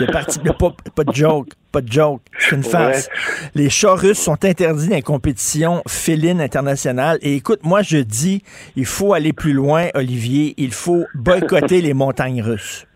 de 0.00 0.06
partie. 0.06 0.38
de- 0.38 0.50
pas, 0.50 0.74
pas 0.94 1.04
de 1.04 1.12
joke, 1.14 1.48
pas 1.70 1.82
de 1.82 1.92
joke, 1.92 2.22
c'est 2.38 2.56
une 2.56 2.62
farce. 2.62 3.08
Les 3.54 3.68
chats 3.68 3.94
russes 3.94 4.18
sont 4.18 4.42
interdits 4.44 4.88
dans 4.88 4.96
les 4.96 5.02
compétitions 5.02 5.82
félines 5.86 6.40
internationales. 6.40 7.18
Et 7.20 7.34
écoute, 7.34 7.60
moi 7.62 7.82
je 7.82 7.98
dis, 7.98 8.42
il 8.76 8.86
faut 8.86 9.12
aller 9.12 9.32
plus 9.34 9.52
loin, 9.52 9.88
Olivier. 9.94 10.54
Il 10.56 10.72
faut 10.72 11.04
boycotter 11.14 11.80
les 11.82 11.92
montagnes 11.94 12.40
russes. 12.42 12.86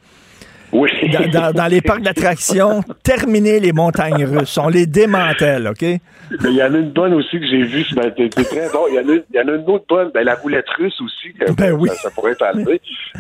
Oui. 0.79 0.91
Dans, 1.12 1.31
dans- 1.31 1.53
dans 1.53 1.66
les 1.66 1.81
parcs 1.81 2.03
d'attractions, 2.03 2.83
terminer 3.03 3.61
les 3.61 3.72
montagnes 3.72 4.24
russes. 4.24 4.59
On 4.59 4.68
les 4.68 4.87
démantèle, 4.87 5.68
OK? 5.68 5.83
Il 5.83 6.51
y 6.55 6.62
en 6.62 6.74
a 6.74 6.79
une 6.79 6.91
bonne 6.91 7.14
aussi 7.14 7.39
que 7.41 7.47
j'ai 7.47 7.62
vue. 7.62 7.85
matin. 7.95 8.27
C'est 8.37 8.45
très 8.45 8.68
bon. 8.72 8.87
Il 8.89 8.95
y, 8.95 8.99
en 8.99 9.09
a, 9.09 9.14
il 9.14 9.37
y 9.37 9.41
en 9.41 9.49
a 9.49 9.57
une 9.57 9.70
autre 9.70 9.85
bonne. 9.89 10.11
Ben, 10.12 10.24
la 10.24 10.35
roulette 10.35 10.68
russe 10.79 11.01
aussi. 11.01 11.33
Ben 11.57 11.72
oui. 11.72 11.89
ça, 11.91 11.95
ça 11.95 12.11
pourrait. 12.11 12.35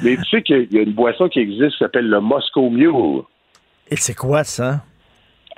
Mais 0.02 0.16
tu 0.16 0.24
sais 0.30 0.42
qu'il 0.42 0.68
y 0.72 0.78
a 0.78 0.82
une 0.82 0.92
boisson 0.92 1.28
qui 1.28 1.38
existe 1.38 1.72
qui 1.72 1.78
s'appelle 1.78 2.08
le 2.08 2.20
Moscow 2.20 2.68
Mule. 2.68 3.22
Et 3.90 3.96
c'est 3.96 4.14
quoi 4.14 4.42
ça? 4.44 4.82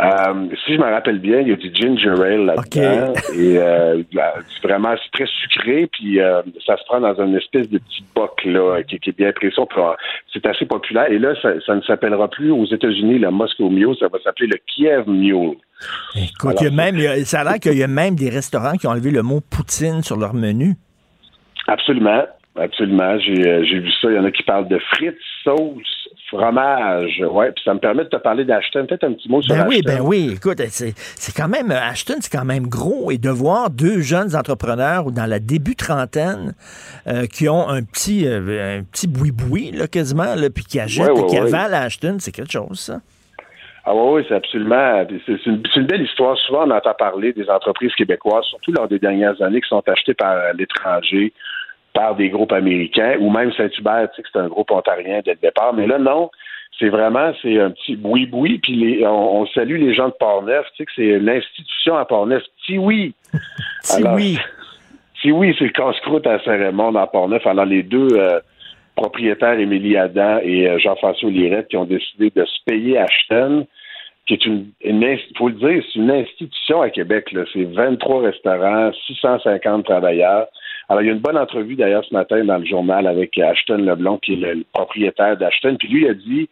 Euh, 0.00 0.46
si 0.64 0.74
je 0.74 0.78
me 0.78 0.84
rappelle 0.84 1.18
bien, 1.18 1.40
il 1.40 1.48
y 1.48 1.52
a 1.52 1.56
du 1.56 1.74
ginger 1.74 2.10
ale 2.10 2.44
là-dedans. 2.46 3.12
Et 3.34 3.58
euh, 3.58 4.00
c'est 4.12 4.62
vraiment 4.68 4.94
c'est 5.02 5.10
très 5.24 5.26
sucré, 5.42 5.88
puis 5.92 6.20
euh, 6.20 6.40
ça 6.64 6.76
se 6.76 6.84
prend 6.84 7.00
dans 7.00 7.20
une 7.20 7.34
espèce 7.36 7.68
de 7.68 7.78
petit 7.78 8.04
boc 8.14 8.40
là, 8.44 8.80
qui, 8.84 9.00
qui 9.00 9.10
est 9.10 9.16
bien 9.18 9.32
euh, 9.42 9.92
C'est 10.32 10.46
assez 10.46 10.66
populaire. 10.66 11.10
Et 11.10 11.18
là, 11.18 11.34
ça, 11.42 11.50
ça 11.66 11.74
ne 11.74 11.82
s'appellera 11.82 12.28
plus 12.28 12.52
aux 12.52 12.66
États-Unis 12.66 13.18
le 13.18 13.30
Moscow 13.32 13.68
Mule, 13.70 13.96
ça 13.98 14.06
va 14.06 14.18
s'appeler 14.22 14.46
le 14.46 14.58
Kiev 14.72 15.08
Mule. 15.08 15.56
Écoute, 16.14 16.56
il 16.60 16.64
y 16.64 16.68
a 16.68 16.70
même, 16.70 16.94
il 16.96 17.02
y 17.02 17.06
a- 17.08 17.24
ça 17.24 17.40
a 17.40 17.44
l'air 17.44 17.58
qu'il 17.58 17.76
y 17.76 17.82
a 17.82 17.88
même 17.88 18.14
des 18.14 18.30
restaurants 18.30 18.74
qui 18.76 18.86
ont 18.86 18.90
enlevé 18.90 19.10
le 19.10 19.22
mot 19.22 19.40
poutine 19.40 20.02
sur 20.04 20.16
leur 20.16 20.32
menu. 20.32 20.74
Absolument. 21.66 22.24
Absolument. 22.60 23.18
J'ai 23.20 23.46
euh, 23.46 23.64
j'ai 23.64 23.78
vu 23.78 23.90
ça. 24.00 24.08
Il 24.10 24.16
y 24.16 24.18
en 24.18 24.24
a 24.24 24.30
qui 24.30 24.42
parlent 24.42 24.68
de 24.68 24.78
frites, 24.94 25.16
sauce, 25.44 26.08
fromage. 26.28 27.22
Ouais. 27.30 27.52
Puis 27.52 27.62
ça 27.64 27.74
me 27.74 27.78
permet 27.78 28.04
de 28.04 28.08
te 28.08 28.16
parler 28.16 28.44
d'Ashton. 28.44 28.86
Peut-être 28.86 29.04
un 29.04 29.12
petit 29.12 29.28
mot 29.28 29.40
sur 29.42 29.54
Ben 29.54 29.66
oui, 29.68 29.76
Ashton. 29.76 29.90
ben 29.92 30.00
oui. 30.06 30.32
Écoute, 30.34 30.58
c'est 30.68 30.92
c'est 30.96 31.34
quand 31.36 31.48
même, 31.48 31.70
euh, 31.70 31.80
Ashton, 31.80 32.16
c'est 32.20 32.36
quand 32.36 32.44
même 32.44 32.66
gros. 32.66 33.10
Et 33.10 33.18
de 33.18 33.30
voir 33.30 33.70
deux 33.70 34.00
jeunes 34.00 34.34
entrepreneurs 34.34 35.06
ou 35.06 35.10
dans 35.12 35.26
la 35.26 35.38
début 35.38 35.76
trentaine 35.76 36.54
euh, 37.06 37.26
qui 37.26 37.48
ont 37.48 37.68
un 37.68 37.82
petit, 37.82 38.26
euh, 38.26 38.78
un 38.80 38.82
petit 38.84 39.06
boui-boui, 39.08 39.72
là, 39.72 39.86
quasiment, 39.86 40.34
là, 40.34 40.50
puis 40.50 40.64
qui 40.64 40.80
achètent 40.80 41.08
Ouais, 41.10 41.20
et 41.22 41.26
qui 41.26 41.40
ouais. 41.40 41.54
avalent 41.54 41.82
Ashton, 41.86 42.16
c'est 42.18 42.32
quelque 42.32 42.52
chose, 42.52 42.78
ça. 42.80 43.00
Ah 43.84 43.94
oui, 43.94 44.16
oui, 44.20 44.24
c'est 44.28 44.34
absolument. 44.34 45.06
C'est 45.26 45.36
c'est 45.42 45.46
une, 45.46 45.62
c'est 45.72 45.80
une 45.80 45.86
belle 45.86 46.02
histoire. 46.02 46.36
Souvent, 46.46 46.66
on 46.66 46.70
entend 46.70 46.92
parler 46.98 47.32
des 47.32 47.48
entreprises 47.48 47.94
québécoises, 47.94 48.44
surtout 48.46 48.72
lors 48.72 48.86
des 48.88 48.98
dernières 48.98 49.40
années, 49.40 49.62
qui 49.62 49.68
sont 49.68 49.82
achetées 49.86 50.12
par 50.12 50.36
l'étranger, 50.52 51.32
par 51.94 52.14
des 52.14 52.28
groupes 52.30 52.52
américains, 52.52 53.16
ou 53.20 53.30
même 53.30 53.52
Saint-Hubert, 53.52 54.08
tu 54.10 54.16
sais 54.16 54.22
que 54.22 54.28
c'est 54.32 54.38
un 54.38 54.48
groupe 54.48 54.70
ontarien 54.70 55.20
dès 55.24 55.32
le 55.32 55.38
départ. 55.42 55.72
Mais 55.74 55.86
là, 55.86 55.98
non. 55.98 56.30
C'est 56.78 56.90
vraiment, 56.90 57.32
c'est 57.42 57.58
un 57.58 57.70
petit 57.70 57.96
boui-boui, 57.96 58.58
puis 58.58 58.74
les- 58.76 59.06
on, 59.06 59.40
on 59.40 59.46
salue 59.46 59.80
les 59.80 59.94
gens 59.94 60.08
de 60.08 60.14
Portneuf, 60.20 60.64
tu 60.66 60.76
sais 60.76 60.84
que 60.84 60.92
c'est 60.94 61.18
l'institution 61.18 61.96
à 61.96 62.04
Portneuf. 62.04 62.42
oui. 62.78 63.14
oui. 64.14 64.38
Si 65.20 65.32
oui, 65.32 65.52
c'est 65.58 65.64
le 65.64 65.70
casse-croûte 65.70 66.26
à 66.28 66.38
Saint-Raymond 66.44 66.92
dans 66.92 67.06
Portneuf. 67.08 67.44
Alors, 67.48 67.64
les 67.64 67.82
deux 67.82 68.10
euh, 68.12 68.38
propriétaires, 68.94 69.58
Émilie 69.58 69.96
Adam 69.96 70.38
et 70.44 70.68
euh, 70.68 70.78
Jean-François 70.78 71.30
Lirette, 71.30 71.66
qui 71.68 71.76
ont 71.76 71.84
décidé 71.86 72.30
de 72.36 72.44
se 72.44 72.58
payer 72.64 72.98
Ashton, 72.98 73.66
qui 74.26 74.34
est 74.34 74.46
une, 74.46 74.66
il 74.84 75.18
faut 75.36 75.48
le 75.48 75.54
dire, 75.54 75.82
c'est 75.92 75.98
une 75.98 76.10
institution 76.12 76.82
à 76.82 76.90
Québec. 76.90 77.32
Là. 77.32 77.42
C'est 77.52 77.64
23 77.64 78.22
restaurants, 78.22 78.92
650 79.08 79.84
travailleurs. 79.86 80.46
Alors, 80.88 81.02
il 81.02 81.06
y 81.06 81.10
a 81.10 81.12
une 81.12 81.18
bonne 81.18 81.36
entrevue 81.36 81.76
d'ailleurs 81.76 82.04
ce 82.04 82.14
matin 82.14 82.42
dans 82.44 82.58
le 82.58 82.64
journal 82.64 83.06
avec 83.06 83.36
Ashton 83.36 83.78
Leblond, 83.78 84.18
qui 84.18 84.34
est 84.34 84.36
le, 84.36 84.54
le 84.54 84.64
propriétaire 84.72 85.36
d'Ashton. 85.36 85.76
Puis 85.78 85.88
lui, 85.88 86.02
il 86.02 86.08
a 86.08 86.14
dit 86.14 86.48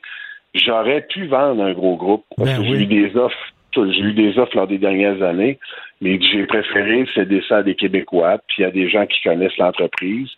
J'aurais 0.55 1.03
pu 1.03 1.27
vendre 1.27 1.63
un 1.63 1.73
gros 1.73 1.97
groupe. 1.97 2.25
Parce 2.37 2.51
Ben 2.51 2.59
que 2.59 2.65
j'ai 2.65 2.83
eu 2.83 2.87
des 2.87 3.17
offres. 3.17 3.53
J'ai 3.75 4.01
eu 4.01 4.15
des 4.15 4.39
offres 4.39 4.57
lors 4.57 4.67
des 4.67 4.79
dernières 4.79 5.23
années, 5.23 5.59
mais 6.01 6.19
j'ai 6.33 6.47
préféré 6.47 7.05
céder 7.15 7.43
ça 7.47 7.59
à 7.59 7.63
des 7.63 7.75
Québécois, 7.75 8.39
puis 8.49 8.65
à 8.65 8.71
des 8.71 8.89
gens 8.89 9.05
qui 9.05 9.21
connaissent 9.23 9.59
l'entreprise. 9.59 10.31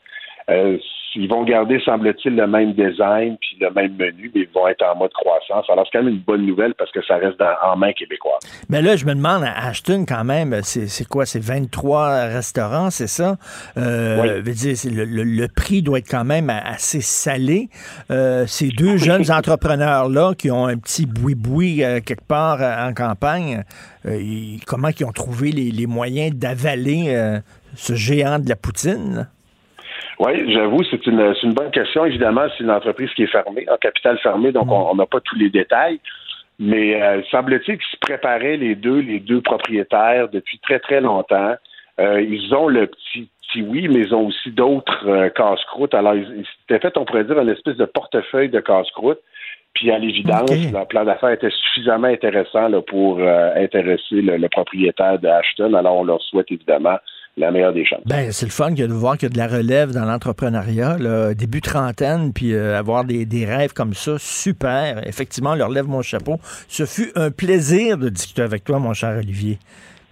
Euh, 0.51 0.77
ils 1.21 1.29
vont 1.29 1.43
garder, 1.45 1.81
semble-t-il, 1.85 2.37
le 2.37 2.47
même 2.47 2.73
design 2.75 3.37
puis 3.41 3.57
le 3.61 3.71
même 3.73 3.93
menu, 3.97 4.31
mais 4.35 4.43
ils 4.43 4.49
vont 4.55 4.69
être 4.69 4.85
en 4.85 4.97
mode 4.97 5.11
croissance. 5.13 5.67
Alors, 5.69 5.85
c'est 5.91 5.99
quand 5.99 6.05
même 6.05 6.15
une 6.15 6.21
bonne 6.21 6.47
nouvelle 6.47 6.75
parce 6.79 6.91
que 6.93 7.01
ça 7.05 7.17
reste 7.17 7.39
dans- 7.39 7.57
en 7.73 7.77
main 7.77 7.93
québécoise. 7.93 8.39
Mais 8.69 8.81
là, 8.83 8.95
je 8.97 9.05
me 9.05 9.15
demande, 9.15 9.43
à 9.43 9.67
Ashton, 9.69 10.05
quand 10.09 10.23
même, 10.25 10.61
c'est 10.63 11.09
quoi? 11.09 11.27
C'est 11.27 11.43
23 11.43 12.27
restaurants, 12.27 12.91
c'est 12.91 13.09
ça? 13.09 13.37
Euh, 13.77 14.21
Oui. 14.23 14.43
veut 14.43 14.53
dire, 14.55 14.75
le, 14.95 15.05
le- 15.05 15.25
le 15.25 15.49
prix 15.49 15.83
doit 15.83 15.99
être 15.99 16.09
quand 16.11 16.25
même 16.25 16.51
assez 16.51 17.01
salé. 17.01 17.69
Euh, 18.11 18.47
ces 18.47 18.69
deux 18.69 18.97
jeunes 18.97 19.31
entrepreneurs-là 19.31 20.35
qui 20.39 20.51
ont 20.51 20.67
un 20.67 20.77
petit 20.79 21.05
boui-boui 21.07 21.83
euh, 21.83 22.01
quelque 22.01 22.27
part 22.27 22.61
en 22.61 22.93
campagne, 22.95 23.65
ils- 24.07 24.61
comment 24.67 24.89
ils 24.99 25.05
ont 25.05 25.13
trouvé 25.13 25.51
les, 25.51 25.71
les 25.73 25.87
moyens 25.87 26.35
d'avaler 26.35 27.17
ce 27.75 27.95
géant 27.95 28.39
de 28.39 28.49
la 28.49 28.57
poutine? 28.57 29.29
Oui, 30.21 30.53
j'avoue, 30.53 30.83
c'est 30.91 31.07
une, 31.07 31.35
une 31.43 31.55
bonne 31.55 31.71
question. 31.71 32.05
Évidemment, 32.05 32.47
c'est 32.57 32.65
une 32.65 32.71
entreprise 32.71 33.11
qui 33.15 33.23
est 33.23 33.33
fermée, 33.33 33.67
en 33.71 33.77
capital 33.77 34.19
fermé, 34.19 34.51
donc 34.53 34.71
on 34.71 34.91
on 34.91 34.95
n'a 34.97 35.07
pas 35.07 35.21
tous 35.21 35.37
les 35.37 35.51
détails. 35.51 36.01
Mais 36.59 37.01
euh, 37.01 37.23
semble-t-il 37.31 37.79
qu'ils 37.79 37.93
se 37.93 37.99
préparaient 38.01 38.57
les 38.57 38.75
deux, 38.75 38.99
les 38.99 39.21
deux 39.21 39.41
propriétaires 39.41 40.29
depuis 40.29 40.59
très 40.59 40.81
très 40.81 41.01
longtemps. 41.01 41.55
Euh, 42.01 42.21
ils 42.21 42.53
ont 42.53 42.67
le 42.67 42.89
petit 42.89 43.29
petit 43.49 43.63
oui, 43.63 43.89
mais 43.89 44.01
ils 44.01 44.15
ont 44.15 44.27
aussi 44.27 44.51
d'autres 44.51 45.09
euh, 45.09 45.29
casse-croûtes. 45.31 45.95
Alors, 45.95 46.15
ils, 46.15 46.45
ils 46.69 46.79
fait, 46.79 46.97
on 46.99 47.05
pourrait 47.05 47.25
dire, 47.25 47.39
une 47.39 47.49
espèce 47.49 47.77
de 47.77 47.85
portefeuille 47.85 48.49
de 48.49 48.61
casse-croûtes. 48.61 49.21
Puis 49.75 49.93
à 49.93 49.99
l'évidence, 49.99 50.51
leur 50.73 50.89
plan 50.89 51.05
d'affaires 51.05 51.31
était 51.31 51.51
suffisamment 51.51 52.09
intéressant 52.09 52.69
là, 52.69 52.83
pour 52.83 53.21
euh, 53.21 53.55
intéresser 53.55 54.21
le, 54.23 54.37
le 54.37 54.49
propriétaire 54.49 55.19
de 55.21 55.29
Ashton. 55.29 55.75
Alors, 55.75 55.99
on 55.99 56.05
leur 56.05 56.21
souhaite 56.23 56.51
évidemment 56.51 56.99
la 57.37 57.51
meilleure 57.51 57.73
des 57.73 57.85
chances. 57.85 58.03
Ben, 58.05 58.33
c'est 58.33 58.47
le 58.47 58.53
fun 58.53 58.71
de 58.71 58.85
voir 58.87 59.17
qu'il 59.17 59.29
y 59.29 59.31
a 59.31 59.33
de 59.33 59.39
la 59.39 59.47
relève 59.47 59.93
dans 59.93 60.05
l'entrepreneuriat, 60.05 60.97
début 61.35 61.61
trentaine, 61.61 62.33
puis 62.33 62.53
euh, 62.53 62.77
avoir 62.77 63.05
des, 63.05 63.27
des, 63.27 63.47
rêves 63.47 63.73
comme 63.73 63.95
ça, 63.95 64.17
super. 64.19 65.07
Effectivement, 65.07 65.55
leur 65.55 65.69
lève 65.69 65.87
mon 65.87 66.03
chapeau. 66.03 66.41
Ce 66.69 66.85
fut 66.85 67.13
un 67.15 67.31
plaisir 67.31 67.99
de 67.99 68.09
discuter 68.09 68.43
avec 68.43 68.65
toi, 68.65 68.79
mon 68.79 68.93
cher 68.93 69.17
Olivier. 69.19 69.59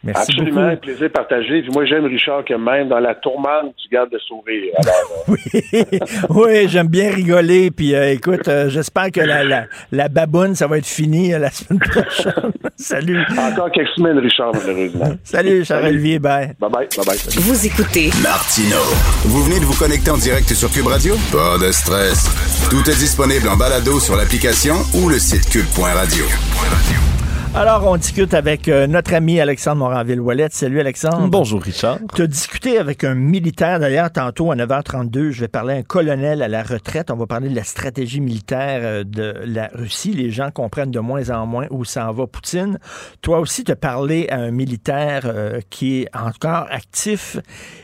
Merci 0.04 0.32
Absolument, 0.32 0.60
beaucoup. 0.60 0.72
un 0.72 0.76
plaisir 0.76 1.10
partagé. 1.10 1.62
Puis 1.62 1.70
moi, 1.72 1.84
j'aime 1.84 2.04
Richard 2.04 2.44
que 2.44 2.54
même 2.54 2.88
dans 2.88 3.00
la 3.00 3.14
tourmente, 3.14 3.74
tu 3.76 3.88
gardes 3.88 4.12
le 4.12 4.18
sourire. 4.20 4.72
Alors, 4.78 5.24
oui, 5.28 5.98
oui 6.30 6.68
j'aime 6.68 6.86
bien 6.86 7.10
rigoler. 7.10 7.70
Puis 7.70 7.94
euh, 7.94 8.12
écoute, 8.12 8.46
euh, 8.48 8.68
j'espère 8.68 9.10
que 9.10 9.20
la, 9.20 9.42
la, 9.42 9.64
la, 9.90 10.08
baboune, 10.08 10.54
ça 10.54 10.66
va 10.66 10.78
être 10.78 10.86
fini 10.86 11.34
euh, 11.34 11.38
la 11.38 11.50
semaine 11.50 11.80
prochaine. 11.80 12.52
Salut. 12.76 13.18
Encore 13.36 13.70
quelques 13.72 13.88
semaines, 13.96 14.18
Richard, 14.18 14.52
malheureusement. 14.54 15.16
Salut, 15.24 15.64
Charles-Olivier. 15.64 16.18
Bye. 16.18 16.52
Bye-bye. 16.60 16.88
Bye-bye. 16.96 17.40
Vous 17.40 17.66
écoutez 17.66 18.10
Martino. 18.22 18.76
Vous 19.24 19.42
venez 19.42 19.58
de 19.58 19.64
vous 19.64 19.78
connecter 19.78 20.10
en 20.10 20.18
direct 20.18 20.48
sur 20.52 20.70
Cube 20.70 20.86
Radio? 20.86 21.14
Pas 21.32 21.58
de 21.58 21.72
stress. 21.72 22.28
Tout 22.70 22.88
est 22.88 22.98
disponible 22.98 23.48
en 23.48 23.56
balado 23.56 23.98
sur 23.98 24.16
l'application 24.16 24.74
ou 24.94 25.08
le 25.08 25.18
site 25.18 25.48
cube.radio. 25.50 26.24
Alors, 27.56 27.86
on 27.86 27.96
discute 27.96 28.34
avec 28.34 28.68
euh, 28.68 28.86
notre 28.86 29.14
ami 29.14 29.40
Alexandre 29.40 29.78
Moranville-Ouellette. 29.78 30.52
Salut, 30.52 30.78
Alexandre. 30.78 31.26
Bonjour, 31.28 31.62
Richard. 31.62 32.00
Tu 32.14 32.20
as 32.20 32.26
discuté 32.26 32.76
avec 32.76 33.02
un 33.02 33.14
militaire, 33.14 33.80
d'ailleurs, 33.80 34.12
tantôt 34.12 34.52
à 34.52 34.56
9h32. 34.56 35.30
Je 35.30 35.40
vais 35.40 35.48
parler 35.48 35.72
à 35.72 35.76
un 35.78 35.82
colonel 35.82 36.42
à 36.42 36.48
la 36.48 36.62
retraite. 36.62 37.10
On 37.10 37.16
va 37.16 37.26
parler 37.26 37.48
de 37.48 37.56
la 37.56 37.64
stratégie 37.64 38.20
militaire 38.20 38.80
euh, 38.82 39.04
de 39.04 39.34
la 39.46 39.70
Russie. 39.72 40.12
Les 40.12 40.30
gens 40.30 40.50
comprennent 40.50 40.90
de 40.90 41.00
moins 41.00 41.30
en 41.30 41.46
moins 41.46 41.66
où 41.70 41.86
s'en 41.86 42.12
va 42.12 42.26
Poutine. 42.26 42.78
Toi 43.22 43.40
aussi, 43.40 43.64
tu 43.64 43.72
as 43.72 43.76
parlé 43.76 44.28
à 44.28 44.36
un 44.36 44.50
militaire 44.50 45.22
euh, 45.24 45.60
qui 45.70 46.02
est 46.02 46.08
encore 46.14 46.66
actif 46.70 47.38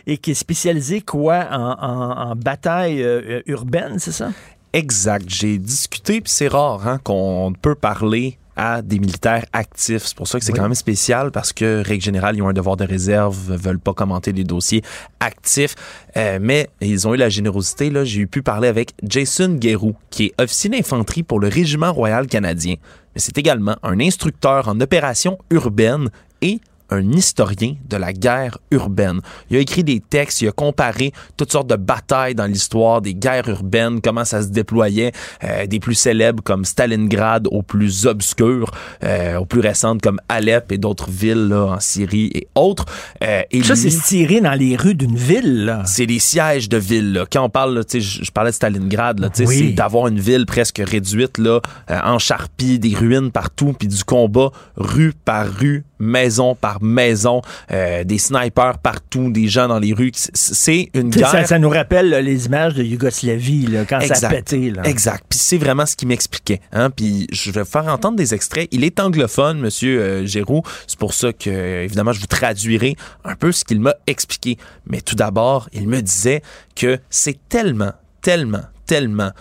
et 0.07 0.18
qui 0.18 0.33
est 0.33 0.35
spécialisé, 0.35 1.01
quoi, 1.01 1.47
en, 1.51 1.79
en, 1.81 2.31
en 2.31 2.37
bataille 2.37 3.03
urbaine, 3.47 3.99
c'est 3.99 4.12
ça? 4.12 4.33
Exact. 4.75 5.25
J'ai 5.29 5.57
discuté, 5.57 6.20
puis 6.20 6.31
c'est 6.31 6.49
rare 6.49 6.87
hein, 6.87 6.99
qu'on 7.03 7.55
peut 7.59 7.75
parler 7.75 8.39
à 8.57 8.82
des 8.82 8.98
militaires 8.98 9.44
actifs. 9.53 10.05
C'est 10.07 10.16
pour 10.16 10.28
ça 10.28 10.38
que 10.38 10.44
c'est 10.44 10.53
oui. 10.53 10.59
quand 10.59 10.64
même 10.64 10.74
spécial 10.74 11.30
parce 11.30 11.53
que, 11.53 11.82
règle 11.84 12.03
générale, 12.03 12.36
ils 12.36 12.42
ont 12.42 12.48
un 12.48 12.53
devoir 12.53 12.76
de 12.76 12.84
réserve, 12.84 13.55
veulent 13.55 13.78
pas 13.78 13.94
commenter 13.94 14.32
des 14.32 14.44
dossiers 14.44 14.82
actifs. 15.20 15.74
Euh, 16.16 16.38
mais 16.40 16.68
ils 16.80 17.09
ont 17.09 17.14
eu 17.14 17.16
la 17.16 17.28
générosité. 17.28 17.90
Là, 17.90 18.05
j'ai 18.05 18.26
pu 18.26 18.42
parler 18.42 18.68
avec 18.68 18.92
Jason 19.03 19.55
Guérou, 19.55 19.94
qui 20.11 20.26
est 20.26 20.40
officier 20.40 20.70
d'infanterie 20.70 21.22
pour 21.22 21.40
le 21.40 21.48
Régiment 21.48 21.92
royal 21.92 22.26
canadien. 22.26 22.74
Mais 23.14 23.20
c'est 23.20 23.36
également 23.38 23.76
un 23.82 24.00
instructeur 24.00 24.68
en 24.68 24.80
opération 24.80 25.38
urbaine 25.50 26.11
et 26.40 26.61
un 26.93 27.12
historien 27.12 27.74
de 27.88 27.97
la 27.97 28.12
guerre 28.12 28.59
urbaine. 28.70 29.20
Il 29.51 29.57
a 29.57 29.61
écrit 29.61 29.84
des 29.84 30.01
textes, 30.01 30.43
il 30.43 30.49
a 30.49 30.53
comparé 30.53 31.12
toutes 31.36 31.53
sortes 31.53 31.68
de 31.68 31.76
batailles 31.76 32.34
dans 32.34 32.47
l'histoire 32.47 33.01
des 33.01 33.14
guerres 33.14 33.49
urbaines, 33.49 34.01
comment 34.01 34.24
ça 34.24 34.43
se 34.43 34.49
déployait, 34.49 35.12
euh, 35.45 35.66
des 35.66 35.80
plus 35.80 35.95
célèbres 35.95 36.43
comme 36.43 36.64
Stalingrad 36.64 37.49
aux 37.51 37.62
plus 37.62 38.07
obscures, 38.07 38.70
euh, 39.05 39.38
aux 39.38 39.47
plus 39.47 39.61
récentes 39.61 40.03
comme 40.03 40.20
Alep 40.28 40.72
et 40.72 40.78
d'autres 40.78 41.11
villes 41.11 41.49
là, 41.49 41.64
en 41.64 41.80
Syrie 41.80 42.30
et 42.34 42.49
autres. 42.55 42.84
Euh, 43.22 43.43
et 43.51 43.62
ça, 43.62 43.74
c'est 43.76 43.90
tiré 43.90 44.40
dans 44.40 44.55
les 44.55 44.76
rues 44.76 44.95
d'une 44.95 45.16
ville. 45.16 45.78
C'est 45.86 46.07
des 46.07 46.18
sièges 46.18 46.68
de 46.68 46.76
villes. 46.76 47.12
Là. 47.12 47.24
Quand 47.30 47.45
on 47.45 47.51
parle, 47.51 47.84
je, 47.93 47.99
je 47.99 48.30
parlais 48.30 48.51
de 48.51 48.55
Stalingrad, 48.55 49.30
oui. 49.38 49.47
c'est 49.47 49.72
d'avoir 49.72 50.09
une 50.09 50.20
ville 50.20 50.47
presque 50.47 50.82
réduite, 50.84 51.38
là, 51.38 51.61
en 51.88 52.18
charpie, 52.18 52.78
des 52.78 52.95
ruines 52.95 53.30
partout, 53.30 53.74
puis 53.78 53.88
du 53.88 54.05
combat 54.05 54.51
rue 54.76 55.12
par 55.24 55.47
rue, 55.49 55.84
maison 55.99 56.55
par 56.55 56.82
maison, 56.83 57.43
euh, 57.70 58.05
des 58.05 58.18
snipers 58.18 58.78
partout, 58.78 59.30
des 59.30 59.49
gens 59.49 59.68
dans 59.68 59.78
les 59.78 59.93
rues. 59.93 60.12
C'est 60.14 60.91
une 60.95 61.11
guerre. 61.11 61.30
Ça, 61.30 61.45
ça, 61.45 61.59
nous 61.59 61.68
rappelle 61.68 62.11
là, 62.11 62.20
les 62.20 62.47
images 62.47 62.74
de 62.74 62.83
Yougoslavie 62.83 63.66
là, 63.66 63.85
quand 63.85 64.01
exact. 64.01 64.16
ça 64.16 64.28
a 64.28 64.30
pété. 64.30 64.70
Là. 64.70 64.83
Exact. 64.85 65.24
Puis 65.28 65.39
c'est 65.39 65.59
vraiment 65.59 65.87
ce 65.87 65.97
qu'il 65.97 66.09
m'expliquait. 66.09 66.61
Hein? 66.72 66.91
Puis 66.91 67.26
je 67.33 67.51
vais 67.51 67.64
faire 67.64 67.87
entendre 67.87 68.16
des 68.16 68.35
extraits. 68.35 68.68
Il 68.70 68.85
est 68.85 69.01
anglophone, 69.01 69.59
Monsieur 69.59 70.01
euh, 70.01 70.26
Géroux. 70.26 70.62
C'est 70.87 70.99
pour 70.99 71.14
ça 71.14 71.33
que 71.33 71.83
évidemment 71.85 72.12
je 72.12 72.20
vous 72.20 72.26
traduirai 72.26 72.97
un 73.24 73.35
peu 73.35 73.53
ce 73.53 73.64
qu'il 73.64 73.80
m'a 73.80 73.95
expliqué. 74.07 74.59
Mais 74.87 75.01
tout 75.01 75.16
d'abord, 75.16 75.68
il 75.72 75.89
me 75.89 76.01
disait 76.01 76.43
que 76.74 76.99
c'est 77.11 77.39
tellement, 77.49 77.93
tellement, 78.20 78.62
tellement 78.87 79.33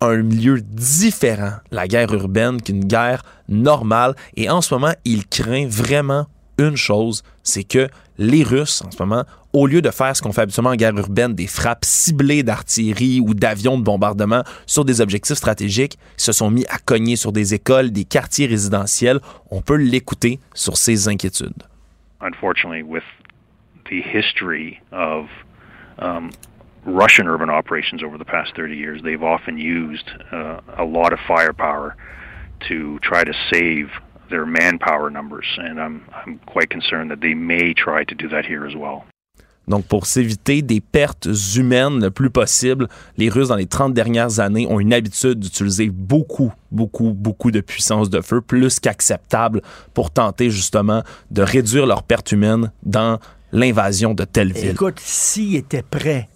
un 0.00 0.22
milieu 0.22 0.60
différent, 0.60 1.52
la 1.70 1.88
guerre 1.88 2.12
urbaine, 2.12 2.62
qu'une 2.62 2.84
guerre 2.84 3.24
normale. 3.48 4.14
Et 4.36 4.48
en 4.48 4.60
ce 4.60 4.74
moment, 4.74 4.92
il 5.04 5.26
craint 5.26 5.66
vraiment 5.66 6.26
une 6.58 6.76
chose, 6.76 7.22
c'est 7.42 7.64
que 7.64 7.88
les 8.18 8.42
Russes, 8.42 8.82
en 8.82 8.90
ce 8.90 9.00
moment, 9.02 9.24
au 9.52 9.66
lieu 9.66 9.80
de 9.80 9.90
faire 9.90 10.14
ce 10.14 10.22
qu'on 10.22 10.32
fait 10.32 10.42
habituellement 10.42 10.70
en 10.70 10.76
guerre 10.76 10.96
urbaine, 10.96 11.34
des 11.34 11.46
frappes 11.46 11.84
ciblées 11.84 12.42
d'artillerie 12.42 13.20
ou 13.20 13.32
d'avions 13.32 13.78
de 13.78 13.84
bombardement 13.84 14.42
sur 14.66 14.84
des 14.84 15.00
objectifs 15.00 15.36
stratégiques, 15.36 15.98
se 16.16 16.32
sont 16.32 16.50
mis 16.50 16.66
à 16.66 16.78
cogner 16.78 17.16
sur 17.16 17.32
des 17.32 17.54
écoles, 17.54 17.90
des 17.90 18.04
quartiers 18.04 18.46
résidentiels. 18.46 19.20
On 19.50 19.62
peut 19.62 19.76
l'écouter 19.76 20.40
sur 20.52 20.76
ses 20.76 21.08
inquiétudes. 21.08 21.62
Unfortunately, 22.20 22.82
with 22.82 23.04
the 23.88 24.02
history 24.02 24.80
of 24.92 25.26
um, 25.98 26.30
Russian 26.84 27.28
urban 27.28 27.48
operations 27.48 28.02
over 28.02 28.18
the 28.18 28.24
past 28.24 28.54
30 28.56 28.76
years, 28.76 29.02
they've 29.02 29.22
often 29.22 29.56
used 29.56 30.10
uh, 30.32 30.60
a 30.76 30.84
lot 30.84 31.12
of 31.12 31.20
firepower 31.26 31.94
to 32.68 32.98
try 33.00 33.22
to 33.22 33.32
save 33.52 33.88
their 34.28 34.46
manpower 34.46 35.10
numbers, 35.10 35.46
and 35.58 35.78
I'm, 35.78 36.02
I'm 36.14 36.40
quite 36.46 36.70
concerned 36.70 37.10
that 37.10 37.20
they 37.20 37.34
may 37.34 37.74
try 37.74 38.04
to 38.04 38.14
do 38.14 38.28
that 38.28 38.44
here 38.46 38.66
as 38.66 38.74
well. 38.74 39.04
Donc, 39.68 39.84
pour 39.84 40.06
s'éviter 40.06 40.62
des 40.62 40.80
pertes 40.80 41.28
humaines 41.56 42.00
le 42.00 42.10
plus 42.10 42.30
possible, 42.30 42.88
les 43.18 43.28
Russes, 43.28 43.48
dans 43.48 43.56
les 43.56 43.66
30 43.66 43.92
dernières 43.92 44.40
années, 44.40 44.66
ont 44.66 44.80
une 44.80 44.94
habitude 44.94 45.38
d'utiliser 45.38 45.90
beaucoup, 45.90 46.52
beaucoup, 46.72 47.12
beaucoup 47.12 47.50
de 47.50 47.60
puissance 47.60 48.08
de 48.08 48.22
feu, 48.22 48.40
plus 48.40 48.80
qu'acceptable, 48.80 49.60
pour 49.92 50.10
tenter 50.10 50.50
justement 50.50 51.02
de 51.30 51.42
réduire 51.42 51.86
leurs 51.86 52.02
pertes 52.02 52.32
humaines 52.32 52.72
dans 52.82 53.18
l'invasion 53.52 54.14
de 54.14 54.24
telle 54.24 54.52
ville. 54.52 54.70
Écoute, 54.70 55.00
s'ils 55.00 55.56
étaient 55.56 55.82
prêts 55.82 56.28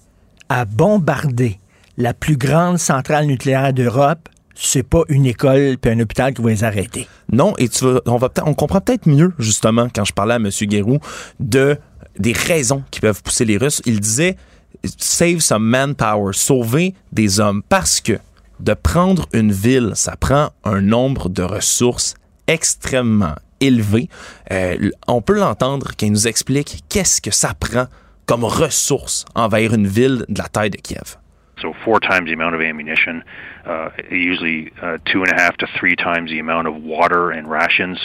à 0.50 0.66
bombarder 0.66 1.58
la 1.96 2.12
plus 2.12 2.36
grande 2.36 2.78
centrale 2.78 3.26
nucléaire 3.26 3.72
d'Europe, 3.72 4.28
c'est 4.66 4.82
pas 4.82 5.02
une 5.08 5.26
école 5.26 5.76
puis 5.80 5.90
un 5.90 6.00
hôpital 6.00 6.32
qui 6.34 6.42
va 6.42 6.50
les 6.50 6.64
arrêter. 6.64 7.08
Non, 7.30 7.54
et 7.58 7.68
tu 7.68 7.84
vas, 7.84 8.00
on, 8.06 8.16
va 8.16 8.30
on 8.44 8.54
comprend 8.54 8.80
peut-être 8.80 9.06
mieux, 9.06 9.32
justement, 9.38 9.88
quand 9.94 10.04
je 10.04 10.12
parlais 10.12 10.34
à 10.34 10.36
M. 10.36 10.48
Guérou, 10.48 10.98
de, 11.40 11.78
des 12.18 12.32
raisons 12.32 12.82
qui 12.90 13.00
peuvent 13.00 13.22
pousser 13.22 13.44
les 13.44 13.56
Russes. 13.56 13.82
Il 13.86 14.00
disait 14.00 14.36
save 14.84 15.40
some 15.40 15.64
manpower, 15.64 16.32
sauver 16.32 16.94
des 17.12 17.40
hommes, 17.40 17.62
parce 17.68 18.00
que 18.00 18.18
de 18.60 18.74
prendre 18.74 19.26
une 19.32 19.52
ville, 19.52 19.92
ça 19.94 20.16
prend 20.16 20.50
un 20.64 20.80
nombre 20.80 21.28
de 21.28 21.42
ressources 21.42 22.14
extrêmement 22.46 23.34
élevé. 23.60 24.08
Euh, 24.50 24.90
on 25.06 25.22
peut 25.22 25.38
l'entendre 25.38 25.92
quand 25.98 26.06
il 26.06 26.12
nous 26.12 26.28
explique 26.28 26.84
qu'est-ce 26.88 27.20
que 27.20 27.30
ça 27.30 27.54
prend 27.54 27.86
comme 28.26 28.44
ressources 28.44 29.24
envers 29.34 29.74
une 29.74 29.86
ville 29.86 30.24
de 30.28 30.38
la 30.38 30.48
taille 30.48 30.70
de 30.70 30.76
Kiev. 30.76 31.16
So 31.60 31.72
four 31.84 32.00
times 32.00 32.26
the 32.26 32.32
amount 32.32 32.54
of 32.54 32.60
ammunition, 32.60 33.22
uh, 33.66 33.90
usually 34.10 34.72
uh, 34.82 34.98
two 35.04 35.22
and 35.22 35.32
a 35.32 35.40
half 35.40 35.56
to 35.58 35.66
three 35.78 35.96
times 35.96 36.30
the 36.30 36.38
amount 36.38 36.68
of 36.68 36.82
water 36.82 37.30
and 37.30 37.48
rations. 37.48 37.98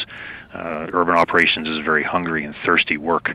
Uh, 0.54 0.88
urban 0.94 1.16
operations 1.16 1.68
is 1.68 1.80
very 1.84 2.04
hungry 2.04 2.46
and 2.46 2.56
thirsty 2.66 2.98
work. 2.98 3.34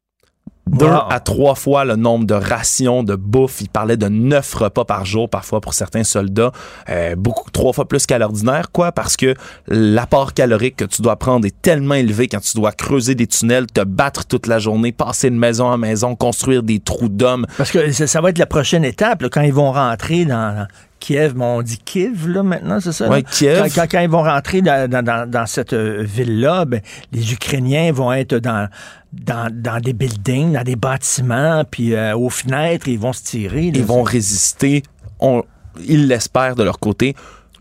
Deux 0.69 0.87
wow. 0.87 1.09
à 1.11 1.19
trois 1.19 1.55
fois 1.55 1.85
le 1.85 1.97
nombre 1.97 2.25
de 2.25 2.35
rations 2.35 3.03
de 3.03 3.17
bouffe. 3.17 3.61
Il 3.61 3.69
parlait 3.69 3.97
de 3.97 4.09
neuf 4.09 4.55
repas 4.55 4.85
par 4.85 5.05
jour, 5.05 5.29
parfois 5.29 5.61
pour 5.61 5.75
certains 5.75 6.05
soldats. 6.05 6.53
Euh, 6.89 7.15
beaucoup, 7.17 7.51
trois 7.51 7.73
fois 7.73 7.87
plus 7.87 8.07
qu'à 8.07 8.19
l'ordinaire. 8.19 8.71
Quoi? 8.71 8.93
Parce 8.93 9.17
que 9.17 9.35
l'apport 9.67 10.33
calorique 10.35 10.77
que 10.77 10.85
tu 10.85 11.03
dois 11.03 11.17
prendre 11.17 11.45
est 11.47 11.61
tellement 11.61 11.95
élevé 11.95 12.29
quand 12.29 12.41
tu 12.41 12.57
dois 12.57 12.73
creuser 12.73 13.15
des 13.15 13.27
tunnels, 13.27 13.67
te 13.67 13.83
battre 13.83 14.25
toute 14.25 14.47
la 14.47 14.61
journée, 14.61 14.93
passer 14.93 15.31
de 15.31 15.37
maison 15.37 15.67
en 15.67 15.79
maison, 15.79 16.15
construire 16.15 16.63
des 16.63 16.79
trous 16.79 17.09
d'hommes. 17.09 17.45
Parce 17.59 17.73
que 17.73 17.91
ça, 17.91 18.07
ça, 18.07 18.21
va 18.21 18.31
être 18.31 18.39
la 18.39 18.47
prochaine 18.47 18.85
étape, 18.85 19.23
là, 19.23 19.29
quand 19.31 19.43
ils 19.43 19.53
vont 19.53 19.73
rentrer 19.73 20.25
dans, 20.25 20.67
Kiev, 21.03 21.33
mais 21.35 21.45
on 21.45 21.63
dit 21.63 21.79
Kiev, 21.79 22.29
là, 22.29 22.45
maintenant, 22.45 22.79
c'est 22.79 22.93
ça? 22.93 23.09
Oui, 23.09 23.25
Kiev. 23.25 23.69
Quand, 23.75 24.01
ils 24.01 24.09
vont 24.09 24.23
rentrer 24.23 24.63
dans, 24.63 24.89
dans, 24.89 25.29
dans 25.29 25.47
cette 25.47 25.73
euh, 25.73 26.05
ville-là, 26.05 26.65
ben, 26.65 26.81
les 27.11 27.33
Ukrainiens 27.33 27.91
vont 27.91 28.13
être 28.13 28.37
dans, 28.37 28.69
dans, 29.13 29.53
dans, 29.53 29.81
des 29.81 29.95
buildings, 29.95 30.53
dans 30.53 30.63
des 30.63 30.77
bâtiments, 30.77 31.65
puis 31.69 31.95
euh, 31.95 32.17
aux 32.17 32.31
fenêtres, 32.31 32.87
ils 32.87 33.01
vont 33.01 33.13
se 33.13 33.25
tirer. 33.25 33.73
Là, 33.73 33.79
ils 33.79 33.85
vont 33.85 34.05
résister, 34.05 34.85
on, 35.19 35.43
ils 35.85 36.07
l'espèrent 36.07 36.55
de 36.55 36.63
leur 36.63 36.79
côté, 36.79 37.17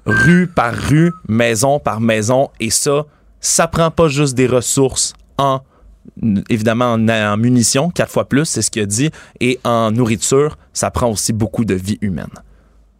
rue 0.06 0.45
par 0.45 0.76
rue, 0.76 1.11
maison 1.28 1.80
par 1.80 1.99
maison, 1.99 2.52
et 2.60 2.70
ça, 2.70 3.06
ça 3.40 3.68
prend 3.68 3.90
pas 3.90 4.07
juste 4.07 4.36
des 4.36 4.45
ressources 4.45 5.14
en 5.40 5.61
évidemment 6.49 6.94
en, 6.94 7.07
en 7.10 7.38
munitions, 7.38 7.90
quatre 7.90 8.11
fois 8.11 8.28
plus, 8.28 8.45
c'est 8.45 8.61
ce 8.61 8.70
qu'il 8.70 8.82
a 8.82 8.86
dit, 8.86 9.10
et 9.40 9.60
en 9.64 9.91
nourriture, 9.91 10.57
ça 10.74 10.91
prend 10.91 11.10
aussi 11.10 11.32
beaucoup 11.32 11.65
de 11.65 11.74
vie 11.74 11.98
humaine. 12.02 12.30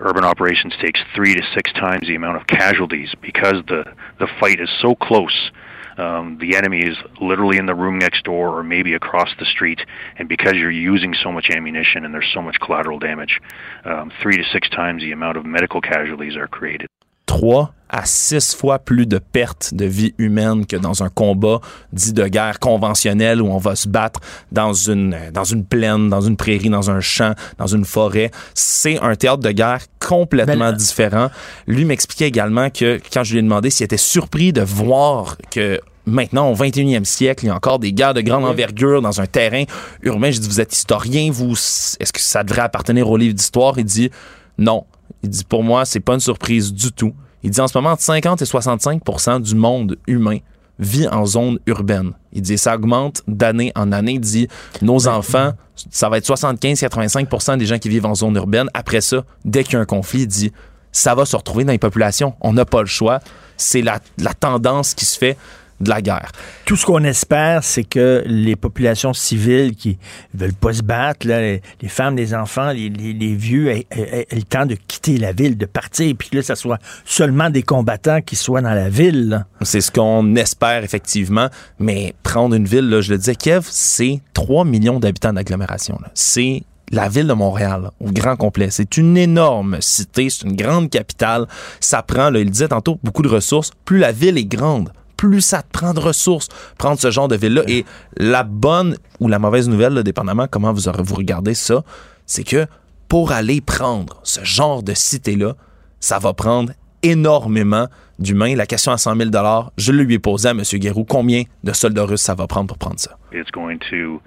Urban 0.02 0.23
operations 0.23 0.73
takes 0.82 0.99
three 1.15 1.36
to 1.36 1.44
six 1.56 1.72
times 1.73 2.07
the 2.07 2.15
amount 2.15 2.38
of 2.38 2.48
casualties 2.48 3.14
because 3.22 3.64
the, 3.68 3.84
the 4.19 4.28
fight 4.40 4.60
is 4.60 4.69
so 4.82 4.95
close 4.95 5.52
um, 5.98 6.38
the 6.40 6.56
enemy 6.56 6.80
is 6.80 6.98
literally 7.19 7.57
in 7.57 7.65
the 7.65 7.76
room 7.76 7.99
next 7.99 8.23
door 8.23 8.57
or 8.57 8.64
maybe 8.64 8.94
across 8.94 9.30
the 9.40 9.45
street, 9.45 9.80
and 10.18 10.28
because 10.28 10.53
you're 10.53 10.72
using 10.72 11.14
so 11.14 11.32
much 11.32 11.49
ammunition 11.49 12.06
and 12.06 12.14
there's 12.14 12.30
so 12.34 12.41
much 12.41 12.60
collateral 12.60 12.99
damage, 12.99 13.40
um, 13.86 14.11
three 14.22 14.38
to 14.38 14.44
six 14.52 14.69
times 14.69 15.02
the 15.02 15.11
amount 15.11 15.38
of 15.38 15.45
medical 15.45 15.82
casualties 15.82 16.36
are 16.36 16.48
created. 16.48 16.88
3 17.28 17.68
à 17.91 18.05
6 18.05 18.55
fois 18.55 18.80
plus 18.80 19.05
de 19.05 19.19
pertes 19.19 19.73
de 19.73 19.85
vie 19.85 20.15
humaine 20.18 20.65
que 20.65 20.77
dans 20.77 21.03
un 21.03 21.09
combat 21.09 21.59
dit 21.91 22.13
de 22.13 22.27
guerre 22.27 22.59
conventionnel 22.59 23.41
où 23.41 23.47
on 23.47 23.57
va 23.57 23.76
se 23.76 23.88
battre 23.88 24.22
dans 24.51 24.73
une, 24.73 25.15
dans 25.34 25.43
une 25.43 25.65
plaine, 25.65 26.09
dans 26.09 26.22
une 26.22 26.38
prairie, 26.38 26.69
dans 26.69 26.89
un 26.89 27.01
champ, 27.01 27.34
dans 27.57 27.68
une 27.68 27.85
forêt. 27.85 28.31
C'est 28.53 28.97
un 28.99 29.15
théâtre 29.15 29.43
de 29.43 29.51
guerre 29.51 29.81
complètement 29.99 30.72
Ben, 30.72 30.73
différent. 30.73 31.30
Lui 31.68 31.85
m'expliquait 31.85 32.27
également 32.27 32.69
que 32.69 32.99
quand 33.13 33.23
je 33.23 33.34
lui 33.34 33.39
ai 33.39 33.43
demandé 33.43 33.69
s'il 33.69 33.84
était 33.84 33.97
surpris 33.97 34.53
de 34.53 34.61
voir 34.61 35.38
que 35.51 35.80
Maintenant, 36.07 36.51
au 36.51 36.55
21e 36.55 37.05
siècle, 37.05 37.45
il 37.45 37.49
y 37.49 37.51
a 37.51 37.55
encore 37.55 37.77
des 37.77 37.93
guerres 37.93 38.15
de 38.15 38.22
grande 38.22 38.43
envergure 38.43 39.03
dans 39.03 39.22
un 39.22 39.27
terrain 39.27 39.65
urbain. 40.01 40.31
Je 40.31 40.39
dis, 40.39 40.47
vous 40.47 40.59
êtes 40.59 40.73
historien, 40.73 41.30
vous, 41.31 41.51
est-ce 41.51 42.11
que 42.11 42.19
ça 42.19 42.43
devrait 42.43 42.63
appartenir 42.63 43.07
au 43.07 43.18
livre 43.18 43.35
d'histoire? 43.35 43.77
Il 43.77 43.85
dit, 43.85 44.09
non. 44.57 44.85
Il 45.22 45.30
dit, 45.30 45.43
pour 45.43 45.63
moi, 45.63 45.85
c'est 45.85 45.99
pas 45.99 46.15
une 46.15 46.19
surprise 46.19 46.73
du 46.73 46.91
tout. 46.91 47.13
Il 47.43 47.51
dit, 47.51 47.61
en 47.61 47.68
ce 47.68 47.77
moment, 47.77 47.91
entre 47.91 48.03
50 48.03 48.41
et 48.41 48.45
65% 48.45 49.41
du 49.41 49.55
monde 49.55 49.97
humain 50.07 50.38
vit 50.80 51.07
en 51.07 51.26
zone 51.26 51.59
urbaine. 51.68 52.11
Il 52.34 52.41
dit, 52.41 52.57
ça 52.57 52.76
augmente 52.76 53.22
d'année 53.27 53.72
en 53.76 53.91
année. 53.91 54.13
Il 54.13 54.19
dit, 54.19 54.47
nos 54.81 55.07
enfants, 55.07 55.53
ça 55.89 56.09
va 56.09 56.18
être 56.18 56.26
75-85% 56.27 57.57
des 57.57 57.65
gens 57.65 57.77
qui 57.77 57.89
vivent 57.89 58.05
en 58.05 58.15
zone 58.15 58.35
urbaine. 58.35 58.68
Après 58.73 59.01
ça, 59.01 59.23
dès 59.45 59.63
qu'il 59.63 59.73
y 59.73 59.76
a 59.77 59.80
un 59.80 59.85
conflit, 59.85 60.22
il 60.22 60.27
dit, 60.27 60.51
ça 60.91 61.15
va 61.15 61.26
se 61.26 61.35
retrouver 61.35 61.63
dans 61.63 61.72
les 61.72 61.77
populations. 61.77 62.34
On 62.41 62.53
n'a 62.53 62.65
pas 62.65 62.81
le 62.81 62.88
choix. 62.88 63.19
C'est 63.57 63.81
la, 63.81 63.99
la 64.18 64.34
tendance 64.34 64.93
qui 64.93 65.05
se 65.05 65.18
fait 65.18 65.38
de 65.82 65.90
la 65.90 66.02
guerre. 66.02 66.32
Tout 66.66 66.76
ce 66.76 66.86
qu'on 66.86 67.03
espère, 67.03 67.64
c'est 67.64 67.84
que 67.84 68.24
les 68.26 68.56
populations 68.56 69.14
civiles 69.14 69.76
qui 69.76 69.98
veulent 70.34 70.53
pas 70.53 70.74
se 70.74 70.84
battre, 70.84 71.28
là, 71.28 71.41
les, 71.41 71.62
les 71.82 71.88
femmes, 71.90 72.16
les 72.16 72.34
enfants, 72.34 72.72
les, 72.72 72.90
les- 72.90 73.14
les 73.14 73.36
vieux, 73.36 73.70
aient, 73.70 73.88
aient- 73.91 74.28
aient 74.30 74.36
le 74.36 74.44
temps 74.44 74.66
de 74.66 74.76
quitter 74.76 75.18
la 75.18 75.32
ville, 75.34 75.58
de 75.58 75.66
partir, 75.66 76.16
puis 76.18 76.30
que 76.30 76.38
là, 76.38 76.44
ça 76.44 76.56
soit 76.56 76.80
seulement 77.06 77.49
des 77.49 77.64
combattants 77.64 78.22
qui 78.22 78.36
soient 78.36 78.62
dans 78.62 78.74
la 78.74 78.90
ville. 78.90 79.45
C'est 79.62 79.82
ce 79.82 79.91
qu'on 79.91 80.36
espère 80.36 80.84
effectivement, 80.84 81.49
mais 81.80 82.14
prendre 82.24 82.56
une 82.56 82.66
ville, 82.66 82.90
là, 82.90 83.02
je 83.02 83.12
le 83.12 83.18
disais, 83.18 83.36
Kiev, 83.36 83.66
c'est 83.70 84.22
3 84.34 84.66
millions 84.66 84.99
d'habitants 84.99 85.34
d'agglomération. 85.34 85.98
C'est 86.14 86.64
la 86.94 87.08
ville 87.08 87.28
de 87.28 87.34
Montréal, 87.34 87.84
là, 87.84 87.94
au 88.02 88.12
grand 88.12 88.36
complet. 88.36 88.68
C'est 88.70 88.98
une 88.98 89.16
énorme 89.18 89.78
cité, 89.80 90.30
c'est 90.30 90.45
une 90.45 90.58
grande 90.58 90.90
capitale. 90.90 91.48
Ça 91.80 92.02
prend, 92.03 92.30
là, 92.30 92.40
il 92.40 92.52
disait 92.52 92.68
tantôt, 92.68 92.99
beaucoup 93.02 93.22
de 93.22 93.30
ressources. 93.30 93.72
Plus 93.86 93.98
la 93.99 94.12
ville 94.12 94.38
est 94.38 94.44
grande, 94.45 94.91
plus 95.22 95.41
ça 95.41 95.61
te 95.61 95.69
prend 95.72 95.93
de 95.93 95.99
ressources, 95.99 96.48
prendre 96.80 96.99
ce 96.99 97.11
genre 97.11 97.27
de 97.27 97.35
ville-là. 97.35 97.61
Et 97.68 97.85
la 98.18 98.41
bonne 98.41 98.98
ou 99.19 99.27
la 99.27 99.38
mauvaise 99.38 99.69
nouvelle, 99.69 99.93
là, 99.93 100.02
dépendamment 100.02 100.48
comment 100.49 100.73
vous, 100.73 100.88
aurez- 100.88 101.03
vous 101.03 101.14
regardez 101.14 101.53
ça, 101.53 101.84
c'est 102.26 102.43
que 102.43 102.65
pour 103.07 103.31
aller 103.31 103.61
prendre 103.61 104.19
ce 104.23 104.43
genre 104.43 104.81
de 104.81 104.95
cité-là, 104.95 105.53
ça 105.99 106.18
va 106.18 106.34
prendre 106.34 106.72
énormément 107.03 107.88
d'humains. 108.18 108.56
La 108.56 108.65
question 108.65 108.91
à 108.91 108.98
100 108.98 109.15
000 109.15 109.30
je 109.77 109.91
le 109.91 110.02
lui 110.03 110.15
ai 110.15 110.19
posé 110.19 110.48
à 110.49 110.52
M. 110.52 110.61
Guérou. 110.64 111.03
Combien 111.03 111.43
de 111.64 111.72
soldats 111.72 112.06
russes 112.06 112.23
ça 112.23 112.34
va 112.34 112.48
prendre 112.48 112.69
pour 112.69 112.80
prendre 112.80 112.99
ça? 112.99 113.11
It's 113.31 113.52
going 113.52 113.77
to 113.91 114.22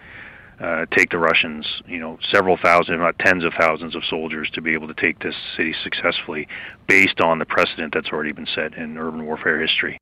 uh, 0.61 0.87
take 0.93 1.09
the 1.11 1.19
Russians, 1.19 1.65
you 1.89 1.99
know, 1.99 2.19
several 2.31 2.57
thousand, 2.57 2.95
if 2.95 3.01
not 3.01 3.19
tens 3.19 3.45
of 3.45 3.53
thousands 3.59 3.97
of 3.97 4.05
soldiers 4.09 4.49
to 4.53 4.61
be 4.63 4.71
able 4.75 4.87
to 4.87 4.95
take 4.95 5.19
this 5.19 5.35
city 5.57 5.75
successfully 5.83 6.47
based 6.87 7.21
on 7.21 7.41
the 7.41 7.47
precedent 7.47 7.91
that's 7.93 8.13
already 8.13 8.33
been 8.33 8.47
set 8.55 8.75
in 8.79 8.97
urban 8.97 9.27
warfare 9.27 9.61
history. 9.61 9.99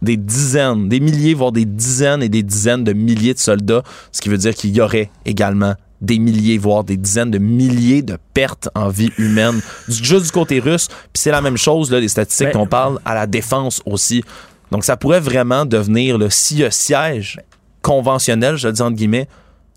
Des 0.00 0.16
dizaines, 0.16 0.88
des 0.88 1.00
milliers, 1.00 1.34
voire 1.34 1.52
des 1.52 1.64
dizaines 1.64 2.22
et 2.22 2.28
des 2.28 2.42
dizaines 2.42 2.82
de 2.84 2.92
milliers 2.92 3.34
de 3.34 3.38
soldats, 3.38 3.82
ce 4.10 4.20
qui 4.20 4.28
veut 4.28 4.38
dire 4.38 4.54
qu'il 4.54 4.74
y 4.74 4.80
aurait 4.80 5.10
également 5.24 5.74
des 6.00 6.18
milliers, 6.18 6.58
voire 6.58 6.82
des 6.82 6.96
dizaines 6.96 7.30
de 7.30 7.38
milliers 7.38 8.02
de 8.02 8.18
pertes 8.34 8.68
en 8.74 8.88
vie 8.88 9.12
humaine, 9.18 9.60
juste 9.88 10.26
du 10.26 10.30
côté 10.32 10.58
russe. 10.58 10.88
Puis 10.88 11.22
c'est 11.22 11.30
la 11.30 11.40
même 11.40 11.56
chose, 11.56 11.92
là, 11.92 12.00
les 12.00 12.08
statistiques 12.08 12.48
Mais- 12.48 12.52
qu'on 12.52 12.66
parle, 12.66 12.98
à 13.04 13.14
la 13.14 13.26
défense 13.28 13.80
aussi. 13.86 14.24
Donc 14.72 14.84
ça 14.84 14.96
pourrait 14.96 15.20
vraiment 15.20 15.64
devenir, 15.64 16.18
si 16.30 16.56
le 16.56 16.70
siège 16.70 17.38
conventionnel, 17.82 18.56
je 18.56 18.66
le 18.68 18.72
dis 18.72 18.82
entre 18.82 18.96
guillemets, 18.96 19.28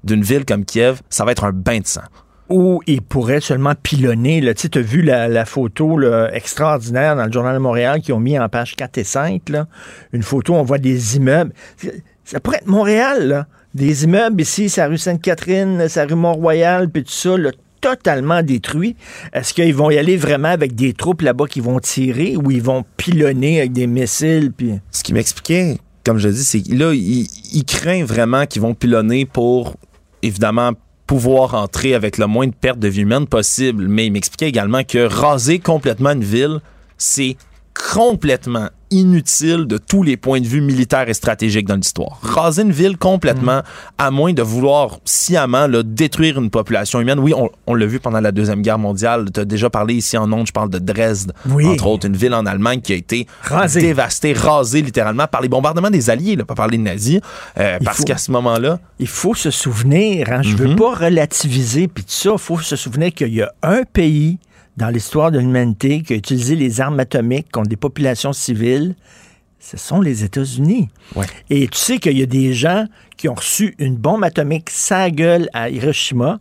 d'une 0.03 0.23
ville 0.23 0.45
comme 0.45 0.65
Kiev, 0.65 1.01
ça 1.09 1.25
va 1.25 1.31
être 1.31 1.43
un 1.43 1.51
bain 1.51 1.79
de 1.79 1.87
sang. 1.87 2.01
Où 2.49 2.81
ils 2.85 3.01
pourraient 3.01 3.41
seulement 3.41 3.73
pilonner. 3.81 4.39
là. 4.39 4.53
Tu 4.53 4.69
as 4.73 4.81
vu 4.81 5.01
la, 5.01 5.45
photo 5.45 5.99
extraordinaire 6.31 7.15
dans 7.15 7.25
le 7.25 7.31
Journal 7.31 7.55
de 7.55 7.59
Montréal 7.59 8.01
qu'ils 8.01 8.13
ont 8.13 8.19
mis 8.19 8.37
en 8.37 8.47
page 8.49 8.75
4 8.75 8.97
et 8.99 9.03
5. 9.03 9.49
Là. 9.49 9.67
Une 10.13 10.23
photo, 10.23 10.53
on 10.53 10.63
voit 10.63 10.77
des 10.77 11.17
immeubles. 11.17 11.53
Ça 12.23 12.39
pourrait 12.39 12.57
être 12.57 12.67
Montréal, 12.67 13.27
là. 13.27 13.47
Des 13.73 14.05
immeubles 14.05 14.41
ici, 14.41 14.71
la 14.77 14.87
rue 14.87 14.97
Sainte-Catherine, 14.97 15.77
la 15.77 16.05
rue 16.05 16.15
Mont-Royal, 16.15 16.89
puis 16.89 17.03
tout 17.03 17.11
ça, 17.11 17.35
totalement 17.81 18.41
détruit. 18.41 18.95
Est-ce 19.33 19.53
qu'ils 19.53 19.75
vont 19.75 19.91
y 19.91 19.97
aller 19.97 20.17
vraiment 20.17 20.47
avec 20.47 20.73
des 20.73 20.93
troupes 20.93 21.21
là-bas 21.21 21.45
qui 21.45 21.59
vont 21.59 21.79
tirer 21.79 22.35
ou 22.35 22.49
ils 22.49 22.61
vont 22.61 22.83
pilonner 22.97 23.59
avec 23.59 23.73
des 23.73 23.85
missiles? 23.85 24.51
Ce 24.91 25.03
qui 25.03 25.13
m'expliquait, 25.13 25.77
comme 26.03 26.17
je 26.17 26.29
dis, 26.29 26.43
c'est 26.43 26.67
là, 26.69 26.93
il, 26.93 27.27
il 27.53 27.65
craint 27.65 28.03
vraiment 28.03 28.45
qu'ils 28.45 28.61
vont 28.61 28.73
pilonner 28.73 29.25
pour, 29.25 29.75
évidemment, 30.23 30.71
pouvoir 31.07 31.53
entrer 31.53 31.93
avec 31.93 32.17
le 32.17 32.27
moins 32.27 32.47
de 32.47 32.53
pertes 32.53 32.79
de 32.79 32.87
vie 32.87 33.01
humaine 33.01 33.27
possible. 33.27 33.87
Mais 33.87 34.07
il 34.07 34.11
m'expliquait 34.11 34.49
également 34.49 34.83
que 34.83 35.07
raser 35.07 35.59
complètement 35.59 36.11
une 36.11 36.23
ville, 36.23 36.59
c'est 36.97 37.37
complètement 37.93 38.69
inutile 38.99 39.65
de 39.67 39.77
tous 39.77 40.03
les 40.03 40.17
points 40.17 40.39
de 40.41 40.47
vue 40.47 40.61
militaires 40.61 41.07
et 41.09 41.13
stratégiques 41.13 41.67
dans 41.67 41.75
l'histoire. 41.75 42.19
Raser 42.21 42.61
une 42.63 42.71
ville 42.71 42.97
complètement, 42.97 43.61
à 43.97 44.11
moins 44.11 44.33
de 44.33 44.41
vouloir 44.41 44.99
sciemment 45.05 45.67
là, 45.67 45.83
détruire 45.83 46.39
une 46.39 46.49
population 46.49 46.99
humaine. 47.01 47.19
Oui, 47.19 47.33
on, 47.35 47.49
on 47.67 47.73
l'a 47.75 47.85
vu 47.85 47.99
pendant 47.99 48.19
la 48.21 48.31
Deuxième 48.31 48.61
Guerre 48.61 48.79
mondiale. 48.79 49.25
Tu 49.33 49.39
as 49.39 49.45
déjà 49.45 49.69
parlé 49.69 49.95
ici 49.95 50.17
en 50.17 50.31
ondes, 50.31 50.47
je 50.47 50.51
parle 50.53 50.69
de 50.69 50.79
Dresde, 50.79 51.33
Oui. 51.49 51.65
entre 51.67 51.87
autres, 51.87 52.05
une 52.07 52.15
ville 52.17 52.33
en 52.33 52.45
Allemagne 52.45 52.81
qui 52.81 52.93
a 52.93 52.95
été 52.95 53.27
Rasée. 53.41 53.81
dévastée, 53.81 54.33
rasée 54.33 54.81
littéralement 54.81 55.27
par 55.27 55.41
les 55.41 55.49
bombardements 55.49 55.89
des 55.89 56.09
Alliés, 56.09 56.35
là, 56.35 56.45
pas 56.45 56.55
par 56.55 56.67
les 56.67 56.77
nazis, 56.77 57.19
euh, 57.57 57.77
parce 57.83 58.03
qu'à 58.03 58.17
ce 58.17 58.31
moment-là, 58.31 58.79
Il 58.99 59.07
faut 59.07 59.33
se 59.35 59.51
souvenir, 59.51 60.27
hein, 60.31 60.41
je 60.41 60.55
veux 60.55 60.67
Mhm. 60.69 60.75
pas 60.77 60.93
relativiser, 60.95 61.87
puis 61.87 62.03
tout 62.03 62.11
ça, 62.11 62.29
il 62.33 62.37
faut 62.39 62.57
se 62.59 62.75
souvenir 62.75 63.13
qu'il 63.13 63.33
y 63.33 63.41
a 63.41 63.51
un 63.63 63.83
pays 63.83 64.37
dans 64.77 64.89
l'histoire 64.89 65.31
de 65.31 65.39
l'humanité 65.39 66.01
qui 66.01 66.13
a 66.13 66.15
utilisé 66.15 66.55
les 66.55 66.81
armes 66.81 66.99
atomiques 66.99 67.51
contre 67.51 67.69
des 67.69 67.77
populations 67.77 68.33
civiles, 68.33 68.95
ce 69.59 69.77
sont 69.77 70.01
les 70.01 70.23
États-Unis. 70.23 70.89
Ouais. 71.15 71.25
Et 71.49 71.67
tu 71.67 71.77
sais 71.77 71.97
qu'il 71.97 72.17
y 72.17 72.23
a 72.23 72.27
des 72.27 72.53
gens 72.53 72.85
qui 73.17 73.29
ont 73.29 73.33
reçu 73.33 73.75
une 73.79 73.95
bombe 73.95 74.23
atomique 74.23 74.69
sa 74.69 75.09
gueule 75.09 75.49
à 75.53 75.69
Hiroshima, 75.69 76.39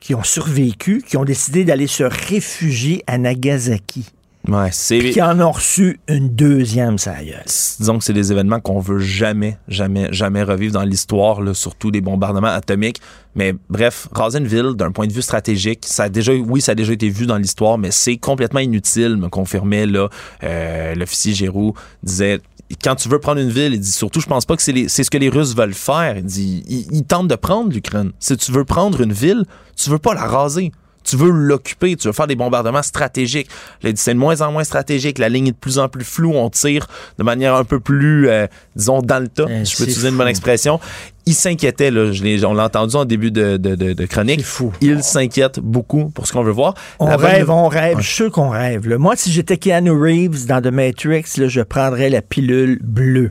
qui 0.00 0.14
ont 0.14 0.22
survécu, 0.22 1.02
qui 1.06 1.16
ont 1.16 1.24
décidé 1.24 1.64
d'aller 1.64 1.86
se 1.86 2.04
réfugier 2.04 3.02
à 3.06 3.18
Nagasaki, 3.18 4.06
ouais, 4.48 4.68
c'est 4.72 4.98
puis 4.98 5.12
qui 5.12 5.22
en 5.22 5.40
ont 5.40 5.50
reçu 5.52 6.00
une 6.08 6.28
deuxième 6.28 6.96
gueule. 6.96 7.42
disons 7.78 7.98
que 7.98 8.04
c'est 8.04 8.12
des 8.12 8.32
événements 8.32 8.60
qu'on 8.60 8.78
veut 8.80 8.98
jamais, 8.98 9.58
jamais, 9.68 10.08
jamais 10.12 10.42
revivre 10.42 10.72
dans 10.74 10.82
l'histoire, 10.82 11.40
là, 11.40 11.54
surtout 11.54 11.90
des 11.90 12.00
bombardements 12.00 12.48
atomiques. 12.48 13.00
Mais 13.34 13.54
bref, 13.68 14.08
raser 14.12 14.38
une 14.38 14.46
ville, 14.46 14.74
d'un 14.74 14.92
point 14.92 15.06
de 15.06 15.12
vue 15.12 15.22
stratégique, 15.22 15.84
ça 15.86 16.04
a 16.04 16.08
déjà, 16.08 16.32
oui, 16.32 16.60
ça 16.60 16.72
a 16.72 16.74
déjà 16.74 16.92
été 16.92 17.08
vu 17.08 17.26
dans 17.26 17.38
l'histoire, 17.38 17.78
mais 17.78 17.90
c'est 17.90 18.16
complètement 18.16 18.60
inutile, 18.60 19.16
me 19.16 19.28
confirmait 19.28 19.86
là 19.86 20.08
euh, 20.42 20.94
l'officier 20.94 21.34
Giroux 21.34 21.74
disait. 22.02 22.40
Quand 22.82 22.94
tu 22.96 23.10
veux 23.10 23.18
prendre 23.20 23.40
une 23.40 23.50
ville, 23.50 23.74
il 23.74 23.80
dit 23.80 23.92
surtout, 23.92 24.20
je 24.20 24.26
pense 24.26 24.46
pas 24.46 24.56
que 24.56 24.62
c'est 24.62 24.72
les- 24.72 24.88
c'est 24.88 25.04
ce 25.04 25.10
que 25.10 25.18
les 25.18 25.28
Russes 25.28 25.54
veulent 25.54 25.74
faire. 25.74 26.16
Il 26.16 26.24
dit, 26.24 26.64
ils, 26.66 26.86
ils 26.96 27.04
tentent 27.04 27.28
de 27.28 27.34
prendre 27.36 27.70
l'Ukraine. 27.70 28.12
Si 28.18 28.36
tu 28.38 28.52
veux 28.52 28.64
prendre 28.64 29.02
une 29.02 29.12
ville, 29.12 29.44
tu 29.76 29.90
veux 29.90 29.98
pas 29.98 30.14
la 30.14 30.24
raser. 30.24 30.72
Tu 31.04 31.16
veux 31.16 31.30
l'occuper, 31.30 31.96
tu 31.96 32.08
veux 32.08 32.12
faire 32.12 32.26
des 32.26 32.34
bombardements 32.36 32.82
stratégiques. 32.82 33.48
C'est 33.94 34.14
de 34.14 34.18
moins 34.18 34.40
en 34.40 34.50
moins 34.52 34.64
stratégique, 34.64 35.18
la 35.18 35.28
ligne 35.28 35.48
est 35.48 35.52
de 35.52 35.56
plus 35.56 35.78
en 35.78 35.88
plus 35.88 36.04
floue, 36.04 36.32
on 36.34 36.48
tire 36.50 36.86
de 37.18 37.22
manière 37.24 37.54
un 37.54 37.64
peu 37.64 37.78
plus, 37.78 38.28
euh, 38.28 38.46
disons, 38.74 39.02
dans 39.02 39.18
le 39.20 39.28
tas, 39.28 39.44
Eh, 39.48 39.64
je 39.64 39.76
peux 39.76 39.82
utiliser 39.84 40.08
une 40.08 40.14
fou. 40.14 40.18
bonne 40.18 40.28
expression. 40.28 40.80
Il 41.26 41.34
s'inquiétait, 41.34 41.90
là, 41.90 42.12
je 42.12 42.22
l'ai- 42.22 42.44
on 42.44 42.52
l'a 42.54 42.64
entendu 42.64 42.96
en 42.96 43.04
début 43.04 43.30
de, 43.30 43.56
de, 43.56 43.74
de- 43.74 43.92
de 43.94 44.06
chronique. 44.06 44.44
Il 44.80 45.02
s'inquiète 45.02 45.58
beaucoup 45.60 46.10
pour 46.10 46.26
ce 46.26 46.32
qu'on 46.32 46.42
veut 46.42 46.52
voir. 46.52 46.74
On 46.98 47.06
La 47.08 47.16
rêve, 47.16 47.50
on 47.50 47.68
rêve. 47.68 47.96
Ouais. 47.96 48.02
Je 48.02 48.06
suis 48.06 48.16
sûr 48.16 48.30
qu'on 48.30 48.50
rêve. 48.50 48.86
là. 48.88 48.98
Moi, 48.98 49.14
si 49.16 49.30
j'étais 49.32 49.56
Keanu 49.56 49.90
Reeves 49.90 50.46
dans 50.46 50.60
The 50.62 50.72
Matrix, 50.72 51.24
là, 51.38 51.48
je 51.48 51.60
prendrais 51.62 52.10
la 52.10 52.20
pilule 52.22 52.78
bleue. 52.82 53.30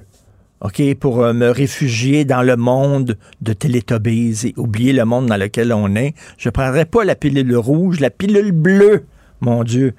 OK, 0.63 0.81
pour 0.95 1.21
euh, 1.21 1.33
me 1.33 1.49
réfugier 1.49 2.23
dans 2.23 2.41
le 2.41 2.55
monde 2.55 3.17
de 3.41 3.51
Teletubbies 3.53 4.47
et 4.47 4.53
oublier 4.55 4.93
le 4.93 5.03
monde 5.03 5.25
dans 5.25 5.35
lequel 5.35 5.73
on 5.73 5.93
est. 5.95 6.13
Je 6.37 6.49
prendrais 6.49 6.85
pas 6.85 7.03
la 7.03 7.15
pilule 7.15 7.55
rouge, 7.57 7.99
la 7.99 8.09
pilule 8.09 8.53
bleue. 8.53 9.05
Mon 9.41 9.65
Dieu. 9.65 9.93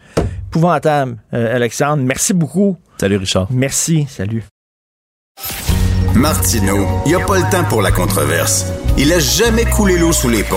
Épouvantable, 0.49 1.19
euh, 1.35 1.55
Alexandre. 1.55 2.03
Merci 2.03 2.33
beaucoup. 2.33 2.79
Salut, 2.99 3.19
Richard. 3.19 3.49
Merci. 3.51 4.07
Salut. 4.09 4.45
Martineau, 6.15 6.87
il 7.05 7.09
n'y 7.09 7.15
a 7.15 7.27
pas 7.27 7.37
le 7.37 7.51
temps 7.51 7.65
pour 7.65 7.83
la 7.83 7.91
controverse. 7.91 8.67
Il 8.97 9.13
a 9.13 9.19
jamais 9.19 9.65
coulé 9.65 9.99
l'eau 9.99 10.13
sous 10.13 10.31
les 10.31 10.45
ponts. 10.45 10.57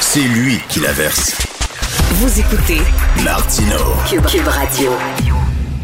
C'est 0.00 0.20
lui 0.20 0.58
qui 0.68 0.80
la 0.80 0.92
verse. 0.92 1.38
Vous 2.16 2.40
écoutez 2.40 2.80
Martineau. 3.24 3.94
Cube, 4.06 4.26
Cube 4.26 4.48
Radio. 4.48 4.90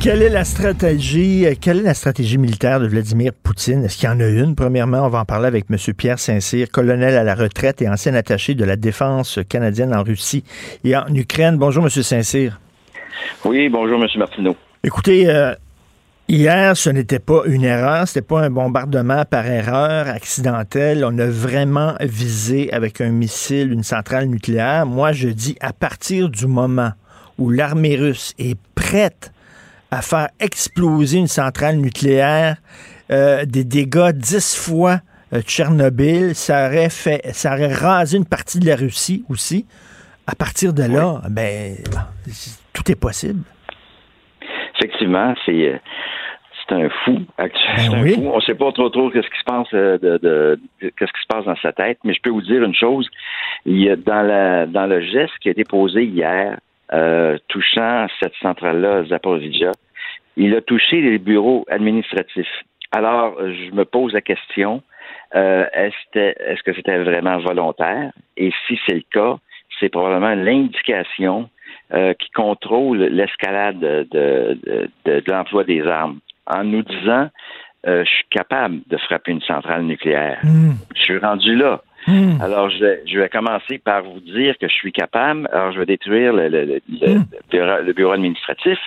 Quelle 0.00 0.22
est 0.22 0.28
la 0.28 0.44
stratégie, 0.44 1.44
euh, 1.44 1.54
quelle 1.60 1.78
est 1.78 1.82
la 1.82 1.92
stratégie 1.92 2.38
militaire 2.38 2.78
de 2.78 2.86
Vladimir 2.86 3.32
Poutine? 3.32 3.84
Est-ce 3.84 3.98
qu'il 3.98 4.08
y 4.08 4.12
en 4.12 4.20
a 4.20 4.28
une? 4.28 4.54
Premièrement, 4.54 5.04
on 5.04 5.08
va 5.08 5.18
en 5.18 5.24
parler 5.24 5.48
avec 5.48 5.64
M. 5.68 5.76
Pierre 5.92 6.20
Saint-Cyr, 6.20 6.70
colonel 6.70 7.16
à 7.16 7.24
la 7.24 7.34
retraite 7.34 7.82
et 7.82 7.88
ancien 7.88 8.14
attaché 8.14 8.54
de 8.54 8.64
la 8.64 8.76
défense 8.76 9.40
canadienne 9.48 9.92
en 9.92 10.04
Russie 10.04 10.44
et 10.84 10.96
en 10.96 11.12
Ukraine. 11.12 11.56
Bonjour, 11.56 11.82
M. 11.82 11.90
Saint-Cyr. 11.90 12.60
Oui, 13.44 13.68
bonjour, 13.68 14.00
M. 14.00 14.08
Martineau. 14.18 14.54
Écoutez, 14.84 15.28
euh, 15.28 15.52
hier, 16.28 16.76
ce 16.76 16.90
n'était 16.90 17.18
pas 17.18 17.42
une 17.46 17.64
erreur, 17.64 18.06
c'était 18.06 18.22
pas 18.22 18.42
un 18.42 18.50
bombardement 18.50 19.24
par 19.24 19.46
erreur 19.46 20.06
accidentel. 20.06 21.04
On 21.04 21.18
a 21.18 21.26
vraiment 21.26 21.94
visé 22.00 22.72
avec 22.72 23.00
un 23.00 23.10
missile 23.10 23.72
une 23.72 23.82
centrale 23.82 24.26
nucléaire. 24.26 24.86
Moi, 24.86 25.10
je 25.10 25.28
dis 25.28 25.56
à 25.60 25.72
partir 25.72 26.28
du 26.28 26.46
moment 26.46 26.92
où 27.36 27.50
l'armée 27.50 27.96
russe 27.96 28.32
est 28.38 28.56
prête 28.76 29.32
à 29.90 30.02
faire 30.02 30.28
exploser 30.40 31.18
une 31.18 31.26
centrale 31.26 31.76
nucléaire, 31.76 32.56
euh, 33.10 33.44
des 33.46 33.64
dégâts 33.64 34.12
dix 34.12 34.56
fois 34.56 34.98
euh, 35.32 35.40
Tchernobyl, 35.40 36.34
ça 36.34 36.66
aurait 36.66 36.90
fait, 36.90 37.20
ça 37.32 37.54
aurait 37.54 37.72
rasé 37.72 38.18
une 38.18 38.26
partie 38.26 38.60
de 38.60 38.66
la 38.66 38.76
Russie 38.76 39.24
aussi. 39.28 39.66
À 40.26 40.34
partir 40.34 40.74
de 40.74 40.82
là, 40.82 41.22
ben, 41.30 41.76
tout 42.74 42.90
est 42.90 43.00
possible. 43.00 43.40
Effectivement, 44.76 45.34
c'est 45.46 45.68
euh, 45.68 45.78
c'est 46.68 46.74
un 46.74 46.88
fou 47.04 47.20
actuellement. 47.38 48.02
Ben 48.02 48.28
On 48.30 48.36
ne 48.36 48.40
sait 48.42 48.54
pas 48.54 48.70
trop 48.72 48.90
trop 48.90 49.10
qu'est-ce 49.10 49.28
qui 49.28 49.38
se 49.38 49.44
passe 49.44 49.70
de, 49.72 50.60
qu'est-ce 50.80 51.12
qui 51.12 51.22
se 51.22 51.26
passe 51.28 51.46
dans 51.46 51.56
sa 51.56 51.72
tête, 51.72 51.98
mais 52.04 52.12
je 52.12 52.20
peux 52.20 52.30
vous 52.30 52.42
dire 52.42 52.62
une 52.62 52.74
chose. 52.74 53.08
Il 53.64 53.82
y 53.82 53.88
a 53.88 53.96
dans 53.96 54.20
la 54.20 54.66
dans 54.66 54.86
le 54.86 55.00
geste 55.00 55.32
qui 55.40 55.48
a 55.48 55.52
été 55.52 55.64
posé 55.64 56.04
hier, 56.04 56.58
touchant 57.48 58.06
cette 58.20 58.34
centrale-là, 58.40 59.04
Zaporizhia, 59.04 59.72
il 60.36 60.54
a 60.54 60.60
touché 60.60 61.00
les 61.00 61.18
bureaux 61.18 61.66
administratifs. 61.68 62.64
Alors, 62.92 63.36
je 63.38 63.74
me 63.74 63.84
pose 63.84 64.14
la 64.14 64.20
question, 64.20 64.82
euh, 65.34 65.66
est-ce 65.74 66.62
que 66.62 66.72
c'était 66.72 66.98
vraiment 66.98 67.38
volontaire? 67.38 68.12
Et 68.36 68.52
si 68.66 68.78
c'est 68.86 68.94
le 68.94 69.04
cas, 69.12 69.36
c'est 69.78 69.90
probablement 69.90 70.34
l'indication 70.34 71.50
euh, 71.92 72.14
qui 72.14 72.30
contrôle 72.30 72.98
l'escalade 72.98 73.78
de, 73.78 74.58
de, 75.04 75.22
l'emploi 75.26 75.64
des 75.64 75.86
armes. 75.86 76.20
En 76.46 76.64
nous 76.64 76.82
disant, 76.82 77.28
je 77.84 78.04
suis 78.04 78.24
capable 78.30 78.80
de 78.86 78.96
frapper 78.96 79.32
une 79.32 79.42
centrale 79.42 79.82
nucléaire. 79.82 80.40
Hmm. 80.42 80.72
Je 80.94 81.02
suis 81.02 81.18
rendu 81.18 81.56
là. 81.56 81.82
Hmm. 82.06 82.40
Alors, 82.40 82.70
je 82.70 83.18
vais, 83.18 83.28
commencer 83.28 83.78
par 83.78 84.02
vous 84.02 84.20
dire 84.20 84.56
que 84.58 84.68
je 84.68 84.72
suis 84.72 84.92
capable. 84.92 85.48
Alors, 85.52 85.72
je 85.72 85.78
vais 85.80 85.86
détruire 85.86 86.32
le, 86.32 86.48
le, 86.48 86.80
hmm. 86.88 87.92
bureau, 87.92 88.12
administratif. 88.12 88.78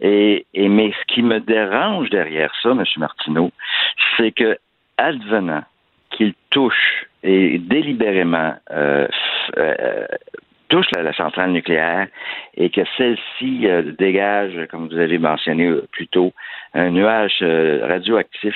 Et, 0.00 0.46
et, 0.54 0.68
mais 0.68 0.92
ce 0.92 1.14
qui 1.14 1.22
me 1.22 1.40
dérange 1.40 2.10
derrière 2.10 2.52
ça, 2.62 2.70
M. 2.70 2.84
Martineau, 2.96 3.50
c'est 4.16 4.32
que, 4.32 4.58
advenant 4.96 5.62
qu'il 6.10 6.34
touche 6.50 7.06
et 7.22 7.58
délibérément 7.58 8.54
euh, 8.70 9.06
euh, 9.56 10.06
touche 10.68 10.86
la, 10.94 11.12
centrale 11.12 11.52
nucléaire 11.52 12.08
et 12.56 12.70
que 12.70 12.82
celle-ci 12.96 13.66
euh, 13.66 13.92
dégage, 13.98 14.66
comme 14.70 14.88
vous 14.88 14.98
avez 14.98 15.18
mentionné 15.18 15.72
plus 15.92 16.08
tôt, 16.08 16.32
un 16.74 16.90
nuage 16.90 17.42
radioactif, 17.42 18.54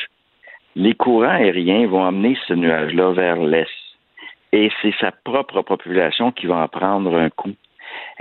les 0.77 0.95
courants 0.95 1.29
aériens 1.29 1.87
vont 1.87 2.05
amener 2.05 2.37
ce 2.47 2.55
nuage-là 2.55 3.13
vers 3.13 3.37
l'est 3.37 3.69
et 4.53 4.71
c'est 4.81 4.95
sa 5.01 5.13
propre 5.13 5.63
population 5.63 6.31
qui 6.33 6.47
va 6.47 6.57
en 6.57 6.69
prendre 6.69 7.17
un 7.17 7.31
coup. 7.31 7.55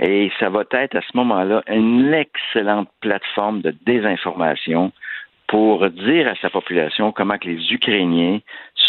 Et 0.00 0.30
ça 0.38 0.48
va 0.48 0.64
être 0.72 0.96
à 0.96 1.00
ce 1.00 1.16
moment-là 1.16 1.62
une 1.68 2.12
excellente 2.12 2.88
plateforme 3.00 3.60
de 3.62 3.74
désinformation 3.86 4.92
pour 5.48 5.88
dire 5.90 6.28
à 6.28 6.34
sa 6.40 6.48
population 6.48 7.12
comment 7.12 7.36
que 7.36 7.48
les 7.48 7.72
Ukrainiens 7.72 8.38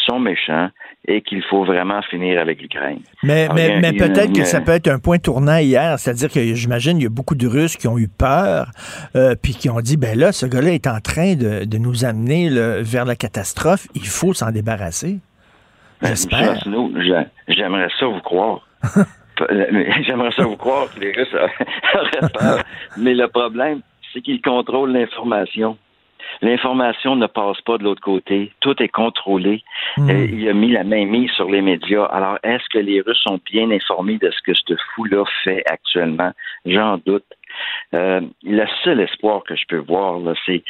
sont 0.07 0.20
méchants 0.20 0.70
et 1.06 1.22
qu'il 1.22 1.44
faut 1.44 1.65
vraiment 1.65 2.02
finir 2.03 2.40
avec 2.40 2.61
l'Ukraine. 2.61 2.99
Mais, 3.22 3.49
mais, 3.53 3.80
mais 3.82 3.91
peut-être 3.91 4.34
que 4.34 4.45
ça 4.45 4.61
peut 4.61 4.72
être 4.72 4.88
un 4.88 4.99
point 4.99 5.18
tournant 5.18 5.57
hier, 5.57 5.99
c'est-à-dire 5.99 6.30
que 6.30 6.41
j'imagine 6.56 6.98
il 6.98 7.03
y 7.03 7.06
a 7.06 7.10
beaucoup 7.10 7.36
de 7.36 7.48
Russes 7.48 7.76
qui 7.76 7.88
ont 7.90 7.98
eu 7.98 8.07
peur, 8.07 8.68
euh, 9.15 9.36
puis 9.41 9.53
qui 9.56 9.70
ont 9.70 9.82
dit, 9.82 9.98
ben 9.98 10.18
là, 10.18 10.32
ce 10.32 10.45
gars-là 10.45 10.72
est 10.72 10.88
en 10.88 10.99
train 11.02 11.36
de, 11.36 11.65
de 11.65 11.78
nous 11.78 12.06
amener 12.06 12.49
vers 12.82 13.03
la 13.03 13.15
catastrophe, 13.18 13.88
il 13.94 14.07
faut 14.07 14.34
s'en 14.34 14.52
débarrasser. 14.52 15.20
J'espère. 16.02 16.64
J'aimerais 17.48 17.90
ça 17.99 18.06
vous 18.06 18.22
croire. 18.22 18.68
J'aimerais 20.06 20.32
ça 20.32 20.44
vous 20.44 20.57
croire 20.57 20.94
que 20.94 20.99
les 20.99 21.11
Russes 21.11 21.34
auraient 21.94 22.30
peur. 22.34 22.64
Mais 22.98 23.14
le 23.14 23.28
problème, 23.28 23.82
c'est 24.11 24.22
qu'ils 24.22 24.41
contrôlent 24.41 24.91
l'information. 24.91 25.78
L'information 26.41 27.15
ne 27.15 27.28
passe 27.28 27.61
pas 27.61 27.78
de 27.78 27.84
l'autre 27.84 28.02
côté. 28.02 28.52
Tout 28.60 28.82
est 28.82 28.90
contrôlé. 28.90 29.64
Hmm. 29.98 30.10
Euh, 30.10 30.26
il 30.26 30.48
a 30.49 30.53
mis 30.53 30.72
la 30.72 30.84
main 30.84 31.06
mise 31.06 31.32
sur 31.32 31.49
les 31.49 31.61
médias. 31.61 32.06
Alors, 32.06 32.38
est-ce 32.44 32.68
que 32.70 32.80
les 32.80 33.02
Russes 33.02 33.22
sont 33.24 33.40
bien 33.52 33.70
informés 33.72 34.18
de 34.18 34.32
ce 34.32 34.41
que 34.44 34.53
ce 34.53 34.76
fou-là 34.95 35.24
fait 35.44 35.64
actuellement? 35.68 36.32
J'en 36.65 36.98
doute. 37.06 37.26
Euh, 37.94 38.22
le 38.44 38.65
seul 38.84 38.99
espoir 39.02 39.44
que 39.44 39.56
je 39.56 39.65
peux 39.68 39.77
voir, 39.77 40.19
c'est, 40.45 40.64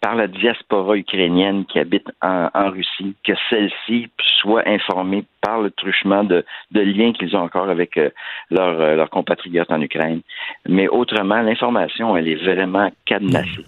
par 0.00 0.16
la 0.16 0.26
diaspora 0.26 0.96
ukrainienne 0.96 1.64
qui 1.66 1.78
habite 1.78 2.08
en, 2.20 2.48
Russie, 2.70 3.14
que 3.24 3.32
celle-ci 3.48 4.08
soit 4.40 4.66
informée 4.66 5.24
par 5.40 5.60
le 5.60 5.70
truchement 5.70 6.24
de, 6.24 6.44
liens 6.72 7.12
qu'ils 7.12 7.36
ont 7.36 7.42
encore 7.42 7.70
avec 7.70 7.96
euh, 7.96 8.10
euh, 8.52 8.96
leurs 8.96 9.10
compatriotes 9.10 9.70
en 9.70 9.80
Ukraine. 9.80 10.22
Mais 10.68 10.88
autrement, 10.88 11.42
l'information, 11.42 12.16
elle 12.16 12.28
est 12.28 12.42
vraiment 12.42 12.90
cadenassée. 13.04 13.64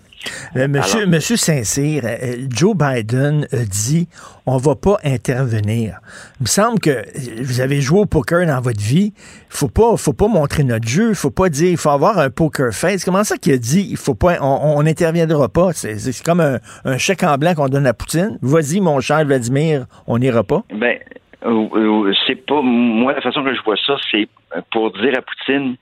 Euh, 0.57 0.69
monsieur, 0.69 1.07
monsieur 1.07 1.37
Saint-Cyr, 1.37 2.03
euh, 2.05 2.47
Joe 2.49 2.77
Biden 2.77 3.47
a 3.53 3.65
dit 3.65 4.09
on 4.47 4.57
va 4.59 4.75
pas 4.75 4.99
intervenir. 5.05 6.01
Il 6.41 6.43
me 6.43 6.47
semble 6.47 6.79
que 6.79 7.05
vous 7.43 7.61
avez 7.61 7.81
joué 7.81 8.01
au 8.01 8.07
poker 8.07 8.47
dans 8.47 8.61
votre 8.61 8.81
vie. 8.81 9.13
Faut 9.49 9.69
pas, 9.69 9.97
faut 9.97 10.13
pas 10.13 10.29
montrer 10.29 10.65
notre 10.65 10.87
jeu. 10.87 11.15
Faut 11.15 11.31
pas 11.31 11.49
dire 11.49 11.71
il 11.71 11.77
faut 11.77 11.91
avoir 11.91 12.19
un 12.19 12.31
poker 12.31 12.73
face. 12.73 13.05
Comment 13.05 13.25
ça 13.25 13.37
qu'il 13.37 13.53
a 13.55 13.59
dit 13.59 13.89
il 13.91 13.97
faut 13.97 14.15
pas, 14.15 14.39
on 14.41 14.83
n'interviendra 14.83 15.49
pas? 15.49 15.73
C'est 15.73 16.23
comme 16.23 16.41
un, 16.41 16.99
chèque 16.99 17.23
en 17.23 17.37
blanc 17.39 17.55
qu'on 17.55 17.69
donne 17.69 17.87
à 17.87 17.95
Poutine. 17.95 18.39
Vas-y, 18.43 18.81
mon 18.81 19.01
cher 19.01 19.25
Vladimir, 19.25 19.87
on 20.07 20.19
n'ira 20.19 20.45
pas. 20.45 20.63
Ben, 20.75 20.99
euh, 21.47 22.13
c'est 22.27 22.47
pas 22.47 22.61
moi 22.63 23.13
la 23.15 23.21
façon 23.21 23.43
que 23.45 23.55
je 23.55 23.63
vois 23.63 23.77
ça, 23.87 23.97
c'est 24.11 24.29
pour 24.73 24.93
dire 24.93 25.15
à 25.17 25.23
Poutine 25.23 25.77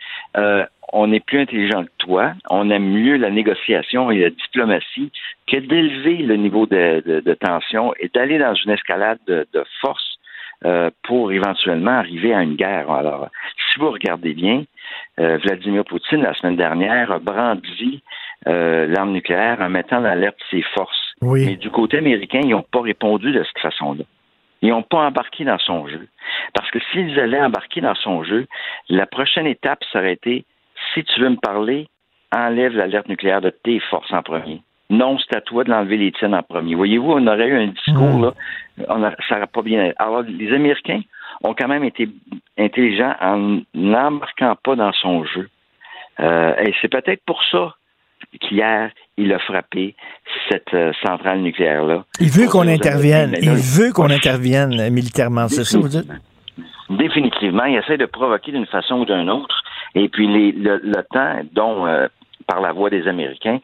on 0.93 1.11
est 1.13 1.25
plus 1.25 1.41
intelligent 1.41 1.85
que 1.85 1.91
toi, 1.99 2.33
on 2.51 2.71
aime 2.71 2.85
mieux 2.85 3.17
la 3.17 3.31
négociation 3.31 4.11
et 4.11 4.19
la 4.19 4.31
diplomatie 4.31 5.11
que 5.47 5.57
d'élever 5.57 6.19
le 6.19 6.37
niveau 6.37 6.67
de, 6.67 7.35
tension 7.41 7.95
et 7.99 8.09
d'aller 8.09 8.39
dans 8.39 8.55
une 8.55 8.71
escalade 8.71 9.19
de, 9.27 9.47
force 9.81 10.19
euh, 10.65 10.91
pour 11.03 11.33
éventuellement 11.33 11.93
arriver 11.93 12.35
à 12.35 12.43
une 12.43 12.57
guerre. 12.57 12.91
Alors, 12.91 13.29
si 13.73 13.81
vous 13.81 13.91
regardez 13.91 14.35
bien, 14.35 14.65
euh, 15.19 15.39
Vladimir 15.39 15.85
Poutine, 15.85 16.23
la 16.23 16.35
semaine 16.35 16.57
dernière, 16.57 17.11
a 17.11 17.19
brandi 17.19 18.03
euh, 18.47 18.87
l'arme 18.87 19.13
nucléaire 19.13 19.61
en 19.61 19.71
mettant 19.71 19.99
en 19.99 20.05
alerte 20.05 20.39
ses 20.51 20.63
forces. 20.75 21.15
Mais 21.23 21.57
du 21.57 21.71
côté 21.71 21.99
américain, 21.99 22.41
ils 22.43 22.51
n'ont 22.51 22.63
pas 22.71 22.83
répondu 22.83 23.33
de 23.33 23.43
cette 23.45 23.59
façon-là. 23.59 24.05
Ils 24.61 24.71
n'ont 24.71 24.83
pas 24.83 24.99
embarqué 24.99 25.45
dans 25.45 25.59
son 25.59 25.89
jeu. 25.89 26.07
Parce 26.55 26.71
que 26.71 26.79
s'ils 26.93 27.19
allaient 27.19 27.43
embarquer 27.43 27.81
dans 27.81 27.95
son 27.95 28.23
jeu, 28.23 28.47
la 28.89 29.07
prochaine 29.07 29.47
étape 29.47 29.83
serait 29.93 30.13
été 30.13 30.45
si 30.95 31.05
tu 31.05 31.21
veux 31.21 31.31
me 31.31 31.37
parler, 31.37 31.89
enlève 32.35 32.75
l'alerte 32.75 33.09
nucléaire 33.09 33.41
de 33.41 33.51
tes 33.51 33.81
forces 33.81 34.13
en 34.13 34.23
premier. 34.23 34.63
Non, 34.91 35.19
c'est 35.19 35.37
à 35.37 35.41
toi 35.41 35.65
de 35.65 35.71
l'enlever 35.71 35.97
les 35.97 36.13
tiennes 36.13 36.35
en 36.35 36.43
premier. 36.43 36.75
Voyez-vous, 36.75 37.13
on 37.13 37.27
aurait 37.27 37.49
eu 37.49 37.57
un 37.57 37.69
discours, 37.69 38.19
hmm. 38.19 38.23
là, 38.25 38.35
on 38.89 39.01
ça 39.01 39.35
n'aurait 39.37 39.47
pas 39.47 39.63
bien. 39.63 39.93
Alors, 39.97 40.23
les 40.23 40.53
Américains 40.53 41.01
ont 41.43 41.55
quand 41.55 41.69
même 41.69 41.85
été 41.85 42.09
intelligents 42.59 43.15
en 43.21 43.61
n'embarquant 43.75 44.55
pas 44.63 44.77
dans 44.77 44.93
son 44.93 45.25
jeu. 45.25 45.49
Euh, 46.21 46.55
et 46.59 46.75
c'est 46.81 46.89
peut-être 46.89 47.23
pour 47.25 47.43
ça 47.51 47.75
qu'hier, 48.41 48.91
il 49.17 49.33
a 49.33 49.39
frappé 49.39 49.95
cette 50.51 50.75
euh, 50.75 50.93
centrale 51.05 51.41
nucléaire-là. 51.41 52.05
Il 52.21 52.31
veut 52.31 52.49
qu'on 52.49 52.69
intervienne. 52.69 53.35
Il 53.41 53.51
veut 53.51 53.93
qu'on 53.93 54.11
intervienne 54.11 54.91
militairement, 54.91 55.49
c'est 55.49 55.65
ça, 55.65 55.79
vous 55.79 55.89
dites? 55.89 56.11
Définitivement. 56.91 57.65
Il 57.65 57.77
essaie 57.77 57.97
de 57.97 58.07
provoquer 58.07 58.53
d'une 58.53 58.67
façon 58.67 58.97
ou 58.97 59.05
d'une 59.07 59.31
autre. 59.31 59.63
Et 59.95 60.09
puis 60.09 60.27
le, 60.27 61.03
temps 61.13 61.41
dont, 61.53 61.87
euh, 61.87 62.09
par 62.47 62.61
la 62.61 62.73
voix 62.73 62.91
des 62.91 63.07
Américains, 63.07 63.59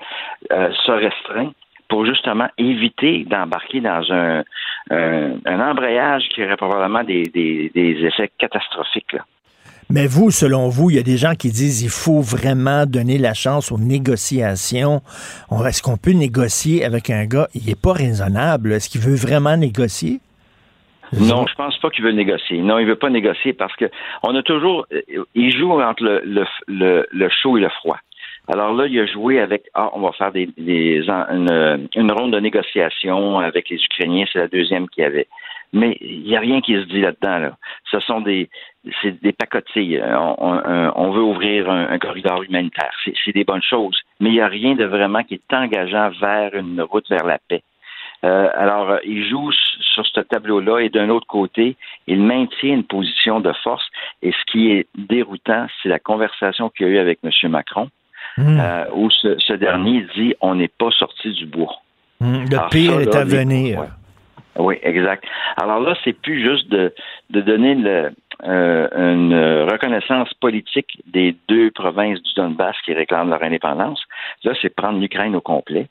euh, 0.52 0.70
se 0.84 0.92
restreint 0.92 1.52
pour 1.88 2.04
justement 2.04 2.48
éviter 2.58 3.24
d'embarquer 3.24 3.80
dans 3.80 4.02
un, 4.12 4.42
embrayage 5.46 6.28
qui 6.34 6.44
aurait 6.44 6.56
probablement 6.56 7.02
des, 7.02 7.22
des, 7.22 8.04
effets 8.04 8.30
catastrophiques. 8.38 9.16
Mais 9.90 10.06
vous, 10.06 10.30
selon 10.30 10.68
vous, 10.68 10.90
il 10.90 10.96
y 10.96 10.98
a 10.98 11.02
des 11.02 11.16
gens 11.16 11.34
qui 11.34 11.48
disent 11.48 11.82
il 11.82 11.88
faut 11.88 12.20
vraiment 12.20 12.84
donner 12.84 13.16
la 13.16 13.32
chance 13.32 13.72
aux 13.72 13.78
négociations. 13.78 15.00
Est-ce 15.66 15.82
qu'on 15.82 15.96
peut 15.96 16.12
négocier 16.12 16.84
avec 16.84 17.08
un 17.08 17.24
gars? 17.24 17.48
Il 17.54 17.64
n'est 17.66 17.74
pas 17.74 17.94
raisonnable. 17.94 18.72
Est-ce 18.72 18.90
qu'il 18.90 19.00
veut 19.00 19.16
vraiment 19.16 19.56
négocier? 19.56 20.20
Non, 21.12 21.46
je 21.46 21.54
pense 21.54 21.76
pas 21.78 21.90
qu'il 21.90 22.04
veut 22.04 22.12
négocier. 22.12 22.58
Non, 22.58 22.78
il 22.78 22.86
veut 22.86 22.96
pas 22.96 23.10
négocier 23.10 23.52
parce 23.52 23.74
que 23.76 23.86
on 24.22 24.34
a 24.34 24.42
toujours, 24.42 24.86
il 25.34 25.56
joue 25.56 25.80
entre 25.80 26.02
le, 26.02 26.44
le, 26.66 27.06
le, 27.10 27.28
chaud 27.28 27.56
et 27.56 27.60
le 27.60 27.68
froid. 27.68 27.98
Alors 28.48 28.72
là, 28.72 28.86
il 28.86 28.98
a 28.98 29.06
joué 29.06 29.40
avec 29.40 29.64
ah, 29.74 29.90
on 29.92 30.00
va 30.00 30.12
faire 30.12 30.32
des, 30.32 30.48
une, 30.56 31.88
une, 31.94 32.12
ronde 32.12 32.32
de 32.32 32.40
négociation 32.40 33.38
avec 33.38 33.68
les 33.68 33.82
Ukrainiens, 33.82 34.24
c'est 34.32 34.38
la 34.38 34.48
deuxième 34.48 34.88
qu'il 34.88 35.02
y 35.02 35.06
avait. 35.06 35.28
Mais 35.72 35.98
il 36.00 36.22
n'y 36.22 36.36
a 36.36 36.40
rien 36.40 36.62
qui 36.62 36.74
se 36.74 36.86
dit 36.86 37.02
là-dedans. 37.02 37.38
Là. 37.38 37.56
Ce 37.90 38.00
sont 38.00 38.20
des 38.20 38.48
c'est 39.02 39.20
des 39.22 39.32
pacotilles. 39.32 40.02
On, 40.02 40.62
on, 40.96 41.10
veut 41.10 41.22
ouvrir 41.22 41.70
un, 41.70 41.98
corridor 41.98 42.42
humanitaire. 42.42 42.92
C'est 43.04 43.32
des 43.32 43.44
bonnes 43.44 43.62
choses. 43.62 43.98
Mais 44.20 44.30
il 44.30 44.34
n'y 44.34 44.40
a 44.40 44.48
rien 44.48 44.74
de 44.74 44.84
vraiment 44.84 45.22
qui 45.24 45.34
est 45.34 45.54
engageant 45.54 46.10
vers 46.20 46.54
une 46.54 46.80
route 46.80 47.08
vers 47.10 47.26
la 47.26 47.38
paix. 47.48 47.62
Euh, 48.24 48.48
alors, 48.54 48.90
euh, 48.90 48.98
il 49.04 49.28
joue 49.28 49.50
sur 49.52 50.06
ce 50.06 50.20
tableau-là 50.20 50.80
et 50.80 50.88
d'un 50.88 51.08
autre 51.08 51.26
côté, 51.26 51.76
il 52.06 52.20
maintient 52.20 52.74
une 52.74 52.84
position 52.84 53.40
de 53.40 53.52
force. 53.62 53.84
Et 54.22 54.32
ce 54.32 54.52
qui 54.52 54.72
est 54.72 54.86
déroutant, 54.96 55.66
c'est 55.82 55.88
la 55.88 55.98
conversation 55.98 56.68
qu'il 56.70 56.86
y 56.86 56.90
a 56.90 56.92
eu 56.94 56.98
avec 56.98 57.20
M. 57.22 57.50
Macron, 57.50 57.88
hmm. 58.36 58.58
euh, 58.60 58.84
où 58.94 59.10
ce, 59.10 59.52
dernier 59.52 60.06
dit 60.16 60.34
on 60.40 60.56
n'est 60.56 60.68
pas 60.68 60.90
sorti 60.90 61.32
du 61.32 61.46
bois. 61.46 61.74
Hmm. 62.20 62.44
Le 62.50 62.68
pire 62.70 63.00
est 63.00 63.14
à 63.14 63.24
venir. 63.24 63.84
Oui, 64.58 64.76
exact. 64.82 65.22
Alors 65.56 65.78
là, 65.78 65.94
c'est 66.02 66.14
plus 66.14 66.42
juste 66.42 66.68
de, 66.68 66.92
de 67.30 67.40
donner 67.40 67.76
le, 67.76 68.10
une 68.42 69.68
reconnaissance 69.70 70.34
politique 70.34 71.00
des 71.06 71.36
deux 71.48 71.70
provinces 71.70 72.20
du 72.22 72.34
Donbass 72.34 72.74
qui 72.84 72.92
réclament 72.92 73.30
leur 73.30 73.42
indépendance. 73.44 74.02
Là, 74.42 74.54
c'est 74.60 74.74
prendre 74.74 74.98
l'Ukraine 74.98 75.36
au 75.36 75.40
complet. 75.40 75.86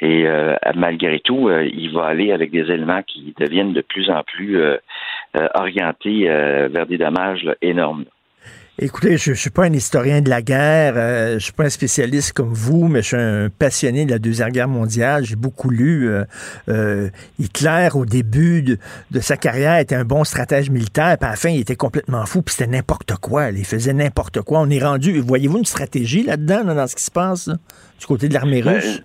Et 0.00 0.26
euh, 0.26 0.54
malgré 0.74 1.20
tout, 1.20 1.48
euh, 1.48 1.68
il 1.72 1.92
va 1.92 2.06
aller 2.06 2.32
avec 2.32 2.50
des 2.50 2.60
éléments 2.60 3.02
qui 3.02 3.34
deviennent 3.38 3.74
de 3.74 3.82
plus 3.82 4.10
en 4.10 4.22
plus 4.22 4.58
euh, 4.58 4.78
orientés 5.54 6.24
vers 6.24 6.86
des 6.86 6.98
dommages 6.98 7.48
énormes. 7.62 8.04
Écoutez, 8.82 9.18
je 9.18 9.30
ne 9.30 9.34
suis 9.34 9.50
pas 9.50 9.64
un 9.64 9.72
historien 9.74 10.22
de 10.22 10.30
la 10.30 10.40
guerre, 10.40 10.94
je 10.94 11.34
ne 11.34 11.38
suis 11.38 11.52
pas 11.52 11.64
un 11.64 11.70
spécialiste 11.70 12.32
comme 12.32 12.54
vous, 12.54 12.88
mais 12.88 13.02
je 13.02 13.08
suis 13.08 13.16
un 13.16 13.48
passionné 13.50 14.06
de 14.06 14.10
la 14.10 14.18
Deuxième 14.18 14.48
Guerre 14.48 14.68
mondiale. 14.68 15.24
J'ai 15.24 15.36
beaucoup 15.36 15.68
lu. 15.68 16.10
Hitler, 17.38 17.88
au 17.94 18.06
début 18.06 18.62
de, 18.62 19.20
sa 19.20 19.36
carrière, 19.36 19.78
était 19.78 19.96
un 19.96 20.06
bon 20.06 20.24
stratège 20.24 20.70
militaire, 20.70 21.18
puis 21.18 21.28
à 21.28 21.32
la 21.32 21.36
fin, 21.36 21.50
il 21.50 21.60
était 21.60 21.76
complètement 21.76 22.24
fou, 22.24 22.40
puis 22.40 22.54
c'était 22.54 22.70
n'importe 22.70 23.16
quoi. 23.16 23.50
Il 23.50 23.66
faisait 23.66 23.92
n'importe 23.92 24.40
quoi. 24.40 24.60
On 24.60 24.70
est 24.70 24.82
rendu... 24.82 25.20
Voyez-vous 25.20 25.58
une 25.58 25.66
stratégie 25.66 26.22
là-dedans, 26.22 26.64
dans 26.64 26.86
ce 26.86 26.96
qui 26.96 27.04
se 27.04 27.10
passe, 27.10 27.50
du 27.98 28.06
côté 28.06 28.28
de 28.28 28.34
l'armée 28.34 28.62
ben, 28.62 28.76
russe? 28.76 29.02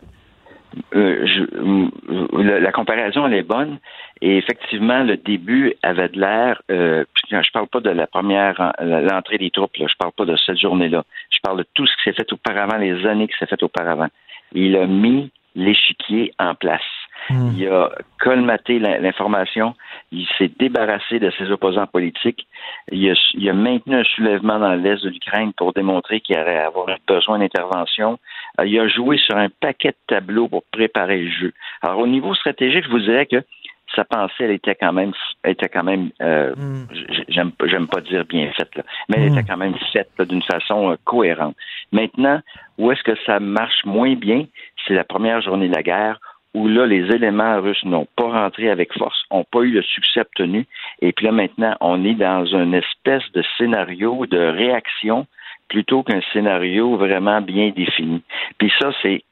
Euh, 0.93 1.25
je, 1.25 2.61
la 2.61 2.71
comparaison 2.71 3.25
elle 3.27 3.33
est 3.33 3.43
bonne 3.43 3.79
et 4.21 4.37
effectivement 4.37 5.03
le 5.03 5.17
début 5.17 5.73
avait 5.83 6.09
de 6.09 6.19
l'air. 6.19 6.61
Euh, 6.69 7.05
je 7.29 7.51
parle 7.51 7.67
pas 7.67 7.79
de 7.79 7.89
la 7.89 8.07
première 8.07 8.73
l'entrée 8.81 9.37
des 9.37 9.51
troupes, 9.51 9.75
là, 9.77 9.85
je 9.87 9.95
parle 9.97 10.11
pas 10.11 10.25
de 10.25 10.35
cette 10.35 10.59
journée-là. 10.59 11.03
Je 11.31 11.39
parle 11.41 11.59
de 11.59 11.65
tout 11.73 11.85
ce 11.85 11.95
qui 11.97 12.03
s'est 12.03 12.13
fait 12.13 12.31
auparavant, 12.33 12.77
les 12.77 13.05
années 13.05 13.27
qui 13.27 13.37
s'est 13.37 13.45
fait 13.45 13.61
auparavant. 13.63 14.07
Il 14.53 14.75
a 14.75 14.85
mis 14.85 15.31
l'échiquier 15.55 16.33
en 16.39 16.55
place. 16.55 16.81
Hmm. 17.29 17.51
Il 17.55 17.67
a 17.67 17.89
colmaté 18.19 18.79
l'information, 18.79 19.75
il 20.15 20.27
s'est 20.37 20.51
débarrassé 20.59 21.19
de 21.19 21.29
ses 21.37 21.51
opposants 21.51 21.87
politiques, 21.87 22.47
il 22.91 23.09
a, 23.09 23.53
maintenu 23.53 23.95
un 23.95 24.03
soulèvement 24.03 24.59
dans 24.59 24.73
l'est 24.73 25.03
de 25.03 25.09
l'Ukraine 25.09 25.51
pour 25.53 25.73
démontrer 25.73 26.21
qu'il 26.21 26.37
allait 26.37 26.57
avoir 26.57 26.87
besoin 27.07 27.39
d'intervention. 27.39 28.17
Euh, 28.59 28.65
il 28.65 28.79
a 28.79 28.87
joué 28.87 29.17
sur 29.17 29.35
un 29.35 29.49
paquet 29.49 29.89
de 29.89 29.97
tableaux 30.07 30.47
pour 30.47 30.63
préparer 30.71 31.21
le 31.21 31.29
jeu. 31.29 31.53
Alors 31.81 31.99
au 31.99 32.07
niveau 32.07 32.33
stratégique, 32.33 32.85
je 32.85 32.89
vous 32.89 32.99
dirais 32.99 33.25
que 33.25 33.43
sa 33.93 34.03
pensée, 34.03 34.33
elle 34.39 34.51
était 34.51 34.75
quand 34.75 34.93
même, 34.93 35.13
était 35.45 35.69
quand 35.69 35.83
même, 35.83 36.09
euh, 36.21 36.53
hmm. 36.55 36.87
j'aime, 37.29 37.51
j'aime 37.65 37.87
pas 37.87 38.01
dire 38.01 38.25
bien 38.25 38.51
faite, 38.57 38.75
là, 38.75 38.83
mais 39.09 39.17
elle 39.17 39.31
était 39.31 39.41
hmm. 39.41 39.47
quand 39.47 39.57
même 39.57 39.75
faite 39.93 40.09
d'une 40.21 40.41
façon 40.43 40.91
euh, 40.91 40.95
cohérente. 41.03 41.55
Maintenant, 41.91 42.41
où 42.77 42.91
est-ce 42.91 43.03
que 43.03 43.15
ça 43.25 43.39
marche 43.39 43.85
moins 43.85 44.15
bien, 44.15 44.45
c'est 44.87 44.93
la 44.93 45.03
première 45.03 45.41
journée 45.41 45.69
de 45.69 45.75
la 45.75 45.83
guerre 45.83 46.19
où 46.55 46.69
là, 46.69 46.85
les 46.87 47.13
éléments 47.13 47.59
russes 47.59 47.83
n'ont 47.83 48.07
pas 48.15 48.29
rentré 48.29 48.69
avec 48.69 48.93
force, 48.93 49.21
n'ont 49.29 49.43
pas 49.43 49.59
eu 49.59 49.71
le 49.71 49.81
succès 49.81 50.21
obtenu. 50.21 50.65
Et 51.01 51.11
puis 51.11 51.25
là, 51.25 51.33
maintenant, 51.33 51.75
on 51.81 52.05
est 52.05 52.13
dans 52.13 52.45
une 52.45 52.73
espèce 52.73 53.29
de 53.33 53.43
scénario 53.57 54.25
de 54.25 54.37
réaction 54.37 55.27
plutôt 55.67 56.01
qu'un 56.01 56.21
scénario 56.31 56.95
vraiment 56.95 57.41
bien 57.41 57.71
défini. 57.75 58.23
Puis 58.57 58.71
ça, 58.79 58.91
c'est 59.01 59.23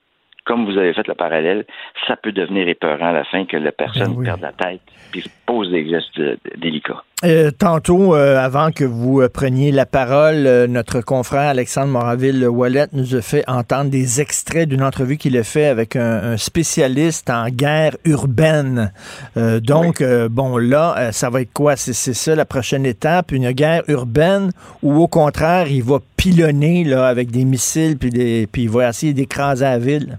comme 0.44 0.66
vous 0.66 0.78
avez 0.78 0.92
fait 0.94 1.08
le 1.08 1.14
parallèle, 1.14 1.66
ça 2.06 2.18
peut 2.18 2.34
devenir 2.34 2.68
épeurant 2.68 3.08
à 3.08 3.14
la 3.14 3.24
fin 3.24 3.46
que 3.46 3.56
la 3.56 3.72
personne 3.72 4.16
ben 4.18 4.24
perde 4.24 4.42
la 4.42 4.52
tête 4.52 4.82
puis 5.14 5.24
pose 5.46 5.72
des 5.72 5.88
gestes 5.88 6.20
délicats. 6.58 7.04
Euh, 7.24 7.52
tantôt, 7.52 8.16
euh, 8.16 8.38
avant 8.38 8.72
que 8.72 8.84
vous 8.84 9.22
euh, 9.22 9.30
preniez 9.30 9.72
la 9.72 9.86
parole, 9.86 10.66
notre 10.68 11.00
confrère 11.00 11.48
Alexandre 11.48 11.88
Moraville-Wallet 11.88 12.88
nous 12.92 13.16
a 13.16 13.22
fait 13.22 13.46
entendre 13.48 13.90
des 13.90 14.20
extraits 14.20 14.68
d'une 14.68 14.84
entrevue 14.84 15.16
qu'il 15.16 15.38
a 15.38 15.44
fait 15.44 15.68
avec 15.68 15.96
un, 15.96 16.36
spécialiste 16.36 17.30
en 17.30 17.48
guerre 17.48 17.96
urbaine. 18.04 18.92
donc, 19.36 20.04
bon, 20.30 20.58
là, 20.58 21.12
ça 21.12 21.30
va 21.30 21.42
être 21.42 21.54
quoi? 21.54 21.76
C'est 21.76 21.94
ça 21.94 22.36
la 22.36 22.46
prochaine 22.46 22.86
étape, 22.86 23.32
une 23.32 23.52
guerre 23.52 23.84
urbaine 23.88 24.52
ou 24.82 25.02
au 25.02 25.08
contraire, 25.08 25.68
il 25.70 25.84
va 25.84 26.00
pilonner 26.18 26.84
là, 26.84 27.08
avec 27.08 27.32
des 27.32 27.46
missiles 27.46 27.98
puis, 27.98 28.10
des, 28.10 28.48
puis 28.52 28.64
il 28.64 28.70
va 28.70 28.90
essayer 28.90 29.14
d'écraser 29.14 29.66
la 29.66 29.80
ville? 29.80 30.18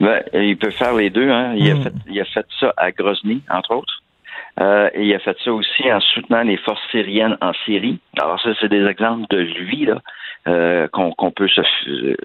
Ben, 0.00 0.20
il 0.32 0.56
peut 0.58 0.72
faire 0.72 0.94
les 0.94 1.10
deux. 1.10 1.30
Hein. 1.30 1.54
Il, 1.56 1.70
a 1.70 1.74
hmm. 1.74 1.82
fait, 1.82 1.92
il 2.10 2.20
a 2.20 2.24
fait 2.24 2.46
ça 2.58 2.72
à 2.76 2.90
Grozny, 2.90 3.42
entre 3.48 3.76
autres. 3.76 4.01
Euh, 4.60 4.90
et 4.94 5.06
il 5.06 5.14
a 5.14 5.18
fait 5.18 5.36
ça 5.44 5.52
aussi 5.52 5.90
en 5.90 6.00
soutenant 6.00 6.42
les 6.42 6.58
forces 6.58 6.82
syriennes 6.90 7.38
en 7.40 7.52
Syrie. 7.64 7.98
Alors 8.20 8.40
ça, 8.40 8.50
c'est 8.60 8.68
des 8.68 8.84
exemples 8.84 9.26
de 9.30 9.38
lui 9.38 9.86
là 9.86 10.00
euh, 10.48 10.88
qu'on 10.88 11.30
peut 11.30 11.48
se 11.48 11.60
euh, 11.88 12.16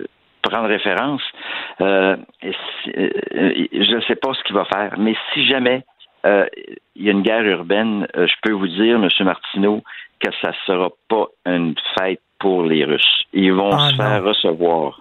prendre 0.41 0.67
référence. 0.67 1.21
Euh, 1.81 2.17
je 2.43 3.95
ne 3.95 4.01
sais 4.01 4.15
pas 4.15 4.33
ce 4.33 4.43
qu'il 4.43 4.55
va 4.55 4.65
faire, 4.65 4.95
mais 4.97 5.15
si 5.33 5.45
jamais 5.47 5.83
il 6.25 7.05
y 7.05 7.07
a 7.07 7.13
une 7.13 7.21
guerre 7.21 7.45
urbaine, 7.45 8.05
je 8.13 8.33
peux 8.43 8.51
vous 8.51 8.67
dire, 8.67 8.95
M. 8.95 9.07
Martineau, 9.21 9.81
que 10.19 10.29
ça 10.41 10.49
ne 10.49 10.53
sera 10.65 10.89
pas 11.07 11.27
une 11.45 11.75
fête 11.97 12.19
pour 12.39 12.63
les 12.63 12.83
Russes. 12.83 13.23
Ils 13.31 13.53
vont 13.53 13.69
ah, 13.71 13.89
se 13.89 13.95
faire 13.95 14.23
recevoir 14.23 14.99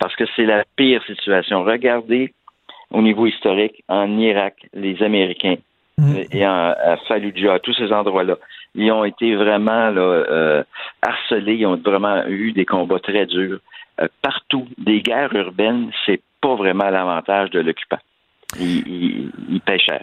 parce 0.00 0.14
que 0.16 0.24
c'est 0.34 0.44
la 0.44 0.64
pire 0.76 1.02
situation. 1.04 1.64
Regardez 1.64 2.34
au 2.90 3.00
niveau 3.00 3.26
historique 3.26 3.82
en 3.88 4.18
Irak, 4.18 4.54
les 4.74 5.02
Américains 5.02 5.56
mm. 5.98 6.16
et 6.30 6.46
en, 6.46 6.74
à 6.78 6.96
Fallujah, 7.08 7.58
tous 7.60 7.74
ces 7.74 7.92
endroits-là, 7.92 8.36
ils 8.74 8.90
ont 8.92 9.04
été 9.04 9.34
vraiment 9.36 9.90
là, 9.90 10.00
euh, 10.00 10.64
harcelés, 11.02 11.54
ils 11.54 11.66
ont 11.66 11.76
vraiment 11.76 12.26
eu 12.26 12.52
des 12.52 12.64
combats 12.64 13.00
très 13.00 13.26
durs. 13.26 13.60
Euh, 14.00 14.08
partout, 14.20 14.68
des 14.76 15.00
guerres 15.00 15.34
urbaines, 15.34 15.90
c'est 16.04 16.20
pas 16.42 16.54
vraiment 16.54 16.90
l'avantage 16.90 17.50
de 17.50 17.60
l'occupant. 17.60 17.98
Il, 18.60 18.86
il, 18.86 19.30
il 19.48 19.60
paie 19.60 19.78
cher. 19.78 20.02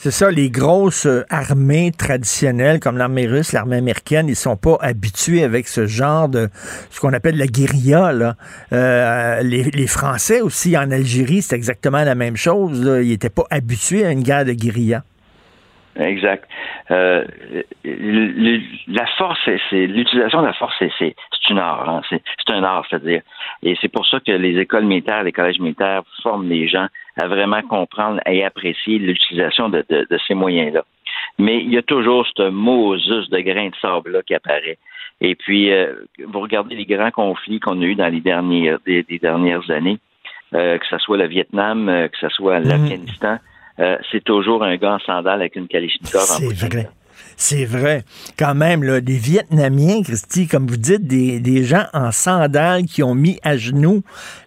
C'est 0.00 0.12
ça, 0.12 0.30
les 0.30 0.48
grosses 0.48 1.06
euh, 1.06 1.24
armées 1.28 1.90
traditionnelles 1.90 2.78
comme 2.78 2.98
l'armée 2.98 3.26
russe, 3.26 3.52
l'armée 3.52 3.78
américaine, 3.78 4.28
ils 4.28 4.36
sont 4.36 4.56
pas 4.56 4.76
habitués 4.80 5.42
avec 5.42 5.66
ce 5.66 5.88
genre 5.88 6.28
de 6.28 6.48
ce 6.90 7.00
qu'on 7.00 7.12
appelle 7.12 7.36
la 7.36 7.48
guérilla. 7.48 8.12
Là. 8.12 8.36
Euh, 8.72 9.42
les, 9.42 9.86
Français 9.88 10.40
aussi 10.40 10.78
en 10.78 10.92
Algérie, 10.92 11.42
c'est 11.42 11.56
exactement 11.56 12.04
la 12.04 12.14
même 12.14 12.36
chose. 12.36 12.78
Ils 13.02 13.08
n'étaient 13.08 13.28
pas 13.28 13.46
habitués 13.50 14.06
à 14.06 14.12
une 14.12 14.22
guerre 14.22 14.44
de 14.44 14.52
guérilla. 14.52 15.02
Exact. 15.98 16.48
Euh, 16.92 17.24
la 17.84 19.06
force, 19.18 19.38
c'est 19.44 19.86
l'utilisation 19.86 20.42
de 20.42 20.46
la 20.46 20.52
force, 20.52 20.74
c'est 20.78 21.14
une 21.50 21.58
art. 21.58 21.88
Hein. 21.88 22.02
C'est 22.10 22.52
un 22.52 22.62
art, 22.62 22.86
c'est-à-dire. 22.88 23.22
Et 23.62 23.76
c'est 23.80 23.88
pour 23.88 24.06
ça 24.06 24.20
que 24.20 24.30
les 24.30 24.58
écoles 24.60 24.84
militaires, 24.84 25.24
les 25.24 25.32
collèges 25.32 25.58
militaires 25.58 26.02
forment 26.22 26.48
les 26.48 26.68
gens 26.68 26.86
à 27.20 27.26
vraiment 27.26 27.62
comprendre 27.62 28.20
et 28.26 28.44
apprécier 28.44 28.98
l'utilisation 28.98 29.68
de, 29.68 29.84
ces 30.26 30.34
moyens-là. 30.34 30.84
Mais 31.38 31.58
il 31.58 31.72
y 31.72 31.78
a 31.78 31.82
toujours 31.82 32.26
ce 32.36 32.48
Moses 32.48 33.28
de 33.30 33.40
grain 33.40 33.68
de 33.68 33.76
sable-là 33.80 34.22
qui 34.22 34.34
apparaît. 34.34 34.78
Et 35.20 35.34
puis, 35.34 35.72
euh, 35.72 35.94
vous 36.26 36.40
regardez 36.40 36.76
les 36.76 36.86
grands 36.86 37.10
conflits 37.10 37.58
qu'on 37.58 37.80
a 37.82 37.84
eus 37.84 37.96
dans 37.96 38.12
les 38.12 38.20
dernières, 38.20 38.78
des, 38.86 39.02
dernières 39.20 39.68
années, 39.68 39.98
euh, 40.54 40.78
que 40.78 40.86
ce 40.86 40.98
soit 40.98 41.16
le 41.16 41.26
Vietnam, 41.26 41.88
euh, 41.88 42.06
que 42.06 42.18
ce 42.18 42.28
soit 42.28 42.60
mm. 42.60 43.38
l'Afghanistan, 43.78 43.96
c'est 44.10 44.24
toujours 44.24 44.64
un 44.64 44.76
gars 44.76 44.94
en 44.94 44.98
sandales 45.00 45.40
avec 45.40 45.56
une 45.56 45.68
Kalachnikov 45.68 46.22
en 46.22 46.24
C'est 46.24 46.66
vrai. 46.66 46.88
C'est 47.40 47.64
vrai. 47.64 48.02
Quand 48.36 48.56
même, 48.56 48.82
là, 48.82 49.00
des 49.00 49.16
Vietnamiens, 49.16 50.02
Christy, 50.02 50.48
comme 50.48 50.66
vous 50.66 50.76
dites, 50.76 51.06
des, 51.06 51.62
gens 51.62 51.84
en 51.94 52.10
sandales 52.10 52.82
qui 52.84 53.04
ont 53.04 53.14
mis 53.14 53.38
à 53.44 53.56
genoux 53.56 54.02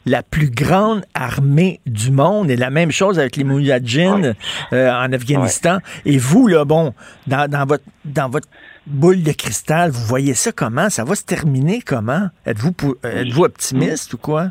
la 0.05 0.23
plus 0.23 0.49
grande 0.49 1.01
armée 1.13 1.79
du 1.85 2.11
monde. 2.11 2.51
Et 2.51 2.57
la 2.57 2.69
même 2.69 2.91
chose 2.91 3.17
avec 3.17 3.37
les 3.37 3.45
Mouyadjins 3.45 4.33
euh, 4.73 4.91
en 4.91 5.13
Afghanistan. 5.13 5.77
Et 6.05 6.17
vous, 6.17 6.47
là, 6.47 6.65
bon, 6.65 6.93
dans, 7.27 7.65
votre, 7.65 7.85
dans 8.03 8.29
votre 8.29 8.49
boule 8.85 9.23
de 9.23 9.31
cristal, 9.31 9.91
vous 9.91 10.05
voyez 10.05 10.33
ça 10.33 10.51
comment? 10.51 10.89
Ça 10.89 11.05
va 11.05 11.15
se 11.15 11.25
terminer 11.25 11.81
comment? 11.81 12.27
Êtes-vous 12.45 12.73
êtes 13.03 13.37
optimiste 13.37 14.13
ou 14.15 14.17
quoi? 14.17 14.47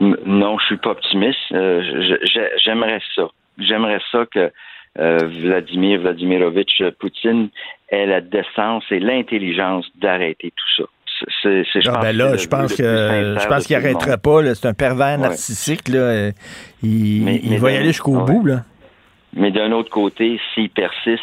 Non, 0.00 0.56
je 0.60 0.66
suis 0.66 0.76
pas 0.76 0.90
optimiste. 0.90 1.38
Euh, 1.52 1.82
j'aimerais 2.64 3.00
ça. 3.16 3.24
J'aimerais 3.60 4.00
ça 4.10 4.26
que 4.32 4.50
euh, 4.98 5.18
Vladimir 5.42 6.00
Vladimirovitch 6.00 6.82
Poutine 6.98 7.48
ait 7.90 8.06
la 8.06 8.20
décence 8.20 8.84
et 8.90 8.98
l'intelligence 8.98 9.86
d'arrêter 10.00 10.52
tout 10.56 10.82
ça. 10.82 11.28
c'est, 11.42 11.64
je 11.64 11.88
ah, 11.88 11.92
pense 11.92 12.02
ben 12.02 12.16
là, 12.16 12.36
je 12.36 12.48
pense 12.48 12.76
que 12.76 13.36
je 13.40 13.48
pense 13.48 13.66
qu'il 13.66 13.76
arrêterait 13.76 14.18
pas. 14.18 14.54
C'est 14.54 14.66
un 14.66 14.74
pervers 14.74 15.18
narcissique. 15.18 15.88
Là. 15.88 16.30
Il, 16.82 17.58
va 17.58 17.70
y 17.70 17.76
aller 17.76 17.86
jusqu'au 17.86 18.20
bout. 18.24 18.44
Là. 18.44 18.64
Mais 19.34 19.50
d'un 19.50 19.70
autre 19.72 19.90
côté, 19.90 20.40
s'il 20.52 20.70
persiste, 20.70 21.22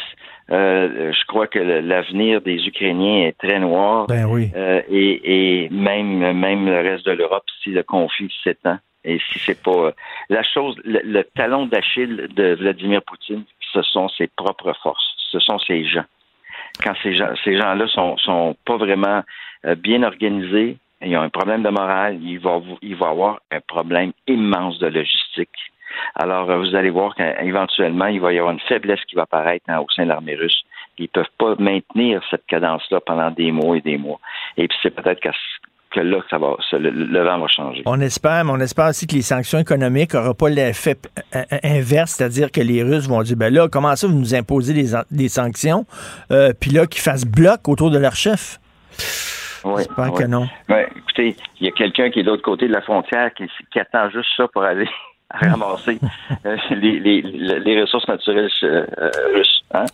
euh, 0.49 1.11
je 1.11 1.25
crois 1.27 1.47
que 1.47 1.59
l'avenir 1.59 2.41
des 2.41 2.65
Ukrainiens 2.67 3.27
est 3.27 3.37
très 3.37 3.59
noir. 3.59 4.07
Ben 4.07 4.25
oui. 4.25 4.49
Euh, 4.55 4.81
et, 4.89 5.65
et 5.65 5.69
même 5.69 6.19
même 6.33 6.65
le 6.65 6.79
reste 6.79 7.05
de 7.05 7.11
l'Europe, 7.11 7.43
si 7.63 7.71
le 7.71 7.83
conflit 7.83 8.31
s'étend 8.43 8.77
et 9.07 9.19
si 9.19 9.39
c'est 9.39 9.61
pas 9.61 9.71
euh, 9.71 9.91
la 10.29 10.43
chose, 10.43 10.75
le, 10.83 11.23
talon 11.35 11.65
d'Achille 11.65 12.27
de 12.35 12.55
Vladimir 12.55 13.01
Poutine, 13.01 13.43
ce 13.73 13.81
sont 13.81 14.09
ses 14.09 14.27
propres 14.27 14.73
forces, 14.83 15.15
ce 15.31 15.39
sont 15.39 15.59
ses 15.59 15.83
gens. 15.85 16.05
Quand 16.83 16.93
ces 17.01 17.15
gens, 17.15 17.33
ces 17.43 17.57
gens-là 17.57 17.87
sont 17.87 18.17
sont 18.17 18.55
pas 18.65 18.77
vraiment 18.77 19.23
bien 19.77 20.03
organisés, 20.03 20.77
ils 21.01 21.17
ont 21.17 21.21
un 21.21 21.29
problème 21.29 21.63
de 21.63 21.69
morale, 21.69 22.19
il 22.21 22.39
va 22.39 22.61
il 22.81 22.95
va 22.95 23.09
avoir 23.09 23.39
un 23.51 23.61
problème 23.61 24.11
immense 24.27 24.77
de 24.77 24.87
logistique 24.87 25.71
alors, 26.15 26.49
euh, 26.49 26.57
vous 26.57 26.75
allez 26.75 26.89
voir 26.89 27.15
qu'éventuellement, 27.15 28.07
il 28.07 28.19
va 28.19 28.33
y 28.33 28.39
avoir 28.39 28.53
une 28.53 28.59
faiblesse 28.61 29.03
qui 29.05 29.15
va 29.15 29.23
apparaître 29.23 29.65
hein, 29.67 29.79
au 29.79 29.89
sein 29.89 30.03
de 30.03 30.09
l'armée 30.09 30.35
russe. 30.35 30.63
Ils 30.97 31.03
ne 31.03 31.07
peuvent 31.07 31.25
pas 31.37 31.55
maintenir 31.59 32.21
cette 32.29 32.45
cadence-là 32.47 33.01
pendant 33.01 33.31
des 33.31 33.51
mois 33.51 33.77
et 33.77 33.81
des 33.81 33.97
mois. 33.97 34.19
Et 34.57 34.67
puis, 34.67 34.77
c'est 34.81 34.95
peut-être 34.95 35.21
que 35.91 35.99
là, 35.99 36.17
ça 36.29 36.37
va, 36.37 36.55
le, 36.73 37.23
vent 37.23 37.39
va 37.39 37.47
changer. 37.47 37.83
On 37.85 37.99
espère, 37.99 38.45
mais 38.45 38.51
on 38.51 38.59
espère 38.59 38.89
aussi 38.89 39.07
que 39.07 39.15
les 39.15 39.21
sanctions 39.21 39.59
économiques 39.59 40.13
n'auront 40.13 40.33
pas 40.33 40.49
l'effet 40.49 40.97
euh, 41.35 41.41
euh, 41.51 41.57
inverse, 41.63 42.11
c'est-à-dire 42.11 42.51
que 42.51 42.61
les 42.61 42.83
Russes 42.83 43.07
vont 43.07 43.21
dire, 43.21 43.37
ben 43.37 43.53
là, 43.53 43.67
comment 43.71 43.95
ça, 43.95 44.07
vous 44.07 44.17
nous 44.17 44.35
imposez 44.35 44.73
des, 44.73 45.29
sanctions, 45.29 45.85
puis 46.59 46.71
là, 46.71 46.87
qu'ils 46.87 47.01
fassent 47.01 47.25
bloc 47.25 47.67
autour 47.67 47.91
de 47.91 47.97
leur 47.97 48.15
chef? 48.15 48.59
Oui, 49.63 49.83
J'espère 49.83 50.13
que 50.13 50.23
non. 50.23 50.47
écoutez, 50.69 51.35
il 51.59 51.65
y 51.65 51.69
a 51.69 51.71
quelqu'un 51.71 52.09
qui 52.09 52.19
est 52.19 52.23
de 52.23 52.29
l'autre 52.29 52.43
côté 52.43 52.67
de 52.67 52.73
la 52.73 52.81
frontière 52.81 53.31
qui, 53.33 53.79
attend 53.79 54.09
juste 54.09 54.29
ça 54.35 54.47
pour 54.47 54.63
aller 54.63 54.87
ramasser 55.29 55.99
euh, 56.45 56.55
les, 56.71 56.99
les, 56.99 57.21
les, 57.21 57.81
ressources 57.81 58.07
naturelles 58.07 58.49
euh, 58.63 58.85
russes. 59.35 59.61
Hein? 59.73 59.85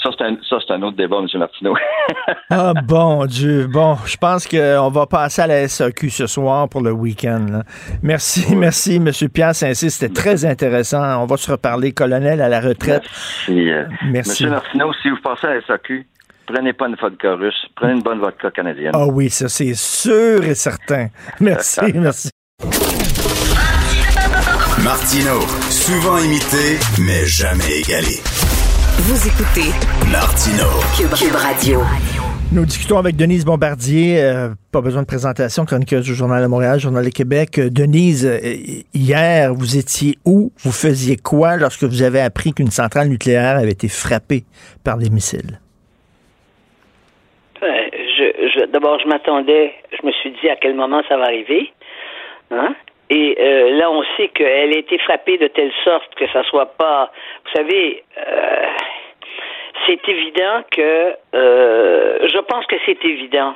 ça, 0.00 0.10
c'est 0.16 0.24
un, 0.24 0.76
un, 0.76 0.82
autre 0.82 0.96
débat, 0.96 1.18
M. 1.18 1.26
Martineau. 1.38 1.74
ah, 2.50 2.72
bon 2.84 3.26
Dieu. 3.26 3.66
Bon, 3.66 3.96
je 4.06 4.16
pense 4.16 4.46
qu'on 4.46 4.90
va 4.90 5.06
passer 5.06 5.42
à 5.42 5.46
la 5.48 5.66
SAQ 5.66 6.10
ce 6.10 6.26
soir 6.26 6.68
pour 6.68 6.80
le 6.80 6.92
week-end. 6.92 7.62
Merci, 8.02 8.54
merci, 8.54 8.96
M. 8.96 9.10
Pierre 9.32 9.54
Saint-Cyr. 9.54 9.90
C'était 9.90 10.14
très 10.14 10.44
intéressant. 10.44 11.22
On 11.22 11.26
va 11.26 11.36
se 11.36 11.50
reparler, 11.50 11.92
colonel, 11.92 12.40
à 12.40 12.48
la 12.48 12.60
retraite. 12.60 13.02
Merci. 13.48 13.70
Euh, 13.70 13.84
merci. 14.04 14.44
M. 14.44 14.50
Martineau, 14.50 14.92
si 15.02 15.10
vous 15.10 15.20
passez 15.22 15.48
à 15.48 15.54
la 15.54 15.62
SAQ, 15.62 16.06
prenez 16.46 16.72
pas 16.72 16.86
une 16.86 16.94
vodka 16.94 17.34
russe, 17.34 17.66
prenez 17.74 17.94
une 17.94 18.02
bonne 18.02 18.20
vodka 18.20 18.50
canadienne. 18.50 18.92
Ah 18.94 19.06
oui, 19.06 19.30
ça 19.30 19.48
c'est 19.48 19.74
sûr 19.74 20.44
et 20.44 20.54
certain. 20.54 21.08
Merci, 21.40 21.80
merci. 21.94 22.30
Martino, 24.84 25.40
souvent 25.68 26.16
imité, 26.16 26.80
mais 27.04 27.26
jamais 27.26 27.84
égalé. 27.84 28.16
Vous 29.04 29.28
écoutez 29.28 29.68
Martino, 30.10 30.64
Cube, 30.96 31.34
Radio. 31.36 31.80
Nous 32.50 32.64
discutons 32.64 32.96
avec 32.96 33.14
Denise 33.14 33.44
Bombardier, 33.44 34.22
euh, 34.22 34.48
pas 34.72 34.80
besoin 34.80 35.02
de 35.02 35.06
présentation, 35.06 35.66
chroniqueuse 35.66 36.06
du 36.06 36.14
Journal 36.14 36.42
de 36.42 36.46
Montréal, 36.46 36.80
Journal 36.80 37.04
de 37.04 37.10
Québec. 37.10 37.58
Euh, 37.58 37.68
Denise, 37.68 38.24
euh, 38.24 38.38
hier, 38.94 39.52
vous 39.52 39.76
étiez 39.76 40.16
où? 40.24 40.50
Vous 40.64 40.72
faisiez 40.72 41.16
quoi 41.18 41.58
lorsque 41.58 41.84
vous 41.84 42.02
avez 42.02 42.22
appris 42.22 42.54
qu'une 42.54 42.70
centrale 42.70 43.08
nucléaire 43.08 43.58
avait 43.58 43.72
été 43.72 43.88
frappée 43.88 44.44
par 44.82 44.96
des 44.96 45.10
missiles? 45.10 45.60
D'abord, 48.72 48.98
je 48.98 49.08
m'attendais, 49.08 49.74
je 49.92 50.06
me 50.06 50.12
suis 50.12 50.30
dit 50.40 50.48
à 50.48 50.56
quel 50.56 50.74
moment 50.74 51.02
ça 51.08 51.16
va 51.18 51.24
arriver. 51.24 51.70
Hein? 52.50 52.74
Et 53.10 53.36
euh, 53.40 53.70
là, 53.76 53.90
on 53.90 54.04
sait 54.16 54.28
qu'elle 54.28 54.72
a 54.72 54.78
été 54.78 54.96
frappée 54.98 55.36
de 55.36 55.48
telle 55.48 55.72
sorte 55.82 56.14
que 56.14 56.28
ça 56.28 56.44
soit 56.44 56.76
pas. 56.76 57.10
Vous 57.44 57.50
savez, 57.56 58.04
euh, 58.16 58.66
c'est 59.86 60.08
évident 60.08 60.62
que. 60.70 61.16
Euh, 61.34 62.28
je 62.28 62.38
pense 62.38 62.64
que 62.66 62.76
c'est 62.86 63.04
évident 63.04 63.54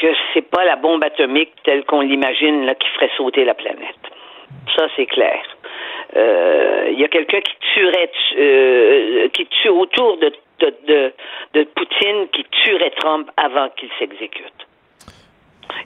que 0.00 0.06
c'est 0.32 0.48
pas 0.48 0.64
la 0.64 0.76
bombe 0.76 1.02
atomique 1.02 1.52
telle 1.64 1.84
qu'on 1.84 2.02
l'imagine 2.02 2.64
là 2.64 2.74
qui 2.76 2.88
ferait 2.90 3.10
sauter 3.16 3.44
la 3.44 3.54
planète. 3.54 3.98
Ça, 4.76 4.86
c'est 4.96 5.06
clair. 5.06 5.42
Il 6.14 6.98
y 6.98 7.04
a 7.04 7.08
quelqu'un 7.08 7.40
qui 7.40 7.54
tuerait, 7.74 8.10
qui 9.32 9.46
tue 9.46 9.68
autour 9.68 10.16
de, 10.18 10.32
de, 10.60 10.74
de, 10.86 11.12
de 11.54 11.64
Poutine, 11.64 12.28
qui 12.32 12.44
tuerait 12.44 12.90
Trump 12.90 13.30
avant 13.36 13.68
qu'il 13.70 13.90
s'exécute. 13.98 14.66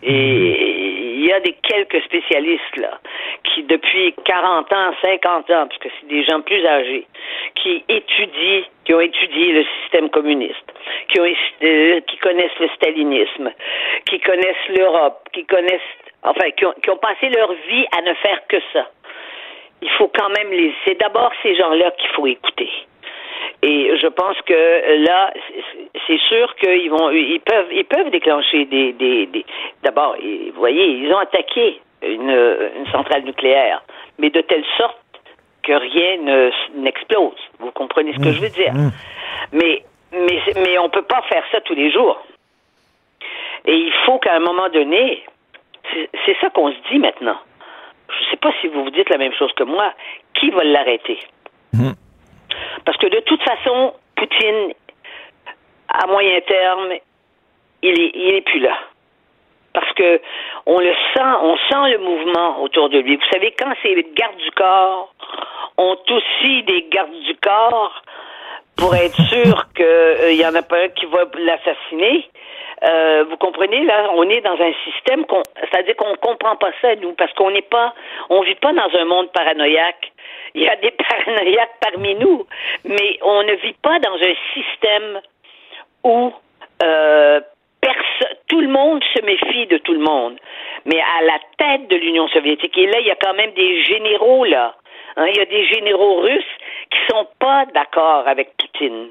Et 0.03 1.15
il 1.17 1.27
y 1.27 1.33
a 1.33 1.41
des 1.41 1.55
quelques 1.63 2.03
spécialistes 2.05 2.77
là 2.77 2.99
qui 3.45 3.63
depuis 3.63 4.15
40 4.25 4.73
ans, 4.73 4.93
50 5.03 5.51
ans, 5.51 5.67
parce 5.69 5.79
que 5.79 5.89
c'est 6.01 6.09
des 6.09 6.25
gens 6.25 6.41
plus 6.43 6.65
âgés, 6.67 7.07
qui 7.55 7.85
étudient, 7.89 8.65
qui 8.85 8.95
ont 8.95 9.01
étudié 9.01 9.53
le 9.53 9.65
système 9.81 10.11
communiste, 10.11 10.73
qui 11.09 11.21
ont 11.21 11.25
euh, 11.25 12.01
qui 12.01 12.17
connaissent 12.19 12.59
le 12.61 12.69
stalinisme, 12.77 13.53
qui 14.07 14.21
connaissent 14.21 14.69
l'Europe, 14.77 15.29
qui 15.33 15.45
connaissent 15.47 15.81
enfin 16.23 16.51
qui 16.57 16.67
ont, 16.67 16.75
qui 16.83 16.91
ont 16.91 16.97
passé 16.97 17.29
leur 17.29 17.53
vie 17.53 17.87
à 17.97 18.03
ne 18.03 18.15
faire 18.15 18.41
que 18.49 18.57
ça. 18.73 18.91
Il 19.83 19.91
faut 19.91 20.09
quand 20.09 20.31
même 20.31 20.51
les 20.51 20.73
c'est 20.85 20.99
d'abord 20.99 21.33
ces 21.43 21.55
gens-là 21.57 21.91
qu'il 21.93 22.11
faut 22.11 22.27
écouter. 22.27 22.71
Et 23.63 23.97
je 23.97 24.07
pense 24.09 24.37
que 24.43 25.05
là, 25.05 25.33
c'est 26.07 26.21
sûr 26.29 26.55
qu'ils 26.57 26.91
vont, 26.91 27.11
ils 27.11 27.41
peuvent, 27.41 27.73
ils 27.73 27.85
peuvent 27.85 28.11
déclencher 28.11 28.67
des, 28.67 28.93
des, 28.93 29.27
des 29.27 29.45
d'abord, 29.83 30.17
vous 30.21 30.59
voyez, 30.61 30.87
ils 30.87 31.13
ont 31.13 31.19
attaqué 31.19 31.81
une, 32.03 32.31
une 32.77 32.87
centrale 32.93 33.25
nucléaire, 33.25 33.83
mais 34.19 34.31
de 34.31 34.43
telle 34.43 34.65
sorte 34.77 34.99
que 35.63 35.73
rien 35.73 36.19
ne 36.19 36.51
n'explose. 36.75 37.41
Vous 37.59 37.71
comprenez 37.71 38.13
ce 38.13 38.19
que 38.19 38.33
je 38.33 38.41
veux 38.41 38.51
dire? 38.51 38.75
Mmh. 38.75 38.91
Mais 39.53 39.83
mais 40.13 40.39
mais 40.57 40.79
on 40.79 40.91
peut 40.91 41.03
pas 41.03 41.23
faire 41.23 41.45
ça 41.51 41.61
tous 41.63 41.75
les 41.75 41.91
jours. 41.91 42.23
Et 43.65 43.75
il 43.75 43.93
faut 44.05 44.19
qu'à 44.19 44.35
un 44.35 44.41
moment 44.41 44.69
donné, 44.69 45.25
c'est 46.27 46.37
ça 46.41 46.51
qu'on 46.51 46.71
se 46.71 46.77
dit 46.91 46.99
maintenant. 46.99 47.39
Je 48.11 48.25
ne 48.25 48.31
sais 48.31 48.37
pas 48.37 48.53
si 48.61 48.69
vous 48.69 48.85
vous 48.85 48.91
dites 48.91 49.09
la 49.09 49.17
même 49.17 49.33
chose 49.33 49.53
que 49.55 49.65
moi. 49.65 49.95
Qui 50.35 50.51
va 50.51 50.65
l'arrêter? 50.65 51.19
Mmh. 51.73 51.93
Parce 52.85 52.97
que 52.99 53.07
de 53.07 53.21
toute 53.21 53.43
façon, 53.43 53.95
Poutine, 54.17 54.73
à 55.89 56.07
moyen 56.07 56.41
terme, 56.41 56.95
il 57.83 58.01
est, 58.01 58.13
il 58.15 58.35
est 58.35 58.41
plus 58.43 58.61
là. 58.61 58.77
Parce 59.73 59.93
que 59.95 60.21
on 60.67 60.79
le 60.79 60.95
sent, 61.15 61.33
on 61.43 61.57
sent 61.57 61.93
le 61.93 61.99
mouvement 61.99 62.63
autour 62.63 62.89
de 62.89 62.99
lui. 62.99 63.17
Vous 63.17 63.29
savez, 63.33 63.55
quand 63.59 63.73
ces 63.83 63.95
gardes 64.15 64.37
du 64.37 64.51
corps 64.53 65.13
ont 65.77 65.97
aussi 66.11 66.63
des 66.63 66.87
gardes 66.91 67.21
du 67.27 67.35
corps 67.37 68.03
pour 68.77 68.95
être 68.95 69.21
sûr 69.29 69.67
qu'il 69.77 69.85
euh, 69.85 70.33
n'y 70.33 70.47
en 70.47 70.55
a 70.55 70.63
pas 70.63 70.85
un 70.85 70.89
qui 70.89 71.07
va 71.07 71.25
l'assassiner, 71.39 72.29
euh, 72.87 73.25
vous 73.29 73.37
comprenez, 73.37 73.85
là, 73.85 74.11
on 74.15 74.29
est 74.29 74.41
dans 74.43 74.61
un 74.61 74.73
système, 74.85 75.25
c'est-à-dire 75.61 75.97
qu'on 75.97 76.15
comprend 76.17 76.57
pas 76.57 76.71
ça, 76.83 76.95
nous, 76.97 77.13
parce 77.15 77.33
qu'on 77.33 77.51
n'est 77.51 77.63
pas, 77.63 77.95
on 78.29 78.43
vit 78.43 78.57
pas 78.57 78.73
dans 78.73 78.91
un 78.99 79.05
monde 79.05 79.31
paranoïaque. 79.33 80.13
Il 80.55 80.63
y 80.63 80.69
a 80.69 80.77
des 80.77 80.91
paranoïaques 81.09 81.77
parmi 81.81 82.15
nous, 82.17 82.47
mais 82.85 83.19
on 83.23 83.43
ne 83.43 83.55
vit 83.55 83.77
pas 83.83 83.99
dans 84.01 84.15
un 84.15 84.35
système 84.55 85.21
où 86.05 86.33
euh, 86.83 87.41
tout 88.49 88.61
le 88.61 88.69
monde 88.69 89.03
se 89.15 89.25
méfie 89.25 89.67
de 89.67 89.79
tout 89.79 89.95
le 89.95 90.01
monde. 90.01 90.39
Mais 90.85 91.01
à 91.01 91.23
la 91.23 91.39
tête 91.57 91.89
de 91.89 91.97
l'Union 91.97 92.29
soviétique, 92.29 92.77
et 92.77 92.87
là, 92.87 93.01
il 93.01 93.07
y 93.07 93.11
a 93.11 93.17
quand 93.17 93.35
même 93.35 93.53
des 93.53 93.83
généraux, 93.85 94.45
là. 94.45 94.75
Hein, 95.17 95.27
il 95.29 95.37
y 95.37 95.41
a 95.41 95.47
des 95.47 95.67
généraux 95.67 96.21
russes 96.21 96.45
qui 96.91 96.99
sont 97.09 97.27
pas 97.39 97.65
d'accord 97.73 98.27
avec 98.27 98.57
Poutine, 98.57 99.09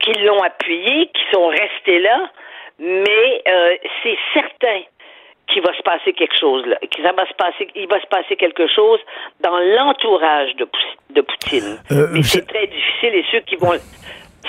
qui 0.00 0.12
l'ont 0.14 0.42
appuyé, 0.42 1.06
qui 1.08 1.22
sont 1.32 1.46
restés 1.48 2.00
là, 2.00 2.30
mais 2.78 3.42
euh, 3.48 3.76
c'est 4.02 4.16
certain 4.34 4.82
qu'il 5.48 5.62
va 5.62 5.72
se 5.76 5.82
passer 5.82 6.12
quelque 6.12 6.36
chose 6.38 6.66
là, 6.66 6.76
qu'il 6.90 7.04
va 7.04 7.12
se 7.12 7.34
passer, 7.34 7.68
il 7.74 7.88
va 7.88 8.00
se 8.00 8.06
passer 8.06 8.36
quelque 8.36 8.66
chose 8.66 8.98
dans 9.40 9.58
l'entourage 9.58 10.54
de, 10.56 10.68
de 11.10 11.20
Poutine. 11.20 11.78
Euh, 11.92 12.08
mais 12.12 12.22
c'est 12.22 12.46
très 12.46 12.66
difficile 12.66 13.14
et 13.14 13.24
ceux 13.30 13.40
qui 13.40 13.56
vont 13.56 13.72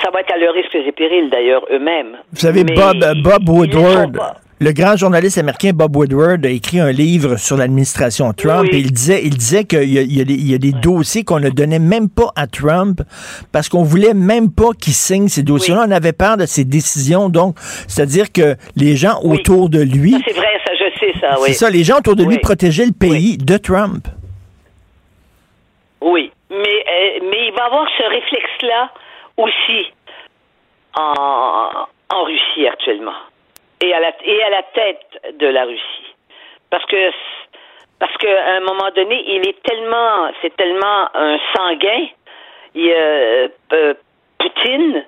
ça 0.02 0.12
va 0.12 0.22
être 0.22 0.32
à 0.34 0.38
leur 0.38 0.54
risque 0.54 0.76
et 0.76 0.92
péril 0.92 1.30
d'ailleurs 1.30 1.66
eux-mêmes. 1.72 2.18
Vous 2.32 2.40
savez, 2.40 2.64
Bob, 2.64 3.04
Bob 3.24 3.50
Woodward, 3.50 4.16
le 4.60 4.72
grand 4.72 4.96
journaliste 4.96 5.38
américain 5.38 5.72
Bob 5.74 5.96
Woodward 5.96 6.44
a 6.44 6.50
écrit 6.50 6.80
un 6.80 6.92
livre 6.92 7.38
sur 7.38 7.58
l'administration 7.58 8.34
Trump 8.34 8.68
et 8.72 8.80
il 8.80 8.92
disait, 8.92 9.22
il 9.24 9.38
disait 9.38 9.66
qu'il 9.66 9.84
y, 9.84 10.52
y, 10.52 10.56
a 10.56 10.58
des 10.58 10.72
dossiers 10.72 11.24
qu'on 11.24 11.40
ne 11.40 11.50
donnait 11.50 11.78
même 11.78 12.10
pas 12.10 12.32
à 12.36 12.48
Trump 12.48 13.02
parce 13.52 13.70
qu'on 13.70 13.84
voulait 13.84 14.16
même 14.16 14.52
pas 14.52 14.72
qu'il 14.80 14.94
signe 14.94 15.28
ces 15.28 15.44
dossiers-là. 15.44 15.86
On 15.88 15.92
avait 15.92 16.14
peur 16.14 16.38
de 16.38 16.48
ses 16.48 16.66
décisions. 16.66 17.30
Donc, 17.30 17.56
c'est-à-dire 17.88 18.32
que 18.32 18.56
les 18.76 18.96
gens 18.96 19.20
autour 19.22 19.70
de 19.70 19.80
lui. 19.80 20.16
C'est 20.26 20.34
vrai, 20.34 20.60
ça, 20.66 20.74
je 20.74 21.00
sais 21.00 21.14
ça, 21.20 21.36
oui. 21.40 21.50
C'est 21.50 21.54
ça, 21.54 21.70
les 21.70 21.84
gens 21.84 22.00
autour 22.00 22.16
de 22.16 22.24
lui 22.24 22.40
protégeaient 22.40 22.88
le 22.88 22.98
pays 23.00 23.38
de 23.38 23.58
Trump. 23.58 24.08
Oui, 26.02 26.32
mais, 26.50 26.58
euh, 26.58 27.20
mais 27.30 27.48
il 27.48 27.54
va 27.56 27.66
avoir 27.66 27.88
ce 27.96 28.04
réflexe-là 28.04 28.90
aussi 29.38 29.94
en, 30.96 31.88
en 32.10 32.24
Russie 32.24 32.68
actuellement. 32.68 33.14
Et 33.82 33.94
à 33.94 34.00
la 34.00 34.12
et 34.24 34.44
à 34.44 34.50
la 34.50 34.64
tête 34.74 35.38
de 35.40 35.48
la 35.48 35.66
Russie. 35.66 36.16
Parce 36.70 36.86
que 36.86 37.12
parce 38.00 38.16
qu'à 38.18 38.56
un 38.56 38.60
moment 38.62 38.90
donné, 38.96 39.24
il 39.28 39.48
est 39.48 39.62
tellement 39.64 40.30
c'est 40.42 40.56
tellement 40.56 41.10
un 41.14 41.38
sanguin. 41.56 42.08
Il, 42.76 42.92
euh, 42.94 43.94
Poutine, 44.38 45.04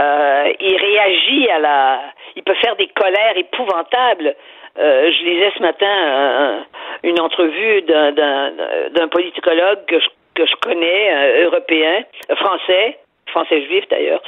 euh, 0.00 0.52
il 0.58 0.76
réagit 0.76 1.48
à 1.50 1.58
la 1.60 2.00
il 2.36 2.42
peut 2.42 2.54
faire 2.54 2.76
des 2.76 2.88
colères 2.88 3.36
épouvantables. 3.36 4.34
Euh, 4.76 5.12
je 5.12 5.24
lisais 5.24 5.52
ce 5.56 5.62
matin 5.62 6.64
une 7.04 7.20
entrevue 7.20 7.82
d'un 7.82 9.08
politicologue 9.08 9.84
que 9.86 10.00
je, 10.00 10.08
que 10.34 10.46
je 10.46 10.54
connais, 10.56 11.44
européen, 11.44 12.02
français, 12.34 12.98
français 13.34 13.62
juif 13.62 13.84
d'ailleurs, 13.90 14.22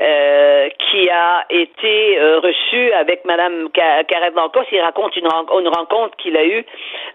euh, 0.00 0.68
qui 0.78 1.10
a 1.10 1.44
été 1.50 2.18
euh, 2.18 2.38
reçu 2.38 2.92
avec 2.92 3.24
Madame 3.24 3.68
Carrère 3.70 4.32
d'Ancos. 4.32 4.66
Il 4.70 4.80
raconte 4.80 5.16
une, 5.16 5.26
rencontre 5.26 6.16
qu'il 6.16 6.36
a 6.36 6.44
eue 6.44 6.64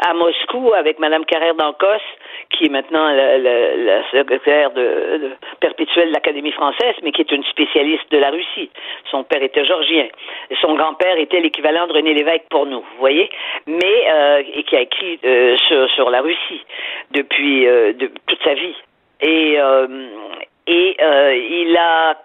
à 0.06 0.14
Moscou 0.14 0.74
avec 0.74 1.00
Madame 1.00 1.24
Carrère 1.24 1.56
d'Ancos, 1.56 2.04
qui 2.52 2.66
est 2.66 2.70
maintenant 2.70 3.08
la, 3.10 4.04
secrétaire 4.12 4.72
de, 4.72 5.32
perpétuelle 5.62 6.10
de 6.10 6.14
l'Académie 6.14 6.52
française, 6.52 6.96
mais 7.04 7.12
qui 7.12 7.22
est 7.22 7.32
une 7.32 7.44
spécialiste 7.46 8.12
de 8.12 8.18
la 8.18 8.32
Russie. 8.32 8.70
Son 9.10 9.24
père 9.24 9.42
était 9.42 9.64
georgien. 9.64 10.08
Son 10.62 10.76
grand-père 10.76 11.18
était 11.18 11.40
l'équivalent 11.40 11.88
de 11.88 11.94
René 11.94 12.14
Lévesque 12.14 12.50
pour 12.50 12.66
nous, 12.66 12.82
vous 12.82 13.00
voyez, 13.00 13.30
mais 13.66 14.12
euh, 14.12 14.44
et 14.56 14.64
qui 14.64 14.76
a 14.76 14.82
écrit 14.82 15.20
sur, 15.96 16.10
la 16.10 16.22
Russie 16.22 16.66
depuis 17.12 17.66
de, 17.66 18.12
toute 18.28 18.44
sa 18.44 18.54
vie. 18.54 18.76
Et, 19.22 19.58
et 20.70 20.98
euh, 21.02 21.36
il 21.36 21.76
a 21.78 22.16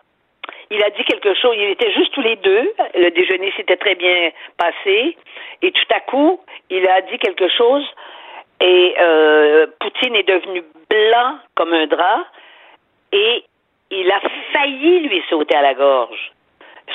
il 0.70 0.82
a 0.82 0.90
dit 0.90 1.04
quelque 1.04 1.34
chose. 1.34 1.54
Il 1.56 1.70
était 1.70 1.92
juste 1.92 2.12
tous 2.12 2.20
les 2.20 2.36
deux. 2.36 2.72
Le 2.94 3.10
déjeuner 3.10 3.52
s'était 3.56 3.76
très 3.76 3.94
bien 3.94 4.30
passé. 4.58 5.16
Et 5.62 5.72
tout 5.72 5.94
à 5.94 6.00
coup, 6.00 6.40
il 6.68 6.86
a 6.86 7.00
dit 7.02 7.18
quelque 7.18 7.48
chose. 7.48 7.84
Et 8.60 8.94
euh, 8.98 9.66
Poutine 9.80 10.16
est 10.16 10.28
devenu 10.28 10.62
blanc 10.90 11.38
comme 11.54 11.72
un 11.72 11.86
drap. 11.86 12.26
Et 13.12 13.44
il 13.90 14.10
a 14.10 14.20
failli 14.52 15.00
lui 15.00 15.22
sauter 15.30 15.56
à 15.56 15.62
la 15.62 15.74
gorge. 15.74 16.32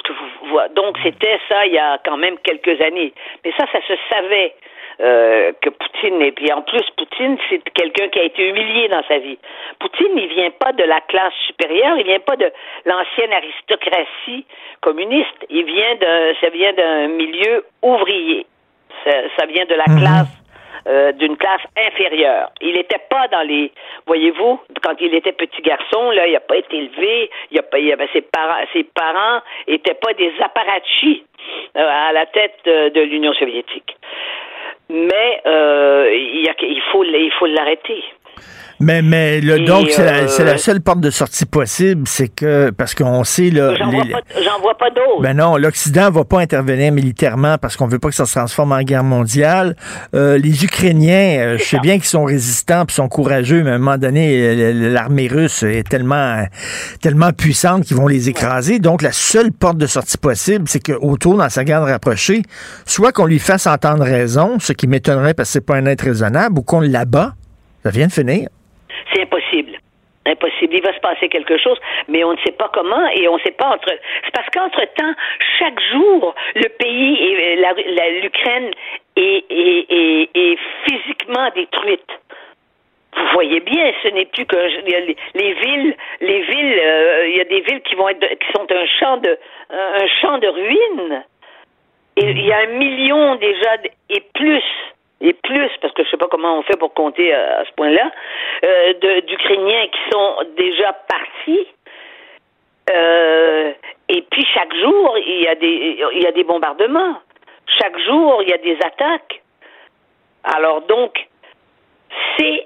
Que 0.04 0.14
vous, 0.14 0.60
donc 0.76 0.98
c'était 1.04 1.40
ça 1.50 1.66
il 1.66 1.74
y 1.74 1.80
a 1.80 1.98
quand 2.06 2.18
même 2.18 2.38
quelques 2.40 2.80
années. 2.82 3.14
Mais 3.44 3.52
ça, 3.58 3.66
ça 3.72 3.80
se 3.88 3.94
savait. 4.10 4.54
Euh, 5.02 5.54
que 5.62 5.70
Poutine, 5.70 6.22
et 6.22 6.34
puis 6.34 6.52
en 6.52 6.62
plus, 6.62 6.82
Poutine, 6.98 7.38
c'est 7.50 7.64
quelqu'un 7.72 8.10
qui 8.10 8.20
a 8.20 8.24
été 8.24 8.50
humilié 8.50 8.90
dans 8.90 9.02
sa 9.08 9.18
vie. 9.20 9.38
Poutine, 9.80 10.12
il 10.18 10.28
vient 10.28 10.52
pas 10.52 10.74
de 10.74 10.84
la 10.84 11.00
classe 11.00 11.34
supérieure, 11.48 11.98
il 11.98 12.04
vient 12.04 12.20
pas 12.20 12.36
de 12.36 12.52
l'ancienne 12.84 13.32
aristocratie 13.32 14.46
communiste, 14.82 15.46
il 15.50 15.64
vient 15.64 15.96
d'un, 15.96 16.34
ça 16.42 16.50
vient 16.50 16.74
d'un 16.74 17.08
milieu 17.08 17.64
ouvrier. 17.82 18.46
Ça, 19.06 19.46
vient 19.46 19.64
de 19.66 19.76
la 19.76 19.86
mhm. 19.88 20.02
classe 20.02 20.44
euh, 20.88 21.14
d'une 21.14 21.38
classe 21.38 21.62
inférieure. 21.78 22.50
Il 22.60 22.74
n'était 22.74 23.02
pas 23.10 23.30
dans 23.30 23.44
les, 23.44 23.72
voyez-vous, 24.06 24.60
quand 24.84 24.96
il 25.00 25.16
était 25.16 25.32
petit 25.32 25.62
garçon, 25.62 26.12
là, 26.12 26.28
il 26.28 26.34
n'a 26.34 26.42
pas 26.42 26.58
été 26.58 26.76
élevé, 26.76 27.30
il 27.52 27.60
a 27.60 27.64
pas, 27.64 27.80
il 27.80 27.90
avait 27.94 28.10
ses 28.12 28.22
parents, 28.22 28.66
ses 28.74 28.84
parents 28.84 29.40
étaient 29.66 29.94
pas 29.94 30.14
des 30.16 30.34
apparatchis 30.42 31.24
euh, 31.78 31.88
à 31.88 32.12
la 32.12 32.26
tête 32.26 32.60
de 32.66 33.00
l'Union 33.00 33.32
soviétique 33.32 33.96
mais 34.90 35.42
euh, 35.46 36.10
il, 36.14 36.82
faut 36.92 37.04
il 37.04 37.32
faut 37.38 37.46
l'arrêter. 37.46 38.04
Mais, 38.82 39.02
mais 39.02 39.42
le, 39.42 39.66
donc, 39.66 39.90
c'est 39.90 40.06
la, 40.06 40.22
la, 40.22 40.54
euh, 40.54 40.58
seule 40.58 40.80
porte 40.80 41.02
de 41.02 41.10
sortie 41.10 41.46
possible, 41.46 42.08
c'est 42.08 42.30
que, 42.30 42.70
parce 42.70 42.96
qu'on 42.96 43.26
sait, 43.26 43.50
là. 43.50 43.76
J'en 43.76 43.92
vois, 43.92 44.04
vois, 44.62 44.78
pas 44.78 44.90
d'autres. 44.90 45.22
Ben 45.22 45.36
non, 45.36 45.58
l'Occident 45.58 46.10
va 46.10 46.24
pas 46.24 46.40
intervenir 46.40 46.94
militairement 46.94 47.58
parce 47.58 47.76
qu'on 47.76 47.88
veut 47.88 48.00
pas 48.00 48.08
que 48.08 48.16
ça 48.16 48.26
se 48.26 48.32
transforme 48.34 48.72
en 48.72 48.82
guerre 48.82 49.04
mondiale. 49.04 49.76
Euh, 50.16 50.38
les 50.38 50.64
Ukrainiens, 50.64 51.40
euh, 51.40 51.58
je 51.58 51.64
sais 51.64 51.80
bien 51.80 51.96
qu'ils 51.96 52.06
sont 52.06 52.24
résistants 52.24 52.86
puis 52.86 52.96
sont 52.96 53.10
courageux, 53.10 53.64
mais 53.64 53.72
à 53.72 53.74
un 53.74 53.80
moment 53.80 53.98
donné, 53.98 54.72
l'armée 54.74 55.28
russe 55.28 55.64
est 55.64 55.88
tellement, 55.88 56.46
tellement 57.02 57.34
puissante 57.34 57.84
qu'ils 57.84 57.98
vont 57.98 58.08
les 58.08 58.30
écraser. 58.30 58.80
Donc, 58.80 59.02
la 59.02 59.12
seule 59.12 59.52
porte 59.52 59.78
de 59.78 59.88
sortie 59.88 60.18
possible, 60.18 60.70
c'est 60.70 60.80
qu'autour, 60.80 61.36
dans 61.36 61.50
sa 61.50 61.66
garde 61.66 61.90
rapprochée, 61.90 62.44
soit 62.86 63.12
qu'on 63.12 63.26
lui 63.26 63.40
fasse 63.40 63.68
entendre 63.68 64.04
raison, 64.04 64.58
ce 64.60 64.72
qui 64.72 64.88
m'étonnerait 64.88 65.34
parce 65.34 65.50
que 65.50 65.54
c'est 65.54 65.66
pas 65.66 65.76
un 65.76 65.86
être 65.86 66.04
raisonnable, 66.04 66.60
ou 66.60 66.62
qu'on 66.62 66.80
l'abat. 66.80 67.34
Ça 67.84 67.92
vient 67.92 68.08
de 68.08 68.12
finir. 68.12 68.50
C'est 69.14 69.22
impossible. 69.22 69.78
Impossible. 70.26 70.76
Il 70.76 70.84
va 70.84 70.94
se 70.94 71.00
passer 71.00 71.30
quelque 71.30 71.58
chose, 71.58 71.78
mais 72.08 72.24
on 72.24 72.34
ne 72.34 72.38
sait 72.46 72.52
pas 72.52 72.70
comment 72.74 73.08
et 73.16 73.28
on 73.28 73.38
ne 73.38 73.42
sait 73.42 73.52
pas 73.52 73.70
entre. 73.70 73.90
C'est 74.26 74.34
parce 74.34 74.50
qu'entre-temps, 74.50 75.14
chaque 75.58 75.80
jour, 75.92 76.36
le 76.56 76.68
pays 76.70 77.16
et 77.16 78.22
l'Ukraine 78.22 78.72
est, 79.16 79.46
est, 79.50 80.58
physiquement 80.88 81.50
détruite. 81.56 82.10
Vous 83.16 83.28
voyez 83.34 83.60
bien, 83.62 83.92
ce 84.04 84.10
n'est 84.10 84.26
plus 84.26 84.46
que 84.46 84.56
les, 84.56 85.54
villes, 85.54 85.96
les 86.22 86.42
villes, 86.44 86.80
euh, 86.84 87.28
il 87.28 87.38
y 87.38 87.42
a 87.42 87.46
des 87.46 87.62
villes 87.62 87.82
qui 87.82 87.96
vont 87.96 88.08
être, 88.08 88.20
qui 88.20 88.52
sont 88.56 88.68
un 88.72 88.86
champ 89.00 89.18
de, 89.18 89.38
un 89.72 90.08
champ 90.22 90.38
de 90.38 90.48
ruines. 90.48 91.24
Il 92.18 92.46
y 92.46 92.52
a 92.52 92.60
un 92.60 92.78
million 92.78 93.36
déjà 93.36 93.78
et 94.10 94.22
plus 94.34 94.64
et 95.22 95.34
plus, 95.34 95.70
parce 95.82 95.94
que 95.94 96.04
je 96.04 96.10
sais 96.10 96.18
pas 96.18 96.28
comment 96.30 96.60
on 96.60 96.64
fait 96.64 96.78
pour 96.78 96.94
compter 96.94 97.34
à, 97.34 97.66
ce 97.66 97.72
point-là, 97.74 98.12
euh, 98.64 99.22
d'Ukrainiens 99.22 99.88
qui 99.88 100.00
sont 100.12 100.36
déjà 100.56 100.94
partis. 100.94 101.68
Euh, 102.90 103.72
et 104.08 104.22
puis 104.32 104.46
chaque 104.54 104.74
jour, 104.76 105.18
il 105.18 105.44
y 105.44 105.48
a 105.48 105.56
des 105.56 106.00
il 106.14 106.24
y 106.24 106.28
a 106.28 106.32
des 106.32 106.44
bombardements. 106.44 107.18
Chaque 107.80 108.00
jour, 108.00 108.42
il 108.44 108.50
y 108.50 108.54
a 108.54 108.58
des 108.58 108.78
attaques. 108.84 109.42
Alors 110.44 110.82
donc, 110.82 111.28
c'est 112.38 112.66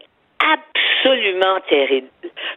absolument 0.52 1.60
terrible. 1.70 2.08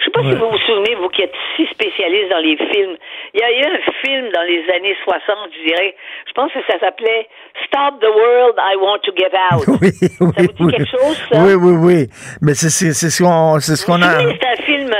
Je 0.00 0.04
sais 0.04 0.10
pas 0.10 0.22
si 0.22 0.34
vous 0.34 0.50
vous 0.50 0.58
souvenez, 0.58 0.94
vous 0.96 1.08
qui 1.08 1.22
êtes 1.22 1.34
si 1.56 1.66
spécialiste 1.66 2.30
dans 2.30 2.38
les 2.38 2.56
films, 2.56 2.96
il 3.34 3.40
y 3.40 3.42
a 3.42 3.52
eu 3.52 3.64
un 3.64 3.78
film 4.04 4.30
dans 4.32 4.42
les 4.42 4.64
années 4.74 4.96
60, 5.04 5.20
je 5.52 5.66
dirais, 5.66 5.96
je 6.26 6.32
pense 6.32 6.52
que 6.52 6.60
ça 6.70 6.78
s'appelait 6.78 7.28
Stop 7.66 8.00
the 8.00 8.08
World, 8.08 8.54
I 8.58 8.76
Want 8.76 8.98
to 9.04 9.12
Get 9.16 9.32
Out. 9.52 9.66
Oui, 9.80 9.90
ça 9.90 10.24
vous 10.24 10.32
dit 10.32 10.76
quelque 10.76 10.90
chose, 10.90 11.28
ça? 11.30 11.38
Oui, 11.42 11.54
oui, 11.54 11.72
oui. 11.78 12.06
Mais 12.42 12.54
c'est 12.54 12.70
ce 12.70 13.22
qu'on 13.22 13.58
ce 13.60 13.84
qu'on 13.84 14.02
a... 14.02 14.18
C'est 14.18 14.46
un 14.46 14.62
film... 14.64 14.90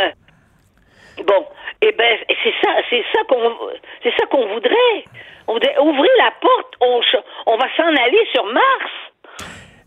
Bon, 1.27 1.47
eh 1.83 1.93
ben, 1.93 2.19
c'est 2.29 2.55
ça, 2.63 2.73
c'est 2.91 3.05
ça 3.13 3.21
qu'on 3.29 3.53
c'est 4.03 4.13
ça 4.19 4.27
qu'on 4.27 4.47
voudrait. 4.49 5.05
On 5.49 5.55
voudrait 5.55 5.79
ouvrir 5.79 6.11
la 6.19 6.33
porte, 6.41 6.75
on, 6.81 7.01
on 7.47 7.57
va 7.57 7.67
s'en 7.77 7.89
aller 7.89 8.27
sur 8.33 8.45
Mars. 8.47 8.91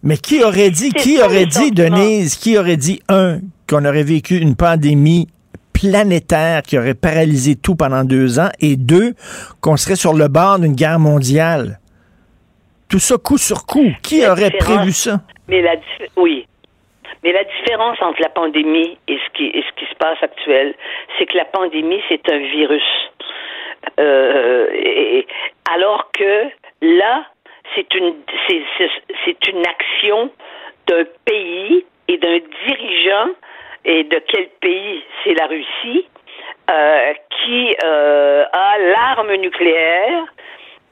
Mais 0.04 0.18
qui 0.18 0.44
aurait 0.44 0.70
dit, 0.70 0.92
qui 0.92 1.22
aurait 1.22 1.46
dit, 1.46 1.72
Denise, 1.72 2.38
qui 2.38 2.58
aurait 2.58 2.78
dit, 2.78 3.02
un, 3.10 3.40
qu'on 3.70 3.84
aurait 3.86 4.04
vécu 4.04 4.38
une 4.38 4.56
pandémie 4.56 5.28
planétaire 5.74 6.62
qui 6.62 6.78
aurait 6.78 6.94
paralysé 6.94 7.56
tout 7.56 7.76
pendant 7.76 8.04
deux 8.04 8.40
ans, 8.40 8.50
et 8.60 8.76
deux, 8.76 9.14
qu'on 9.62 9.78
serait 9.78 9.96
sur 9.96 10.14
le 10.14 10.28
bord 10.28 10.60
d'une 10.60 10.76
guerre 10.76 11.00
mondiale? 11.00 11.80
Tout 12.90 13.00
ça 13.00 13.18
coup 13.18 13.38
sur 13.38 13.66
coup. 13.66 13.92
Qui 14.02 14.26
aurait 14.26 14.52
prévu 14.52 14.92
ça? 14.92 15.22
Mais 15.48 15.62
la, 15.62 15.76
oui. 16.18 16.48
Mais 17.24 17.34
la 17.34 17.44
différence 17.44 17.98
entre 18.02 18.22
la 18.22 18.30
pandémie 18.30 18.98
et 19.08 19.18
ce 19.18 19.38
qui, 19.38 19.46
et 19.48 19.62
ce 19.62 19.80
qui 19.80 19.86
se 19.92 19.96
passe 19.98 20.18
actuel, 20.22 20.74
c'est 21.18 21.26
que 21.26 21.38
la 21.38 21.46
pandémie, 21.46 22.02
c'est 22.08 22.22
un 22.32 22.40
virus. 22.40 22.82
Euh, 24.00 24.68
et, 24.74 25.28
alors 25.74 26.10
que 26.18 26.46
là, 26.82 27.26
c'est 27.76 27.94
une, 27.96 28.16
c'est 28.48 29.48
une 29.48 29.66
action 29.66 30.32
d'un 30.88 31.04
pays 31.26 31.86
et 32.08 32.18
d'un 32.18 32.40
dirigeant, 32.66 33.30
et 33.86 34.04
de 34.04 34.20
quel 34.28 34.48
pays? 34.62 35.04
C'est 35.24 35.34
la 35.34 35.46
Russie, 35.48 36.08
euh, 36.70 37.14
qui 37.30 37.76
euh, 37.84 38.46
a 38.52 38.78
l'arme 38.78 39.36
nucléaire 39.36 40.26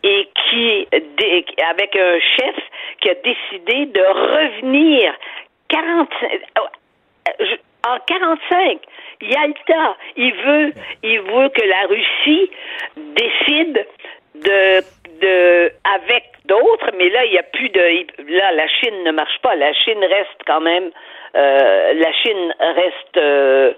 et 0.03 0.29
qui, 0.49 0.87
avec 1.69 1.95
un 1.95 2.19
chef 2.19 2.55
qui 3.01 3.09
a 3.09 3.15
décidé 3.15 3.85
de 3.87 4.01
revenir 4.01 5.13
40, 5.69 6.09
euh, 6.23 7.55
en 7.87 7.99
45. 8.05 8.79
Yalta, 9.21 9.97
il 10.15 10.33
veut, 10.33 10.73
il 11.03 11.21
veut 11.21 11.49
que 11.49 11.63
la 11.67 11.87
Russie 11.87 12.51
décide 12.95 13.85
de, 14.35 14.81
de, 15.21 15.71
avec 15.83 16.36
d'autres, 16.47 16.91
mais 16.97 17.09
là, 17.09 17.25
il 17.25 17.31
n'y 17.31 17.37
a 17.37 17.43
plus 17.43 17.69
de. 17.69 17.81
Là, 18.37 18.51
la 18.53 18.67
Chine 18.67 19.03
ne 19.03 19.11
marche 19.11 19.39
pas. 19.41 19.55
La 19.55 19.73
Chine 19.73 19.99
reste 19.99 20.41
quand 20.45 20.61
même. 20.61 20.91
Euh, 21.35 21.93
la 21.93 22.13
Chine 22.13 22.53
reste 22.59 23.17
euh, 23.17 23.73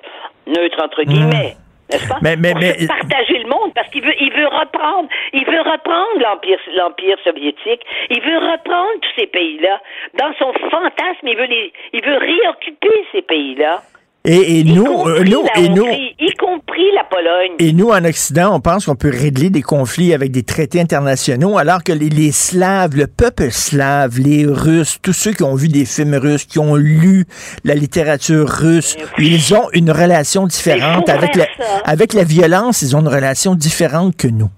neutre, 0.48 0.84
entre 0.84 1.04
guillemets. 1.04 1.56
Hmm. 1.56 1.70
N'est-ce 1.92 2.08
pas? 2.08 2.20
Mais, 2.22 2.36
mais, 2.36 2.54
mais... 2.54 2.88
partager 2.88 3.40
le 3.40 3.50
monde 3.50 3.74
parce 3.74 3.90
qu'il 3.90 4.04
veut, 4.04 4.14
il 4.20 4.32
veut 4.32 4.48
reprendre, 4.48 5.10
il 5.34 5.44
veut 5.44 5.62
reprendre 5.62 6.20
l'empire, 6.20 6.60
l'empire 6.76 7.18
soviétique. 7.24 7.82
Il 8.10 8.22
veut 8.22 8.38
reprendre 8.38 9.00
tous 9.02 9.22
ces 9.22 9.28
pays-là 9.28 9.82
dans 10.14 10.32
son 10.38 10.54
fantasme. 10.70 11.28
Il 11.28 11.36
veut 11.36 11.46
les, 11.46 11.74
il 11.94 12.06
veut 12.06 12.18
réoccuper 12.18 13.06
ces 13.12 13.24
pays-là. 13.24 13.82
Et, 14.26 14.60
et 14.60 14.64
nous, 14.64 14.86
euh, 15.08 15.24
nous, 15.24 15.46
et 15.56 15.70
nous, 15.70 15.88
y 15.88 16.32
compris 16.34 16.92
la 16.94 17.06
Pologne 17.06 17.20
Pologne. 17.20 17.56
Et 17.60 17.74
nous, 17.74 17.90
en 17.90 18.06
Occident, 18.06 18.56
on 18.56 18.60
pense 18.60 18.86
qu'on 18.86 18.96
peut 18.96 19.12
régler 19.12 19.50
des 19.50 19.62
conflits 19.62 20.14
avec 20.14 20.32
des 20.32 20.44
traités 20.44 20.80
internationaux, 20.80 21.58
alors 21.58 21.84
que 21.84 21.92
les, 21.92 22.10
les, 22.10 22.32
Slaves, 22.32 22.96
le 22.96 23.08
peuple 23.08 23.52
slave, 23.52 24.20
les 24.20 24.46
Russes, 24.46 25.00
tous 25.04 25.14
ceux 25.14 25.32
qui 25.32 25.44
ont 25.44 25.56
vu 25.56 25.68
des 25.68 25.86
films 25.86 26.16
russes, 26.16 26.46
qui 26.46 26.60
ont 26.60 26.76
lu 26.76 27.26
la 27.66 27.74
littérature 27.76 28.48
russe, 28.48 28.96
ils 29.18 29.54
ont 29.54 29.70
une 29.74 29.92
relation 29.92 30.46
différente 30.46 31.10
avec 31.10 31.36
la, 31.36 31.46
avec 31.84 32.14
la 32.14 32.24
violence. 32.24 32.82
Ils 32.82 32.96
ont 32.96 33.02
une 33.02 33.08
relation 33.08 33.56
différente 33.56 34.16
que 34.16 34.28
nous. 34.28 34.50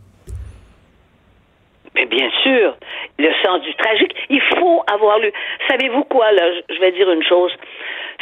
Mais 1.96 2.06
bien 2.06 2.30
sûr, 2.44 2.76
le 3.18 3.30
sens 3.44 3.62
du 3.62 3.74
tragique. 3.76 4.14
Il 4.30 4.42
faut 4.58 4.84
avoir 4.92 5.20
lu. 5.20 5.32
Savez-vous 5.70 6.04
quoi, 6.06 6.32
là? 6.32 6.44
Je 6.70 6.80
vais 6.80 6.92
dire 6.92 7.10
une 7.12 7.24
chose. 7.24 7.52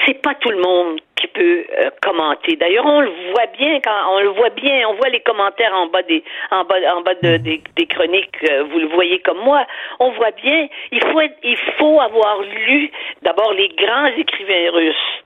C'est 0.06 0.22
pas 0.22 0.36
tout 0.36 0.50
le 0.50 0.62
monde 0.62 1.00
qui 1.16 1.28
peut 1.28 1.66
euh, 1.80 1.90
commenter. 2.02 2.56
D'ailleurs, 2.56 2.86
on 2.86 3.02
le 3.02 3.12
voit 3.32 3.48
bien 3.58 3.80
quand 3.82 4.12
on 4.12 4.20
le 4.22 4.30
voit 4.30 4.50
bien, 4.50 4.88
on 4.88 4.94
voit 4.96 5.10
les 5.10 5.20
commentaires 5.20 5.74
en 5.74 5.88
bas 5.88 6.02
des 6.04 6.24
en 6.52 6.64
bas 6.64 6.76
en 6.96 7.02
bas 7.02 7.16
de, 7.16 7.38
des, 7.38 7.88
chroniques. 7.88 8.38
Euh, 8.50 8.64
vous 8.64 8.80
le 8.80 8.88
voyez 8.88 9.20
comme 9.20 9.40
moi. 9.40 9.66
On 10.00 10.12
voit 10.12 10.32
bien. 10.32 10.68
Il 10.92 11.02
faut 11.02 11.20
être, 11.20 11.38
il 11.44 11.58
faut 11.78 12.00
avoir 12.00 12.42
lu 12.42 12.92
d'abord 13.22 13.54
les 13.54 13.70
grands 13.70 14.08
écrivains 14.18 14.72
russes 14.72 15.24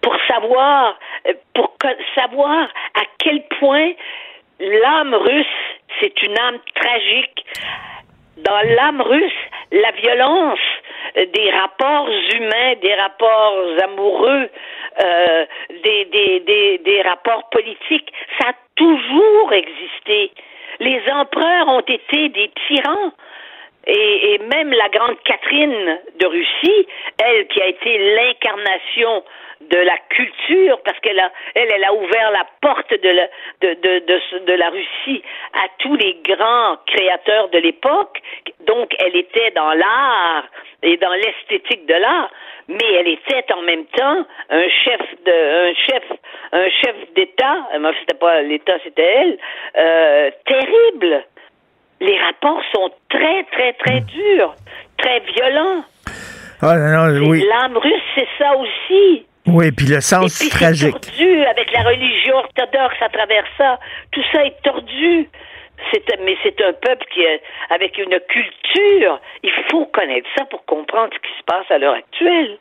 pour 0.00 0.16
savoir 0.28 0.98
euh, 1.28 1.34
pour 1.54 1.76
savoir 2.14 2.68
à 2.94 3.02
quel 3.18 3.42
point 3.58 3.92
l'âme 4.60 5.14
russe 5.14 5.46
c'est 6.00 6.22
une 6.22 6.38
âme 6.38 6.58
tragique 6.74 7.44
dans 8.44 8.60
l'âme 8.74 9.00
russe, 9.00 9.32
la 9.72 9.90
violence 9.92 10.58
des 11.16 11.50
rapports 11.50 12.08
humains, 12.08 12.74
des 12.82 12.94
rapports 12.94 13.54
amoureux, 13.82 14.48
euh, 15.02 15.46
des, 15.82 16.04
des, 16.06 16.40
des, 16.40 16.78
des 16.78 17.02
rapports 17.02 17.48
politiques, 17.50 18.12
ça 18.38 18.50
a 18.50 18.54
toujours 18.76 19.52
existé. 19.52 20.32
Les 20.78 21.02
empereurs 21.12 21.68
ont 21.68 21.80
été 21.80 22.28
des 22.28 22.50
tyrans. 22.66 23.12
Et, 23.86 24.34
et, 24.34 24.38
même 24.38 24.72
la 24.72 24.88
grande 24.88 25.16
Catherine 25.24 25.98
de 26.18 26.26
Russie, 26.26 26.86
elle 27.18 27.46
qui 27.48 27.62
a 27.62 27.66
été 27.66 28.14
l'incarnation 28.14 29.24
de 29.60 29.76
la 29.78 29.96
culture, 30.08 30.80
parce 30.84 30.98
qu'elle 31.00 31.18
a, 31.18 31.30
elle, 31.54 31.68
elle 31.72 31.84
a 31.84 31.92
ouvert 31.92 32.30
la 32.30 32.46
porte 32.60 32.90
de 32.90 33.08
la, 33.08 33.28
de, 33.60 33.74
de, 33.74 33.98
de, 34.06 34.44
de 34.46 34.52
la 34.54 34.70
Russie 34.70 35.22
à 35.52 35.66
tous 35.78 35.94
les 35.96 36.14
grands 36.24 36.76
créateurs 36.86 37.48
de 37.50 37.58
l'époque. 37.58 38.20
Donc, 38.66 38.94
elle 38.98 39.16
était 39.16 39.50
dans 39.52 39.72
l'art 39.72 40.44
et 40.82 40.96
dans 40.96 41.12
l'esthétique 41.12 41.86
de 41.86 41.94
l'art, 41.94 42.30
mais 42.68 42.92
elle 42.98 43.08
était 43.08 43.52
en 43.52 43.62
même 43.62 43.84
temps 43.86 44.24
un 44.48 44.68
chef 44.68 45.00
de, 45.26 45.70
un 45.70 45.74
chef, 45.74 46.04
un 46.52 46.70
chef 46.70 46.96
d'État. 47.14 47.68
C'était 48.00 48.18
pas 48.18 48.42
l'État, 48.42 48.78
c'était 48.82 49.02
elle. 49.02 49.38
Euh, 49.76 50.30
terrible. 50.46 51.24
Les 52.00 52.18
rapports 52.18 52.62
sont 52.74 52.90
très, 53.08 53.44
très, 53.52 53.72
très 53.74 54.00
durs, 54.00 54.54
très 54.96 55.20
violents. 55.20 55.84
Ah, 56.62 56.76
non, 56.76 57.08
non, 57.08 57.28
oui. 57.28 57.44
L'âme 57.48 57.76
russe, 57.76 58.02
c'est 58.14 58.28
ça 58.38 58.56
aussi. 58.56 59.26
Oui, 59.46 59.72
puis 59.72 59.86
le 59.86 60.00
sens 60.00 60.40
et 60.40 60.44
puis 60.44 60.50
tragique. 60.50 60.92
tordu 60.92 61.44
avec 61.44 61.72
la 61.72 61.82
religion 61.82 62.36
orthodoxe 62.36 62.96
à 63.00 63.08
travers 63.08 63.44
ça. 63.56 63.78
Tout 64.12 64.22
ça 64.32 64.44
est 64.44 64.62
tordu. 64.62 65.28
C'est, 65.90 66.04
mais 66.22 66.36
c'est 66.42 66.60
un 66.60 66.72
peuple 66.74 67.06
qui 67.12 67.20
est 67.22 67.40
avec 67.70 67.96
une 67.96 68.18
culture. 68.28 69.20
Il 69.42 69.52
faut 69.70 69.86
connaître 69.86 70.28
ça 70.36 70.44
pour 70.44 70.64
comprendre 70.66 71.10
ce 71.14 71.18
qui 71.18 71.38
se 71.38 71.44
passe 71.44 71.70
à 71.70 71.78
l'heure 71.78 71.94
actuelle. 71.94 72.58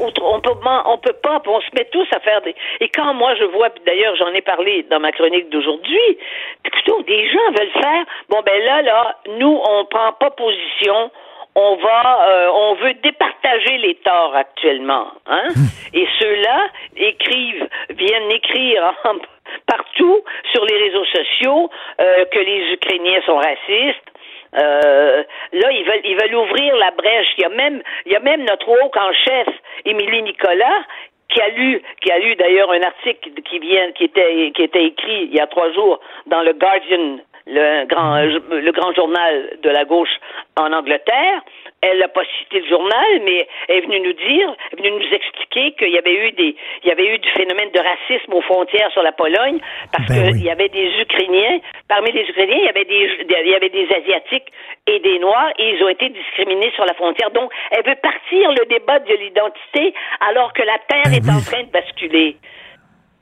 On 0.00 0.40
peut 0.40 0.52
on 0.86 0.98
peut 0.98 1.12
pas, 1.22 1.42
on 1.46 1.60
se 1.60 1.70
met 1.74 1.84
tous 1.92 2.06
à 2.12 2.20
faire 2.20 2.40
des. 2.42 2.54
Et 2.80 2.88
quand 2.88 3.14
moi 3.14 3.34
je 3.36 3.44
vois, 3.44 3.68
d'ailleurs 3.86 4.16
j'en 4.16 4.32
ai 4.32 4.40
parlé 4.40 4.84
dans 4.90 5.00
ma 5.00 5.12
chronique 5.12 5.50
d'aujourd'hui, 5.50 6.18
plutôt 6.62 7.02
des 7.02 7.28
gens 7.28 7.50
veulent 7.58 7.82
faire. 7.82 8.04
Bon 8.28 8.40
ben 8.44 8.62
là 8.64 8.82
là, 8.82 9.16
nous 9.38 9.60
on 9.68 9.84
prend 9.84 10.12
pas 10.14 10.30
position, 10.30 11.10
on 11.54 11.76
va, 11.76 12.28
euh, 12.28 12.50
on 12.52 12.74
veut 12.74 12.94
départager 13.02 13.78
les 13.78 13.96
torts 13.96 14.34
actuellement, 14.36 15.08
hein? 15.26 15.48
Et 15.92 16.06
ceux-là 16.20 16.68
écrivent, 16.96 17.68
viennent 17.90 18.30
écrire 18.30 18.94
partout 19.66 20.20
sur 20.52 20.64
les 20.66 20.76
réseaux 20.76 21.04
sociaux 21.06 21.70
euh, 22.00 22.24
que 22.26 22.38
les 22.38 22.72
Ukrainiens 22.74 23.20
sont 23.26 23.36
racistes. 23.36 24.08
Euh, 24.54 25.22
là, 25.52 25.72
ils 25.72 26.16
veulent, 26.16 26.34
ouvrir 26.34 26.76
la 26.76 26.90
brèche. 26.92 27.34
Il 27.36 27.42
y 27.42 28.16
a 28.16 28.20
même, 28.20 28.44
notre 28.44 28.68
haut 28.68 28.90
en 28.96 29.12
chef, 29.12 29.48
Émilie 29.84 30.22
Nicolas, 30.22 30.84
qui 31.28 31.40
a 31.40 31.48
lu, 31.48 31.82
qui 32.00 32.10
a 32.10 32.18
lu 32.18 32.36
d'ailleurs 32.36 32.70
un 32.72 32.82
article 32.82 33.30
qui 33.42 33.58
vient, 33.58 33.92
qui 33.92 34.04
était, 34.04 34.84
écrit 34.84 35.24
il 35.24 35.34
y 35.34 35.40
a 35.40 35.46
trois 35.46 35.70
jours 35.72 36.00
dans 36.26 36.42
le 36.42 36.52
Guardian 36.52 37.18
le 37.50 38.72
grand 38.72 38.92
journal 38.92 39.56
de 39.62 39.70
la 39.70 39.84
gauche 39.84 40.14
en 40.56 40.72
Angleterre. 40.72 41.42
Elle 41.80 42.00
n'a 42.00 42.08
pas 42.08 42.24
cité 42.38 42.58
le 42.58 42.66
journal, 42.66 43.22
mais 43.24 43.46
elle 43.68 43.76
est 43.76 43.80
venue 43.82 44.00
nous 44.00 44.12
dire, 44.12 44.56
elle 44.72 44.78
est 44.80 44.82
venue 44.82 44.98
nous 44.98 45.14
expliquer 45.14 45.72
qu'il 45.78 45.90
y 45.90 45.98
avait 45.98 46.26
eu 46.26 46.32
des, 46.32 46.56
il 46.82 46.88
y 46.88 46.90
avait 46.90 47.14
eu 47.14 47.18
du 47.18 47.30
phénomène 47.30 47.70
de 47.70 47.78
racisme 47.78 48.32
aux 48.32 48.42
frontières 48.42 48.90
sur 48.90 49.02
la 49.02 49.12
Pologne, 49.12 49.60
parce 49.92 50.08
ben 50.08 50.32
qu'il 50.32 50.44
y 50.44 50.50
avait 50.50 50.68
des 50.70 50.90
Ukrainiens, 51.00 51.60
parmi 51.88 52.10
les 52.10 52.28
Ukrainiens, 52.28 52.58
il 52.58 52.64
y 52.64 52.68
avait 52.68 52.84
des, 52.84 53.10
il 53.30 53.48
y 53.48 53.54
avait 53.54 53.68
des 53.68 53.86
Asiatiques 53.94 54.50
et 54.88 54.98
des 54.98 55.20
Noirs, 55.20 55.52
et 55.56 55.70
ils 55.74 55.84
ont 55.84 55.88
été 55.88 56.08
discriminés 56.08 56.72
sur 56.74 56.84
la 56.84 56.94
frontière. 56.94 57.30
Donc, 57.30 57.52
elle 57.70 57.84
veut 57.84 58.00
partir 58.02 58.50
le 58.50 58.66
débat 58.66 58.98
de 58.98 59.14
l'identité, 59.14 59.94
alors 60.28 60.52
que 60.52 60.62
la 60.62 60.78
Terre 60.88 61.04
Ben 61.04 61.14
est 61.14 61.30
en 61.30 61.40
train 61.40 61.62
de 61.62 61.70
basculer. 61.70 62.36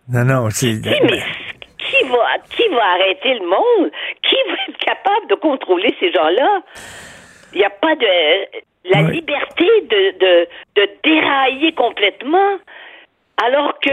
Non, 0.08 0.24
non, 0.24 0.48
c'est. 0.48 0.80
Mais 1.02 1.20
qui 1.78 2.04
va, 2.08 2.38
qui 2.56 2.68
va 2.68 2.84
arrêter 2.94 3.34
le 3.34 3.46
monde? 3.46 3.90
Qui 4.22 4.36
va 4.48 4.54
être 4.68 4.78
capable 4.78 5.28
de 5.28 5.34
contrôler 5.34 5.94
ces 6.00 6.10
gens-là? 6.10 6.62
Il 7.56 7.60
n'y 7.60 7.64
a 7.64 7.70
pas 7.70 7.94
de. 7.96 8.06
La 8.88 9.00
Ouais. 9.02 9.10
liberté 9.18 9.66
de, 9.92 10.02
de, 10.24 10.48
de 10.76 10.88
dérailler 11.02 11.72
complètement. 11.72 12.52
Alors 13.44 13.78
que 13.80 13.90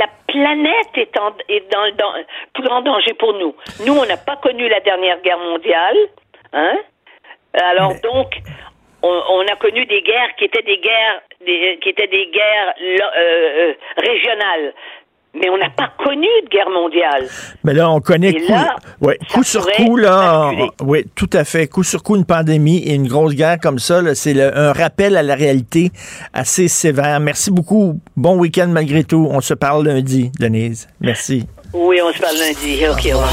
la 0.00 0.06
planète 0.26 0.92
est, 0.96 1.16
en, 1.16 1.32
est 1.48 1.64
dans, 1.72 1.94
dans 1.96 2.12
plus 2.52 2.64
grand 2.64 2.80
danger 2.82 3.14
pour 3.14 3.34
nous. 3.34 3.54
Nous, 3.86 3.96
on 3.96 4.04
n'a 4.04 4.16
pas 4.16 4.36
connu 4.36 4.68
la 4.68 4.80
dernière 4.80 5.20
guerre 5.22 5.38
mondiale, 5.38 5.96
hein? 6.52 6.76
Alors 7.54 7.92
donc, 8.02 8.34
on, 9.02 9.22
on 9.36 9.42
a 9.46 9.56
connu 9.56 9.86
des 9.86 10.02
guerres 10.02 10.34
qui 10.36 10.44
étaient 10.44 10.62
des 10.62 10.78
guerres, 10.78 11.22
des, 11.46 11.78
qui 11.80 11.88
étaient 11.90 12.08
des 12.08 12.26
guerres 12.26 12.74
euh, 12.82 12.98
euh, 13.16 13.74
régionales, 13.98 14.74
mais 15.34 15.48
on 15.50 15.56
n'a 15.56 15.70
pas 15.70 15.90
connu 16.04 16.26
de 16.44 16.48
guerre 16.50 16.70
mondiale. 16.70 17.26
Mais 17.64 17.74
là, 17.74 17.90
on 17.90 18.00
connaît 18.00 18.34
coup, 18.34 18.52
là, 18.52 18.76
ouais, 19.00 19.18
coup 19.32 19.42
sur 19.42 19.66
coup, 19.72 19.96
là, 19.96 20.50
oui, 20.82 21.04
tout 21.14 21.30
à 21.32 21.44
fait. 21.44 21.68
Coup 21.68 21.82
sur 21.82 22.02
coup, 22.02 22.16
une 22.16 22.24
pandémie 22.24 22.78
et 22.78 22.94
une 22.94 23.08
grosse 23.08 23.34
guerre 23.34 23.58
comme 23.60 23.78
ça, 23.78 24.14
c'est 24.14 24.40
un 24.40 24.72
rappel 24.72 25.16
à 25.16 25.22
la 25.22 25.34
réalité 25.34 25.90
assez 26.32 26.68
sévère. 26.68 27.20
Merci 27.20 27.50
beaucoup. 27.50 28.00
Bon 28.16 28.36
week-end 28.36 28.68
malgré 28.68 29.04
tout. 29.04 29.28
On 29.30 29.40
se 29.40 29.54
parle 29.54 29.86
lundi, 29.86 30.30
Denise. 30.38 30.88
Merci. 31.00 31.46
Oui, 31.72 32.00
on 32.02 32.12
se 32.12 32.18
parle 32.18 32.36
lundi. 32.36 32.86
OK, 32.86 33.06
au 33.06 33.18
revoir. 33.18 33.32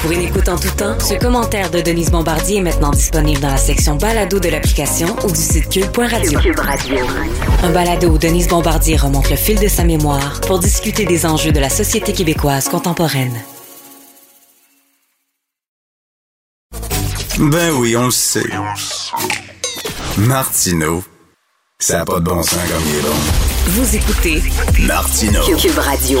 Pour 0.00 0.12
une 0.12 0.22
écoute 0.22 0.48
en 0.48 0.56
tout 0.56 0.70
temps, 0.70 0.98
ce 1.00 1.14
commentaire 1.14 1.70
de 1.70 1.80
Denise 1.80 2.10
Bombardier 2.10 2.58
est 2.58 2.62
maintenant 2.62 2.90
disponible 2.90 3.40
dans 3.40 3.50
la 3.50 3.56
section 3.56 3.96
balado 3.96 4.38
de 4.38 4.48
l'application 4.48 5.14
ou 5.24 5.30
du 5.30 5.40
site 5.40 5.68
cube.radio. 5.68 6.38
Un 7.62 7.70
balado 7.70 8.08
où 8.08 8.18
Denise 8.18 8.48
Bombardier 8.48 8.96
remonte 8.96 9.28
le 9.28 9.36
fil 9.36 9.58
de 9.58 9.68
sa 9.68 9.84
mémoire 9.84 10.40
pour 10.42 10.60
discuter 10.60 11.04
des 11.04 11.26
enjeux 11.26 11.52
de 11.52 11.60
la 11.60 11.68
société 11.68 12.12
québécoise 12.12 12.68
contemporaine. 12.68 13.42
Ben 17.38 17.72
oui, 17.72 17.96
on 17.96 18.06
le 18.06 18.10
sait. 18.10 18.48
Martineau, 20.16 21.02
ça 21.78 21.98
n'a 21.98 22.04
pas 22.04 22.20
de 22.20 22.24
bon 22.24 22.42
sens 22.42 22.58
comme 22.70 22.82
il 22.86 22.96
est 22.96 23.02
bon. 23.02 23.16
Vous 23.66 23.96
écoutez 23.96 24.42
Martineau. 24.86 25.56
Cube 25.56 25.78
Radio. 25.78 26.20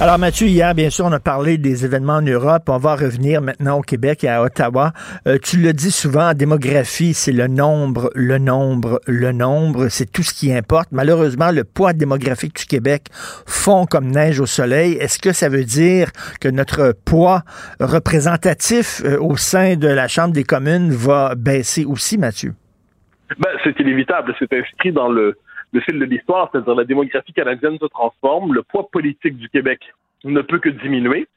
Alors 0.00 0.16
Mathieu, 0.16 0.46
hier, 0.46 0.76
bien 0.76 0.90
sûr, 0.90 1.06
on 1.06 1.12
a 1.12 1.18
parlé 1.18 1.58
des 1.58 1.84
événements 1.84 2.18
en 2.18 2.22
Europe. 2.22 2.68
On 2.68 2.78
va 2.78 2.94
revenir 2.94 3.42
maintenant 3.42 3.78
au 3.78 3.82
Québec 3.82 4.22
et 4.22 4.28
à 4.28 4.44
Ottawa. 4.44 4.92
Euh, 5.26 5.38
tu 5.42 5.56
le 5.56 5.72
dis 5.72 5.90
souvent, 5.90 6.30
en 6.30 6.34
démographie, 6.34 7.14
c'est 7.14 7.32
le 7.32 7.48
nombre, 7.48 8.12
le 8.14 8.38
nombre, 8.38 9.00
le 9.08 9.32
nombre. 9.32 9.88
C'est 9.88 10.06
tout 10.06 10.22
ce 10.22 10.32
qui 10.32 10.54
importe. 10.54 10.90
Malheureusement, 10.92 11.50
le 11.50 11.64
poids 11.64 11.94
démographique 11.94 12.54
du 12.54 12.66
Québec 12.66 13.06
fond 13.12 13.86
comme 13.86 14.06
neige 14.06 14.38
au 14.38 14.46
soleil. 14.46 14.92
Est-ce 15.00 15.18
que 15.18 15.32
ça 15.32 15.48
veut 15.48 15.64
dire 15.64 16.12
que 16.40 16.48
notre 16.48 16.94
poids 17.04 17.42
représentatif 17.80 19.02
euh, 19.04 19.18
au 19.18 19.36
sein 19.36 19.74
de 19.74 19.88
la 19.88 20.06
Chambre 20.06 20.32
des 20.32 20.44
communes 20.44 20.92
va 20.92 21.34
baisser 21.34 21.84
aussi, 21.84 22.18
Mathieu? 22.18 22.54
Ben, 23.36 23.50
c'est 23.64 23.78
inévitable. 23.80 24.32
C'est 24.38 24.52
inscrit 24.52 24.92
dans 24.92 25.08
le 25.08 25.36
le 25.72 25.80
fil 25.80 25.98
de 25.98 26.04
l'histoire, 26.04 26.48
c'est-à-dire 26.50 26.74
la 26.74 26.84
démographie 26.84 27.32
canadienne 27.32 27.78
se 27.78 27.86
transforme, 27.86 28.54
le 28.54 28.62
poids 28.62 28.88
politique 28.90 29.36
du 29.36 29.48
Québec 29.48 29.80
ne 30.24 30.40
peut 30.40 30.58
que 30.58 30.68
diminuer. 30.68 31.28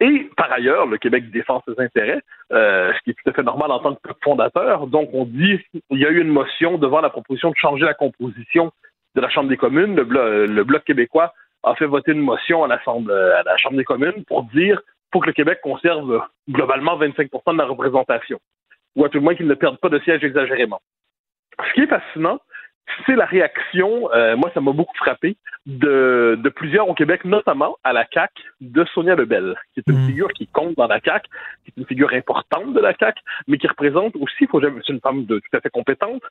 Et 0.00 0.30
par 0.36 0.52
ailleurs, 0.52 0.86
le 0.86 0.96
Québec 0.96 1.30
défend 1.30 1.62
ses 1.66 1.80
intérêts, 1.82 2.20
euh, 2.52 2.92
ce 2.94 3.02
qui 3.02 3.10
est 3.10 3.14
tout 3.14 3.28
à 3.28 3.32
fait 3.32 3.42
normal 3.42 3.72
en 3.72 3.80
tant 3.80 3.94
que 3.94 4.10
fondateur. 4.22 4.86
Donc, 4.86 5.10
on 5.12 5.24
dit 5.24 5.58
il 5.90 5.98
y 5.98 6.06
a 6.06 6.10
eu 6.10 6.20
une 6.20 6.28
motion 6.28 6.78
devant 6.78 7.00
la 7.00 7.10
proposition 7.10 7.50
de 7.50 7.56
changer 7.56 7.84
la 7.84 7.94
composition 7.94 8.72
de 9.16 9.20
la 9.20 9.28
Chambre 9.28 9.48
des 9.48 9.56
communes. 9.56 9.96
Le, 9.96 10.62
Bloc, 10.62 10.84
québécois 10.84 11.34
a 11.64 11.74
fait 11.74 11.86
voter 11.86 12.12
une 12.12 12.20
motion 12.20 12.62
à, 12.62 12.68
la 12.68 12.78
Chambre 12.78 13.76
des 13.76 13.84
communes 13.84 14.24
pour 14.26 14.44
dire 14.44 14.80
faut 15.12 15.20
que 15.20 15.26
le 15.26 15.32
Québec 15.32 15.60
conserve 15.62 16.22
globalement 16.48 16.98
25% 16.98 17.52
de 17.52 17.58
la 17.58 17.64
représentation, 17.64 18.38
ou 18.94 19.04
à 19.04 19.08
tout 19.08 19.18
le 19.18 19.24
moins 19.24 19.34
qu'il 19.34 19.46
ne 19.46 19.54
perde 19.54 19.78
pas 19.78 19.88
de 19.88 19.98
siège 20.00 20.22
exagérément. 20.22 20.80
Ce 21.66 21.72
qui 21.72 21.80
est 21.80 21.86
fascinant, 21.86 22.38
c'est 23.06 23.16
la 23.16 23.24
réaction, 23.24 24.12
euh, 24.12 24.36
moi 24.36 24.50
ça 24.54 24.60
m'a 24.60 24.72
beaucoup 24.72 24.96
frappé, 24.96 25.36
de, 25.66 26.48
plusieurs 26.54 26.88
au 26.88 26.94
Québec, 26.94 27.24
notamment 27.24 27.76
à 27.84 27.92
la 27.92 28.04
CAC 28.04 28.30
de 28.60 28.84
Sonia 28.94 29.14
Lebel, 29.14 29.54
qui 29.74 29.80
est 29.80 29.90
une 29.90 30.04
mm. 30.04 30.06
figure 30.06 30.28
qui 30.32 30.46
compte 30.46 30.76
dans 30.76 30.86
la 30.86 31.00
CAC, 31.00 31.24
qui 31.64 31.70
est 31.70 31.80
une 31.80 31.86
figure 31.86 32.12
importante 32.12 32.72
de 32.72 32.80
la 32.80 32.94
CAC, 32.94 33.18
mais 33.46 33.58
qui 33.58 33.66
représente 33.66 34.16
aussi, 34.16 34.46
faut 34.46 34.60
c'est 34.60 34.92
une 34.92 35.00
femme 35.00 35.26
de, 35.26 35.38
tout 35.38 35.56
à 35.56 35.60
fait 35.60 35.70
compétente, 35.70 36.22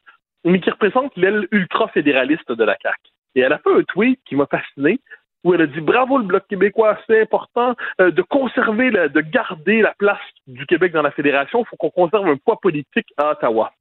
mais 0.44 0.60
qui 0.60 0.70
représente 0.70 1.16
l'aile 1.16 1.48
ultra-fédéraliste 1.52 2.52
de 2.52 2.64
la 2.64 2.76
CAC. 2.76 3.00
Et 3.36 3.42
elle 3.42 3.54
a 3.54 3.60
fait 3.60 3.74
un 3.74 3.84
tweet 3.84 4.20
qui 4.26 4.36
m'a 4.36 4.48
fasciné, 4.48 5.00
où 5.44 5.54
elle 5.54 5.62
a 5.62 5.68
dit 5.68 5.82
bravo 5.82 6.18
le 6.18 6.24
Bloc 6.24 6.48
québécois, 6.48 6.98
c'est 7.06 7.22
important 7.22 7.76
euh, 8.02 8.12
de 8.12 8.22
conserver, 8.24 8.90
de 8.92 9.22
garder 9.22 9.82
la 9.82 9.94
place 9.98 10.18
du 10.48 10.66
Québec 10.66 10.92
dans 10.94 11.04
la 11.04 11.12
fédération, 11.12 11.62
il 11.62 11.68
faut 11.68 11.78
qu'on 11.78 11.92
conserve 11.92 12.28
un 12.28 12.38
poids 12.38 12.60
politique 12.60 13.14
à 13.18 13.32
Ottawa. 13.32 13.72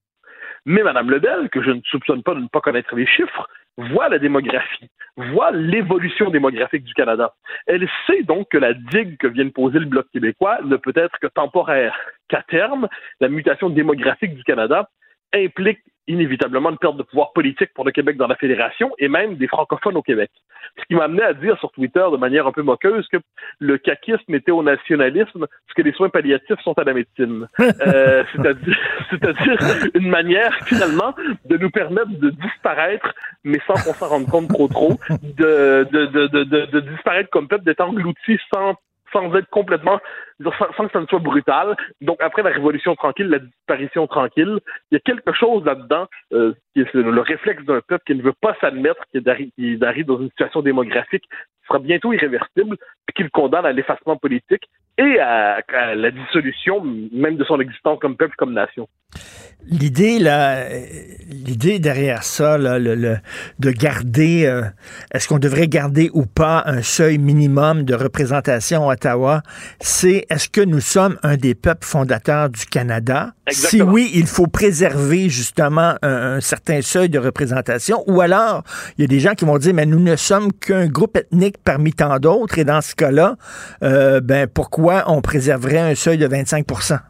Mais 0.66 0.82
Mme 0.82 1.10
Lebel, 1.10 1.48
que 1.51 1.62
je 1.62 1.70
ne 1.70 1.80
soupçonne 1.82 2.22
pas 2.22 2.34
de 2.34 2.40
ne 2.40 2.48
pas 2.48 2.60
connaître 2.60 2.94
les 2.97 3.06
chiffres, 3.06 3.48
voit 3.78 4.09
la 4.09 4.18
démographie, 4.18 4.90
voit 5.16 5.52
l'évolution 5.52 6.30
démographique 6.30 6.84
du 6.84 6.93
Canada. 6.94 7.32
Elle 7.66 7.88
sait 8.06 8.24
donc 8.24 8.48
que 8.51 8.59
la 8.59 8.74
digue 8.74 9.16
que 9.18 9.28
vient 9.28 9.44
de 9.44 9.51
poser 9.51 9.78
le 9.78 9.86
Bloc 9.86 10.06
québécois 10.12 10.59
ne 10.64 10.76
peut 10.76 10.93
être 10.97 11.18
que 11.20 11.28
temporaire, 11.28 11.97
qu'à 12.28 12.43
terme, 12.48 12.88
la 13.20 13.28
mutation 13.28 13.70
démographique 13.70 14.34
du 14.34 14.43
Canada 14.43 14.88
implique 15.35 15.81
inévitablement 16.09 16.70
une 16.70 16.78
perte 16.78 16.97
de 16.97 17.03
pouvoir 17.03 17.32
politique 17.32 17.73
pour 17.74 17.85
le 17.85 17.90
Québec 17.90 18.16
dans 18.16 18.27
la 18.27 18.36
fédération 18.36 18.93
et 18.98 19.09
même 19.09 19.36
des 19.36 19.48
francophones 19.48 19.97
au 19.97 20.03
Québec. 20.03 20.31
Ce 20.78 20.85
qui 20.86 20.94
m'a 20.94 21.05
amené 21.05 21.23
à 21.23 21.32
dire 21.32 21.59
sur 21.59 21.73
Twitter 21.73 22.05
de 22.12 22.16
manière 22.16 22.47
un 22.47 22.53
peu 22.53 22.62
moqueuse 22.62 23.07
que 23.09 23.19
le 23.59 23.78
caquisme 23.78 24.35
était 24.35 24.53
au 24.53 24.62
nationalisme 24.62 25.47
ce 25.69 25.74
que 25.74 25.82
les 25.82 25.93
soins 25.93 26.09
palliatifs 26.09 26.61
sont 26.62 26.78
à 26.78 26.85
la 26.85 26.94
médecine. 26.94 27.47
Euh, 27.86 28.24
c'est-à-dire, 29.11 29.59
une 29.94 30.09
manière 30.09 30.55
finalement 30.65 31.15
de 31.44 31.57
nous 31.57 31.70
permettre 31.70 32.09
de 32.09 32.31
disparaître, 32.31 33.12
mais 33.44 33.61
sans 33.66 33.74
qu'on 33.74 33.93
s'en 33.93 34.09
rende 34.09 34.27
compte 34.27 34.48
trop 34.48 34.66
trop, 34.69 34.98
de, 35.11 35.86
de, 35.90 36.07
de, 36.07 36.27
de, 36.27 36.66
de 36.66 36.81
disparaître 36.81 37.28
comme 37.31 37.48
peuple, 37.48 37.65
d'être 37.65 37.82
englouti 37.82 38.39
sans 38.53 38.77
sans 39.12 39.34
être 39.34 39.48
complètement, 39.50 39.98
sans, 40.42 40.86
que 40.86 40.92
ça 40.92 41.00
ne 41.00 41.06
soit 41.06 41.18
brutal. 41.18 41.76
Donc, 42.00 42.18
après 42.20 42.42
la 42.42 42.50
révolution 42.50 42.94
tranquille, 42.94 43.28
la 43.28 43.38
disparition 43.38 44.06
tranquille, 44.06 44.58
il 44.90 44.94
y 44.94 44.96
a 44.96 45.00
quelque 45.00 45.32
chose 45.32 45.64
là-dedans 45.64 46.06
euh, 46.32 46.54
qui 46.72 46.80
est 46.80 46.94
le 46.94 47.20
réflexe 47.20 47.64
d'un 47.64 47.80
peuple 47.80 48.04
qui 48.06 48.14
ne 48.14 48.22
veut 48.22 48.34
pas 48.40 48.56
s'admettre 48.60 49.02
qu'il 49.12 49.84
arrive 49.84 50.06
dans 50.06 50.20
une 50.20 50.30
situation 50.30 50.62
démographique 50.62 51.24
qui 51.24 51.66
sera 51.68 51.78
bientôt 51.78 52.12
irréversible, 52.12 52.76
puis 53.06 53.14
qu'il 53.14 53.30
condamne 53.30 53.66
à 53.66 53.72
l'effacement 53.72 54.16
politique 54.16 54.68
et 54.98 55.20
à, 55.20 55.62
la 55.94 56.10
dissolution 56.10 56.82
même 57.12 57.36
de 57.36 57.44
son 57.44 57.60
existence 57.60 57.98
comme 58.01 58.16
peuple, 58.16 58.35
comme 58.39 58.55
nation. 58.55 58.89
L'idée 59.68 60.18
là, 60.20 60.68
l'idée 61.28 61.78
derrière 61.81 62.23
ça, 62.23 62.56
là, 62.56 62.78
le, 62.78 63.16
de 63.59 63.70
garder, 63.70 64.47
euh, 64.47 64.62
est-ce 65.12 65.27
qu'on 65.27 65.39
devrait 65.39 65.66
garder 65.66 66.10
ou 66.12 66.24
pas 66.24 66.62
un 66.66 66.82
seuil 66.82 67.18
minimum 67.18 67.82
de 67.82 67.94
représentation 67.94 68.89
à 68.89 68.93
Ottawa, 68.93 69.43
c'est 69.81 70.24
est-ce 70.31 70.48
que 70.48 70.60
nous 70.60 70.81
sommes 70.81 71.18
un 71.24 71.36
des 71.36 71.55
peuples 71.55 71.85
fondateurs 71.85 72.48
du 72.48 72.64
Canada? 72.66 73.32
Si 73.48 73.82
oui, 73.82 74.10
il 74.14 74.27
faut 74.27 74.47
préserver 74.47 75.28
justement 75.28 75.94
un, 76.02 76.40
certain 76.40 76.81
seuil 76.82 77.09
de 77.09 77.18
représentation, 77.18 78.05
ou 78.06 78.20
alors 78.20 78.62
il 78.98 79.02
y 79.02 79.05
a 79.05 79.09
des 79.09 79.20
gens 79.20 79.35
qui 79.35 79.44
vont 79.44 79.59
dire 79.59 79.74
mais 79.74 79.86
nous 79.86 80.01
ne 80.01 80.16
sommes 80.16 80.52
qu'un 80.52 80.86
groupe 80.86 81.16
ethnique 81.16 81.56
parmi 81.64 81.93
tant 81.93 82.18
d'autres, 82.18 82.59
et 82.59 82.64
dans 82.64 82.81
ce 82.81 82.94
cas-là, 82.94 83.36
euh, 83.82 84.20
ben 84.20 84.47
pourquoi 84.47 84.85
on 85.06 85.20
préserverait 85.20 85.78
un 85.78 85.94
seuil 85.94 86.18
de 86.18 86.26
25% 86.26 87.00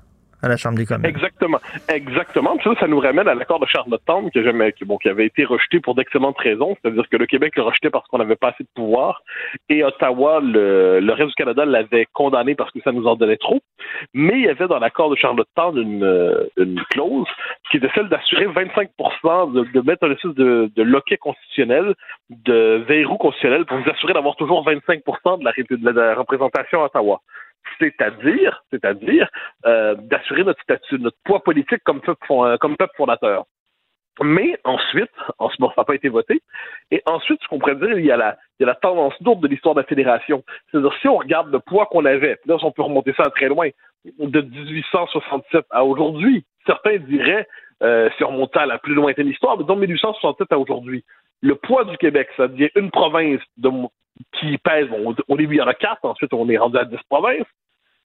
à 0.42 0.48
la 0.48 0.56
Chambre 0.56 0.76
des 0.76 0.86
communes? 0.86 1.06
Exactement. 1.06 1.58
Exactement. 1.88 2.56
ça, 2.62 2.70
ça 2.78 2.86
nous 2.86 3.00
ramène 3.00 3.28
à 3.28 3.34
l'accord 3.34 3.60
de 3.60 3.66
Charlottetown 3.66 4.30
qui, 4.30 4.40
qui, 4.76 4.84
bon, 4.84 4.98
qui 4.98 5.08
avait 5.08 5.26
été 5.26 5.44
rejeté 5.44 5.80
pour 5.80 5.94
d'excellentes 5.94 6.38
raisons. 6.38 6.76
C'est-à-dire 6.80 7.08
que 7.08 7.16
le 7.16 7.26
Québec 7.26 7.54
le 7.56 7.62
rejetait 7.62 7.90
parce 7.90 8.06
qu'on 8.08 8.18
n'avait 8.18 8.36
pas 8.36 8.48
assez 8.48 8.64
de 8.64 8.68
pouvoir 8.74 9.22
et 9.68 9.82
Ottawa, 9.82 10.40
le, 10.42 11.12
reste 11.12 11.28
du 11.28 11.34
Canada 11.34 11.64
l'avait 11.64 12.06
condamné 12.12 12.54
parce 12.54 12.70
que 12.70 12.80
ça 12.84 12.92
nous 12.92 13.06
en 13.06 13.16
donnait 13.16 13.36
trop. 13.36 13.60
Mais 14.14 14.34
il 14.34 14.44
y 14.44 14.48
avait 14.48 14.68
dans 14.68 14.78
l'accord 14.78 15.10
de 15.10 15.16
Charlottetown 15.16 15.76
une, 15.76 16.04
euh, 16.04 16.44
une 16.56 16.80
clause 16.90 17.26
qui 17.70 17.78
était 17.78 17.90
celle 17.94 18.08
d'assurer 18.08 18.46
25 18.46 18.90
de, 18.98 19.72
de 19.72 19.80
mettre 19.80 20.04
un 20.06 20.12
espèce 20.12 20.34
de, 20.34 20.70
de 20.74 20.82
loquet 20.82 21.16
constitutionnel, 21.16 21.94
de 22.30 22.84
verrou 22.86 23.16
constitutionnel 23.16 23.64
pour 23.64 23.78
vous 23.78 23.90
assurer 23.90 24.12
d'avoir 24.12 24.36
toujours 24.36 24.64
25 24.64 25.02
de 25.06 25.44
la, 25.44 25.92
de 25.92 26.00
la 26.00 26.14
représentation 26.14 26.82
à 26.82 26.86
Ottawa 26.86 27.20
c'est-à-dire, 27.78 28.62
c'est-à-dire 28.70 29.28
euh, 29.66 29.94
d'assurer 29.94 30.44
notre 30.44 30.62
statut, 30.62 30.98
notre 30.98 31.18
poids 31.24 31.42
politique 31.42 31.82
comme 31.84 32.00
peuple, 32.00 32.26
euh, 32.30 32.56
comme 32.58 32.76
peuple 32.76 32.94
fondateur. 32.96 33.44
Mais 34.22 34.58
ensuite, 34.64 35.10
en 35.38 35.50
ce 35.50 35.56
moment, 35.60 35.74
ça 35.74 35.82
n'a 35.82 35.84
pas 35.84 35.94
été 35.94 36.08
voté. 36.08 36.40
Et 36.90 37.02
ensuite, 37.06 37.38
ce 37.42 37.48
qu'on 37.48 37.58
pourrait 37.58 37.76
dire, 37.76 37.98
il 37.98 38.06
y 38.06 38.10
a 38.10 38.16
la, 38.58 38.74
tendance 38.76 39.14
lourde 39.20 39.42
de 39.42 39.48
l'histoire 39.48 39.74
de 39.74 39.80
la 39.80 39.86
fédération. 39.86 40.42
C'est-à-dire, 40.70 40.92
si 41.00 41.08
on 41.08 41.18
regarde 41.18 41.52
le 41.52 41.60
poids 41.60 41.86
qu'on 41.86 42.04
avait, 42.06 42.38
là, 42.46 42.56
on 42.62 42.72
peut 42.72 42.82
remonter 42.82 43.12
ça 43.14 43.28
très 43.30 43.48
loin, 43.48 43.68
de 44.18 44.40
1867 44.40 45.66
à 45.70 45.84
aujourd'hui, 45.84 46.44
certains 46.64 46.96
diraient, 46.96 47.46
euh, 47.82 48.08
si 48.16 48.24
on 48.24 48.28
remontait 48.28 48.60
à 48.60 48.66
la 48.66 48.78
plus 48.78 48.94
lointaine 48.94 49.28
histoire, 49.28 49.58
mais 49.58 49.64
de 49.64 49.74
1867 49.74 50.50
à 50.50 50.58
aujourd'hui, 50.58 51.04
le 51.42 51.54
poids 51.54 51.84
du 51.84 51.98
Québec, 51.98 52.28
ça 52.38 52.48
devient 52.48 52.70
une 52.74 52.90
province 52.90 53.40
de, 53.58 53.68
qui 54.32 54.58
pèsent, 54.58 54.88
bon, 54.88 55.14
au 55.28 55.36
début, 55.36 55.56
il 55.56 55.58
y 55.58 55.62
en 55.62 55.66
a 55.66 55.74
quatre, 55.74 56.04
ensuite, 56.04 56.32
on 56.32 56.48
est 56.48 56.56
rendu 56.56 56.78
à 56.78 56.84
dix 56.84 56.98
provinces. 57.08 57.46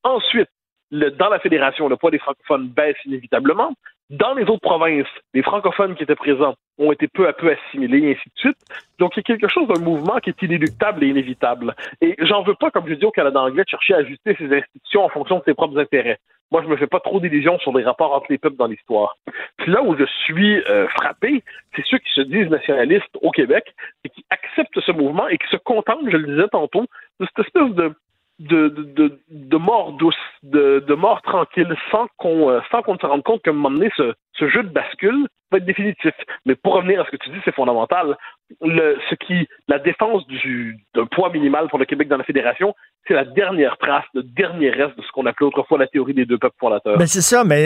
Ensuite, 0.04 0.50
dans 0.92 1.30
la 1.30 1.40
fédération, 1.40 1.88
le 1.88 1.96
poids 1.96 2.12
des 2.12 2.20
francophones 2.20 2.68
baisse 2.68 2.98
inévitablement. 3.06 3.74
Dans 4.12 4.34
les 4.34 4.44
autres 4.44 4.60
provinces, 4.60 5.08
les 5.34 5.42
francophones 5.42 5.96
qui 5.96 6.04
étaient 6.04 6.16
présents 6.16 6.56
ont 6.78 6.92
été 6.92 7.08
peu 7.08 7.30
à 7.30 7.34
peu 7.34 7.50
assimilés, 7.50 8.00
et 8.00 8.12
ainsi 8.12 8.30
de 8.36 8.40
suite. 8.40 8.58
Donc, 9.00 9.16
il 9.16 9.20
y 9.20 9.22
a 9.22 9.24
quelque 9.24 9.48
chose 9.48 9.70
d'un 9.70 9.80
mouvement 9.80 10.20
qui 10.20 10.32
est 10.32 10.42
inéluctable 10.42 11.02
et 11.06 11.08
inévitable. 11.08 11.74
Et 12.02 12.18
j'en 12.20 12.44
veux 12.44 12.56
pas, 12.56 12.72
comme 12.72 12.90
je 12.90 12.96
dis 12.96 13.06
au 13.06 13.12
Canada 13.12 13.40
anglais, 13.40 13.64
de 13.64 13.70
chercher 13.70 13.94
à 13.94 13.98
ajuster 14.00 14.36
ses 14.38 14.54
institutions 14.54 15.06
en 15.06 15.10
fonction 15.10 15.38
de 15.38 15.44
ses 15.46 15.54
propres 15.54 15.80
intérêts. 15.80 16.20
Moi, 16.52 16.62
je 16.62 16.68
me 16.68 16.76
fais 16.76 16.88
pas 16.88 17.00
trop 17.00 17.22
d'illusions 17.22 17.58
sur 17.60 17.72
les 17.78 17.86
rapports 17.86 18.12
entre 18.12 18.26
les 18.30 18.38
peuples 18.38 18.58
dans 18.58 18.68
l'histoire. 18.68 19.16
Puis 19.56 19.72
là 19.72 19.82
où 19.82 19.96
je 19.98 20.04
suis 20.26 20.62
euh, 20.70 20.90
frappé, 20.90 21.42
c'est 21.74 21.86
ceux 21.86 22.00
qui 22.00 22.12
se 22.14 22.22
disent 22.22 22.50
nationalistes 22.50 23.18
au 23.22 23.32
Québec 23.32 23.74
et 24.04 24.10
qui 24.10 24.26
acceptent 24.30 24.82
ce 24.82 24.92
mouvement 24.92 25.30
et 25.30 25.38
qui 25.38 25.48
se 25.48 25.56
contentent, 25.56 26.10
je 26.12 26.18
le 26.18 26.28
disais 26.28 26.50
tantôt, 26.52 26.86
de 27.22 27.28
cette 27.28 27.46
espèce 27.46 27.74
de 27.76 27.94
de, 28.41 28.69
de, 28.69 29.19
de, 29.30 29.57
mort 29.57 29.93
douce, 29.93 30.15
de, 30.43 30.84
de 30.88 30.93
mort 30.93 31.22
tranquille, 31.22 31.73
sans 31.91 32.07
qu'on 32.18 32.49
euh, 32.49 32.59
sans 32.72 32.81
se 32.81 33.05
rende 33.05 33.23
compte 33.23 33.41
qu'à 33.43 33.51
un 33.51 33.53
moment 33.53 33.72
donné, 33.72 33.89
ce, 33.95 34.13
ce 34.34 34.49
jeu 34.49 34.63
de 34.63 34.69
bascule 34.69 35.27
va 35.51 35.57
être 35.57 35.65
définitif. 35.65 36.13
Mais 36.45 36.55
pour 36.55 36.73
revenir 36.73 37.01
à 37.01 37.05
ce 37.05 37.11
que 37.11 37.18
tu 37.18 37.30
dis, 37.30 37.39
c'est 37.45 37.53
fondamental. 37.53 38.18
Le, 38.61 38.97
ce 39.09 39.15
qui, 39.15 39.47
la 39.68 39.80
défense 39.80 40.26
du, 40.27 40.77
d'un 40.95 41.05
poids 41.05 41.31
minimal 41.31 41.68
pour 41.69 41.77
le 41.77 41.85
Québec 41.85 42.07
dans 42.07 42.18
la 42.18 42.23
fédération, 42.23 42.73
c'est 43.07 43.13
la 43.13 43.26
dernière 43.26 43.77
trace, 43.77 44.05
le 44.13 44.23
dernier 44.23 44.72
reste 44.72 44.97
de 44.97 45.03
ce 45.03 45.11
qu'on 45.11 45.26
appelait 45.26 45.47
autrefois 45.47 45.77
la 45.77 45.88
théorie 45.88 46.13
des 46.13 46.26
deux 46.26 46.38
peuples 46.38 46.57
fondateurs. 46.59 46.97
Ben 46.97 47.07
c'est 47.07 47.22
ça, 47.22 47.43
mais 47.43 47.61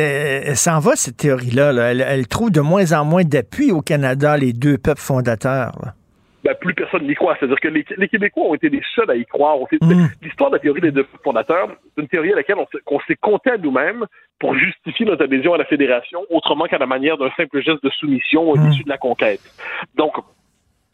elle 0.45 0.55
s'en 0.55 0.79
va, 0.79 0.95
cette 0.95 1.17
théorie-là. 1.17 1.71
Elle, 1.91 2.01
elle, 2.01 2.27
trouve 2.27 2.51
de 2.51 2.61
moins 2.61 2.91
en 2.93 3.05
moins 3.05 3.23
d'appui 3.23 3.71
au 3.71 3.81
Canada, 3.81 4.37
les 4.37 4.53
deux 4.53 4.77
peuples 4.77 5.01
fondateurs. 5.01 5.93
Ben, 6.45 6.53
plus 6.53 6.75
personne 6.75 7.07
n'y 7.07 7.15
croit. 7.15 7.35
C'est-à-dire 7.39 7.59
que 7.59 7.69
les, 7.69 8.07
Québécois 8.07 8.43
ont 8.45 8.53
été 8.53 8.69
les 8.69 8.83
seuls 8.93 9.09
à 9.09 9.15
y 9.15 9.25
croire. 9.25 9.57
Mm. 9.81 10.05
L'histoire 10.21 10.51
de 10.51 10.57
la 10.57 10.61
théorie 10.61 10.81
des 10.81 10.91
deux 10.91 11.07
fondateurs, 11.23 11.69
c'est 11.95 12.03
une 12.03 12.07
théorie 12.07 12.33
à 12.33 12.35
laquelle 12.35 12.57
on, 12.85 12.99
s'est 13.07 13.15
compté 13.15 13.49
à 13.49 13.57
nous-mêmes 13.57 14.05
pour 14.39 14.55
justifier 14.55 15.07
notre 15.07 15.23
adhésion 15.23 15.55
à 15.55 15.57
la 15.57 15.65
fédération, 15.65 16.21
autrement 16.29 16.65
qu'à 16.65 16.77
la 16.77 16.85
manière 16.85 17.17
d'un 17.17 17.31
simple 17.35 17.63
geste 17.63 17.83
de 17.83 17.89
soumission 17.89 18.55
mm. 18.55 18.69
issu 18.69 18.83
de 18.83 18.89
la 18.89 18.99
conquête. 18.99 19.41
Donc, 19.95 20.13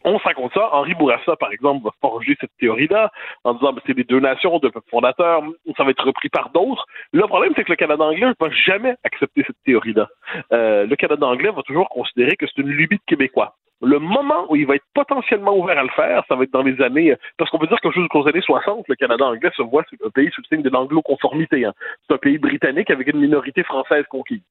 on 0.04 0.18
se 0.18 0.24
raconte 0.24 0.52
ça. 0.54 0.68
Henri 0.72 0.94
Bourassa, 0.94 1.36
par 1.36 1.52
exemple, 1.52 1.84
va 1.84 1.90
forger 2.00 2.36
cette 2.40 2.50
théorie-là 2.58 3.10
en 3.44 3.54
disant 3.54 3.72
ben, 3.72 3.80
c'est 3.86 3.96
les 3.96 4.04
deux 4.04 4.20
nations, 4.20 4.58
deux 4.58 4.70
peuples 4.70 4.90
fondateurs, 4.90 5.42
ça 5.76 5.84
va 5.84 5.90
être 5.90 6.04
repris 6.04 6.28
par 6.28 6.50
d'autres. 6.50 6.86
Le 7.12 7.26
problème, 7.26 7.52
c'est 7.56 7.64
que 7.64 7.72
le 7.72 7.76
Canada 7.76 8.04
anglais 8.04 8.26
ne 8.26 8.34
va 8.38 8.50
jamais 8.50 8.94
accepter 9.04 9.44
cette 9.46 9.62
théorie-là. 9.64 10.08
Euh, 10.52 10.86
le 10.86 10.96
Canada 10.96 11.26
anglais 11.26 11.50
va 11.50 11.62
toujours 11.62 11.88
considérer 11.88 12.36
que 12.36 12.46
c'est 12.46 12.62
une 12.62 12.68
lubie 12.68 12.96
de 12.96 13.02
Québécois. 13.06 13.54
Le 13.84 13.98
moment 13.98 14.46
où 14.48 14.54
il 14.54 14.64
va 14.64 14.76
être 14.76 14.84
potentiellement 14.94 15.56
ouvert 15.56 15.76
à 15.76 15.82
le 15.82 15.88
faire, 15.88 16.22
ça 16.28 16.36
va 16.36 16.44
être 16.44 16.52
dans 16.52 16.62
les 16.62 16.80
années, 16.80 17.16
parce 17.36 17.50
qu'on 17.50 17.58
peut 17.58 17.66
dire 17.66 17.80
que 17.80 17.90
jusqu'aux 17.90 18.28
années 18.28 18.40
60, 18.40 18.86
le 18.88 18.94
Canada 18.94 19.24
anglais 19.24 19.50
se 19.56 19.62
voit 19.62 19.82
un 20.04 20.10
pays 20.10 20.30
sous 20.32 20.40
le 20.40 20.46
signe 20.46 20.62
de 20.62 20.70
l'anglo-conformité. 20.70 21.64
Hein. 21.64 21.72
C'est 22.06 22.14
un 22.14 22.18
pays 22.18 22.38
britannique 22.38 22.90
avec 22.90 23.08
une 23.08 23.18
minorité 23.18 23.64
française 23.64 24.04
conquise. 24.08 24.42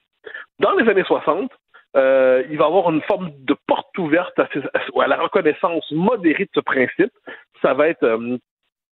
Dans 0.60 0.74
les 0.74 0.88
années 0.90 1.06
60, 1.06 1.50
euh, 1.96 2.44
il 2.50 2.58
va 2.58 2.66
avoir 2.66 2.90
une 2.92 3.02
forme 3.02 3.32
de 3.40 3.56
porte 3.68 3.98
ouverte 3.98 4.38
à, 4.40 4.48
à, 4.74 5.08
la 5.08 5.18
reconnaissance 5.18 5.90
modérée 5.92 6.46
de 6.46 6.52
ce 6.56 6.62
principe. 6.62 7.12
Ça 7.62 7.74
va 7.74 7.90
être 7.90 8.04
euh, 8.04 8.38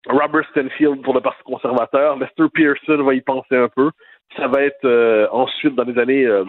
Robert 0.08 0.48
Stanfield 0.52 1.02
pour 1.02 1.14
le 1.14 1.22
Parti 1.22 1.44
conservateur, 1.44 2.18
Lester 2.18 2.46
Pearson 2.54 3.04
va 3.04 3.14
y 3.14 3.22
penser 3.22 3.56
un 3.56 3.68
peu. 3.68 3.92
Ça 4.38 4.48
va 4.48 4.62
être 4.62 4.86
euh, 4.86 5.28
ensuite 5.32 5.74
dans 5.74 5.84
les 5.84 5.98
années, 5.98 6.24
euh, 6.24 6.46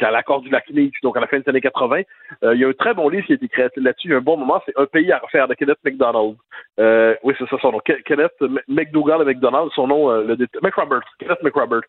à 0.00 0.10
l'accord 0.10 0.40
du 0.40 0.48
lac 0.48 0.64
donc 1.02 1.16
à 1.16 1.20
la 1.20 1.26
fin 1.26 1.38
des 1.38 1.48
années 1.48 1.60
80. 1.60 2.02
Euh, 2.42 2.54
il 2.54 2.60
y 2.60 2.64
a 2.64 2.68
un 2.68 2.72
très 2.72 2.94
bon 2.94 3.08
livre 3.10 3.26
qui 3.26 3.32
a 3.32 3.34
été 3.36 3.48
créé 3.48 3.68
là-dessus. 3.76 4.08
Il 4.08 4.10
y 4.12 4.14
a 4.14 4.16
un 4.16 4.22
bon 4.22 4.38
moment, 4.38 4.62
c'est 4.64 4.76
Un 4.78 4.86
pays 4.86 5.12
à 5.12 5.18
refaire 5.18 5.46
de 5.46 5.54
Kenneth 5.54 5.78
McDonald. 5.84 6.36
Euh, 6.80 7.14
oui, 7.22 7.34
c'est 7.38 7.48
ça 7.48 7.56
son 7.60 7.72
nom. 7.72 7.80
Kenneth 7.80 8.32
McDougall 8.66 9.22
et 9.22 9.24
McDonald, 9.26 9.70
son 9.74 9.86
nom, 9.86 10.10
le 10.10 10.36
McRoberts, 10.62 11.02
Kenneth 11.18 11.42
McRoberts. 11.42 11.82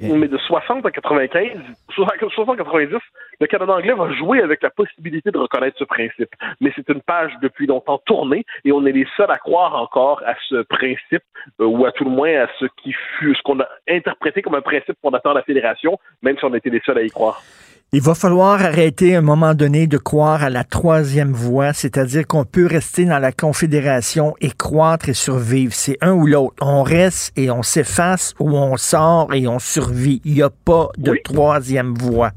Mais 0.00 0.28
de 0.28 0.38
60 0.38 0.86
à 0.86 0.90
95, 0.90 1.58
60 1.94 2.48
à 2.50 2.56
90, 2.56 2.96
le 3.40 3.46
Canada 3.46 3.72
anglais 3.72 3.94
va 3.94 4.12
jouer 4.12 4.40
avec 4.42 4.62
la 4.62 4.70
possibilité 4.70 5.30
de 5.30 5.38
reconnaître 5.38 5.78
ce 5.78 5.84
principe. 5.84 6.30
Mais 6.60 6.72
c'est 6.76 6.88
une 6.88 7.00
page 7.00 7.32
depuis 7.42 7.66
longtemps 7.66 7.98
tournée 7.98 8.44
et 8.64 8.72
on 8.72 8.84
est 8.86 8.92
les 8.92 9.06
seuls 9.16 9.30
à 9.30 9.38
croire 9.38 9.74
encore 9.74 10.22
à 10.26 10.34
ce 10.48 10.62
principe, 10.62 11.22
euh, 11.60 11.64
ou 11.64 11.84
à 11.84 11.92
tout 11.92 12.04
le 12.04 12.10
moins 12.10 12.44
à 12.44 12.48
ce 12.58 12.66
qui 12.82 12.92
fut, 12.92 13.34
ce 13.34 13.42
qu'on 13.42 13.60
a 13.60 13.68
interprété 13.88 14.42
comme 14.42 14.54
un 14.54 14.60
principe 14.60 14.96
fondateur 15.00 15.32
de 15.34 15.38
la 15.38 15.44
fédération, 15.44 15.98
même 16.22 16.38
si 16.38 16.44
on 16.44 16.54
était 16.54 16.70
les 16.70 16.80
seuls 16.84 16.98
à 16.98 17.02
y 17.02 17.10
croire. 17.10 17.42
Il 17.90 18.02
va 18.02 18.14
falloir 18.14 18.62
arrêter 18.62 19.14
à 19.14 19.20
un 19.20 19.22
moment 19.22 19.54
donné 19.54 19.86
de 19.86 19.96
croire 19.96 20.44
à 20.44 20.50
la 20.50 20.62
troisième 20.62 21.32
voie, 21.32 21.72
c'est-à-dire 21.72 22.26
qu'on 22.26 22.44
peut 22.44 22.66
rester 22.66 23.06
dans 23.06 23.18
la 23.18 23.32
Confédération 23.32 24.34
et 24.42 24.50
croître 24.50 25.08
et 25.08 25.14
survivre. 25.14 25.72
C'est 25.72 25.96
un 26.02 26.12
ou 26.12 26.26
l'autre. 26.26 26.54
On 26.60 26.82
reste 26.82 27.32
et 27.38 27.50
on 27.50 27.62
s'efface 27.62 28.34
ou 28.38 28.50
on 28.50 28.76
sort 28.76 29.32
et 29.32 29.48
on 29.48 29.58
survit. 29.58 30.20
Il 30.26 30.34
n'y 30.34 30.42
a 30.42 30.50
pas 30.50 30.88
de 30.98 31.16
troisième 31.24 31.94
voie. 31.94 32.32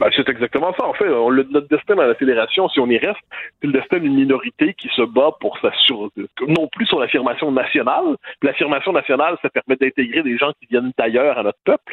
Ben, 0.00 0.08
c'est 0.16 0.28
exactement 0.28 0.74
ça. 0.76 0.84
En 0.84 0.94
fait, 0.94 1.08
notre 1.08 1.68
destin 1.68 1.94
dans 1.94 2.02
la 2.02 2.16
fédération, 2.16 2.68
si 2.70 2.80
on 2.80 2.88
y 2.88 2.98
reste, 2.98 3.20
c'est 3.60 3.68
le 3.68 3.74
destin 3.74 3.98
d'une 3.98 4.16
minorité 4.16 4.74
qui 4.74 4.88
se 4.88 5.02
bat 5.02 5.30
pour 5.40 5.56
sa 5.60 5.70
sur... 5.86 6.10
non 6.48 6.66
plus 6.66 6.86
sur 6.86 6.98
l'affirmation 6.98 7.52
nationale. 7.52 8.16
L'affirmation 8.42 8.92
nationale, 8.92 9.36
ça 9.40 9.50
permet 9.50 9.76
d'intégrer 9.76 10.24
des 10.24 10.36
gens 10.36 10.50
qui 10.58 10.66
viennent 10.68 10.90
d'ailleurs 10.98 11.38
à 11.38 11.44
notre 11.44 11.60
peuple. 11.64 11.92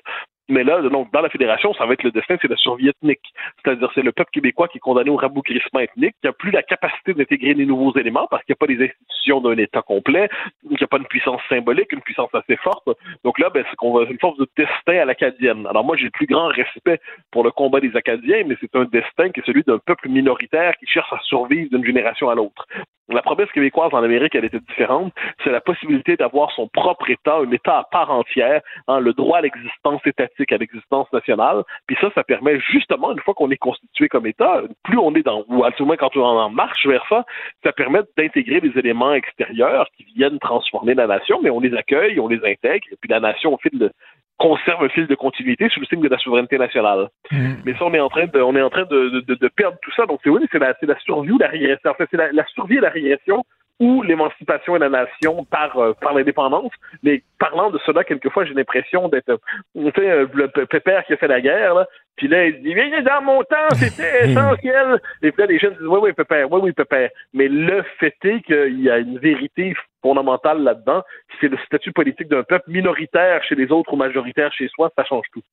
Mais 0.49 0.63
là, 0.63 0.81
dans 0.81 1.21
la 1.21 1.29
fédération, 1.29 1.73
ça 1.73 1.85
va 1.85 1.93
être 1.93 2.03
le 2.03 2.11
destin, 2.11 2.37
c'est 2.41 2.47
la 2.47 2.55
survie 2.55 2.87
ethnique. 2.87 3.33
C'est-à-dire, 3.63 3.91
c'est 3.93 4.01
le 4.01 4.11
peuple 4.11 4.31
québécois 4.31 4.67
qui 4.67 4.77
est 4.77 4.81
condamné 4.81 5.09
au 5.09 5.17
rabougrissement 5.17 5.81
ethnique, 5.81 6.15
qui 6.21 6.27
n'a 6.27 6.31
plus 6.31 6.51
la 6.51 6.63
capacité 6.63 7.13
d'intégrer 7.13 7.53
des 7.53 7.65
nouveaux 7.65 7.95
éléments 7.97 8.27
parce 8.29 8.43
qu'il 8.43 8.53
n'y 8.53 8.57
a 8.57 8.63
pas 8.65 8.73
des 8.73 8.83
institutions 8.85 9.41
d'un 9.41 9.57
État 9.57 9.81
complet, 9.81 10.29
qu'il 10.61 10.71
n'y 10.71 10.83
a 10.83 10.87
pas 10.87 10.97
une 10.97 11.05
puissance 11.05 11.41
symbolique, 11.49 11.91
une 11.91 12.01
puissance 12.01 12.33
assez 12.33 12.55
forte. 12.57 12.87
Donc 13.23 13.39
là, 13.39 13.49
ben, 13.49 13.65
c'est 13.69 13.75
qu'on 13.75 13.93
va 13.93 14.05
une 14.09 14.19
force 14.19 14.37
de 14.37 14.47
destin 14.55 14.99
à 14.99 15.05
l'acadienne. 15.05 15.67
Alors 15.67 15.83
moi, 15.83 15.97
j'ai 15.97 16.05
le 16.05 16.11
plus 16.11 16.27
grand 16.27 16.47
respect 16.47 16.99
pour 17.31 17.43
le 17.43 17.51
combat 17.51 17.81
des 17.81 17.95
Acadiens, 17.95 18.43
mais 18.45 18.55
c'est 18.61 18.75
un 18.75 18.85
destin 18.85 19.29
qui 19.29 19.41
est 19.41 19.45
celui 19.45 19.63
d'un 19.63 19.79
peuple 19.79 20.07
minoritaire 20.09 20.75
qui 20.77 20.85
cherche 20.85 21.11
à 21.11 21.19
survivre 21.23 21.69
d'une 21.71 21.85
génération 21.85 22.29
à 22.29 22.35
l'autre. 22.35 22.65
La 23.09 23.21
promesse 23.21 23.49
québécoise 23.51 23.93
en 23.93 24.03
Amérique, 24.03 24.35
elle 24.35 24.45
était 24.45 24.59
différente. 24.59 25.13
C'est 25.43 25.51
la 25.51 25.61
possibilité 25.61 26.17
d'avoir 26.17 26.51
son 26.51 26.67
propre 26.67 27.09
État, 27.09 27.37
un 27.37 27.51
État 27.51 27.79
à 27.79 27.83
part 27.83 28.11
entière, 28.11 28.61
hein, 28.87 28.99
le 28.99 29.13
droit 29.13 29.37
à 29.37 29.41
l'existence 29.41 30.01
étatique 30.05 30.51
à 30.51 30.57
l'existence 30.57 31.11
nationale. 31.13 31.63
Puis 31.87 31.97
ça, 32.01 32.09
ça 32.15 32.23
permet 32.23 32.59
justement, 32.59 33.11
une 33.13 33.19
fois 33.19 33.33
qu'on 33.33 33.49
est 33.51 33.57
constitué 33.57 34.09
comme 34.09 34.27
État, 34.27 34.61
plus 34.83 34.97
on 34.97 35.13
est 35.15 35.23
dans, 35.23 35.45
ou 35.47 35.63
à 35.63 35.71
tout 35.71 35.85
moins 35.85 35.95
quand 35.95 36.15
on 36.17 36.23
en 36.23 36.49
marche 36.49 36.85
vers 36.85 37.05
ça, 37.07 37.25
ça 37.63 37.71
permet 37.71 37.99
d'intégrer 38.17 38.59
des 38.59 38.77
éléments 38.77 39.13
extérieurs 39.13 39.87
qui 39.95 40.03
viennent 40.15 40.39
transformer 40.39 40.93
la 40.93 41.07
nation, 41.07 41.39
mais 41.41 41.49
on 41.49 41.59
les 41.59 41.73
accueille, 41.75 42.19
on 42.19 42.27
les 42.27 42.43
intègre, 42.43 42.87
et 42.91 42.97
puis 42.99 43.09
la 43.09 43.19
nation, 43.19 43.53
au 43.53 43.57
fil 43.57 43.77
de, 43.79 43.91
conserve 44.37 44.83
un 44.83 44.89
fil 44.89 45.07
de 45.07 45.15
continuité 45.15 45.67
sous 45.69 45.79
le 45.79 45.85
signe 45.87 46.01
de 46.01 46.09
la 46.09 46.17
souveraineté 46.17 46.57
nationale. 46.57 47.09
Mmh. 47.31 47.53
Mais 47.65 47.73
ça, 47.73 47.85
on 47.85 47.93
est 47.93 47.99
en 47.99 48.09
train 48.09 48.27
de, 48.27 48.39
on 48.39 48.55
est 48.55 48.61
en 48.61 48.69
train 48.69 48.85
de, 48.85 49.21
de, 49.21 49.35
de 49.35 49.47
perdre 49.47 49.77
tout 49.81 49.91
ça. 49.95 50.05
Donc, 50.05 50.19
c'est 50.23 50.29
oui, 50.29 50.45
c'est 50.51 50.59
la, 50.59 50.75
la, 50.81 50.99
survie 50.99 51.31
ou 51.31 51.37
la 51.37 51.47
régression. 51.47 51.89
En 51.89 51.95
fait, 51.95 52.07
c'est 52.11 52.17
la, 52.17 52.31
la, 52.31 52.45
survie 52.47 52.77
et 52.77 52.81
la 52.81 52.89
régression 52.89 53.43
ou 53.79 54.01
l'émancipation 54.01 54.75
et 54.75 54.79
la 54.79 54.89
nation 54.89 55.45
par, 55.45 55.77
euh, 55.77 55.93
par 55.93 56.13
l'indépendance. 56.13 56.71
Mais 57.03 57.23
parlant 57.39 57.69
de 57.69 57.79
cela, 57.85 58.03
quelquefois, 58.03 58.45
j'ai 58.45 58.53
l'impression 58.53 59.07
d'être, 59.07 59.39
tu 59.75 59.91
sais, 59.95 60.25
le 60.33 60.65
pépère 60.65 61.05
qui 61.05 61.13
a 61.13 61.17
fait 61.17 61.27
la 61.27 61.41
guerre, 61.41 61.75
là, 61.75 61.87
puis 62.17 62.27
là, 62.27 62.47
il 62.47 62.61
dit, 62.61 62.73
viens 62.73 63.01
dans 63.03 63.21
mon 63.21 63.43
temps, 63.43 63.69
c'était 63.75 64.29
essentiel. 64.29 64.99
Et 65.21 65.31
puis 65.31 65.41
là, 65.41 65.47
les 65.47 65.59
jeunes 65.59 65.75
disent, 65.75 65.87
oui, 65.87 65.99
oui, 66.01 66.13
pépère, 66.13 66.51
oui, 66.51 66.59
oui, 66.63 66.71
pépère. 66.73 67.09
Mais 67.33 67.47
le 67.47 67.83
fait 67.99 68.15
est 68.23 68.41
qu'il 68.41 68.81
y 68.81 68.89
a 68.89 68.97
une 68.97 69.19
vérité 69.19 69.75
fondamentale 70.07 70.63
là-dedans, 70.63 71.01
c'est 71.39 71.49
le 71.49 71.57
statut 71.65 71.91
politique 71.91 72.29
d'un 72.29 72.43
peuple 72.43 72.71
minoritaire 72.71 73.43
chez 73.43 73.55
les 73.55 73.71
autres 73.71 73.93
ou 73.93 73.97
majoritaire 73.97 74.53
chez 74.53 74.69
soi, 74.69 74.89
ça 74.97 75.03
change 75.03 75.25
tout. 75.33 75.43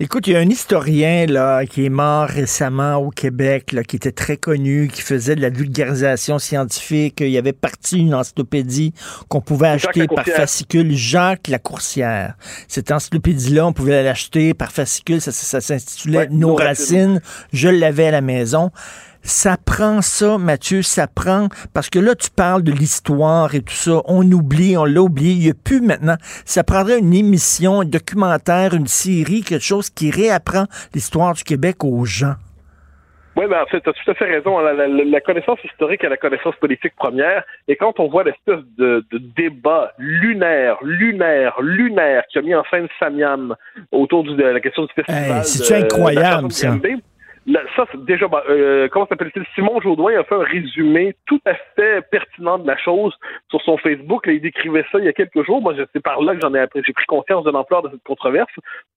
Écoute, 0.00 0.26
il 0.26 0.32
y 0.32 0.36
a 0.36 0.38
un 0.38 0.48
historien 0.48 1.26
là, 1.26 1.66
qui 1.66 1.84
est 1.84 1.90
mort 1.90 2.26
récemment 2.26 2.96
au 2.96 3.10
Québec, 3.10 3.72
là, 3.72 3.84
qui 3.84 3.96
était 3.96 4.12
très 4.12 4.36
connu, 4.36 4.88
qui 4.88 5.02
faisait 5.02 5.36
de 5.36 5.42
la 5.42 5.50
vulgarisation 5.50 6.38
scientifique. 6.38 7.20
Il 7.20 7.28
y 7.28 7.38
avait 7.38 7.52
parti 7.52 7.98
une 7.98 8.14
encyclopédie 8.14 8.94
qu'on 9.28 9.42
pouvait 9.42 9.68
acheter 9.68 10.06
par 10.06 10.24
fascicule. 10.24 10.92
Jacques 10.92 11.48
Lacourcière. 11.48 12.34
Cette 12.66 12.90
encyclopédie-là, 12.90 13.66
on 13.66 13.72
pouvait 13.72 14.02
l'acheter 14.02 14.54
par 14.54 14.72
fascicule. 14.72 15.20
Ça, 15.20 15.32
ça, 15.32 15.60
s'intitulait 15.60 16.28
Nos 16.30 16.54
racines. 16.54 17.20
Je 17.52 17.68
l'avais 17.68 18.06
à 18.06 18.10
la 18.10 18.22
maison. 18.22 18.70
Ça 19.22 19.56
prend 19.56 20.02
ça, 20.02 20.38
Mathieu, 20.38 20.82
ça 20.82 21.06
prend, 21.06 21.48
parce 21.74 21.90
que 21.90 21.98
là, 21.98 22.14
tu 22.14 22.30
parles 22.30 22.62
de 22.62 22.72
l'histoire 22.72 23.54
et 23.54 23.60
tout 23.60 23.74
ça, 23.74 24.02
on 24.06 24.22
oublie, 24.30 24.76
on 24.76 24.84
l'a 24.84 25.00
oublié, 25.00 25.32
il 25.32 25.38
n'y 25.38 25.50
a 25.50 25.54
plus 25.54 25.80
maintenant. 25.80 26.16
Ça 26.44 26.64
prendrait 26.64 26.98
une 26.98 27.14
émission, 27.14 27.80
un 27.80 27.84
documentaire, 27.84 28.74
une 28.74 28.88
série, 28.88 29.42
quelque 29.42 29.64
chose 29.64 29.90
qui 29.90 30.10
réapprend 30.10 30.64
l'histoire 30.94 31.34
du 31.34 31.44
Québec 31.44 31.84
aux 31.84 32.04
gens. 32.04 32.34
Oui, 33.34 33.46
ben, 33.48 33.62
en 33.62 33.66
fait, 33.66 33.80
tu 33.80 33.88
as 33.88 33.92
tout 33.92 34.10
à 34.10 34.14
fait 34.14 34.26
raison. 34.26 34.58
La, 34.58 35.20
connaissance 35.20 35.58
historique 35.64 36.04
est 36.04 36.08
la 36.08 36.18
connaissance 36.18 36.54
politique 36.56 36.94
première. 36.96 37.44
Et 37.66 37.76
quand 37.76 37.98
on 37.98 38.08
voit 38.08 38.24
l'espèce 38.24 38.60
de, 38.76 39.04
débat 39.10 39.92
lunaire, 39.98 40.76
lunaire, 40.82 41.54
lunaire 41.62 42.24
qui 42.30 42.38
a 42.38 42.42
mis 42.42 42.54
en 42.54 42.64
scène 42.70 42.88
Samiam 42.98 43.54
autour 43.90 44.24
de 44.24 44.42
la 44.42 44.60
question 44.60 44.84
du 44.84 44.92
festival. 44.92 45.44
c'est 45.44 45.76
incroyable, 45.76 46.52
ça? 46.52 46.74
Ça, 47.76 47.86
déjà, 47.94 48.28
bah, 48.28 48.44
euh, 48.48 48.88
comment 48.88 49.06
s'appelle-t-il? 49.06 49.44
Simon 49.54 49.80
Jaudoin 49.80 50.18
a 50.18 50.24
fait 50.24 50.34
un 50.34 50.44
résumé 50.44 51.16
tout 51.26 51.40
à 51.44 51.54
fait 51.76 52.02
pertinent 52.10 52.58
de 52.58 52.66
la 52.66 52.76
chose 52.76 53.14
sur 53.50 53.60
son 53.62 53.76
Facebook. 53.78 54.26
Là, 54.26 54.34
il 54.34 54.40
décrivait 54.40 54.84
ça 54.92 54.98
il 54.98 55.04
y 55.04 55.08
a 55.08 55.12
quelques 55.12 55.44
jours. 55.44 55.60
Moi, 55.60 55.74
c'est 55.92 56.02
par 56.02 56.20
là 56.22 56.34
que 56.34 56.40
j'en 56.40 56.54
ai 56.54 56.60
appris, 56.60 56.82
j'ai 56.86 56.92
pris 56.92 57.06
conscience 57.06 57.44
de 57.44 57.50
l'ampleur 57.50 57.82
de 57.82 57.90
cette 57.90 58.02
controverse, 58.04 58.52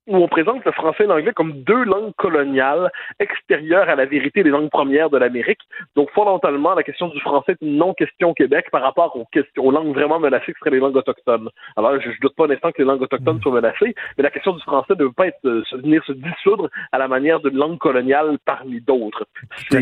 où 0.07 0.17
on 0.17 0.27
présente 0.27 0.63
le 0.63 0.71
français 0.71 1.05
et 1.05 1.07
l'anglais 1.07 1.33
comme 1.33 1.63
deux 1.63 1.83
langues 1.83 2.13
coloniales 2.17 2.91
extérieures 3.19 3.89
à 3.89 3.95
la 3.95 4.05
vérité 4.05 4.43
des 4.43 4.51
langues 4.51 4.69
premières 4.69 5.09
de 5.09 5.17
l'Amérique. 5.17 5.61
Donc, 5.95 6.11
fondamentalement, 6.11 6.75
la 6.75 6.83
question 6.83 7.07
du 7.07 7.19
français 7.21 7.53
est 7.53 7.65
une 7.65 7.77
non-question 7.77 8.29
au 8.29 8.33
Québec 8.33 8.67
par 8.71 8.83
rapport 8.83 9.15
aux, 9.15 9.25
questions, 9.31 9.65
aux 9.65 9.71
langues 9.71 9.93
vraiment 9.93 10.19
menacées 10.19 10.53
qui 10.53 10.59
seraient 10.59 10.71
les 10.71 10.79
langues 10.79 10.95
autochtones. 10.95 11.49
Alors, 11.75 11.99
je, 11.99 12.09
ne 12.09 12.13
doute 12.21 12.35
pas 12.35 12.45
un 12.45 12.51
instant 12.51 12.71
que 12.71 12.79
les 12.79 12.85
langues 12.87 13.01
autochtones 13.01 13.41
soient 13.41 13.53
menacées, 13.53 13.95
mais 14.17 14.23
la 14.23 14.29
question 14.29 14.53
du 14.53 14.61
français 14.61 14.93
ne 14.97 15.05
veut 15.05 15.11
pas 15.11 15.27
être, 15.27 15.45
euh, 15.45 15.63
venir 15.73 16.03
se 16.05 16.13
dissoudre 16.13 16.69
à 16.91 16.99
la 16.99 17.07
manière 17.07 17.39
d'une 17.39 17.57
langue 17.57 17.79
coloniale 17.79 18.34
parmi 18.43 18.81
d'autres. 18.81 19.27
C'est 19.69 19.81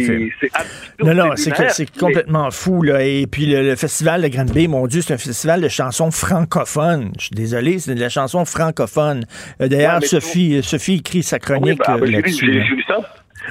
Non, 1.00 1.14
non, 1.14 1.32
c'est 1.36 1.98
complètement 1.98 2.52
fou. 2.52 2.82
Là. 2.84 3.04
Et 3.04 3.28
puis 3.28 3.46
le, 3.46 3.76
festival 3.76 4.22
de 4.22 4.28
Granby, 4.28 4.68
mon 4.68 4.88
Dieu, 4.88 5.02
c'est 5.02 5.14
un 5.14 5.18
festival 5.18 5.62
de 5.62 5.68
chansons 5.68 6.12
francophones. 6.12 7.12
Je 7.18 7.26
suis 7.26 7.36
désolé, 7.36 7.80
c'est 7.80 7.96
de 7.96 8.00
la 8.00 8.10
chanson 8.10 8.46
francophone. 8.46 9.26
Euh, 9.62 9.68
d'ailleurs, 9.68 10.04
Sophie, 10.04 10.62
Sophie 10.64 10.96
écrit 10.96 11.24
sa 11.24 11.40
chronique 11.40 11.82
oui, 12.02 12.18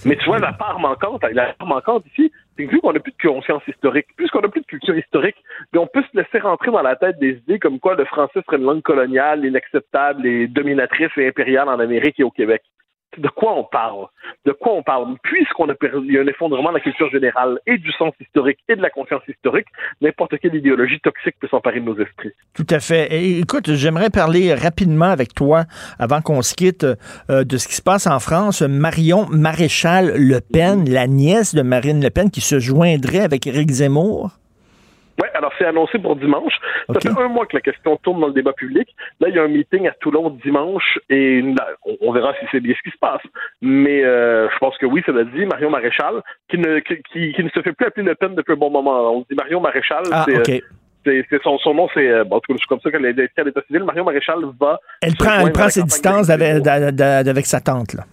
Mais 0.05 0.16
tu 0.16 0.24
vois, 0.27 0.39
la 0.39 0.53
part 0.53 0.79
manquante, 0.79 1.23
la 1.33 1.53
part 1.55 1.66
manquante 1.66 2.05
ici, 2.12 2.33
c'est 2.57 2.66
que 2.66 2.70
vu 2.70 2.81
qu'on 2.81 2.93
n'a 2.93 3.01
plus 3.01 3.12
de 3.12 3.29
conscience 3.29 3.62
historique, 3.66 4.07
puisqu'on 4.16 4.41
n'a 4.41 4.49
plus 4.49 4.61
de 4.61 4.66
culture 4.66 4.97
historique, 4.97 5.37
on 5.77 5.87
peut 5.87 6.03
se 6.03 6.19
laisser 6.19 6.39
rentrer 6.39 6.70
dans 6.70 6.83
la 6.83 6.97
tête 6.97 7.19
des 7.19 7.33
idées 7.47 7.59
comme 7.59 7.79
quoi 7.79 7.95
le 7.95 8.05
français 8.05 8.41
serait 8.47 8.59
une 8.59 8.65
langue 8.65 8.83
coloniale, 8.83 9.45
inacceptable 9.45 10.27
et 10.27 10.49
dominatrice 10.49 11.11
et 11.16 11.29
impériale 11.29 11.69
en 11.69 11.79
Amérique 11.79 12.19
et 12.20 12.24
au 12.24 12.31
Québec 12.31 12.62
de 13.18 13.28
quoi 13.28 13.55
on 13.55 13.64
parle? 13.64 14.06
De 14.44 14.52
quoi 14.52 14.72
on 14.74 14.82
parle? 14.82 15.16
Puisqu'on 15.22 15.68
a 15.68 15.74
perdu 15.74 16.20
un 16.20 16.26
effondrement 16.26 16.70
de 16.70 16.74
la 16.74 16.80
culture 16.80 17.10
générale 17.10 17.59
et 17.66 17.78
du 17.78 17.93
sens 17.93 18.12
historique 18.20 18.59
et 18.68 18.76
de 18.76 18.82
la 18.82 18.90
conscience 18.90 19.22
historique, 19.28 19.66
n'importe 20.01 20.39
quelle 20.39 20.55
idéologie 20.55 21.01
toxique 21.01 21.36
peut 21.40 21.48
s'emparer 21.48 21.80
de 21.80 21.86
nos 21.86 21.98
esprits. 21.98 22.32
Tout 22.55 22.66
à 22.70 22.80
fait. 22.80 23.12
Et 23.12 23.39
écoute, 23.39 23.72
j'aimerais 23.72 24.10
parler 24.10 24.55
rapidement 24.55 25.10
avec 25.10 25.34
toi, 25.34 25.64
avant 25.98 26.20
qu'on 26.20 26.43
se 26.43 26.55
quitte, 26.55 26.86
euh, 27.30 27.44
de 27.44 27.56
ce 27.56 27.68
qui 27.68 27.74
se 27.74 27.82
passe 27.82 28.06
en 28.06 28.18
France. 28.18 28.62
Marion 28.62 29.26
Maréchal 29.30 30.14
Le 30.16 30.40
Pen, 30.40 30.89
la 30.89 31.06
nièce 31.06 31.55
de 31.55 31.62
Marine 31.62 32.02
Le 32.02 32.10
Pen, 32.10 32.30
qui 32.30 32.40
se 32.40 32.59
joindrait 32.59 33.20
avec 33.20 33.47
Éric 33.47 33.70
Zemmour. 33.70 34.30
Oui, 35.20 35.28
alors 35.34 35.52
c'est 35.59 35.66
annoncé 35.66 35.98
pour 35.98 36.16
dimanche. 36.16 36.55
Ça 36.93 37.01
fait 37.01 37.20
un 37.20 37.28
mois 37.28 37.47
que 37.47 37.56
la 37.56 37.60
question 37.60 37.97
tourne 37.98 38.20
dans 38.20 38.28
le 38.28 38.32
débat 38.32 38.52
public. 38.52 38.89
Là, 39.20 39.28
il 39.28 39.34
y 39.34 39.39
a 39.39 39.43
un 39.43 39.48
meeting 39.48 39.86
à 39.86 39.93
Toulon 39.93 40.30
dimanche 40.43 40.98
et 41.10 41.43
on, 42.01 42.12
verra 42.12 42.32
si 42.40 42.47
c'est 42.51 42.60
bien 42.60 42.74
ce 42.76 42.82
qui 42.82 42.94
se 42.94 42.98
passe. 42.98 43.22
Mais 43.60 44.05
euh, 44.05 44.48
je 44.51 44.59
pense 44.59 44.76
que 44.78 44.86
oui, 44.86 45.02
ça 45.05 45.12
l'a 45.12 45.24
dit. 45.24 45.44
Marion 45.44 45.70
Maréchal, 45.70 46.22
qui 46.48 46.59
ne, 46.59 46.78
qui, 46.80 47.43
ne 47.43 47.48
se 47.51 47.60
fait 47.60 47.72
plus 47.72 47.86
appeler 47.86 48.06
Le 48.06 48.14
Pen 48.14 48.34
depuis 48.34 48.52
un 48.52 48.56
bon 48.56 48.70
moment. 48.70 49.12
On 49.12 49.20
dit 49.20 49.36
Marion 49.36 49.60
Maréchal. 49.60 50.02
Ah, 50.10 50.24
c'est, 51.05 51.26
c'est 51.28 51.43
son, 51.43 51.59
son, 51.59 51.74
nom, 51.74 51.89
c'est 51.94 52.09
euh, 52.09 52.24
bon, 52.24 52.40
c'est 52.47 52.66
comme 52.68 52.80
ça 52.80 52.90
qu'elle 52.90 53.05
est 53.05 53.39
à 53.39 53.43
l'état 53.43 53.60
civil. 53.66 53.84
Marion 53.84 54.05
Maréchal 54.05 54.39
va. 54.60 54.78
Elle 55.01 55.14
prend, 55.14 55.40
elle 55.44 55.52
prend 55.52 55.68
ses 55.68 55.82
distances 55.82 56.30
avec, 56.30 56.66
avec, 56.66 57.47
sa 57.47 57.60
tante 57.60 57.94
là. 57.94 58.05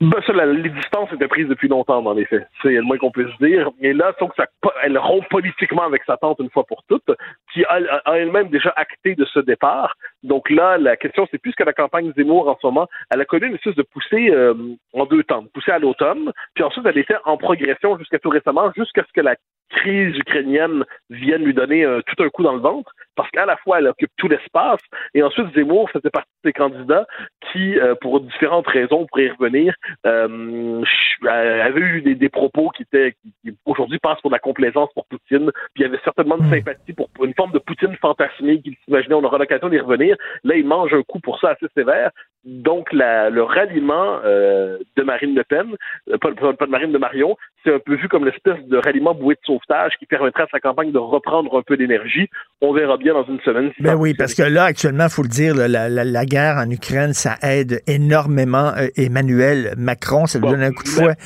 Ben, 0.00 0.18
ça, 0.26 0.32
la, 0.32 0.46
les 0.46 0.70
distances 0.70 1.12
étaient 1.12 1.28
prises 1.28 1.48
depuis 1.48 1.68
longtemps, 1.68 2.00
dans 2.00 2.14
les. 2.14 2.26
C'est 2.62 2.70
le 2.70 2.82
moins 2.82 2.96
qu'on 2.96 3.10
puisse 3.10 3.36
dire. 3.38 3.68
Et 3.80 3.92
là, 3.92 4.14
donc, 4.18 4.32
ça, 4.34 4.46
elle 4.82 4.96
rompt 4.96 5.28
politiquement 5.28 5.82
avec 5.82 6.02
sa 6.04 6.16
tante 6.16 6.38
une 6.40 6.48
fois 6.48 6.64
pour 6.64 6.82
toutes, 6.88 7.10
qui 7.52 7.64
a 7.66 7.80
elle-même 8.14 8.48
déjà 8.48 8.72
acté 8.76 9.14
de 9.14 9.26
ce 9.26 9.40
départ. 9.40 9.94
Donc 10.22 10.50
là, 10.50 10.76
la 10.78 10.96
question, 10.96 11.26
c'est 11.30 11.38
plus 11.38 11.54
que 11.54 11.64
la 11.64 11.72
campagne 11.72 12.12
Zemmour 12.16 12.48
en 12.48 12.58
ce 12.60 12.66
moment, 12.66 12.88
elle 13.10 13.20
a 13.20 13.24
connu 13.24 13.46
une 13.46 13.54
espèce 13.54 13.74
de 13.74 13.82
poussée 13.82 14.30
euh, 14.30 14.54
en 14.92 15.06
deux 15.06 15.22
temps. 15.24 15.44
Poussée 15.54 15.72
à 15.72 15.78
l'automne, 15.78 16.32
puis 16.54 16.64
ensuite, 16.64 16.84
elle 16.86 16.98
était 16.98 17.16
en 17.24 17.36
progression 17.36 17.98
jusqu'à 17.98 18.18
tout 18.18 18.28
récemment, 18.28 18.70
jusqu'à 18.76 19.02
ce 19.02 19.12
que 19.12 19.20
la 19.20 19.36
crise 19.70 20.16
ukrainienne 20.18 20.84
vienne 21.08 21.44
lui 21.44 21.54
donner 21.54 21.84
euh, 21.84 22.00
tout 22.06 22.22
un 22.22 22.28
coup 22.28 22.42
dans 22.42 22.54
le 22.54 22.60
ventre, 22.60 22.92
parce 23.16 23.30
qu'à 23.30 23.46
la 23.46 23.56
fois, 23.58 23.78
elle 23.78 23.86
occupe 23.86 24.10
tout 24.16 24.28
l'espace, 24.28 24.80
et 25.14 25.22
ensuite, 25.22 25.54
Zemmour 25.54 25.90
faisait 25.90 26.10
partie 26.10 26.28
des 26.44 26.52
candidats 26.52 27.06
qui, 27.52 27.78
euh, 27.78 27.94
pour 28.00 28.20
différentes 28.20 28.66
raisons, 28.66 29.06
pour 29.06 29.20
y 29.20 29.30
revenir, 29.30 29.74
euh, 30.06 30.82
avait 31.22 31.80
eu 31.80 32.02
des, 32.02 32.14
des, 32.14 32.28
propos 32.28 32.70
qui 32.70 32.82
étaient, 32.82 33.14
qui, 33.22 33.54
aujourd'hui 33.64 33.98
passent 33.98 34.20
pour 34.20 34.30
de 34.30 34.34
la 34.34 34.40
complaisance 34.40 34.90
pour 34.94 35.06
Poutine, 35.06 35.50
puis 35.74 35.76
il 35.76 35.82
y 35.82 35.84
avait 35.84 36.00
certainement 36.04 36.38
de 36.38 36.48
sympathie 36.48 36.92
pour, 36.92 37.08
une 37.22 37.34
forme 37.34 37.52
de 37.52 37.58
Poutine 37.58 37.94
fantasmée 37.96 38.60
qu'il 38.60 38.76
s'imaginait, 38.84 39.14
on 39.14 39.24
aura 39.24 39.38
l'occasion 39.38 39.68
d'y 39.68 39.78
revenir. 39.78 40.09
Là, 40.44 40.56
il 40.56 40.66
mange 40.66 40.92
un 40.94 41.02
coup 41.02 41.20
pour 41.20 41.38
ça 41.40 41.50
assez 41.50 41.66
sévère. 41.74 42.10
Donc, 42.44 42.90
la, 42.92 43.28
le 43.28 43.42
ralliement 43.42 44.20
euh, 44.24 44.78
de 44.96 45.02
Marine 45.02 45.34
Le 45.34 45.44
Pen, 45.44 45.74
euh, 46.08 46.16
pas, 46.16 46.30
pas, 46.54 46.64
de 46.64 46.70
Marine 46.70 46.90
de 46.90 46.96
Marion, 46.96 47.36
c'est 47.62 47.74
un 47.74 47.78
peu 47.78 47.96
vu 47.96 48.08
comme 48.08 48.24
l'espèce 48.24 48.56
de 48.66 48.78
ralliement 48.78 49.14
bouée 49.14 49.34
de 49.34 49.40
sauvetage 49.44 49.92
qui 49.98 50.06
permettra 50.06 50.44
à 50.44 50.46
sa 50.50 50.58
campagne 50.58 50.90
de 50.90 50.98
reprendre 50.98 51.58
un 51.58 51.60
peu 51.60 51.76
d'énergie. 51.76 52.30
On 52.62 52.72
verra 52.72 52.96
bien 52.96 53.12
dans 53.12 53.26
une 53.26 53.40
semaine. 53.40 53.72
ben 53.78 53.94
oui, 53.94 54.14
parce 54.14 54.34
que 54.34 54.42
là, 54.42 54.64
actuellement, 54.64 55.04
il 55.04 55.10
faut 55.10 55.22
le 55.22 55.28
dire, 55.28 55.54
la, 55.54 55.68
la, 55.68 55.88
la, 55.90 56.24
guerre 56.24 56.56
en 56.56 56.70
Ukraine, 56.70 57.12
ça 57.12 57.34
aide 57.42 57.82
énormément 57.86 58.72
euh, 58.74 58.88
Emmanuel 58.96 59.74
Macron. 59.76 60.24
Ça 60.24 60.38
lui 60.38 60.48
donne 60.48 60.62
un 60.62 60.72
coup 60.72 60.84
de 60.84 60.88
fouet. 60.88 61.16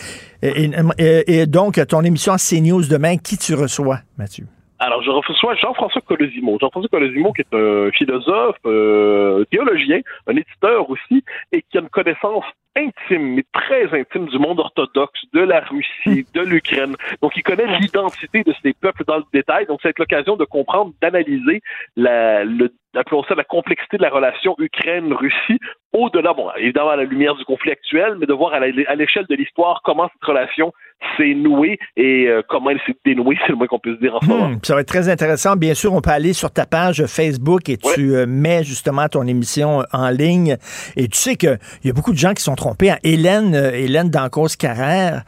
Et, 0.42 0.68
et, 0.98 1.38
et, 1.38 1.46
donc, 1.46 1.80
ton 1.86 2.02
émission 2.02 2.34
CNews 2.36 2.88
demain, 2.90 3.18
qui 3.18 3.38
tu 3.38 3.54
reçois, 3.54 4.00
Mathieu? 4.18 4.46
Alors, 4.84 5.02
je 5.02 5.08
reçois 5.08 5.54
Jean-François 5.54 6.02
Colosimo. 6.02 6.58
Jean-François 6.60 6.90
Colosimo, 6.90 7.32
qui 7.32 7.40
est 7.40 7.54
un 7.54 7.90
philosophe, 7.90 8.58
euh, 8.66 9.42
théologien, 9.46 10.00
un 10.26 10.36
éditeur 10.36 10.90
aussi, 10.90 11.24
et 11.52 11.62
qui 11.62 11.78
a 11.78 11.80
une 11.80 11.88
connaissance 11.88 12.44
intime, 12.76 13.34
mais 13.34 13.44
très 13.54 13.98
intime 13.98 14.26
du 14.26 14.38
monde 14.38 14.60
orthodoxe, 14.60 15.22
de 15.32 15.40
la 15.40 15.60
Russie, 15.60 16.26
de 16.34 16.42
l'Ukraine. 16.42 16.96
Donc, 17.22 17.32
il 17.34 17.42
connaît 17.42 17.78
l'identité 17.78 18.42
de 18.42 18.52
ces 18.62 18.74
peuples 18.74 19.04
dans 19.06 19.16
le 19.16 19.24
détail. 19.32 19.64
Donc, 19.64 19.80
c'est 19.82 19.98
l'occasion 19.98 20.36
de 20.36 20.44
comprendre, 20.44 20.92
d'analyser 21.00 21.62
la, 21.96 22.44
le, 22.44 22.70
appelons 22.94 23.24
ça 23.24 23.34
la 23.34 23.44
complexité 23.44 23.96
de 23.96 24.02
la 24.02 24.10
relation 24.10 24.54
Ukraine-Russie 24.58 25.60
au-delà, 25.94 26.34
bon, 26.34 26.50
évidemment 26.58 26.90
à 26.90 26.96
la 26.96 27.04
lumière 27.04 27.36
du 27.36 27.44
conflit 27.44 27.70
actuel, 27.70 28.16
mais 28.18 28.26
de 28.26 28.32
voir 28.34 28.52
à 28.52 28.60
l'échelle 28.96 29.26
de 29.30 29.34
l'histoire 29.34 29.80
comment 29.82 30.10
cette 30.12 30.24
relation 30.24 30.72
s'est 31.16 31.34
nouée 31.34 31.78
et 31.96 32.26
euh, 32.28 32.42
comment 32.48 32.70
elle 32.70 32.80
s'est 32.86 32.96
dénouée, 33.04 33.36
c'est 33.46 33.52
le 33.52 33.56
moins 33.56 33.66
qu'on 33.66 33.78
puisse 33.78 33.98
dire 33.98 34.14
en 34.14 34.20
ce 34.20 34.26
moment. 34.26 34.48
Hmm, 34.48 34.58
ça 34.62 34.74
va 34.74 34.80
être 34.80 34.88
très 34.88 35.08
intéressant. 35.08 35.56
Bien 35.56 35.74
sûr, 35.74 35.92
on 35.92 36.00
peut 36.00 36.10
aller 36.10 36.32
sur 36.32 36.50
ta 36.50 36.66
page 36.66 37.04
Facebook 37.06 37.68
et 37.68 37.76
tu 37.76 38.14
euh, 38.14 38.26
mets 38.26 38.64
justement 38.64 39.08
ton 39.08 39.26
émission 39.26 39.84
en 39.92 40.10
ligne. 40.10 40.56
Et 40.96 41.08
tu 41.08 41.18
sais 41.18 41.36
qu'il 41.36 41.58
y 41.84 41.90
a 41.90 41.92
beaucoup 41.92 42.12
de 42.12 42.18
gens 42.18 42.32
qui 42.32 42.42
sont 42.42 42.54
trompés. 42.54 42.90
Hein. 42.90 42.98
Hélène, 43.02 43.54
euh, 43.54 43.72
Hélène 43.72 44.10
Dancos-Carrère, 44.10 45.22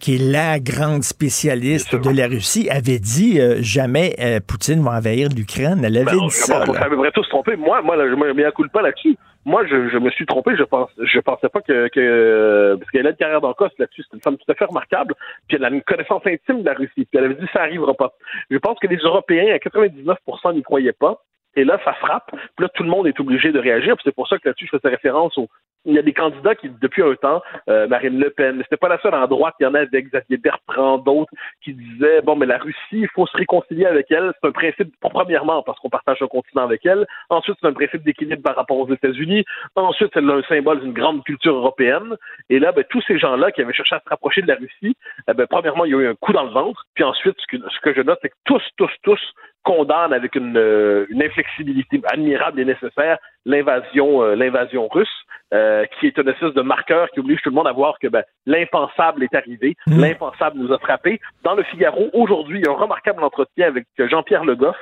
qui 0.00 0.16
est 0.16 0.32
la 0.32 0.58
grande 0.60 1.02
spécialiste 1.02 1.96
de 1.96 2.10
la 2.10 2.26
Russie, 2.26 2.68
avait 2.70 2.98
dit 2.98 3.38
jamais 3.60 4.14
Poutine 4.46 4.82
va 4.82 4.92
envahir 4.92 5.28
l'Ukraine. 5.34 5.82
Elle 5.84 5.96
avait 5.96 6.06
ben, 6.06 6.26
dit 6.26 6.30
ça. 6.30 6.64
On 6.66 6.90
devrait 6.90 7.10
tous 7.12 7.28
tromper. 7.28 7.56
Moi, 7.56 7.82
moi, 7.82 7.96
je 7.98 8.14
me 8.14 8.32
mets 8.32 8.44
un 8.44 8.50
coup 8.50 8.64
de 8.64 8.70
pas 8.70 8.82
là-dessus. 8.82 9.16
Moi, 9.44 9.66
je, 9.66 9.98
me 9.98 10.10
suis 10.10 10.26
trompé. 10.26 10.56
Je 10.56 10.62
pense, 10.62 10.90
je 10.98 11.18
pensais 11.20 11.48
pas 11.48 11.60
que, 11.60 11.88
que 11.88 12.76
parce 12.78 12.90
qu'elle 12.90 13.06
a 13.06 13.10
une 13.10 13.16
carrière 13.16 13.40
d'encosse 13.40 13.72
là-dessus. 13.78 14.04
C'est 14.08 14.16
une 14.16 14.22
femme 14.22 14.36
tout 14.36 14.50
à 14.50 14.54
fait 14.54 14.64
remarquable. 14.64 15.14
Puis 15.48 15.56
elle 15.56 15.64
a 15.64 15.70
une 15.70 15.82
connaissance 15.82 16.22
intime 16.26 16.60
de 16.60 16.66
la 16.66 16.74
Russie. 16.74 17.06
Puis 17.06 17.08
elle 17.14 17.24
avait 17.24 17.34
dit 17.34 17.46
ça 17.52 17.62
arrivera 17.62 17.94
pas. 17.94 18.12
Je 18.50 18.58
pense 18.58 18.78
que 18.78 18.86
les 18.86 18.98
Européens, 18.98 19.54
à 19.54 19.58
99%, 19.58 20.54
n'y 20.54 20.62
croyaient 20.62 20.92
pas. 20.92 21.22
Et 21.54 21.64
là, 21.64 21.78
ça 21.84 21.92
frappe. 21.94 22.30
Puis 22.30 22.64
là, 22.64 22.68
tout 22.68 22.82
le 22.82 22.88
monde 22.88 23.06
est 23.06 23.18
obligé 23.20 23.52
de 23.52 23.58
réagir. 23.58 23.94
Puis 23.96 24.04
c'est 24.04 24.14
pour 24.14 24.28
ça 24.28 24.38
que 24.38 24.48
là-dessus, 24.48 24.68
je 24.70 24.76
faisais 24.76 24.88
référence 24.88 25.36
au. 25.36 25.48
Il 25.84 25.94
y 25.94 25.98
a 25.98 26.02
des 26.02 26.12
candidats 26.12 26.54
qui, 26.54 26.70
depuis 26.80 27.02
un 27.02 27.14
temps, 27.14 27.42
euh, 27.68 27.88
Marine 27.88 28.18
Le 28.18 28.30
Pen, 28.30 28.58
c'était 28.62 28.76
pas 28.76 28.88
la 28.88 29.00
seule 29.00 29.14
en 29.14 29.26
droite, 29.26 29.54
il 29.58 29.64
y 29.64 29.66
en 29.66 29.74
avait 29.74 30.02
Xavier 30.02 30.36
Bertrand, 30.36 30.98
d'autres, 30.98 31.32
qui 31.62 31.74
disaient 31.74 32.22
bon, 32.22 32.36
mais 32.36 32.46
la 32.46 32.58
Russie, 32.58 32.76
il 32.92 33.08
faut 33.08 33.26
se 33.26 33.36
réconcilier 33.36 33.86
avec 33.86 34.10
elle. 34.10 34.32
C'est 34.40 34.48
un 34.48 34.52
principe, 34.52 34.94
premièrement, 35.00 35.62
parce 35.62 35.78
qu'on 35.80 35.90
partage 35.90 36.22
un 36.22 36.28
continent 36.28 36.62
avec 36.62 36.86
elle. 36.86 37.06
Ensuite, 37.30 37.56
c'est 37.60 37.66
un 37.66 37.72
principe 37.72 38.02
d'équilibre 38.04 38.42
par 38.42 38.56
rapport 38.56 38.78
aux 38.78 38.92
États-Unis. 38.92 39.44
Ensuite, 39.76 40.10
c'est 40.14 40.20
un 40.20 40.42
symbole 40.42 40.80
d'une 40.80 40.92
grande 40.92 41.24
culture 41.24 41.54
européenne. 41.54 42.16
Et 42.48 42.58
là, 42.58 42.72
ben, 42.72 42.84
tous 42.88 43.02
ces 43.02 43.18
gens-là 43.18 43.50
qui 43.50 43.62
avaient 43.62 43.72
cherché 43.72 43.94
à 43.96 44.00
se 44.00 44.08
rapprocher 44.08 44.42
de 44.42 44.48
la 44.48 44.56
Russie, 44.56 44.96
eh 45.28 45.34
ben, 45.34 45.46
premièrement, 45.48 45.84
il 45.84 45.92
y 45.92 45.94
a 45.94 45.98
eu 45.98 46.08
un 46.08 46.14
coup 46.14 46.32
dans 46.32 46.44
le 46.44 46.50
ventre. 46.50 46.86
Puis 46.94 47.04
ensuite, 47.04 47.36
ce 47.40 47.80
que 47.80 47.94
je 47.94 48.02
note, 48.02 48.18
c'est 48.22 48.28
que 48.28 48.34
tous, 48.44 48.62
tous, 48.76 48.90
tous 49.02 49.20
condamne 49.64 50.12
avec 50.12 50.34
une, 50.34 50.56
euh, 50.56 51.06
une, 51.10 51.22
inflexibilité 51.22 52.00
admirable 52.04 52.60
et 52.60 52.64
nécessaire 52.64 53.18
l'invasion 53.44 54.22
euh, 54.22 54.34
l'invasion 54.34 54.88
russe, 54.88 55.08
euh, 55.54 55.84
qui 55.98 56.06
est 56.06 56.18
une 56.18 56.28
espèce 56.28 56.54
de 56.54 56.62
marqueur 56.62 57.10
qui 57.10 57.20
oblige 57.20 57.40
tout 57.42 57.50
le 57.50 57.54
monde 57.54 57.66
à 57.66 57.72
voir 57.72 57.98
que 58.00 58.08
ben, 58.08 58.22
l'impensable 58.46 59.22
est 59.22 59.34
arrivé, 59.34 59.76
mmh. 59.86 60.00
l'impensable 60.00 60.58
nous 60.58 60.72
a 60.72 60.78
frappé. 60.78 61.20
Dans 61.44 61.54
le 61.54 61.62
Figaro, 61.64 62.10
aujourd'hui, 62.12 62.60
il 62.60 62.66
y 62.66 62.68
a 62.68 62.72
un 62.72 62.76
remarquable 62.76 63.22
entretien 63.22 63.68
avec 63.68 63.86
Jean-Pierre 63.98 64.44
Le 64.44 64.56
Goff, 64.56 64.76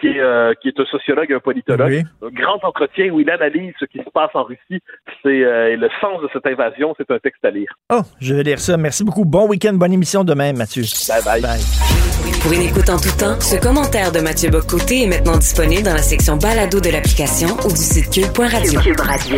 qui 0.00 0.08
est, 0.08 0.60
qui 0.60 0.68
est 0.68 0.80
un 0.80 0.84
sociologue 0.86 1.30
et 1.30 1.34
un 1.34 1.40
politologue. 1.40 2.04
Un 2.22 2.28
grand 2.28 2.62
entretien 2.62 3.10
où 3.10 3.20
il 3.20 3.30
analyse 3.30 3.74
ce 3.78 3.84
qui 3.84 3.98
se 3.98 4.10
passe 4.10 4.30
en 4.34 4.44
Russie. 4.44 4.82
C'est 5.22 5.76
le 5.76 5.88
sens 6.00 6.22
de 6.22 6.28
cette 6.32 6.46
invasion, 6.46 6.94
c'est 6.96 7.10
un 7.10 7.18
texte 7.18 7.44
à 7.44 7.50
lire. 7.50 7.72
Oh, 7.90 8.02
je 8.20 8.34
vais 8.34 8.42
lire 8.42 8.58
ça. 8.58 8.76
Merci 8.76 9.04
beaucoup. 9.04 9.24
Bon 9.24 9.48
week-end, 9.48 9.74
bonne 9.74 9.92
émission 9.92 10.24
demain, 10.24 10.52
Mathieu. 10.52 10.82
Bye 11.08 11.22
bye. 11.24 11.42
bye. 11.42 11.98
Pour 12.42 12.52
une 12.52 12.62
écoute 12.62 12.88
en 12.88 12.98
tout 12.98 13.16
temps, 13.18 13.40
ce 13.40 13.56
commentaire 13.56 14.12
de 14.12 14.20
Mathieu 14.20 14.50
Bocoté 14.50 15.02
est 15.02 15.06
maintenant 15.06 15.36
disponible 15.36 15.82
dans 15.82 15.94
la 15.94 16.02
section 16.02 16.36
balado 16.36 16.80
de 16.80 16.90
l'application 16.90 17.48
ou 17.64 17.68
du 17.68 17.76
site 17.76 18.10
cube.radio. 18.10 18.80
Cube 18.80 19.00
Radio. 19.00 19.36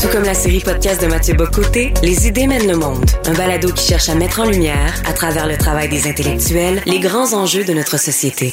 Tout 0.00 0.08
comme 0.12 0.24
la 0.24 0.34
série 0.34 0.60
podcast 0.60 1.02
de 1.02 1.08
Mathieu 1.08 1.34
Bocoté, 1.34 1.92
Les 2.02 2.28
idées 2.28 2.46
mènent 2.46 2.68
le 2.68 2.76
monde. 2.76 3.04
Un 3.26 3.34
balado 3.34 3.72
qui 3.72 3.86
cherche 3.86 4.08
à 4.08 4.14
mettre 4.14 4.40
en 4.40 4.44
lumière, 4.44 4.94
à 5.08 5.12
travers 5.12 5.46
le 5.46 5.56
travail 5.56 5.88
des 5.88 6.08
intellectuels, 6.08 6.82
les 6.86 7.00
grands 7.00 7.32
enjeux 7.32 7.64
de 7.64 7.72
notre 7.72 7.98
société. 7.98 8.52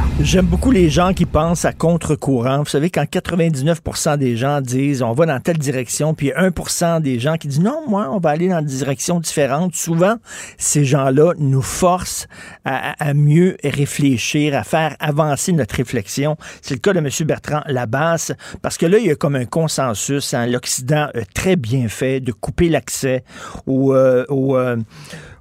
J'aime 0.23 0.45
beaucoup 0.45 0.69
les 0.69 0.91
gens 0.91 1.13
qui 1.13 1.25
pensent 1.25 1.65
à 1.65 1.73
contre-courant. 1.73 2.59
Vous 2.59 2.69
savez, 2.69 2.91
quand 2.91 3.03
99% 3.03 4.17
des 4.17 4.37
gens 4.37 4.61
disent 4.61 5.01
on 5.01 5.13
va 5.13 5.25
dans 5.25 5.39
telle 5.39 5.57
direction, 5.57 6.13
puis 6.13 6.29
1% 6.29 7.01
des 7.01 7.19
gens 7.19 7.37
qui 7.37 7.47
disent 7.47 7.59
non, 7.59 7.81
moi, 7.87 8.07
on 8.11 8.19
va 8.19 8.29
aller 8.29 8.47
dans 8.47 8.59
une 8.59 8.65
direction 8.65 9.19
différente, 9.19 9.73
souvent, 9.73 10.17
ces 10.59 10.85
gens-là 10.85 11.33
nous 11.39 11.63
forcent 11.63 12.27
à, 12.65 13.13
mieux 13.15 13.57
réfléchir, 13.63 14.55
à 14.55 14.63
faire 14.63 14.95
avancer 14.99 15.53
notre 15.53 15.75
réflexion. 15.75 16.37
C'est 16.61 16.75
le 16.75 16.79
cas 16.79 16.93
de 16.93 16.99
M. 16.99 17.09
Bertrand 17.25 17.61
Labasse, 17.65 18.31
parce 18.61 18.77
que 18.77 18.85
là, 18.85 18.99
il 18.99 19.07
y 19.07 19.11
a 19.11 19.15
comme 19.15 19.35
un 19.35 19.45
consensus. 19.45 20.35
Hein, 20.35 20.45
L'Occident 20.45 21.07
très 21.33 21.55
bien 21.55 21.87
fait 21.87 22.19
de 22.19 22.31
couper 22.31 22.69
l'accès 22.69 23.23
aux, 23.65 23.93
euh, 23.95 24.25
euh, 24.29 24.77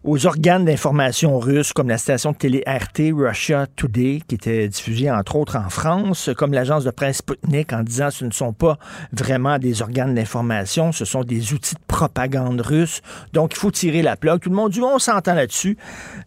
aux 0.02 0.26
organes 0.26 0.64
d'information 0.64 1.38
russes 1.38 1.72
comme 1.72 1.88
la 1.88 1.98
station 1.98 2.32
de 2.32 2.36
télé 2.36 2.64
RT 2.66 3.12
Russia 3.14 3.66
Today, 3.76 4.22
qui 4.26 4.34
était 4.34 4.66
diffusée 4.68 5.10
entre 5.10 5.36
autres 5.36 5.56
en 5.56 5.68
France, 5.68 6.30
comme 6.36 6.52
l'agence 6.52 6.84
de 6.84 6.90
presse 6.90 7.18
Sputnik 7.18 7.72
en 7.72 7.82
disant 7.82 8.10
ce 8.10 8.24
ne 8.24 8.30
sont 8.30 8.54
pas 8.54 8.78
vraiment 9.12 9.58
des 9.58 9.82
organes 9.82 10.14
d'information, 10.14 10.92
ce 10.92 11.04
sont 11.04 11.22
des 11.22 11.52
outils 11.52 11.74
de 11.74 11.80
propagande 11.86 12.60
russe. 12.62 13.02
Donc, 13.34 13.52
il 13.54 13.58
faut 13.58 13.70
tirer 13.70 14.00
la 14.00 14.16
plaque. 14.16 14.40
Tout 14.40 14.50
le 14.50 14.56
monde 14.56 14.72
dit, 14.72 14.80
on 14.80 14.98
s'entend 14.98 15.34
là-dessus. 15.34 15.76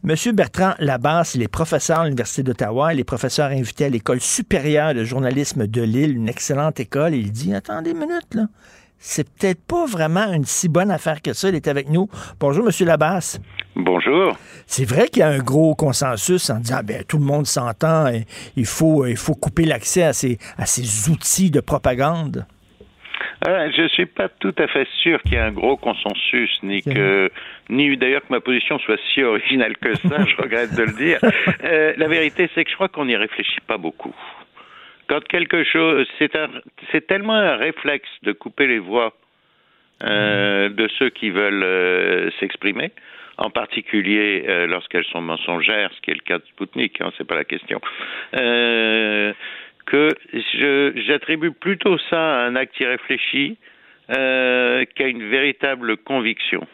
Monsieur 0.03 0.33
Bertrand 0.33 0.73
Labasse, 0.77 1.33
il 1.33 1.41
est 1.41 1.47
professeur 1.47 2.01
à 2.01 2.03
l'Université 2.03 2.43
d'Ottawa, 2.43 2.93
il 2.93 2.99
est 2.99 3.03
professeur 3.03 3.49
invité 3.49 3.85
à 3.85 3.89
l'École 3.89 4.21
supérieure 4.21 4.93
de 4.93 5.03
journalisme 5.03 5.65
de 5.65 5.81
Lille, 5.81 6.15
une 6.15 6.29
excellente 6.29 6.79
école. 6.79 7.15
Il 7.15 7.31
dit, 7.31 7.55
attendez 7.55 7.91
une 7.91 7.99
minute, 7.99 8.35
là 8.35 8.47
c'est 9.05 9.29
peut-être 9.29 9.61
pas 9.61 9.85
vraiment 9.85 10.31
une 10.31 10.45
si 10.45 10.69
bonne 10.69 10.89
affaire 10.89 11.21
que 11.21 11.33
ça. 11.33 11.49
Il 11.49 11.55
est 11.55 11.67
avec 11.67 11.89
nous. 11.89 12.07
Bonjour, 12.39 12.63
Monsieur 12.63 12.85
Labasse. 12.85 13.37
Bonjour. 13.75 14.33
C'est 14.65 14.87
vrai 14.87 15.07
qu'il 15.07 15.21
y 15.21 15.23
a 15.23 15.29
un 15.29 15.39
gros 15.39 15.75
consensus 15.75 16.49
en 16.49 16.59
disant 16.59 16.81
ben, 16.83 17.03
tout 17.07 17.17
le 17.17 17.25
monde 17.25 17.45
s'entend, 17.45 18.07
et 18.07 18.25
il 18.55 18.65
faut, 18.65 19.05
il 19.05 19.17
faut 19.17 19.35
couper 19.35 19.65
l'accès 19.65 20.03
à 20.03 20.13
ces, 20.13 20.37
à 20.57 20.65
ces 20.65 21.09
outils 21.09 21.51
de 21.51 21.59
propagande. 21.59 22.45
Euh, 23.47 23.69
je 23.75 23.81
ne 23.81 23.87
suis 23.89 24.05
pas 24.05 24.29
tout 24.29 24.55
à 24.57 24.67
fait 24.67 24.87
sûr 25.01 25.21
qu'il 25.23 25.33
y 25.33 25.35
ait 25.35 25.39
un 25.39 25.51
gros 25.51 25.75
consensus, 25.75 26.51
ni 26.63 26.81
que, 26.81 27.29
ni 27.69 27.97
d'ailleurs 27.97 28.21
que 28.21 28.31
ma 28.31 28.39
position 28.39 28.79
soit 28.79 28.99
si 29.13 29.23
originale 29.23 29.75
que 29.77 29.95
ça. 29.95 30.25
je 30.25 30.41
regrette 30.41 30.75
de 30.75 30.83
le 30.83 30.93
dire. 30.93 31.19
Euh, 31.63 31.93
la 31.97 32.07
vérité, 32.07 32.49
c'est 32.53 32.63
que 32.63 32.69
je 32.69 32.75
crois 32.75 32.89
qu'on 32.89 33.05
n'y 33.05 33.15
réfléchit 33.15 33.61
pas 33.67 33.77
beaucoup 33.77 34.15
quand 35.07 35.23
quelque 35.27 35.63
chose, 35.63 36.07
c'est 36.19 37.07
tellement 37.07 37.33
un 37.33 37.55
réflexe 37.55 38.09
de 38.23 38.31
couper 38.31 38.67
les 38.67 38.79
voix 38.79 39.13
euh, 40.03 40.69
de 40.69 40.89
ceux 40.99 41.09
qui 41.09 41.29
veulent 41.29 41.63
euh, 41.63 42.31
s'exprimer. 42.39 42.91
En 43.37 43.49
particulier 43.49 44.45
euh, 44.47 44.67
lorsqu'elles 44.67 45.05
sont 45.05 45.21
mensongères, 45.21 45.91
ce 45.95 46.01
qui 46.01 46.11
est 46.11 46.15
le 46.15 46.21
cas 46.21 46.37
de 46.37 46.45
Sputnik, 46.45 47.01
hein, 47.01 47.11
c'est 47.17 47.27
pas 47.27 47.35
la 47.35 47.45
question. 47.45 47.79
Euh, 48.35 49.33
que 49.85 50.09
j'attribue 51.07 51.51
plutôt 51.51 51.97
ça 52.09 52.41
à 52.41 52.45
un 52.45 52.55
acte 52.55 52.79
irréfléchi 52.79 53.57
euh, 54.11 54.85
qu'à 54.95 55.07
une 55.07 55.29
véritable 55.29 55.97
conviction. 55.97 56.65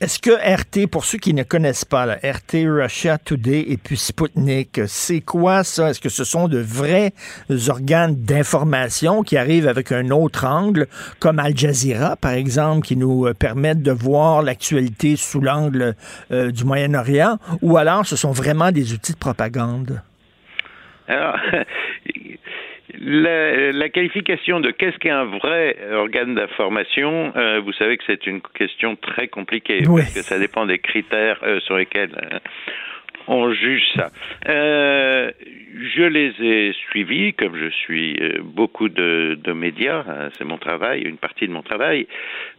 Est-ce 0.00 0.20
que 0.20 0.30
RT, 0.30 0.86
pour 0.86 1.04
ceux 1.04 1.18
qui 1.18 1.34
ne 1.34 1.42
connaissent 1.42 1.84
pas, 1.84 2.06
RT 2.06 2.68
Russia 2.68 3.18
Today 3.18 3.64
et 3.66 3.76
puis 3.76 3.96
Sputnik, 3.96 4.82
c'est 4.86 5.20
quoi 5.20 5.64
ça? 5.64 5.90
Est-ce 5.90 6.00
que 6.00 6.08
ce 6.08 6.22
sont 6.22 6.46
de 6.46 6.60
vrais 6.60 7.12
organes 7.68 8.14
d'information 8.14 9.24
qui 9.24 9.36
arrivent 9.36 9.66
avec 9.66 9.90
un 9.90 10.10
autre 10.10 10.46
angle, 10.46 10.86
comme 11.18 11.40
Al 11.40 11.58
Jazeera, 11.58 12.14
par 12.14 12.30
exemple, 12.30 12.86
qui 12.86 12.94
nous 12.94 13.26
euh, 13.26 13.34
permettent 13.34 13.82
de 13.82 13.90
voir 13.90 14.42
l'actualité 14.42 15.16
sous 15.16 15.40
l'angle 15.40 15.96
euh, 16.30 16.52
du 16.52 16.62
Moyen-Orient, 16.62 17.38
ou 17.60 17.76
alors 17.76 18.06
ce 18.06 18.14
sont 18.14 18.30
vraiment 18.30 18.70
des 18.70 18.92
outils 18.92 19.14
de 19.14 19.18
propagande? 19.18 20.00
la, 23.00 23.88
qualification 23.88 24.60
de 24.60 24.70
qu'est-ce 24.70 24.98
qu'est 24.98 25.10
un 25.10 25.24
vrai 25.24 25.76
organe 25.92 26.34
d'information, 26.34 27.32
euh, 27.36 27.60
vous 27.60 27.72
savez 27.72 27.96
que 27.96 28.04
c'est 28.06 28.26
une 28.26 28.40
question 28.40 28.96
très 28.96 29.28
compliquée 29.28 29.82
parce 29.84 30.14
que 30.14 30.22
ça 30.22 30.38
dépend 30.38 30.66
des 30.66 30.78
critères 30.78 31.38
euh, 31.42 31.60
sur 31.60 31.76
lesquels 31.76 32.10
euh, 32.32 32.38
on 33.26 33.52
juge 33.52 33.84
ça. 33.94 34.10
je 34.46 36.02
les 36.02 36.32
ai 36.40 36.72
suivis, 36.72 37.34
comme 37.34 37.56
je 37.56 37.68
suis 37.68 38.18
beaucoup 38.42 38.88
de, 38.88 39.38
de 39.42 39.52
médias, 39.52 40.02
hein, 40.08 40.28
c'est 40.38 40.44
mon 40.44 40.56
travail, 40.56 41.02
une 41.02 41.18
partie 41.18 41.46
de 41.46 41.52
mon 41.52 41.62
travail. 41.62 42.06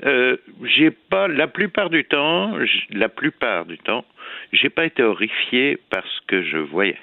j'ai 0.03 0.91
pas, 0.91 1.27
la 1.27 1.47
plupart 1.47 1.89
du 1.89 2.05
temps, 2.05 2.53
la 2.91 3.09
plupart 3.09 3.65
du 3.65 3.79
temps, 3.79 4.05
j'ai 4.53 4.69
pas 4.69 4.85
été 4.85 5.01
horrifié 5.01 5.79
par 5.89 6.03
ce 6.05 6.19
que 6.27 6.43
je 6.43 6.57
voyais. 6.57 6.97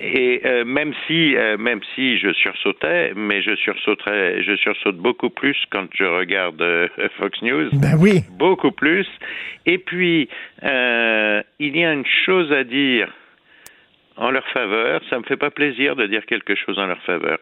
Et, 0.00 0.42
euh, 0.44 0.64
même 0.64 0.92
si 1.06 1.34
euh, 1.36 1.56
même 1.56 1.80
si 1.94 2.18
je 2.18 2.32
sursautais, 2.34 3.12
mais 3.16 3.40
je 3.40 3.54
sursauterais, 3.56 4.42
je 4.42 4.56
sursaute 4.56 4.96
beaucoup 4.96 5.30
plus 5.30 5.56
quand 5.70 5.86
je 5.94 6.04
regarde 6.04 6.60
euh, 6.60 6.88
Fox 7.18 7.40
News. 7.40 7.70
Ben 7.72 7.96
oui. 7.98 8.20
Beaucoup 8.38 8.72
plus. 8.72 9.06
Et 9.64 9.78
puis 9.78 10.28
il 10.62 11.76
y 11.76 11.84
a 11.84 11.92
une 11.92 12.06
chose 12.26 12.52
à 12.52 12.64
dire 12.64 13.10
en 14.16 14.30
leur 14.30 14.46
faveur. 14.48 15.00
Ça 15.08 15.18
me 15.18 15.24
fait 15.24 15.36
pas 15.36 15.50
plaisir 15.50 15.96
de 15.96 16.06
dire 16.06 16.26
quelque 16.26 16.54
chose 16.54 16.78
en 16.78 16.86
leur 16.86 17.02
faveur. 17.02 17.38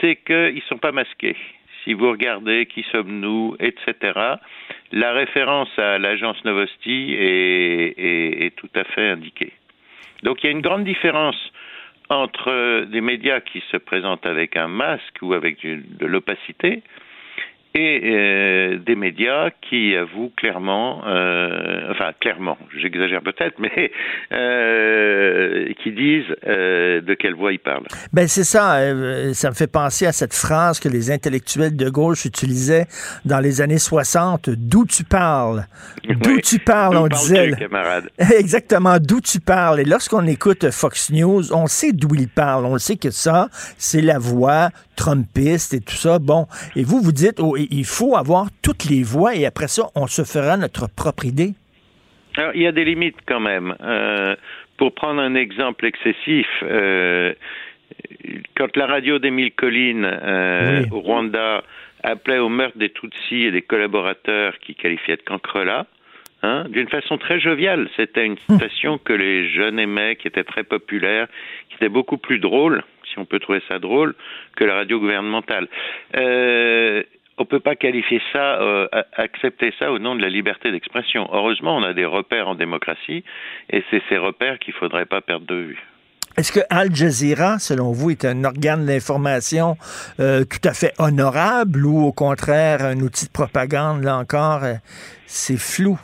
c'est 0.00 0.16
qu'ils 0.16 0.62
sont 0.68 0.78
pas 0.78 0.92
masqués. 0.92 1.36
Si 1.84 1.94
vous 1.94 2.10
regardez 2.10 2.66
qui 2.66 2.84
sommes-nous, 2.92 3.56
etc. 3.60 3.94
La 4.92 5.12
référence 5.12 5.70
à 5.78 5.98
l'agence 5.98 6.44
Novosti 6.44 7.14
est, 7.14 7.94
est, 7.96 8.46
est 8.46 8.56
tout 8.56 8.68
à 8.74 8.84
fait 8.84 9.08
indiquée. 9.08 9.52
Donc 10.22 10.42
il 10.42 10.46
y 10.46 10.48
a 10.48 10.52
une 10.52 10.62
grande 10.62 10.84
différence 10.84 11.36
entre 12.08 12.84
des 12.84 13.00
médias 13.00 13.40
qui 13.40 13.62
se 13.72 13.76
présentent 13.76 14.26
avec 14.26 14.56
un 14.56 14.68
masque 14.68 15.18
ou 15.22 15.34
avec 15.34 15.64
de 15.64 16.06
l'opacité 16.06 16.82
et 17.76 18.00
euh, 18.04 18.78
des 18.78 18.96
médias 18.96 19.50
qui 19.68 19.94
avouent 19.96 20.32
clairement, 20.36 21.02
euh, 21.06 21.90
enfin 21.90 22.12
clairement, 22.20 22.56
j'exagère 22.80 23.20
peut-être, 23.20 23.58
mais 23.58 23.92
euh, 24.32 25.72
qui 25.82 25.92
disent 25.92 26.34
de 26.46 27.14
quelle 27.14 27.34
voix 27.34 27.52
ils 27.52 27.58
parlent. 27.58 27.86
Ben 28.12 28.26
c'est 28.28 28.44
ça, 28.44 28.78
ça 29.34 29.50
me 29.50 29.54
fait 29.54 29.70
penser 29.70 30.06
à 30.06 30.12
cette 30.12 30.32
phrase 30.32 30.80
que 30.80 30.88
les 30.88 31.10
intellectuels 31.10 31.76
de 31.76 31.90
gauche 31.90 32.24
utilisaient 32.24 32.86
dans 33.24 33.40
les 33.40 33.60
années 33.60 33.78
60, 33.78 34.50
d'où 34.50 34.86
tu 34.86 35.04
parles, 35.04 35.66
d'où 36.08 36.40
tu 36.40 36.58
parles, 36.58 36.96
on 36.96 37.08
disait. 37.08 37.52
camarade? 37.58 38.08
Exactement, 38.38 38.96
d'où 38.98 39.20
tu 39.20 39.40
parles? 39.40 39.80
Et 39.80 39.84
lorsqu'on 39.84 40.26
écoute 40.26 40.70
Fox 40.70 41.12
News, 41.12 41.52
on 41.52 41.66
sait 41.66 41.92
d'où 41.92 42.14
ils 42.14 42.28
parlent, 42.28 42.64
on 42.64 42.78
sait 42.78 42.96
que 42.96 43.10
ça, 43.10 43.48
c'est 43.76 44.02
la 44.02 44.18
voix 44.18 44.70
trumpiste 44.96 45.74
et 45.74 45.80
tout 45.80 45.94
ça. 45.94 46.18
Bon, 46.18 46.46
et 46.74 46.82
vous 46.82 47.00
vous 47.00 47.12
dites, 47.12 47.38
oh, 47.38 47.56
il 47.70 47.84
faut 47.84 48.16
avoir 48.16 48.46
toutes 48.62 48.84
les 48.84 49.02
voix 49.02 49.34
et 49.34 49.46
après 49.46 49.68
ça, 49.68 49.84
on 49.94 50.06
se 50.06 50.22
fera 50.22 50.56
notre 50.56 50.88
propre 50.88 51.24
idée? 51.24 51.54
Alors, 52.36 52.52
il 52.54 52.62
y 52.62 52.66
a 52.66 52.72
des 52.72 52.84
limites 52.84 53.16
quand 53.26 53.40
même. 53.40 53.74
Euh, 53.80 54.36
pour 54.76 54.94
prendre 54.94 55.20
un 55.20 55.34
exemple 55.34 55.86
excessif, 55.86 56.46
euh, 56.62 57.32
quand 58.56 58.76
la 58.76 58.86
radio 58.86 59.18
d'Émile 59.18 59.52
Collines 59.52 60.04
euh, 60.04 60.84
au 60.90 61.00
Rwanda 61.00 61.62
appelait 62.02 62.38
au 62.38 62.48
meurtre 62.48 62.78
des 62.78 62.90
Tutsis 62.90 63.46
et 63.46 63.50
des 63.50 63.62
collaborateurs 63.62 64.58
qui 64.58 64.74
qualifiaient 64.74 65.16
de 65.16 65.22
cancrela, 65.22 65.86
hein, 66.42 66.64
d'une 66.68 66.88
façon 66.88 67.18
très 67.18 67.40
joviale. 67.40 67.88
C'était 67.96 68.24
une 68.24 68.38
station 68.56 68.98
que 68.98 69.12
les 69.12 69.48
jeunes 69.48 69.78
aimaient, 69.78 70.16
qui 70.16 70.28
était 70.28 70.44
très 70.44 70.62
populaire, 70.62 71.26
qui 71.68 71.76
était 71.76 71.88
beaucoup 71.88 72.18
plus 72.18 72.38
drôle, 72.38 72.82
si 73.10 73.18
on 73.18 73.24
peut 73.24 73.38
trouver 73.38 73.62
ça 73.68 73.78
drôle, 73.78 74.14
que 74.56 74.64
la 74.64 74.74
radio 74.74 75.00
gouvernementale. 75.00 75.68
Euh, 76.16 77.02
on 77.38 77.44
peut 77.44 77.60
pas 77.60 77.76
qualifier 77.76 78.20
ça, 78.32 78.60
euh, 78.60 78.88
accepter 79.16 79.72
ça 79.78 79.92
au 79.92 79.98
nom 79.98 80.14
de 80.14 80.22
la 80.22 80.28
liberté 80.28 80.70
d'expression. 80.70 81.28
Heureusement, 81.32 81.76
on 81.76 81.82
a 81.82 81.92
des 81.92 82.06
repères 82.06 82.48
en 82.48 82.54
démocratie, 82.54 83.24
et 83.70 83.84
c'est 83.90 84.02
ces 84.08 84.16
repères 84.16 84.58
qu'il 84.58 84.74
faudrait 84.74 85.06
pas 85.06 85.20
perdre 85.20 85.46
de 85.46 85.54
vue. 85.54 85.82
Est-ce 86.38 86.52
que 86.52 86.60
Al 86.68 86.94
Jazeera, 86.94 87.58
selon 87.58 87.92
vous, 87.92 88.10
est 88.10 88.24
un 88.24 88.44
organe 88.44 88.84
d'information 88.84 89.76
euh, 90.20 90.44
tout 90.44 90.66
à 90.68 90.74
fait 90.74 90.92
honorable 90.98 91.86
ou 91.86 92.06
au 92.06 92.12
contraire 92.12 92.82
un 92.82 93.00
outil 93.00 93.26
de 93.26 93.32
propagande, 93.32 94.02
là 94.02 94.18
encore, 94.18 94.64
euh, 94.64 94.74
c'est 95.26 95.58
flou? 95.58 95.98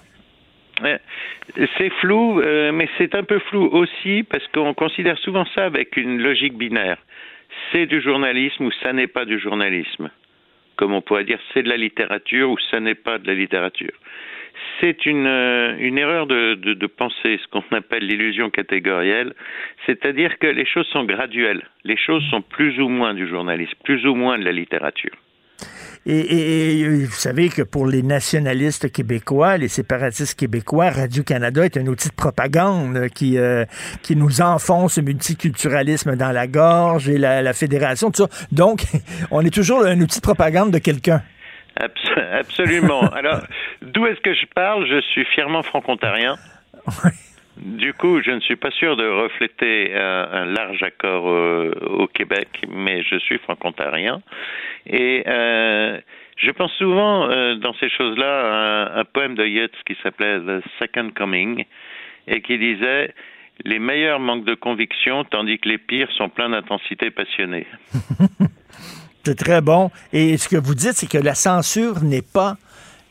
C'est 1.78 1.90
flou, 2.00 2.42
mais 2.72 2.88
c'est 2.98 3.14
un 3.14 3.22
peu 3.22 3.38
flou 3.38 3.68
aussi 3.70 4.24
parce 4.24 4.44
qu'on 4.48 4.74
considère 4.74 5.16
souvent 5.18 5.44
ça 5.54 5.64
avec 5.64 5.96
une 5.96 6.18
logique 6.18 6.58
binaire. 6.58 6.96
C'est 7.70 7.86
du 7.86 8.00
journalisme 8.00 8.64
ou 8.64 8.72
ça 8.82 8.92
n'est 8.92 9.06
pas 9.06 9.24
du 9.24 9.38
journalisme 9.38 10.10
comme 10.76 10.92
on 10.92 11.02
pourrait 11.02 11.24
dire, 11.24 11.38
c'est 11.52 11.62
de 11.62 11.68
la 11.68 11.76
littérature 11.76 12.50
ou 12.50 12.58
ça 12.70 12.80
n'est 12.80 12.94
pas 12.94 13.18
de 13.18 13.26
la 13.26 13.34
littérature. 13.34 13.92
C'est 14.80 15.06
une, 15.06 15.26
euh, 15.26 15.96
erreur 15.96 16.26
de, 16.26 16.54
de 16.54 16.86
penser 16.86 17.40
ce 17.42 17.46
qu'on 17.48 17.64
appelle 17.76 18.06
l'illusion 18.06 18.50
catégorielle, 18.50 19.34
c'est-à-dire 19.86 20.38
que 20.38 20.46
les 20.46 20.66
choses 20.66 20.86
sont 20.88 21.04
graduelles, 21.04 21.62
les 21.84 21.96
choses 21.96 22.24
sont 22.30 22.42
plus 22.42 22.78
ou 22.80 22.88
moins 22.88 23.14
du 23.14 23.26
journalisme, 23.28 23.78
plus 23.84 24.06
ou 24.06 24.14
moins 24.14 24.38
de 24.38 24.44
la 24.44 24.52
littérature. 24.52 25.16
Et, 26.04 27.04
vous 27.04 27.12
savez 27.12 27.48
que 27.48 27.62
pour 27.62 27.86
les 27.86 28.02
nationalistes 28.02 28.90
québécois, 28.90 29.56
les 29.56 29.68
séparatistes 29.68 30.38
québécois, 30.38 30.90
Radio-Canada 30.90 31.64
est 31.64 31.76
un 31.76 31.86
outil 31.86 32.08
de 32.08 32.14
propagande 32.14 33.08
qui, 33.14 33.38
euh, 33.38 33.64
qui 34.02 34.16
nous 34.16 34.40
enfonce 34.40 34.98
le 34.98 35.04
multiculturalisme 35.04 36.16
dans 36.16 36.32
la 36.32 36.48
gorge 36.48 37.08
et 37.08 37.18
la, 37.18 37.52
fédération, 37.52 38.10
tout 38.10 38.26
ça. 38.26 38.46
Donc, 38.50 38.82
on 39.30 39.42
est 39.42 39.54
toujours 39.54 39.84
un 39.84 40.00
outil 40.00 40.18
de 40.18 40.24
propagande 40.24 40.72
de 40.72 40.78
quelqu'un. 40.78 41.22
Absolument. 42.32 43.02
Alors, 43.12 43.42
d'où 43.80 44.04
est-ce 44.06 44.20
que 44.20 44.34
je 44.34 44.46
parle? 44.54 44.86
Je 44.88 45.00
suis 45.12 45.24
fièrement 45.34 45.62
franco-ontarien. 45.62 46.36
Du 47.56 47.92
coup, 47.92 48.22
je 48.22 48.30
ne 48.30 48.40
suis 48.40 48.56
pas 48.56 48.70
sûr 48.70 48.96
de 48.96 49.06
refléter 49.06 49.94
un, 49.94 50.46
large 50.46 50.82
accord 50.82 51.28
euh, 51.28 51.70
au 51.82 52.06
Québec, 52.06 52.48
mais 52.68 53.02
je 53.02 53.18
suis 53.18 53.38
franco-ontarien. 53.38 54.22
Et 54.86 55.22
euh, 55.26 56.00
je 56.36 56.50
pense 56.50 56.72
souvent 56.72 57.28
euh, 57.28 57.56
dans 57.56 57.74
ces 57.74 57.90
choses-là 57.90 58.94
à 58.94 59.00
un, 59.00 59.04
poème 59.04 59.34
de 59.34 59.44
Yeats 59.44 59.68
qui 59.86 59.96
s'appelait 60.02 60.40
The 60.40 60.62
Second 60.78 61.10
Coming 61.14 61.64
et 62.26 62.40
qui 62.40 62.58
disait 62.58 63.12
Les 63.64 63.78
meilleurs 63.78 64.18
manquent 64.18 64.46
de 64.46 64.54
conviction, 64.54 65.24
tandis 65.24 65.58
que 65.58 65.68
les 65.68 65.78
pires 65.78 66.10
sont 66.12 66.30
pleins 66.30 66.48
d'intensité 66.48 67.10
passionnée. 67.10 67.66
C'est 69.24 69.36
très 69.36 69.60
bon. 69.60 69.90
Et 70.12 70.36
ce 70.36 70.48
que 70.48 70.56
vous 70.56 70.74
dites, 70.74 70.94
c'est 70.94 71.08
que 71.08 71.22
la 71.22 71.34
censure 71.34 72.02
n'est 72.02 72.22
pas 72.22 72.56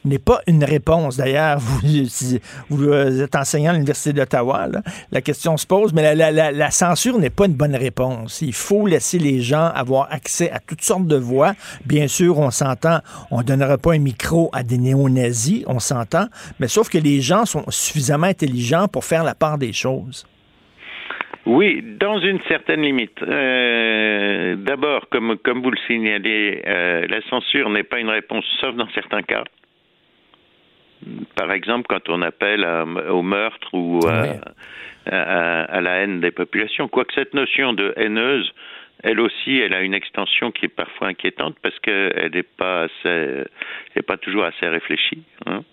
n'est 0.05 0.19
pas 0.19 0.41
une 0.47 0.63
réponse. 0.63 1.17
D'ailleurs, 1.17 1.57
vous, 1.59 1.81
vous 2.69 3.21
êtes 3.21 3.35
enseignant 3.35 3.71
à 3.71 3.73
l'Université 3.73 4.13
d'Ottawa, 4.13 4.67
la 5.11 5.21
question 5.21 5.57
se 5.57 5.67
pose, 5.67 5.93
mais 5.93 6.15
la, 6.15 6.71
censure 6.71 7.19
n'est 7.19 7.29
pas 7.29 7.45
une 7.45 7.53
bonne 7.53 7.75
réponse. 7.75 8.41
Il 8.41 8.53
faut 8.53 8.87
laisser 8.87 9.19
les 9.19 9.41
gens 9.41 9.71
avoir 9.75 10.11
accès 10.11 10.51
à 10.51 10.59
toutes 10.59 10.81
sortes 10.81 11.07
de 11.07 11.17
voix. 11.17 11.53
Bien 11.85 12.07
sûr, 12.07 12.39
on 12.39 12.51
s'entend, 12.51 12.99
on 13.29 13.39
ne 13.39 13.43
donnera 13.43 13.77
pas 13.77 13.93
un 13.93 13.99
micro 13.99 14.49
à 14.53 14.63
des 14.63 14.77
néo-nazis, 14.77 15.63
on 15.67 15.79
s'entend, 15.79 16.25
mais 16.59 16.67
sauf 16.67 16.89
que 16.89 16.97
les 16.97 17.21
gens 17.21 17.45
sont 17.45 17.65
suffisamment 17.69 18.27
intelligents 18.27 18.87
pour 18.87 19.05
faire 19.05 19.23
la 19.23 19.35
part 19.35 19.57
des 19.57 19.73
choses. 19.73 20.25
Oui, 21.45 21.83
dans 21.99 22.19
une 22.19 22.39
certaine 22.47 22.81
limite. 22.81 23.19
Euh, 23.23 24.55
d'abord, 24.57 25.09
comme, 25.09 25.37
comme 25.43 25.63
vous 25.63 25.71
le 25.71 25.77
signalez, 25.87 26.61
euh, 26.67 27.07
la 27.09 27.21
censure 27.29 27.69
n'est 27.71 27.83
pas 27.83 27.99
une 27.99 28.09
réponse, 28.09 28.45
sauf 28.59 28.75
dans 28.75 28.87
certains 28.93 29.23
cas 29.23 29.43
par 31.35 31.51
exemple, 31.51 31.87
quand 31.89 32.09
on 32.09 32.21
appelle 32.21 32.65
au 33.09 33.21
meurtre 33.21 33.69
ou 33.73 33.99
à, 34.07 35.81
la 35.81 35.91
haine 35.97 36.21
des 36.21 36.31
populations. 36.31 36.87
Quoique 36.87 37.13
cette 37.13 37.33
notion 37.33 37.73
de 37.73 37.93
haineuse, 37.97 38.51
elle 39.03 39.19
aussi, 39.19 39.59
elle 39.59 39.73
a 39.73 39.81
une 39.81 39.95
extension 39.95 40.51
qui 40.51 40.65
est 40.65 40.75
parfois 40.75 41.07
inquiétante 41.07 41.55
parce 41.61 41.77
qu'elle 41.79 42.31
n'est 42.33 42.43
pas 42.43 42.83
assez, 42.83 43.43
pas 44.05 44.17
toujours 44.17 44.43
assez 44.43 44.67
réfléchie. 44.67 45.23
Hein. 45.47 45.63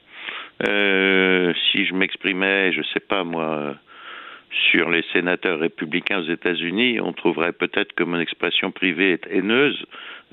Euh, 0.67 1.53
si 1.71 1.85
je 1.85 1.95
m'exprimais, 1.95 2.73
je 2.73 2.83
sais 2.95 3.01
pas 3.01 3.23
moi, 3.25 3.77
sur 4.51 4.91
les 4.91 5.05
sénateurs 5.13 5.59
républicains 5.59 6.21
aux 6.21 6.31
États-Unis, 6.31 7.01
on 7.01 7.13
trouverait 7.13 7.53
peut-être 7.53 7.93
que 7.95 8.05
mon 8.05 8.19
expression 8.19 8.71
privée 8.71 9.13
est 9.13 9.27
haineuse. 9.31 9.85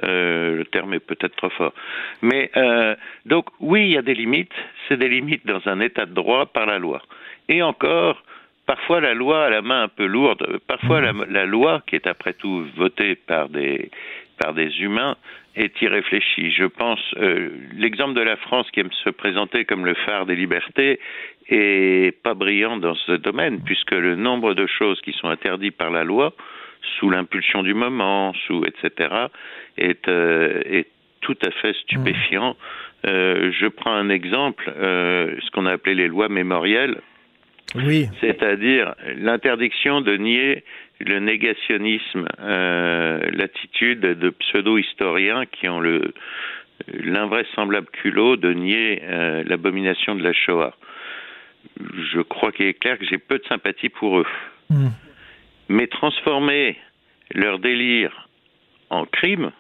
Euh, 0.03 0.57
le 0.57 0.65
terme 0.65 0.93
est 0.93 0.99
peut-être 0.99 1.35
trop 1.35 1.49
fort. 1.49 1.73
Mais 2.21 2.51
euh, 2.57 2.95
donc 3.25 3.45
oui, 3.59 3.83
il 3.83 3.91
y 3.91 3.97
a 3.97 4.01
des 4.01 4.13
limites. 4.13 4.51
C'est 4.87 4.97
des 4.97 5.07
limites 5.07 5.45
dans 5.45 5.61
un 5.67 5.79
État 5.79 6.05
de 6.05 6.13
droit 6.13 6.45
par 6.47 6.65
la 6.65 6.79
loi. 6.79 7.01
Et 7.47 7.61
encore, 7.61 8.21
parfois 8.65 8.99
la 8.99 9.13
loi 9.13 9.45
a 9.45 9.49
la 9.49 9.61
main 9.61 9.83
un 9.83 9.87
peu 9.87 10.05
lourde. 10.05 10.59
Parfois 10.67 11.01
la, 11.01 11.45
loi, 11.45 11.81
qui 11.87 11.95
est 11.95 12.07
après 12.07 12.33
tout 12.33 12.65
votée 12.75 13.15
par 13.15 13.49
des 13.49 13.89
par 14.37 14.53
des 14.53 14.81
humains, 14.81 15.15
est 15.55 15.81
irréfléchie. 15.81 16.51
Je 16.51 16.65
pense 16.65 16.99
euh, 17.17 17.49
l'exemple 17.77 18.13
de 18.13 18.21
la 18.21 18.35
France 18.35 18.69
qui 18.71 18.81
aime 18.81 18.91
se 19.03 19.09
présenter 19.09 19.63
comme 19.63 19.85
le 19.85 19.93
phare 19.93 20.25
des 20.25 20.35
libertés 20.35 20.99
est 21.49 22.21
pas 22.23 22.33
brillant 22.33 22.77
dans 22.77 22.95
ce 22.95 23.13
domaine, 23.13 23.61
puisque 23.63 23.91
le 23.91 24.15
nombre 24.15 24.53
de 24.53 24.65
choses 24.65 24.99
qui 25.01 25.13
sont 25.13 25.27
interdites 25.27 25.77
par 25.77 25.91
la 25.91 26.03
loi, 26.03 26.33
sous 26.99 27.09
l'impulsion 27.09 27.63
du 27.63 27.73
moment, 27.73 28.33
sous 28.47 28.63
etc., 28.65 29.09
est, 29.77 30.07
euh, 30.07 30.61
est 30.65 30.87
tout 31.21 31.37
à 31.45 31.51
fait 31.51 31.73
stupéfiant. 31.83 32.55
Euh, 33.05 33.51
je 33.59 33.67
prends 33.67 33.93
un 33.93 34.09
exemple, 34.09 34.71
euh, 34.75 35.35
ce 35.43 35.51
qu'on 35.51 35.65
a 35.65 35.73
appelé 35.73 35.95
les 35.95 36.07
lois 36.07 36.29
mémorielles, 36.29 37.01
Oui. 37.75 38.07
c'est-à-dire 38.21 38.93
l'interdiction 39.17 40.01
de 40.01 40.15
nier 40.17 40.63
le 41.01 41.19
négationnisme, 41.19 42.25
l'attitude 42.39 43.99
de 43.99 44.29
pseudo-historiens 44.29 45.45
qui 45.45 45.67
ont 45.67 45.81
le 45.81 46.13
l'invraisemblable 46.87 47.87
culot 47.87 48.37
de 48.37 48.53
nier 48.53 49.01
l'abomination 49.45 50.15
de 50.15 50.23
la 50.23 50.31
Shoah. 50.31 50.73
Je 51.77 52.21
crois 52.21 52.51
qu'il 52.51 52.65
est 52.65 52.73
clair 52.73 52.97
que 52.97 53.05
j'ai 53.05 53.17
peu 53.17 53.39
de 53.39 53.45
sympathie 53.45 53.89
pour 53.89 54.19
eux. 54.19 54.27
Hmm. 54.69 54.89
Mais 55.69 55.87
transformer 55.87 56.77
leur 57.33 57.59
délire 57.59 58.29
en 58.89 59.05
crime, 59.05 59.51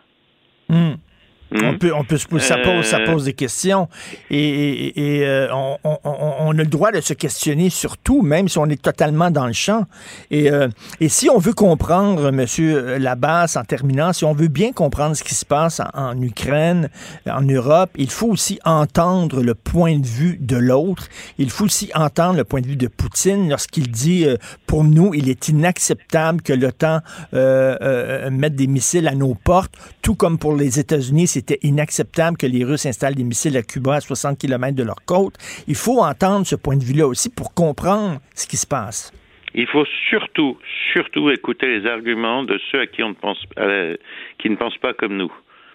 On 1.63 1.77
peut, 1.77 1.93
on 1.93 2.03
peut 2.03 2.17
se 2.17 2.27
poser, 2.27 2.45
ça 2.45 2.57
pose, 2.57 2.85
ça 2.85 2.97
Euh. 2.99 3.05
pose 3.05 3.25
des 3.25 3.33
questions 3.33 3.87
et, 4.29 4.37
et- 4.39 5.17
et, 5.19 5.25
euh, 5.25 5.47
on, 5.53 5.77
on- 5.83 5.97
on- 6.03 6.51
a 6.51 6.53
le 6.53 6.65
droit 6.65 6.91
de 6.91 7.01
se 7.01 7.13
questionner 7.13 7.69
sur 7.69 7.97
tout, 7.97 8.21
même 8.21 8.47
si 8.47 8.57
on 8.57 8.65
est 8.67 8.81
totalement 8.81 9.29
dans 9.31 9.45
le 9.47 9.53
champ. 9.53 9.85
Et, 10.31 10.49
euh, 10.51 10.67
et 10.99 11.09
si 11.09 11.29
on 11.29 11.37
veut 11.37 11.53
comprendre, 11.53 12.31
Monsieur 12.31 12.97
Labasse, 12.97 13.55
en 13.57 13.63
terminant, 13.63 14.13
si 14.13 14.25
on 14.25 14.33
veut 14.33 14.47
bien 14.47 14.71
comprendre 14.71 15.15
ce 15.15 15.23
qui 15.23 15.35
se 15.35 15.45
passe 15.45 15.79
en, 15.79 15.89
en 15.93 16.21
Ukraine, 16.21 16.89
en 17.29 17.41
Europe, 17.41 17.91
il 17.97 18.09
faut 18.09 18.27
aussi 18.27 18.59
entendre 18.65 19.41
le 19.41 19.55
point 19.55 19.97
de 19.99 20.05
vue 20.07 20.37
de 20.39 20.57
l'autre. 20.57 21.07
Il 21.37 21.49
faut 21.49 21.65
aussi 21.65 21.89
entendre 21.95 22.35
le 22.37 22.43
point 22.43 22.61
de 22.61 22.67
vue 22.67 22.75
de 22.77 22.87
Poutine 22.87 23.49
lorsqu'il 23.49 23.89
dit, 23.91 24.25
euh, 24.25 24.37
pour 24.65 24.83
nous, 24.83 25.13
il 25.13 25.29
est 25.29 25.49
inacceptable 25.49 26.41
que 26.41 26.53
l'OTAN 26.53 26.99
euh, 27.33 27.75
euh, 27.81 28.29
mette 28.31 28.55
des 28.55 28.67
missiles 28.67 29.07
à 29.07 29.15
nos 29.15 29.33
portes, 29.35 29.73
tout 30.01 30.15
comme 30.15 30.37
pour 30.37 30.55
les 30.55 30.79
États-Unis, 30.79 31.27
c'était 31.47 31.67
inacceptable 31.67 32.37
que 32.37 32.47
les 32.47 32.63
Russes 32.63 32.85
installent 32.85 33.15
des 33.15 33.23
missiles 33.23 33.55
à 33.57 33.61
Cuba 33.61 33.95
à 33.95 34.01
60 34.01 34.39
km 34.39 34.75
de 34.75 34.83
leur 34.83 35.05
côte. 35.05 35.35
Il 35.67 35.75
faut 35.75 36.01
entendre 36.01 36.45
ce 36.45 36.55
point 36.55 36.75
de 36.75 36.83
vue-là 36.83 37.05
aussi 37.05 37.29
pour 37.29 37.53
comprendre 37.53 38.19
ce 38.33 38.47
qui 38.47 38.57
se 38.57 38.65
passe. 38.65 39.11
il 39.53 39.67
faut 39.67 39.85
surtout, 40.09 40.57
surtout 40.91 41.29
écouter 41.29 41.67
les 41.67 41.87
arguments 41.87 42.43
de 42.43 42.59
ceux 42.71 42.81
à 42.81 42.87
qui 42.87 43.03
on 43.03 43.09
ne 43.09 43.13
pense, 43.13 43.41
euh, 43.59 43.95
qui 44.39 44.49
ne 44.49 44.55
pensent 44.55 44.77
pas 44.77 44.93
comme 44.93 45.15
nous. 45.15 45.31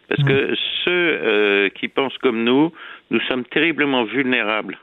Parce 0.09 0.25
que 0.25 0.55
ceux 0.85 0.91
euh, 0.91 1.69
qui 1.69 1.87
pensent 1.87 2.19
comme 2.19 2.43
nous, 2.43 2.73
nous 3.11 3.21
sommes 3.29 3.45
terriblement 3.45 4.03
vulnérables 4.03 4.77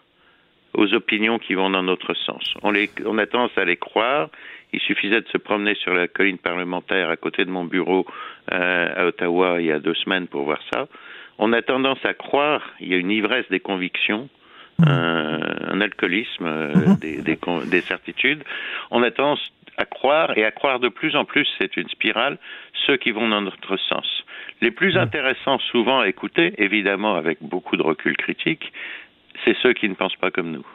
aux 0.74 0.94
opinions 0.94 1.38
qui 1.38 1.54
vont 1.54 1.70
dans 1.70 1.84
notre 1.84 2.14
sens. 2.14 2.54
On, 2.64 2.72
les, 2.72 2.90
on 3.06 3.18
a 3.18 3.26
tendance 3.26 3.58
à 3.58 3.66
les 3.66 3.76
croire. 3.76 4.30
Il 4.74 4.80
suffisait 4.82 5.22
de 5.22 5.28
se 5.30 5.38
promener 5.38 5.76
sur 5.76 5.94
la 5.94 6.08
colline 6.08 6.38
parlementaire 6.38 7.10
à 7.10 7.16
côté 7.18 7.46
de 7.46 7.50
mon 7.50 7.64
bureau 7.64 8.06
euh, 8.52 8.94
à 8.96 9.06
Ottawa 9.06 9.60
il 9.62 9.68
y 9.68 9.72
a 9.72 9.80
deux 9.80 9.94
semaines 9.96 10.28
pour 10.28 10.44
voir 10.44 10.60
ça. 10.74 10.88
On 11.40 11.54
a 11.54 11.62
tendance 11.62 12.04
à 12.04 12.14
croire, 12.14 12.62
il 12.80 12.90
y 12.90 12.94
a 12.94 12.98
une 12.98 13.12
ivresse 13.12 13.48
des 13.50 13.60
convictions, 13.60 14.28
un, 14.86 15.40
un 15.72 15.82
alcoolisme 15.82 16.46
euh, 16.46 16.96
des, 17.00 17.22
des, 17.22 17.38
con- 17.38 17.64
des 17.66 17.82
certitudes. 17.82 18.44
On 18.92 19.04
a 19.04 19.12
tendance 19.12 19.42
à 19.78 19.86
croire, 19.86 20.36
et 20.38 20.44
à 20.44 20.52
croire 20.52 20.80
de 20.80 20.90
plus 20.90 21.16
en 21.16 21.24
plus, 21.24 21.48
c'est 21.60 21.78
une 21.78 21.88
spirale, 21.90 22.40
ceux 22.86 22.98
qui 22.98 23.12
vont 23.12 23.30
dans 23.30 23.42
notre 23.42 23.78
sens. 23.78 24.26
Les 24.60 24.72
plus 24.72 24.98
intéressants 24.98 25.60
souvent 25.60 26.00
à 26.00 26.08
écouter, 26.08 26.54
évidemment 26.58 27.16
avec 27.16 27.38
beaucoup 27.42 27.78
de 27.78 27.84
recul 27.84 28.18
critique, 28.18 28.74
c'est 29.46 29.56
ceux 29.62 29.74
qui 29.74 29.88
ne 29.88 29.94
pensent 29.94 30.16
pas 30.16 30.32
comme 30.32 30.52
nous. 30.52 30.66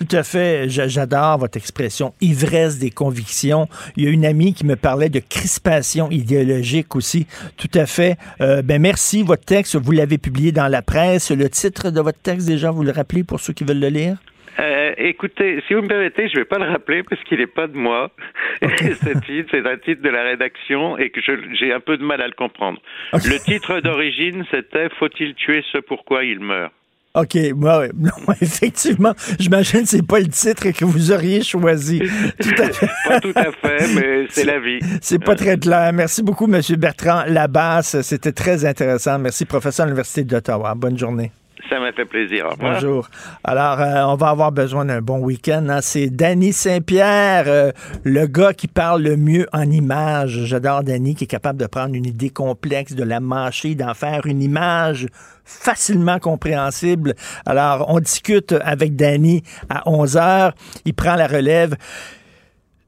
Tout 0.00 0.16
à 0.16 0.22
fait. 0.22 0.68
J'a- 0.68 0.88
J'adore 0.88 1.38
votre 1.38 1.58
expression 1.58 2.14
ivresse 2.22 2.78
des 2.78 2.90
convictions. 2.90 3.68
Il 3.96 4.04
y 4.04 4.06
a 4.06 4.10
une 4.10 4.24
amie 4.24 4.54
qui 4.54 4.64
me 4.64 4.74
parlait 4.76 5.10
de 5.10 5.20
crispation 5.20 6.10
idéologique 6.10 6.96
aussi. 6.96 7.26
Tout 7.58 7.68
à 7.78 7.84
fait. 7.86 8.16
Euh, 8.40 8.62
ben 8.62 8.80
merci. 8.80 9.22
Votre 9.22 9.44
texte, 9.44 9.76
vous 9.76 9.92
l'avez 9.92 10.16
publié 10.18 10.52
dans 10.52 10.68
la 10.68 10.80
presse. 10.82 11.30
Le 11.30 11.48
titre 11.50 11.90
de 11.90 12.00
votre 12.00 12.20
texte, 12.22 12.46
déjà, 12.48 12.70
vous 12.70 12.82
le 12.82 12.92
rappelez 12.92 13.24
pour 13.24 13.40
ceux 13.40 13.52
qui 13.52 13.64
veulent 13.64 13.78
le 13.80 13.88
lire? 13.88 14.16
Euh, 14.58 14.92
écoutez, 14.98 15.62
si 15.68 15.74
vous 15.74 15.82
me 15.82 15.88
permettez, 15.88 16.28
je 16.28 16.34
ne 16.34 16.40
vais 16.40 16.44
pas 16.44 16.58
le 16.58 16.70
rappeler 16.70 17.02
parce 17.02 17.22
qu'il 17.24 17.38
n'est 17.38 17.46
pas 17.46 17.66
de 17.66 17.76
moi. 17.76 18.10
Ce 18.62 19.18
titre, 19.26 19.48
c'est 19.50 19.66
un 19.66 19.76
titre 19.78 20.02
de 20.02 20.08
la 20.08 20.22
rédaction 20.22 20.96
et 20.98 21.10
que 21.10 21.20
j'ai 21.58 21.72
un 21.72 21.80
peu 21.80 21.96
de 21.98 22.04
mal 22.04 22.20
à 22.20 22.26
le 22.26 22.34
comprendre. 22.34 22.78
Le 23.12 23.38
titre 23.44 23.80
d'origine, 23.80 24.44
c'était 24.50 24.88
Faut-il 24.98 25.34
tuer 25.34 25.62
ce 25.72 25.78
pourquoi 25.78 26.24
il 26.24 26.40
meurt 26.40 26.72
OK, 27.14 27.34
ouais, 27.34 27.52
non, 27.98 28.10
effectivement, 28.40 29.14
j'imagine 29.38 29.82
que 29.82 29.88
c'est 29.88 30.06
pas 30.06 30.20
le 30.20 30.28
titre 30.28 30.70
que 30.70 30.84
vous 30.84 31.10
auriez 31.10 31.42
choisi. 31.42 32.00
Tout 32.40 32.62
à 32.62 32.72
fait. 32.72 32.88
Pas 33.08 33.20
tout 33.20 33.32
à 33.34 33.50
fait, 33.50 33.94
mais 33.94 34.26
c'est 34.30 34.44
la 34.44 34.60
vie. 34.60 34.78
C'est 35.00 35.18
pas 35.18 35.34
très 35.34 35.58
clair. 35.58 35.92
Merci 35.92 36.22
beaucoup, 36.22 36.44
M. 36.44 36.60
Bertrand 36.78 37.24
Labasse. 37.26 38.00
C'était 38.02 38.32
très 38.32 38.64
intéressant. 38.64 39.18
Merci, 39.18 39.44
professeur 39.44 39.84
à 39.84 39.86
l'Université 39.88 40.22
d'Ottawa. 40.22 40.74
Bonne 40.76 40.96
journée. 40.98 41.32
Ça 41.68 41.78
m'a 41.78 41.92
fait 41.92 42.04
plaisir. 42.04 42.48
Bonjour. 42.58 43.08
Alors, 43.44 43.80
euh, 43.80 44.02
on 44.06 44.14
va 44.16 44.28
avoir 44.28 44.52
besoin 44.52 44.84
d'un 44.84 45.00
bon 45.02 45.18
week-end. 45.18 45.66
hein. 45.68 45.80
C'est 45.82 46.08
Danny 46.08 46.52
Saint-Pierre, 46.52 47.44
euh, 47.46 47.72
le 48.04 48.26
gars 48.26 48.52
qui 48.54 48.66
parle 48.68 49.02
le 49.02 49.16
mieux 49.16 49.46
en 49.52 49.70
images. 49.70 50.44
J'adore 50.44 50.82
Danny, 50.84 51.14
qui 51.14 51.24
est 51.24 51.28
capable 51.28 51.60
de 51.60 51.66
prendre 51.66 51.94
une 51.94 52.06
idée 52.06 52.30
complexe, 52.30 52.94
de 52.94 53.04
la 53.04 53.20
mâcher, 53.20 53.74
d'en 53.74 53.94
faire 53.94 54.26
une 54.26 54.42
image 54.42 55.06
facilement 55.44 56.18
compréhensible. 56.18 57.14
Alors, 57.46 57.86
on 57.88 58.00
discute 58.00 58.54
avec 58.62 58.96
Danny 58.96 59.42
à 59.68 59.88
11 59.88 60.16
heures. 60.16 60.52
Il 60.84 60.94
prend 60.94 61.16
la 61.16 61.26
relève. 61.26 61.74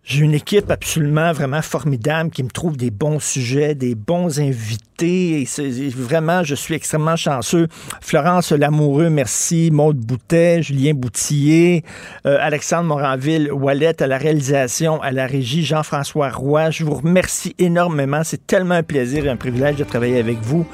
J'ai 0.04 0.24
une 0.24 0.34
équipe 0.34 0.68
absolument 0.68 1.32
vraiment 1.32 1.62
formidable 1.62 2.30
qui 2.30 2.42
me 2.42 2.50
trouve 2.50 2.76
des 2.76 2.90
bons 2.90 3.20
sujets, 3.20 3.76
des 3.76 3.94
bons 3.94 4.40
invités. 4.40 5.48
Vraiment, 5.96 6.42
je 6.42 6.56
suis 6.56 6.74
extrêmement 6.74 7.14
chanceux. 7.14 7.68
Florence 8.00 8.50
Lamoureux, 8.50 9.10
merci. 9.10 9.70
Maude 9.72 9.98
Boutet, 9.98 10.60
Julien 10.60 10.94
Boutillier, 10.94 11.84
euh, 12.26 12.36
Alexandre 12.40 12.88
Moranville, 12.88 13.52
Wallet 13.52 14.02
à 14.02 14.08
la 14.08 14.18
réalisation, 14.18 15.00
à 15.02 15.12
la 15.12 15.26
régie, 15.26 15.64
Jean-François 15.64 16.30
Roy. 16.30 16.70
Je 16.70 16.84
vous 16.84 16.94
remercie 16.94 17.54
énormément. 17.60 18.24
C'est 18.24 18.44
tellement 18.44 18.74
un 18.74 18.82
plaisir 18.82 19.26
et 19.26 19.28
un 19.28 19.36
privilège 19.36 19.76
de 19.76 19.84
travailler 19.84 20.18
avec 20.18 20.38
vous. 20.42 20.66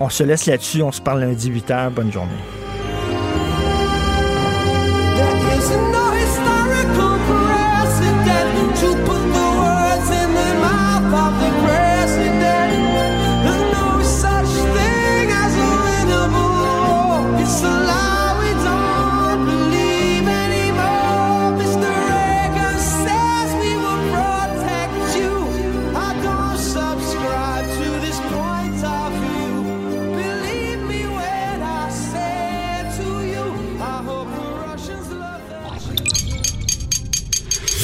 On 0.00 0.10
se 0.10 0.22
laisse 0.22 0.44
là-dessus. 0.44 0.82
On 0.82 0.92
se 0.92 1.00
parle 1.00 1.20
lundi 1.20 1.48
8 1.48 1.70
h. 1.70 1.90
Bonne 1.90 2.12
journée. 2.12 2.65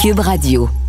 Cube 0.03 0.19
Radio. 0.19 0.82